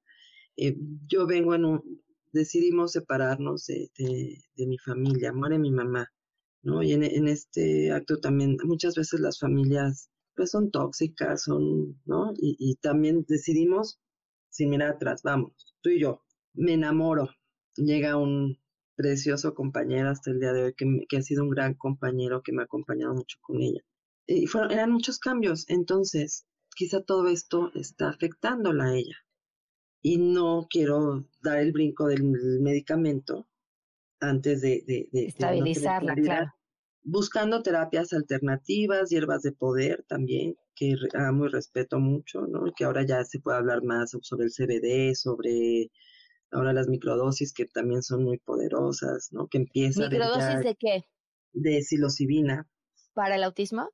eh, 0.56 0.76
yo 1.06 1.26
vengo 1.26 1.54
en 1.54 1.64
un, 1.64 2.02
decidimos 2.32 2.92
separarnos 2.92 3.66
de, 3.66 4.38
mi 4.56 4.78
familia, 4.78 5.32
muere 5.32 5.58
mi 5.58 5.70
mamá, 5.70 6.08
¿no? 6.62 6.82
Y 6.82 6.92
en, 6.92 7.02
en, 7.02 7.28
este 7.28 7.90
acto 7.92 8.20
también 8.20 8.58
muchas 8.64 8.94
veces 8.94 9.20
las 9.20 9.38
familias 9.38 10.10
pues 10.36 10.50
son 10.50 10.70
tóxicas, 10.70 11.44
son, 11.44 12.00
¿no? 12.04 12.32
Y, 12.36 12.56
y 12.58 12.76
también 12.76 13.24
decidimos, 13.28 14.00
sin 14.50 14.70
mirar 14.70 14.90
atrás, 14.90 15.22
vamos, 15.22 15.74
tú 15.80 15.90
y 15.90 16.00
yo, 16.00 16.22
me 16.54 16.74
enamoro, 16.74 17.30
llega 17.76 18.16
un 18.16 18.58
precioso 19.00 19.54
compañero 19.54 20.10
hasta 20.10 20.30
el 20.30 20.40
día 20.40 20.52
de 20.52 20.64
hoy, 20.64 20.74
que, 20.76 20.86
que 21.08 21.16
ha 21.18 21.22
sido 21.22 21.44
un 21.44 21.50
gran 21.50 21.74
compañero, 21.74 22.42
que 22.42 22.52
me 22.52 22.62
ha 22.62 22.64
acompañado 22.64 23.14
mucho 23.14 23.38
con 23.40 23.62
ella 23.62 23.80
y 24.30 24.46
fueron, 24.46 24.70
eran 24.70 24.92
muchos 24.92 25.18
cambios. 25.18 25.68
Entonces, 25.68 26.46
quizá 26.76 27.02
todo 27.02 27.28
esto 27.28 27.70
está 27.74 28.10
afectándola 28.10 28.84
a 28.84 28.96
ella. 28.96 29.16
Y 30.02 30.18
no 30.18 30.66
quiero 30.70 31.26
dar 31.42 31.58
el 31.58 31.72
brinco 31.72 32.06
del 32.06 32.22
medicamento 32.60 33.48
antes 34.20 34.60
de, 34.62 34.82
de, 34.86 35.08
de 35.12 35.26
estabilizarla, 35.26 36.14
de 36.14 36.20
no 36.20 36.26
claro. 36.26 36.52
Buscando 37.02 37.62
terapias 37.62 38.12
alternativas, 38.12 39.10
hierbas 39.10 39.42
de 39.42 39.52
poder 39.52 40.04
también, 40.06 40.56
que 40.74 40.94
amo 41.14 41.46
y 41.46 41.48
respeto 41.48 41.98
mucho, 41.98 42.42
¿no? 42.46 42.64
Que 42.76 42.84
ahora 42.84 43.04
ya 43.04 43.24
se 43.24 43.40
puede 43.40 43.58
hablar 43.58 43.82
más 43.82 44.10
sobre 44.22 44.44
el 44.46 44.52
CBD, 44.52 45.14
sobre 45.14 45.90
ahora 46.50 46.72
las 46.72 46.88
microdosis 46.88 47.52
que 47.52 47.66
también 47.66 48.02
son 48.02 48.24
muy 48.24 48.38
poderosas, 48.38 49.28
¿no? 49.32 49.48
Que 49.48 49.58
empieza 49.58 50.08
¿Microdosis 50.08 50.58
de, 50.58 50.64
de 50.64 50.76
qué? 50.76 51.04
De 51.52 51.82
psilocibina. 51.82 52.68
¿Para 53.14 53.36
el 53.36 53.44
autismo? 53.44 53.90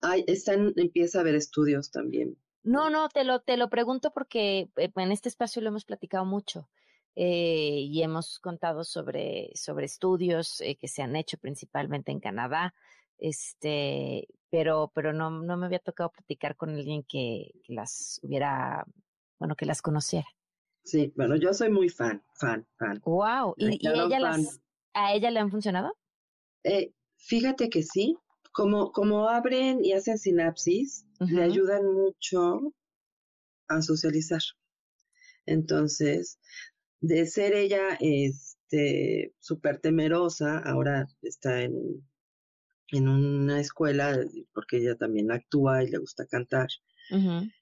Ay, 0.00 0.24
están, 0.26 0.72
empieza 0.76 1.18
a 1.18 1.20
haber 1.22 1.34
estudios 1.34 1.90
también. 1.90 2.36
No, 2.62 2.90
no, 2.90 3.08
te 3.08 3.24
lo, 3.24 3.40
te 3.40 3.56
lo 3.56 3.70
pregunto 3.70 4.12
porque 4.12 4.70
eh, 4.76 4.92
en 4.94 5.12
este 5.12 5.28
espacio 5.28 5.62
lo 5.62 5.68
hemos 5.68 5.84
platicado 5.84 6.24
mucho 6.24 6.68
eh, 7.16 7.80
y 7.80 8.02
hemos 8.02 8.38
contado 8.38 8.84
sobre, 8.84 9.50
sobre 9.54 9.86
estudios 9.86 10.60
eh, 10.60 10.76
que 10.76 10.88
se 10.88 11.02
han 11.02 11.16
hecho 11.16 11.38
principalmente 11.38 12.12
en 12.12 12.20
Canadá, 12.20 12.74
este, 13.18 14.28
pero, 14.50 14.92
pero 14.94 15.12
no, 15.12 15.30
no 15.30 15.56
me 15.56 15.66
había 15.66 15.78
tocado 15.78 16.10
platicar 16.10 16.56
con 16.56 16.70
alguien 16.70 17.02
que, 17.02 17.52
que 17.64 17.74
las 17.74 18.20
hubiera, 18.22 18.84
bueno, 19.38 19.56
que 19.56 19.66
las 19.66 19.82
conociera. 19.82 20.28
Sí, 20.84 21.12
bueno, 21.16 21.36
yo 21.36 21.52
soy 21.52 21.70
muy 21.70 21.88
fan, 21.88 22.22
fan, 22.34 22.66
fan. 22.78 23.00
Wow, 23.04 23.54
¿y, 23.58 23.78
y 23.86 23.88
ella 23.88 24.18
las, 24.18 24.60
a 24.94 25.14
ella 25.14 25.30
le 25.30 25.38
han 25.40 25.50
funcionado? 25.50 25.92
Eh, 26.64 26.92
fíjate 27.16 27.68
que 27.68 27.82
sí, 27.82 28.16
como, 28.52 28.90
como 28.92 29.28
abren 29.28 29.84
y 29.84 29.92
hacen 29.92 30.18
sinapsis, 30.18 31.06
uh 31.20 31.24
-huh. 31.24 31.30
le 31.30 31.42
ayudan 31.42 31.84
mucho 31.92 32.74
a 33.68 33.82
socializar. 33.82 34.40
Entonces, 35.46 36.38
de 37.00 37.26
ser 37.26 37.54
ella 37.54 37.96
este 38.00 39.34
súper 39.38 39.80
temerosa, 39.80 40.58
ahora 40.58 41.06
está 41.22 41.62
en, 41.62 41.74
en 42.88 43.08
una 43.08 43.60
escuela, 43.60 44.18
porque 44.52 44.78
ella 44.78 44.96
también 44.96 45.30
actúa 45.30 45.84
y 45.84 45.88
le 45.88 45.98
gusta 45.98 46.26
cantar, 46.26 46.68
uh 47.10 47.16
-huh. 47.16 47.52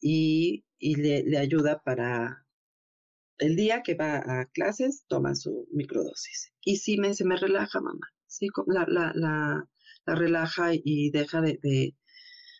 y, 0.00 0.64
y 0.78 0.94
le, 0.96 1.22
le 1.24 1.38
ayuda 1.38 1.82
para 1.82 2.41
el 3.42 3.56
día 3.56 3.82
que 3.82 3.94
va 3.94 4.18
a 4.18 4.46
clases, 4.46 5.04
toma 5.08 5.34
su 5.34 5.68
microdosis. 5.72 6.52
Y 6.64 6.76
sí 6.76 6.96
me, 6.98 7.12
se 7.14 7.24
me 7.24 7.36
relaja, 7.36 7.80
mamá. 7.80 8.06
Sí, 8.26 8.46
la, 8.66 8.86
la, 8.88 9.12
la, 9.14 9.68
la 10.06 10.14
relaja 10.14 10.70
y 10.72 11.10
deja 11.10 11.40
de, 11.40 11.58
de, 11.62 11.96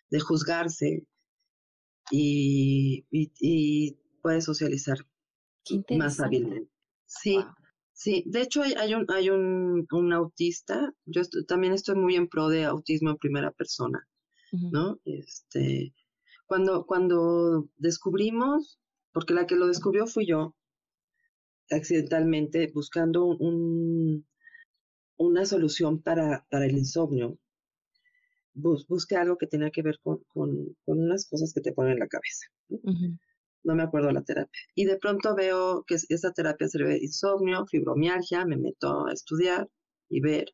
de 0.09 0.19
juzgarse 0.19 1.07
y, 2.11 3.05
y, 3.09 3.31
y, 3.39 3.97
puede 4.21 4.41
socializar 4.41 4.97
más 5.97 6.19
hábilmente. 6.19 6.69
Sí, 7.05 7.35
wow. 7.35 7.45
sí. 7.93 8.23
De 8.27 8.41
hecho, 8.41 8.61
hay, 8.61 8.73
hay, 8.73 8.93
un, 8.93 9.05
hay 9.09 9.29
un, 9.29 9.87
un 9.91 10.13
autista. 10.13 10.93
Yo 11.05 11.21
estoy, 11.21 11.45
también 11.45 11.73
estoy 11.73 11.95
muy 11.95 12.15
en 12.15 12.27
pro 12.27 12.49
de 12.49 12.65
autismo 12.65 13.09
en 13.09 13.17
primera 13.17 13.51
persona, 13.51 14.07
uh 14.51 14.57
-huh. 14.57 14.71
¿no? 14.71 14.99
Este, 15.05 15.93
cuando, 16.45 16.85
cuando 16.85 17.69
descubrimos, 17.77 18.79
porque 19.11 19.33
la 19.33 19.47
que 19.47 19.55
lo 19.55 19.67
descubrió 19.67 20.07
fui 20.07 20.25
yo, 20.27 20.55
accidentalmente, 21.69 22.71
buscando 22.73 23.25
un, 23.25 24.25
una 25.17 25.45
solución 25.45 26.01
para, 26.01 26.45
para 26.49 26.65
el 26.65 26.77
insomnio, 26.77 27.37
bus, 28.53 28.87
busqué 28.87 29.15
algo 29.15 29.37
que 29.37 29.47
tenía 29.47 29.71
que 29.71 29.81
ver 29.81 29.99
con, 30.01 30.23
con, 30.27 30.75
con, 30.85 30.99
unas 30.99 31.27
cosas 31.27 31.53
que 31.53 31.61
te 31.61 31.73
ponen 31.73 31.93
en 31.93 31.99
la 31.99 32.07
cabeza. 32.07 32.47
Uh 32.69 32.79
-huh. 32.79 33.19
no 33.63 33.75
me 33.75 33.83
acuerdo 33.83 34.11
la 34.11 34.23
terapia. 34.23 34.61
Y 34.75 34.85
de 34.85 34.97
pronto 34.97 35.35
veo 35.35 35.83
que 35.87 35.95
esa 35.95 36.31
terapia 36.31 36.67
sirve 36.67 36.89
de 36.89 37.03
insomnio, 37.03 37.65
fibromialgia, 37.65 38.45
me 38.45 38.57
meto 38.57 39.07
a 39.07 39.13
estudiar 39.13 39.69
y 40.09 40.21
ver. 40.21 40.53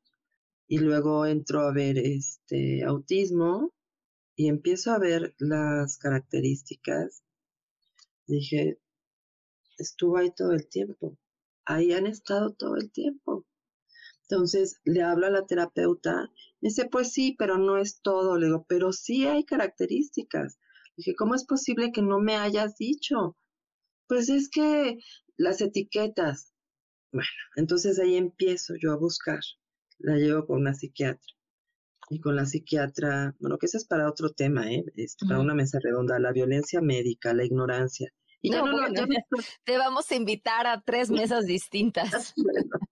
Y 0.68 0.80
luego 0.80 1.26
entro 1.26 1.61
a 1.61 1.73
ver 1.73 1.98
este 1.98 2.84
autismo 2.84 3.73
y 4.36 4.48
empiezo 4.48 4.91
a 4.91 4.99
ver 4.99 5.34
las 5.40 5.98
características. 5.98 7.23
Dije, 8.27 8.77
estuvo 9.80 10.18
ahí 10.18 10.31
todo 10.31 10.53
el 10.53 10.68
tiempo. 10.68 11.18
Ahí 11.65 11.93
han 11.93 12.07
estado 12.07 12.53
todo 12.53 12.76
el 12.76 12.91
tiempo. 12.91 13.45
Entonces 14.30 14.80
le 14.84 15.01
hablo 15.01 15.27
a 15.27 15.31
la 15.31 15.45
terapeuta, 15.45 16.30
me 16.61 16.69
dice, 16.69 16.85
pues 16.85 17.11
sí, 17.11 17.35
pero 17.38 17.57
no 17.57 17.77
es 17.77 18.01
todo. 18.01 18.38
Le 18.38 18.47
digo, 18.47 18.65
pero 18.68 18.91
sí 18.91 19.26
hay 19.26 19.43
características. 19.43 20.60
Dije, 20.95 21.15
¿cómo 21.15 21.34
es 21.34 21.45
posible 21.45 21.91
que 21.91 22.01
no 22.01 22.19
me 22.19 22.35
hayas 22.35 22.76
dicho? 22.76 23.38
Pues 24.07 24.30
es 24.30 24.49
que 24.49 24.99
las 25.38 25.61
etiquetas. 25.61 26.53
Bueno, 27.11 27.30
entonces 27.56 27.99
ahí 27.99 28.15
empiezo 28.18 28.76
yo 28.80 28.91
a 28.91 28.97
buscar. 28.97 29.39
La 29.97 30.15
llevo 30.15 30.45
con 30.45 30.60
una 30.60 30.73
psiquiatra. 30.73 31.34
Y 32.11 32.19
con 32.19 32.35
la 32.35 32.45
psiquiatra, 32.45 33.35
bueno, 33.39 33.57
que 33.57 33.68
eso 33.68 33.77
es 33.77 33.85
para 33.85 34.10
otro 34.10 34.31
tema, 34.31 34.72
¿eh? 34.72 34.84
Este, 34.95 35.26
para 35.27 35.39
una 35.39 35.53
mesa 35.53 35.80
redonda, 35.81 36.19
la 36.19 36.31
violencia 36.31 36.81
médica, 36.81 37.34
la 37.34 37.45
ignorancia. 37.45 38.11
Y 38.41 38.52
ya 38.52 38.60
No, 38.60 38.68
no, 38.68 38.72
bueno, 38.74 39.06
no- 39.06 39.16
te 39.66 39.78
vamos 39.78 40.10
a 40.11 40.16
invitar 40.16 40.68
a 40.68 40.82
tres 40.82 41.10
mesas 41.11 41.45
distintas. 41.45 42.34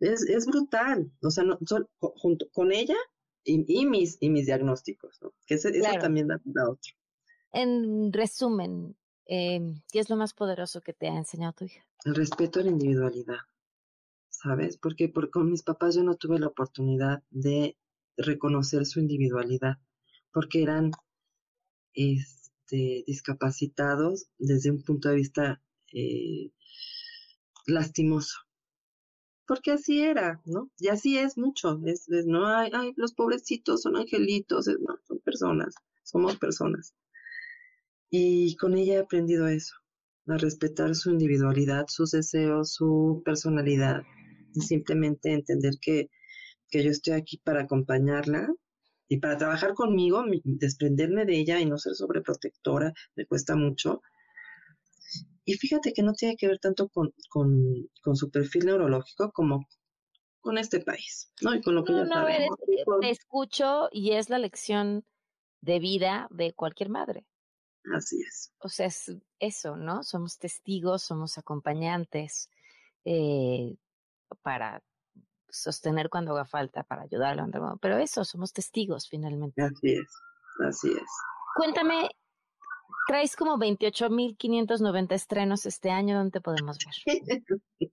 es, 0.00 0.22
es 0.28 0.46
brutal. 0.46 1.10
O 1.22 1.30
sea, 1.30 1.44
no, 1.44 1.58
junto 1.98 2.46
con 2.52 2.72
ella 2.72 2.96
y, 3.44 3.64
y 3.68 3.86
mis, 3.86 4.18
y 4.20 4.30
mis 4.30 4.46
diagnósticos, 4.46 5.18
¿no? 5.22 5.32
Que 5.46 5.54
ese, 5.54 5.72
también 6.00 6.28
da, 6.28 6.40
da 6.44 6.70
otro. 6.70 6.92
En 7.52 8.12
resumen, 8.12 8.96
eh, 9.26 9.60
¿qué 9.90 10.00
es 10.00 10.10
lo 10.10 10.16
más 10.16 10.34
poderoso 10.34 10.80
que 10.80 10.92
te 10.92 11.08
ha 11.08 11.16
enseñado 11.16 11.52
tu 11.52 11.64
hija? 11.64 11.84
El 12.04 12.14
respeto 12.14 12.60
a 12.60 12.62
la 12.64 12.70
individualidad, 12.70 13.38
¿sabes? 14.28 14.76
Porque 14.78 15.08
por, 15.08 15.30
con 15.30 15.50
mis 15.50 15.62
papás 15.62 15.94
yo 15.94 16.02
no 16.02 16.16
tuve 16.16 16.38
la 16.38 16.48
oportunidad 16.48 17.22
de 17.30 17.76
reconocer 18.16 18.86
su 18.86 19.00
individualidad, 19.00 19.78
porque 20.32 20.62
eran 20.62 20.90
este, 22.66 23.04
discapacitados 23.06 24.26
desde 24.38 24.70
un 24.70 24.82
punto 24.82 25.08
de 25.08 25.14
vista 25.14 25.62
eh, 25.92 26.50
lastimoso. 27.66 28.38
Porque 29.46 29.70
así 29.70 30.02
era, 30.02 30.42
¿no? 30.44 30.70
Y 30.78 30.88
así 30.88 31.16
es 31.16 31.38
mucho. 31.38 31.80
No 32.26 32.48
hay, 32.48 32.70
ay, 32.74 32.92
los 32.96 33.14
pobrecitos 33.14 33.82
son 33.82 33.96
angelitos, 33.96 34.66
no, 34.66 34.98
son 35.06 35.20
personas, 35.20 35.74
somos 36.02 36.36
personas. 36.38 36.94
Y 38.10 38.56
con 38.56 38.76
ella 38.76 38.94
he 38.94 38.98
aprendido 38.98 39.46
eso, 39.46 39.74
a 40.26 40.36
respetar 40.36 40.96
su 40.96 41.10
individualidad, 41.10 41.86
sus 41.88 42.10
deseos, 42.10 42.72
su 42.72 43.22
personalidad, 43.24 44.02
y 44.54 44.60
simplemente 44.62 45.32
entender 45.32 45.74
que, 45.80 46.10
que 46.68 46.82
yo 46.82 46.90
estoy 46.90 47.14
aquí 47.14 47.38
para 47.38 47.62
acompañarla 47.62 48.48
y 49.08 49.18
para 49.18 49.36
trabajar 49.38 49.74
conmigo, 49.74 50.22
mi- 50.24 50.42
desprenderme 50.44 51.24
de 51.24 51.38
ella 51.38 51.60
y 51.60 51.66
no 51.66 51.78
ser 51.78 51.94
sobreprotectora, 51.94 52.92
me 53.14 53.26
cuesta 53.26 53.56
mucho. 53.56 54.02
Y 55.44 55.54
fíjate 55.54 55.92
que 55.92 56.02
no 56.02 56.12
tiene 56.12 56.36
que 56.36 56.48
ver 56.48 56.58
tanto 56.58 56.88
con, 56.88 57.12
con, 57.28 57.88
con 58.02 58.16
su 58.16 58.30
perfil 58.30 58.66
neurológico 58.66 59.30
como 59.32 59.66
con 60.40 60.58
este 60.58 60.80
país, 60.80 61.32
¿no? 61.42 61.54
Y 61.54 61.60
con 61.60 61.74
lo 61.74 61.84
que 61.84 61.92
No, 61.92 61.98
ella 61.98 62.06
no, 62.06 62.14
sabe. 62.20 62.34
eres- 62.36 62.48
¿no? 62.50 62.56
Y 62.68 62.84
con- 62.84 63.00
te 63.00 63.10
escucho 63.10 63.88
y 63.92 64.12
es 64.12 64.28
la 64.30 64.38
lección 64.38 65.04
de 65.60 65.78
vida 65.78 66.28
de 66.30 66.52
cualquier 66.52 66.88
madre. 66.88 67.26
Así 67.94 68.20
es. 68.20 68.52
O 68.58 68.68
sea, 68.68 68.86
es 68.86 69.12
eso, 69.38 69.76
¿no? 69.76 70.02
Somos 70.02 70.38
testigos, 70.38 71.02
somos 71.02 71.38
acompañantes 71.38 72.48
eh, 73.04 73.76
para 74.42 74.82
sostener 75.56 76.08
cuando 76.08 76.32
haga 76.32 76.44
falta, 76.44 76.82
para 76.82 77.02
ayudar, 77.02 77.38
pero 77.80 77.98
eso, 77.98 78.24
somos 78.24 78.52
testigos 78.52 79.08
finalmente. 79.08 79.62
Así 79.62 79.92
es, 79.92 80.08
así 80.66 80.88
es. 80.88 81.10
Cuéntame, 81.56 82.08
traes 83.06 83.36
como 83.36 83.56
28.590 83.58 85.12
estrenos 85.14 85.66
este 85.66 85.90
año, 85.90 86.16
¿dónde 86.16 86.40
podemos 86.40 86.78
ver? 86.78 87.20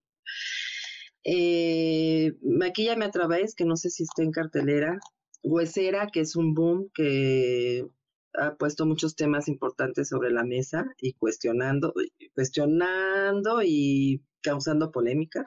Eh, 1.25 2.33
Maquíllame 2.41 3.05
a 3.05 3.11
través, 3.11 3.55
que 3.55 3.63
no 3.63 3.77
sé 3.77 3.89
si 3.89 4.03
está 4.03 4.23
en 4.23 4.31
cartelera. 4.31 4.99
Huesera, 5.41 6.07
que 6.07 6.19
es 6.19 6.35
un 6.35 6.53
boom 6.53 6.89
que 6.93 7.87
ha 8.33 8.55
puesto 8.55 8.85
muchos 8.85 9.15
temas 9.15 9.47
importantes 9.47 10.09
sobre 10.09 10.31
la 10.31 10.43
mesa 10.43 10.85
y 10.99 11.13
cuestionando, 11.13 11.93
cuestionando 12.33 13.61
y 13.63 14.21
causando 14.41 14.91
polémica. 14.91 15.45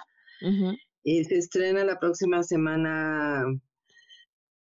Eh, 1.08 1.22
se 1.22 1.36
estrena 1.36 1.84
la 1.84 2.00
próxima 2.00 2.42
semana 2.42 3.44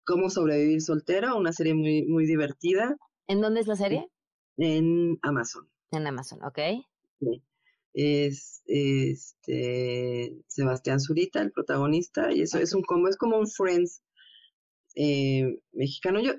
Cómo 0.05 0.31
sobrevivir 0.31 0.81
soltero, 0.81 1.37
una 1.37 1.53
serie 1.53 1.75
muy, 1.75 2.05
muy 2.07 2.25
divertida. 2.25 2.97
¿En 3.27 3.41
dónde 3.41 3.61
es 3.61 3.67
la 3.67 3.75
serie? 3.75 4.09
En 4.57 5.19
Amazon. 5.23 5.69
En 5.91 6.07
Amazon, 6.07 6.39
ok. 6.45 6.59
Sí. 7.19 7.43
Es 7.93 8.63
este 8.67 10.41
Sebastián 10.47 11.01
Zurita, 11.01 11.43
el 11.43 11.51
protagonista, 11.51 12.33
y 12.33 12.43
eso 12.43 12.59
es 12.59 12.75
un 12.75 12.83
como 12.83 13.09
es 13.09 13.17
como 13.17 13.37
un 13.37 13.49
Friends 13.49 14.01
eh, 14.95 15.59
mexicano. 15.73 16.21
Yo, 16.21 16.35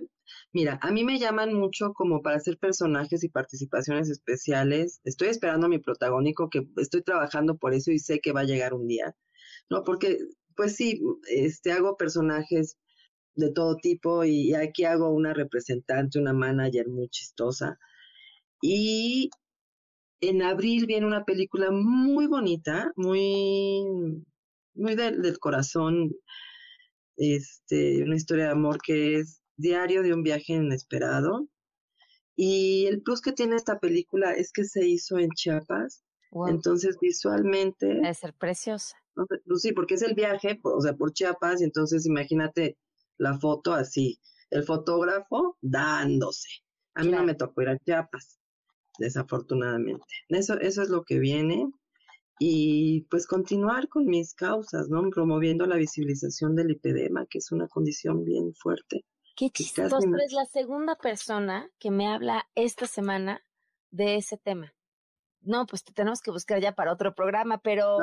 mira, 0.54 0.80
a 0.82 0.92
mí 0.92 1.04
me 1.04 1.20
llaman 1.20 1.54
mucho 1.54 1.92
como 1.94 2.22
para 2.22 2.38
hacer 2.38 2.58
personajes 2.58 3.26
y 3.26 3.30
participaciones 3.30 4.10
especiales. 4.10 5.02
Estoy 5.04 5.28
esperando 5.28 5.66
a 5.66 5.70
mi 5.70 5.80
protagónico, 5.80 6.50
que 6.50 6.66
estoy 6.78 7.04
trabajando 7.04 7.58
por 7.58 7.74
eso 7.74 7.92
y 7.92 8.00
sé 8.00 8.22
que 8.22 8.32
va 8.32 8.42
a 8.42 8.46
llegar 8.46 8.74
un 8.74 8.88
día, 8.88 9.18
¿no? 9.72 9.84
Porque, 9.84 10.20
pues 10.56 10.76
sí, 10.76 11.02
este 11.30 11.72
hago 11.72 11.98
personajes 11.98 12.78
de 13.36 13.52
todo 13.52 13.78
tipo 13.78 14.26
y 14.26 14.54
aquí 14.54 14.84
hago 14.84 15.10
una 15.10 15.34
representante, 15.34 16.20
una 16.20 16.34
manager 16.34 16.90
muy 16.90 17.08
chistosa. 17.08 17.80
Y 18.62 19.30
en 20.20 20.42
abril 20.44 20.86
viene 20.86 21.08
una 21.08 21.24
película 21.24 21.72
muy 21.72 22.28
bonita, 22.28 22.92
muy, 22.98 23.84
muy 24.76 24.96
del, 24.96 25.22
del 25.22 25.40
corazón, 25.40 26.12
este, 27.16 28.04
una 28.04 28.18
historia 28.18 28.46
de 28.46 28.52
amor 28.52 28.80
que 28.84 29.16
es 29.16 29.42
Diario 29.56 30.04
de 30.04 30.14
un 30.14 30.22
viaje 30.24 30.54
inesperado. 30.54 31.48
Y 32.36 32.88
el 32.88 33.02
plus 33.04 33.22
que 33.22 33.32
tiene 33.32 33.56
esta 33.56 33.80
película 33.80 34.34
es 34.34 34.52
que 34.52 34.66
se 34.66 34.86
hizo 34.88 35.18
en 35.18 35.30
Chiapas, 35.30 36.04
Wow. 36.32 36.48
entonces 36.48 36.98
visualmente... 37.00 37.88
Debe 37.88 38.14
ser 38.14 38.34
preciosa. 38.34 39.01
Pues 39.16 39.62
sí, 39.62 39.74
porque 39.74 39.96
es 39.96 40.02
el 40.02 40.14
viaje, 40.16 40.60
o 40.64 40.82
sea, 40.82 40.94
por 40.96 41.12
Chiapas, 41.14 41.62
y 41.62 41.66
entonces 41.66 42.06
imagínate 42.06 42.78
la 43.18 43.38
foto 43.38 43.74
así, 43.74 44.20
el 44.50 44.64
fotógrafo 44.64 45.58
dándose. 45.62 46.50
A 46.96 47.04
mí 47.04 47.12
no 47.12 47.24
me 47.24 47.36
tocó 47.36 47.62
ir 47.62 47.70
a 47.70 47.78
Chiapas, 47.78 48.40
desafortunadamente. 49.00 50.06
Eso, 50.30 50.60
eso 50.60 50.82
es 50.82 50.90
lo 50.90 51.04
que 51.04 51.20
viene. 51.20 51.68
Y 52.40 53.02
pues 53.12 53.28
continuar 53.28 53.88
con 53.88 54.06
mis 54.06 54.34
causas, 54.34 54.90
¿no? 54.90 55.08
Promoviendo 55.12 55.68
la 55.68 55.76
visibilización 55.76 56.56
del 56.56 56.68
lipedema, 56.70 57.28
que 57.30 57.38
es 57.38 57.52
una 57.52 57.68
condición 57.68 58.24
bien 58.24 58.54
fuerte. 58.56 59.06
Qué 59.36 59.50
chistoso, 59.52 60.00
no- 60.00 60.18
eres 60.18 60.34
la 60.34 60.46
segunda 60.46 60.96
persona 60.96 61.70
que 61.78 61.92
me 61.92 62.08
habla 62.08 62.50
esta 62.56 62.88
semana 62.88 63.42
de 63.92 64.16
ese 64.16 64.38
tema. 64.38 64.74
No, 65.42 65.66
pues 65.68 65.84
te 65.84 65.94
tenemos 65.94 66.22
que 66.22 66.32
buscar 66.32 66.60
ya 66.62 66.74
para 66.74 66.94
otro 66.94 67.14
programa, 67.14 67.60
pero 67.60 68.00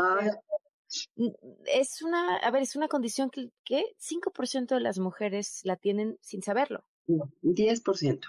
es 1.66 2.02
una, 2.02 2.36
a 2.36 2.50
ver, 2.50 2.62
es 2.62 2.76
una 2.76 2.88
condición 2.88 3.30
que, 3.30 3.50
que 3.64 3.84
5% 3.98 4.74
de 4.74 4.80
las 4.80 4.98
mujeres 4.98 5.60
la 5.64 5.76
tienen 5.76 6.18
sin 6.20 6.42
saberlo. 6.42 6.84
10%. 7.06 8.20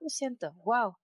10%, 0.00 0.54
wow. 0.64 0.94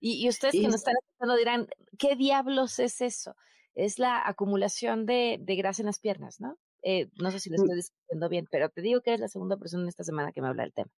Y, 0.00 0.24
y 0.24 0.28
ustedes 0.28 0.54
que 0.54 0.62
nos 0.62 0.76
están 0.76 0.94
escuchando 1.02 1.36
dirán, 1.36 1.68
¿qué 1.98 2.16
diablos 2.16 2.78
es 2.78 3.00
eso? 3.00 3.36
Es 3.74 3.98
la 3.98 4.26
acumulación 4.26 5.06
de, 5.06 5.38
de 5.40 5.56
grasa 5.56 5.82
en 5.82 5.86
las 5.86 5.98
piernas, 5.98 6.40
¿no? 6.40 6.58
Eh, 6.82 7.08
no 7.20 7.30
sé 7.30 7.40
si 7.40 7.48
lo 7.48 7.56
Mm. 7.56 7.62
estoy 7.62 7.76
describiendo 7.76 8.28
bien, 8.28 8.46
pero 8.50 8.68
te 8.68 8.82
digo 8.82 9.00
que 9.00 9.10
eres 9.10 9.20
la 9.20 9.28
segunda 9.28 9.56
persona 9.56 9.84
en 9.84 9.88
esta 9.88 10.04
semana 10.04 10.32
que 10.32 10.42
me 10.42 10.48
habla 10.48 10.64
del 10.64 10.74
tema. 10.74 10.90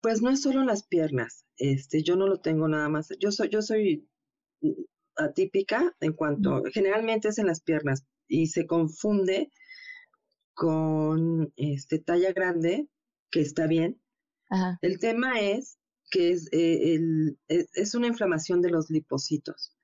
Pues 0.00 0.22
no 0.22 0.30
es 0.30 0.40
solo 0.42 0.64
las 0.64 0.86
piernas, 0.86 1.44
este, 1.58 2.02
yo 2.02 2.16
no 2.16 2.26
lo 2.26 2.40
tengo 2.40 2.68
nada 2.68 2.88
más. 2.88 3.08
Yo 3.20 3.30
soy, 3.32 3.48
yo 3.50 3.60
soy 3.60 4.08
mm, 4.62 4.72
atípica 5.16 5.94
en 6.00 6.12
cuanto, 6.14 6.62
generalmente 6.72 7.28
es 7.28 7.38
en 7.38 7.46
las 7.46 7.60
piernas 7.60 8.06
y 8.28 8.48
se 8.48 8.66
confunde 8.66 9.50
con 10.54 11.52
este 11.56 11.98
talla 11.98 12.32
grande, 12.32 12.88
que 13.30 13.40
está 13.40 13.66
bien. 13.66 14.00
Ajá. 14.50 14.78
El 14.80 14.98
tema 14.98 15.40
es 15.40 15.78
que 16.10 16.30
es, 16.30 16.48
eh, 16.52 16.94
el- 16.94 17.38
es, 17.48 17.68
es 17.74 17.94
una 17.94 18.06
inflamación 18.08 18.62
de 18.62 18.70
los 18.70 18.90
lipocitos. 18.90 19.76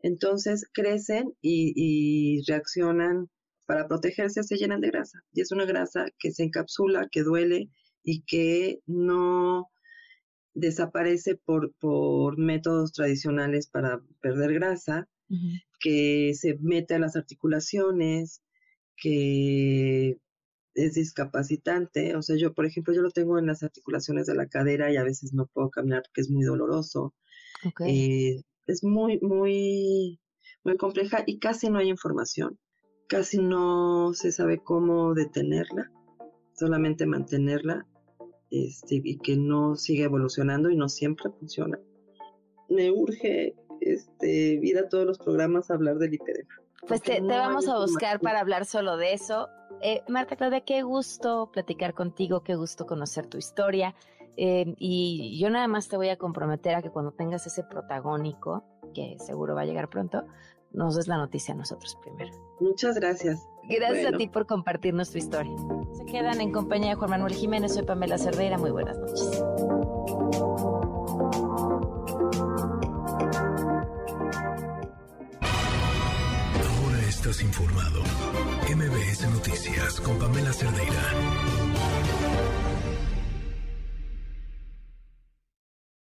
Entonces 0.00 0.66
crecen 0.72 1.34
y, 1.40 1.72
y 1.76 2.42
reaccionan 2.46 3.30
para 3.66 3.88
protegerse, 3.88 4.42
se 4.42 4.56
llenan 4.56 4.80
de 4.80 4.90
grasa. 4.90 5.20
Y 5.32 5.40
es 5.40 5.52
una 5.52 5.64
grasa 5.64 6.06
que 6.18 6.32
se 6.32 6.44
encapsula, 6.44 7.08
que 7.10 7.22
duele 7.22 7.70
y 8.02 8.22
que 8.24 8.80
no 8.86 9.70
desaparece 10.54 11.36
por, 11.36 11.74
por 11.76 12.38
métodos 12.38 12.92
tradicionales 12.92 13.68
para 13.68 14.00
perder 14.20 14.54
grasa, 14.54 15.08
que 15.80 16.32
se 16.34 16.56
mete 16.60 16.94
a 16.94 16.98
las 16.98 17.16
articulaciones, 17.16 18.42
que 18.96 20.18
es 20.74 20.94
discapacitante. 20.94 22.16
O 22.16 22.22
sea, 22.22 22.36
yo, 22.36 22.54
por 22.54 22.66
ejemplo, 22.66 22.94
yo 22.94 23.02
lo 23.02 23.10
tengo 23.10 23.38
en 23.38 23.46
las 23.46 23.62
articulaciones 23.62 24.26
de 24.26 24.34
la 24.34 24.46
cadera 24.46 24.92
y 24.92 24.96
a 24.96 25.04
veces 25.04 25.32
no 25.32 25.46
puedo 25.46 25.70
caminar 25.70 26.02
porque 26.02 26.20
es 26.20 26.30
muy 26.30 26.44
doloroso. 26.44 27.14
Eh, 27.86 28.42
es 28.66 28.84
muy, 28.84 29.20
muy, 29.20 30.20
muy 30.64 30.76
compleja 30.76 31.22
y 31.26 31.38
casi 31.38 31.70
no 31.70 31.78
hay 31.78 31.88
información. 31.88 32.58
Casi 33.06 33.38
no 33.38 34.12
se 34.14 34.32
sabe 34.32 34.62
cómo 34.62 35.14
detenerla, 35.14 35.90
solamente 36.54 37.06
mantenerla 37.06 37.86
este, 38.50 39.00
y 39.02 39.18
que 39.18 39.36
no 39.36 39.76
siga 39.76 40.04
evolucionando 40.04 40.70
y 40.70 40.76
no 40.76 40.88
siempre 40.88 41.30
funciona. 41.38 41.78
Me 42.68 42.90
urge 42.90 43.54
este, 43.80 44.58
ir 44.62 44.78
a 44.78 44.88
todos 44.88 45.06
los 45.06 45.18
programas 45.18 45.70
a 45.70 45.74
hablar 45.74 45.98
del 45.98 46.12
lipedema. 46.12 46.54
Pues 46.86 47.02
te, 47.02 47.14
te 47.14 47.20
no 47.20 47.28
vamos 47.38 47.68
a 47.68 47.78
buscar 47.78 48.20
para 48.20 48.40
hablar 48.40 48.66
solo 48.66 48.96
de 48.96 49.14
eso. 49.14 49.48
Eh, 49.80 50.02
Marta 50.08 50.36
Claudia, 50.36 50.60
qué 50.60 50.82
gusto 50.82 51.50
platicar 51.52 51.94
contigo, 51.94 52.42
qué 52.42 52.54
gusto 52.54 52.86
conocer 52.86 53.26
tu 53.26 53.38
historia. 53.38 53.94
Eh, 54.36 54.74
y 54.78 55.38
yo 55.40 55.48
nada 55.50 55.68
más 55.68 55.88
te 55.88 55.96
voy 55.96 56.08
a 56.08 56.16
comprometer 56.16 56.74
a 56.74 56.82
que 56.82 56.90
cuando 56.90 57.12
tengas 57.12 57.46
ese 57.46 57.62
protagónico, 57.62 58.64
que 58.94 59.16
seguro 59.18 59.54
va 59.54 59.62
a 59.62 59.64
llegar 59.64 59.88
pronto, 59.88 60.24
nos 60.72 60.96
des 60.96 61.06
la 61.06 61.16
noticia 61.16 61.54
a 61.54 61.56
nosotros 61.56 61.96
primero. 62.02 62.32
Muchas 62.60 62.96
gracias. 62.96 63.46
Gracias 63.68 64.02
Bueno. 64.02 64.16
a 64.16 64.18
ti 64.18 64.28
por 64.28 64.46
compartirnos 64.46 65.10
tu 65.10 65.18
historia. 65.18 65.52
Se 65.92 66.04
quedan 66.04 66.40
en 66.40 66.52
compañía 66.52 66.90
de 66.90 66.94
Juan 66.96 67.10
Manuel 67.10 67.32
Jiménez, 67.32 67.74
soy 67.74 67.84
Pamela 67.84 68.18
Cerdeira, 68.18 68.58
muy 68.58 68.70
buenas 68.70 68.98
noches. 68.98 69.44
Informado. 77.42 78.02
MBS 78.68 79.28
Noticias 79.30 80.00
con 80.00 80.18
Pamela 80.18 80.52
Cerdeira. 80.52 82.13